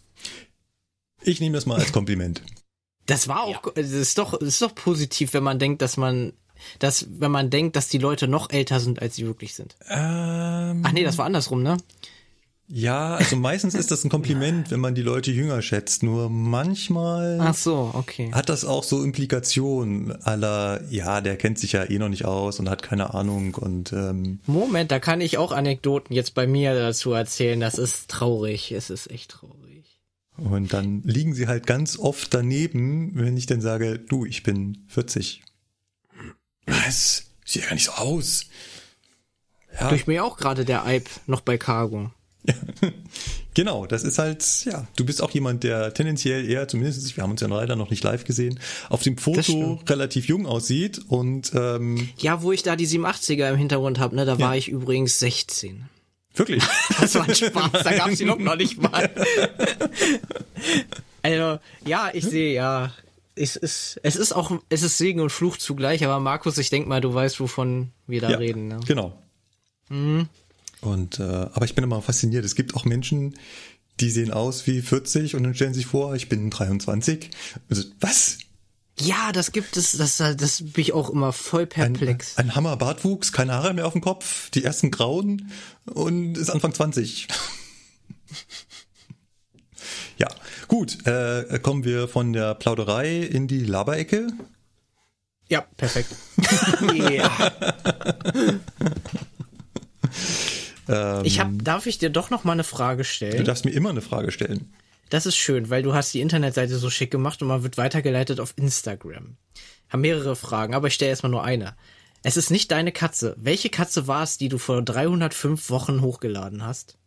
[1.22, 2.41] Ich nehme das mal als Kompliment.
[3.06, 6.33] Das war auch, es ist doch, es ist doch positiv, wenn man denkt, dass man,
[6.80, 9.75] dass, wenn man denkt, dass die Leute noch älter sind, als sie wirklich sind.
[9.88, 11.77] Ähm, Ach nee, das war andersrum, ne?
[12.67, 16.01] Ja, also meistens ist das ein Kompliment, wenn man die Leute jünger schätzt.
[16.01, 18.31] Nur manchmal Ach so, okay.
[18.31, 22.59] hat das auch so Implikationen aller, ja, der kennt sich ja eh noch nicht aus
[22.59, 26.73] und hat keine Ahnung und ähm, Moment, da kann ich auch Anekdoten jetzt bei mir
[26.73, 27.59] dazu erzählen.
[27.59, 28.71] Das ist traurig.
[28.71, 29.99] Es ist echt traurig.
[30.37, 34.85] und dann liegen sie halt ganz oft daneben, wenn ich dann sage, du, ich bin
[34.87, 35.43] 40.
[36.65, 37.25] Was?
[37.45, 38.45] Sieht ja gar nicht so aus.
[39.79, 42.11] Ja, Durch mir auch gerade der Eib noch bei Cargo.
[43.53, 47.32] genau, das ist halt, ja, du bist auch jemand, der tendenziell eher, zumindest, wir haben
[47.32, 48.59] uns ja leider noch nicht live gesehen,
[48.90, 53.57] auf dem Foto relativ jung aussieht und ähm, Ja, wo ich da die 87er im
[53.57, 54.57] Hintergrund habe, ne, da war Ja.
[54.57, 55.90] ich übrigens 16.
[56.35, 56.64] wirklich.
[56.99, 59.09] Das war ein Spaß, da gab's die Look noch nicht mal.
[61.22, 62.91] Also, ja, ich sehe, ja.
[63.35, 66.88] Es ist, es ist auch, es ist Segen und Fluch zugleich, aber Markus, ich denk
[66.88, 68.67] mal, du weißt, wovon wir da ja, reden.
[68.67, 68.80] Ne?
[68.88, 69.19] Genau.
[70.85, 72.45] Und äh, aber ich bin immer fasziniert.
[72.45, 73.35] Es gibt auch Menschen,
[73.99, 77.30] die sehen aus wie 40 und dann stellen sich vor, ich bin 23.
[77.69, 78.38] Also, was?
[78.99, 82.38] Ja, das gibt es, das, das bin ich auch immer voll Ein, perplex.
[82.38, 85.51] ein Hammer Bartwuchs, keine Haare mehr auf dem Kopf, die ersten grauen
[85.85, 87.27] und ist Anfang 20.
[90.17, 90.27] ja,
[90.69, 91.05] gut.
[91.05, 94.27] Äh, kommen wir von der Plauderei in die Laberecke.
[95.49, 96.15] Ja, perfekt.
[97.09, 97.51] Ja.
[100.88, 103.43] Ähm, Ich hab, darf ich dir doch noch mal eine Frage du stellen?
[103.45, 104.73] darfst mir immer eine Frage stellen.
[105.09, 108.39] Das ist schön, weil du hast die Internetseite so schick gemacht und man wird weitergeleitet
[108.39, 109.38] auf Instagram.
[109.89, 111.75] Haben mehrere Fragen, aber ich stelle erstmal nur eine.
[112.23, 113.35] Es ist nicht deine Katze.
[113.38, 116.97] Welche Katze war es, die du vor 305 Wochen hochgeladen hast?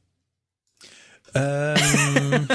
[1.35, 2.47] Ähm,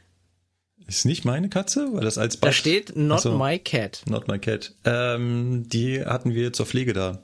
[0.86, 3.36] ist nicht meine Katze, weil das als Da Beispiel steht Not so.
[3.38, 4.02] my cat.
[4.06, 4.72] Not my cat.
[4.84, 7.22] Ähm, die hatten wir zur Pflege da.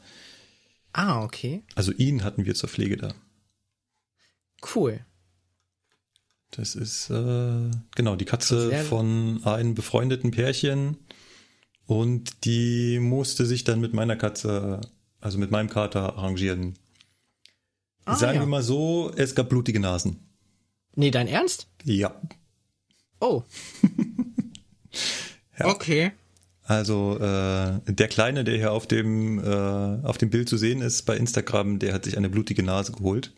[0.93, 1.63] Ah, okay.
[1.75, 3.15] Also ihn hatten wir zur Pflege da.
[4.75, 5.05] Cool.
[6.51, 10.99] Das ist äh, genau die Katze von einem befreundeten Pärchen
[11.87, 14.81] und die musste sich dann mit meiner Katze,
[15.21, 16.75] also mit meinem Kater arrangieren.
[18.05, 18.41] Ah, Sagen ja.
[18.43, 20.19] wir mal so, es gab blutige Nasen.
[20.95, 21.69] Nee, dein Ernst?
[21.85, 22.21] Ja.
[23.21, 23.45] Oh.
[25.65, 26.13] Okay.
[26.65, 31.03] Also äh, der Kleine, der hier auf dem äh, auf dem Bild zu sehen ist
[31.03, 33.33] bei Instagram, der hat sich eine blutige Nase geholt.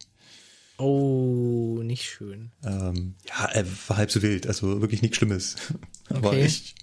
[0.77, 2.51] Oh, nicht schön.
[2.65, 5.57] Ähm, ja, er war halb so wild, also wirklich nichts Schlimmes.
[6.11, 6.45] Aber Okay.
[6.47, 6.75] ich,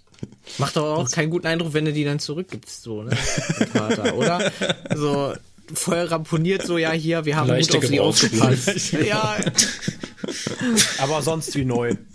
[0.59, 3.09] Macht doch auch keinen guten Eindruck, wenn du die dann zurückgibst, so, ne?
[3.59, 4.51] Den Kater, oder?
[4.95, 5.33] So,
[5.73, 8.91] voll ramponiert, so, ja, hier, wir haben gut Leichte auf sie aufgepasst.
[9.05, 9.37] ja,
[10.99, 11.95] Aber sonst wie neu.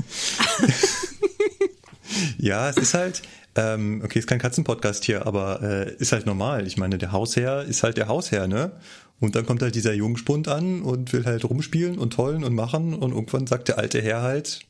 [2.38, 3.22] Ja, es ist halt,
[3.56, 6.66] ähm, okay, ist kein Katzenpodcast hier, aber äh, ist halt normal.
[6.66, 8.72] Ich meine, der Hausherr ist halt der Hausherr, ne?
[9.18, 12.94] Und dann kommt halt dieser Jungspund an und will halt rumspielen und tollen und machen
[12.94, 14.60] und irgendwann sagt der alte Herr halt,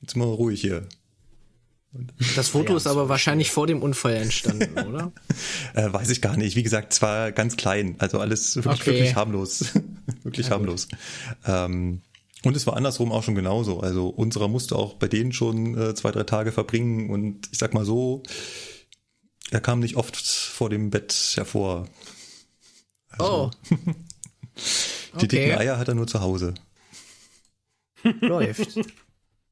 [0.00, 0.82] jetzt mal ruhig hier.
[2.34, 5.12] das Foto ist aber wahrscheinlich vor dem Unfall entstanden, oder?
[5.74, 6.56] Äh, weiß ich gar nicht.
[6.56, 8.86] Wie gesagt, zwar ganz klein, also alles wirklich, Okay.
[8.86, 9.66] wirklich harmlos.
[10.24, 10.88] wirklich harmlos.
[11.46, 12.00] Ähm,
[12.44, 13.80] und es war andersrum auch schon genauso.
[13.80, 17.74] Also unserer musste auch bei denen schon äh, zwei, drei Tage verbringen und ich sag
[17.74, 18.22] mal so,
[19.50, 21.88] er kam nicht oft vor dem Bett hervor.
[23.18, 23.50] Oh,
[25.20, 25.54] Die dicken Okay.
[25.54, 26.54] Eier hat er nur zu Hause.
[28.02, 28.78] läuft.